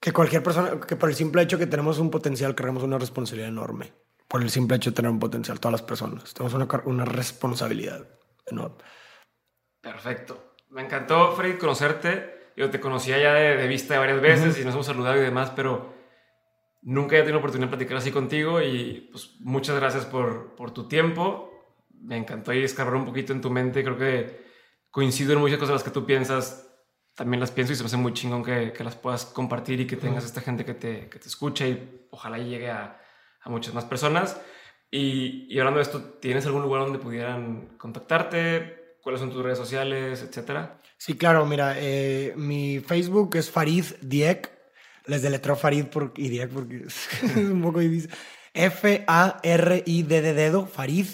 que 0.00 0.14
cualquier 0.14 0.42
persona, 0.42 0.80
que 0.80 0.96
por 0.96 1.10
el 1.10 1.14
simple 1.14 1.42
hecho 1.42 1.58
que 1.58 1.66
tenemos 1.66 1.98
un 1.98 2.10
potencial, 2.10 2.54
cargamos 2.54 2.82
una 2.82 2.96
responsabilidad 2.96 3.50
enorme. 3.50 3.92
Por 4.26 4.40
el 4.40 4.48
simple 4.48 4.78
hecho 4.78 4.92
de 4.92 4.96
tener 4.96 5.10
un 5.10 5.18
potencial, 5.18 5.60
todas 5.60 5.72
las 5.72 5.82
personas. 5.82 6.32
Tenemos 6.32 6.54
una, 6.54 6.66
una 6.86 7.04
responsabilidad 7.04 8.08
enorme. 8.46 8.78
Perfecto. 9.82 10.54
Me 10.70 10.80
encantó, 10.80 11.32
Freddy, 11.32 11.58
conocerte. 11.58 12.52
Yo 12.56 12.70
te 12.70 12.80
conocía 12.80 13.18
ya 13.18 13.34
de, 13.34 13.56
de 13.56 13.68
vista 13.68 13.98
varias 13.98 14.22
veces 14.22 14.58
y 14.58 14.64
nos 14.64 14.72
hemos 14.72 14.86
saludado 14.86 15.18
y 15.18 15.20
demás, 15.20 15.52
pero 15.54 15.92
nunca 16.80 17.16
he 17.16 17.18
tenido 17.18 17.34
la 17.34 17.40
oportunidad 17.40 17.68
de 17.68 17.76
platicar 17.76 17.98
así 17.98 18.10
contigo 18.10 18.62
y 18.62 19.10
pues 19.12 19.36
muchas 19.40 19.76
gracias 19.76 20.06
por, 20.06 20.56
por 20.56 20.70
tu 20.70 20.88
tiempo. 20.88 21.50
Me 21.90 22.16
encantó 22.16 22.52
ahí 22.52 22.64
escarbar 22.64 22.94
un 22.94 23.04
poquito 23.04 23.34
en 23.34 23.42
tu 23.42 23.50
mente. 23.50 23.84
Creo 23.84 23.98
que 23.98 24.49
coincido 24.90 25.32
en 25.32 25.40
muchas 25.40 25.58
cosas 25.58 25.74
las 25.74 25.82
que 25.82 25.90
tú 25.90 26.06
piensas. 26.06 26.66
También 27.14 27.40
las 27.40 27.50
pienso 27.50 27.72
y 27.72 27.76
se 27.76 27.82
me 27.82 27.86
hace 27.86 27.96
muy 27.96 28.14
chingón 28.14 28.42
que, 28.42 28.72
que 28.72 28.84
las 28.84 28.94
puedas 28.94 29.26
compartir 29.26 29.80
y 29.80 29.86
que 29.86 29.96
tengas 29.96 30.24
esta 30.24 30.40
gente 30.40 30.64
que 30.64 30.74
te, 30.74 31.08
que 31.08 31.18
te 31.18 31.28
escucha 31.28 31.66
y 31.66 32.06
ojalá 32.10 32.38
llegue 32.38 32.70
a, 32.70 33.00
a 33.40 33.50
muchas 33.50 33.74
más 33.74 33.84
personas. 33.84 34.40
Y, 34.90 35.46
y 35.48 35.58
hablando 35.58 35.78
de 35.78 35.82
esto, 35.82 36.02
¿tienes 36.20 36.46
algún 36.46 36.62
lugar 36.62 36.82
donde 36.82 36.98
pudieran 36.98 37.76
contactarte? 37.78 38.96
¿Cuáles 39.02 39.20
son 39.20 39.30
tus 39.30 39.42
redes 39.42 39.58
sociales, 39.58 40.22
etcétera? 40.22 40.78
Sí, 40.96 41.16
claro, 41.16 41.46
mira, 41.46 41.74
eh, 41.78 42.34
mi 42.36 42.80
Facebook 42.80 43.36
es 43.36 43.50
Farid 43.50 43.84
Diek. 44.02 44.50
Les 45.06 45.22
deletreo 45.22 45.56
Farid 45.56 45.86
por, 45.86 46.12
y 46.16 46.28
Diek 46.28 46.50
porque 46.50 46.84
es 46.86 47.36
un 47.36 47.62
poco 47.62 47.80
difícil. 47.80 48.10
F-A-R-I-D 48.52 50.22
de 50.22 50.34
dedo, 50.34 50.66
Farid. 50.66 51.06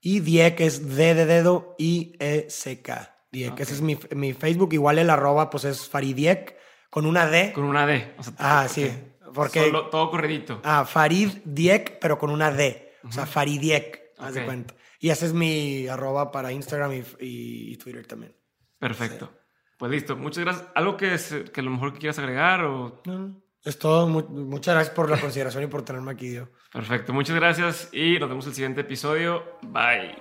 Y 0.00 0.20
Diek 0.20 0.60
es 0.60 0.96
D 0.96 1.14
de 1.14 1.26
dedo 1.26 1.74
I-E-C-K. 1.78 3.14
Diek, 3.32 3.52
Ok. 3.52 3.60
ese 3.60 3.74
es 3.74 3.80
mi, 3.80 3.98
mi 4.14 4.32
Facebook. 4.32 4.72
Igual 4.72 4.98
el 4.98 5.10
arroba 5.10 5.50
pues 5.50 5.64
es 5.64 5.88
Faridiek 5.88 6.56
con 6.90 7.04
una 7.06 7.26
D. 7.26 7.52
Con 7.52 7.64
una 7.64 7.86
D. 7.86 8.14
o 8.18 8.22
sea, 8.22 8.32
Ah, 8.38 8.66
sí, 8.68 8.90
porque- 9.34 9.60
Solo- 9.66 9.88
todo 9.90 10.10
corredito. 10.10 10.60
Ah, 10.64 10.84
Farid 10.84 11.30
Diek, 11.44 11.98
pero 12.00 12.18
con 12.18 12.30
una 12.30 12.50
D. 12.50 12.94
O 13.04 13.12
sea, 13.12 13.26
Faridiek, 13.26 14.12
haz 14.18 14.34
de 14.34 14.44
cuenta. 14.44 14.74
Y 15.00 15.10
ese 15.10 15.26
es 15.26 15.32
mi 15.32 15.86
arroba 15.86 16.30
para 16.32 16.50
Instagram 16.52 16.92
y, 16.92 16.98
y- 17.24 17.72
y 17.72 17.76
Twitter 17.76 18.06
también. 18.06 18.34
Perfecto. 18.78 19.32
Pues 19.78 19.92
listo. 19.92 20.16
Muchas 20.16 20.44
gracias. 20.44 20.66
¿Algo 20.74 20.96
que, 20.96 21.14
es- 21.14 21.34
que 21.52 21.60
a 21.60 21.64
lo 21.64 21.70
mejor 21.70 21.92
que 21.92 22.00
quieras 22.00 22.18
agregar? 22.18 22.64
O... 22.64 23.00
No. 23.04 23.40
Es 23.68 23.78
todo. 23.78 24.08
Mu- 24.08 24.22
muchas 24.46 24.74
gracias 24.74 24.94
por 24.96 25.10
la 25.10 25.20
consideración 25.20 25.62
y 25.62 25.66
por 25.66 25.82
tenerme 25.82 26.10
aquí, 26.12 26.30
Dio. 26.30 26.48
Perfecto. 26.72 27.12
Muchas 27.12 27.36
gracias 27.36 27.90
y 27.92 28.18
nos 28.18 28.30
vemos 28.30 28.46
en 28.46 28.48
el 28.48 28.54
siguiente 28.54 28.80
episodio. 28.80 29.42
Bye. 29.60 30.16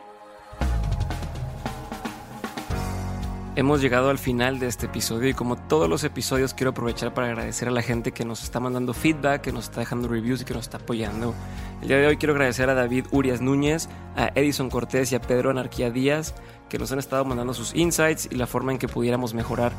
Hemos 3.56 3.80
llegado 3.82 4.10
al 4.10 4.18
final 4.18 4.60
de 4.60 4.68
este 4.68 4.88
episodio 4.88 5.30
y 5.30 5.34
como 5.34 5.56
todos 5.56 5.88
los 5.90 6.04
episodios 6.04 6.54
quiero 6.54 6.72
aprovechar 6.72 7.14
para 7.14 7.28
agradecer 7.28 7.70
a 7.70 7.72
la 7.72 7.82
gente 7.82 8.12
que 8.12 8.26
nos 8.26 8.44
está 8.44 8.60
mandando 8.60 8.94
feedback, 8.94 9.42
que 9.42 9.54
nos 9.54 9.64
está 9.64 9.80
dejando 9.80 10.10
reviews 10.10 10.42
y 10.42 10.46
que 10.46 10.54
nos 10.54 10.64
está 10.64 10.78
apoyando. 10.78 11.34
El 11.82 11.88
día 11.88 11.98
de 11.98 12.08
hoy 12.08 12.18
quiero 12.18 12.34
agradecer 12.34 12.70
a 12.70 12.74
David 12.74 13.06
Urias 13.12 13.40
Núñez, 13.40 13.88
a 14.18 14.30
Edison 14.36 14.70
Cortés 14.70 15.14
y 15.14 15.16
a 15.16 15.22
Pedro 15.22 15.50
Anarquía 15.52 15.90
Díaz 15.90 16.36
que 16.70 16.78
nos 16.78 16.92
han 16.92 17.00
estado 17.00 17.24
mandando 17.24 17.54
sus 17.54 17.74
insights 17.74 18.28
y 18.30 18.36
la 18.36 18.46
forma 18.46 18.74
en 18.74 18.78
que 18.78 18.90
pudiéramos 18.90 19.34
mejorar 19.34 19.72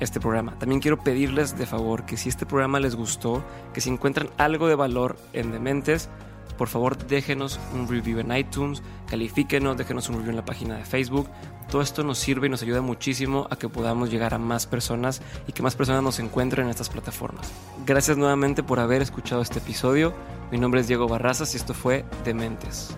este 0.00 0.20
programa. 0.20 0.58
También 0.58 0.80
quiero 0.80 0.98
pedirles 0.98 1.56
de 1.56 1.66
favor 1.66 2.04
que 2.04 2.16
si 2.16 2.28
este 2.28 2.46
programa 2.46 2.80
les 2.80 2.94
gustó, 2.94 3.44
que 3.72 3.80
si 3.80 3.90
encuentran 3.90 4.30
algo 4.38 4.68
de 4.68 4.74
valor 4.74 5.16
en 5.32 5.52
Dementes, 5.52 6.08
por 6.56 6.68
favor 6.68 6.96
déjenos 6.96 7.58
un 7.74 7.88
review 7.88 8.20
en 8.20 8.36
iTunes, 8.36 8.82
califíquenos, 9.08 9.76
déjenos 9.76 10.08
un 10.08 10.16
review 10.16 10.30
en 10.30 10.36
la 10.36 10.44
página 10.44 10.76
de 10.76 10.84
Facebook. 10.84 11.28
Todo 11.68 11.82
esto 11.82 12.04
nos 12.04 12.18
sirve 12.18 12.46
y 12.46 12.50
nos 12.50 12.62
ayuda 12.62 12.80
muchísimo 12.80 13.48
a 13.50 13.56
que 13.56 13.68
podamos 13.68 14.10
llegar 14.10 14.34
a 14.34 14.38
más 14.38 14.66
personas 14.66 15.22
y 15.48 15.52
que 15.52 15.62
más 15.62 15.74
personas 15.74 16.02
nos 16.02 16.20
encuentren 16.20 16.66
en 16.66 16.70
estas 16.70 16.90
plataformas. 16.90 17.50
Gracias 17.86 18.16
nuevamente 18.16 18.62
por 18.62 18.78
haber 18.78 19.02
escuchado 19.02 19.42
este 19.42 19.58
episodio. 19.58 20.14
Mi 20.52 20.58
nombre 20.58 20.80
es 20.80 20.86
Diego 20.88 21.08
Barrazas 21.08 21.54
y 21.54 21.56
esto 21.56 21.74
fue 21.74 22.04
Dementes. 22.24 22.96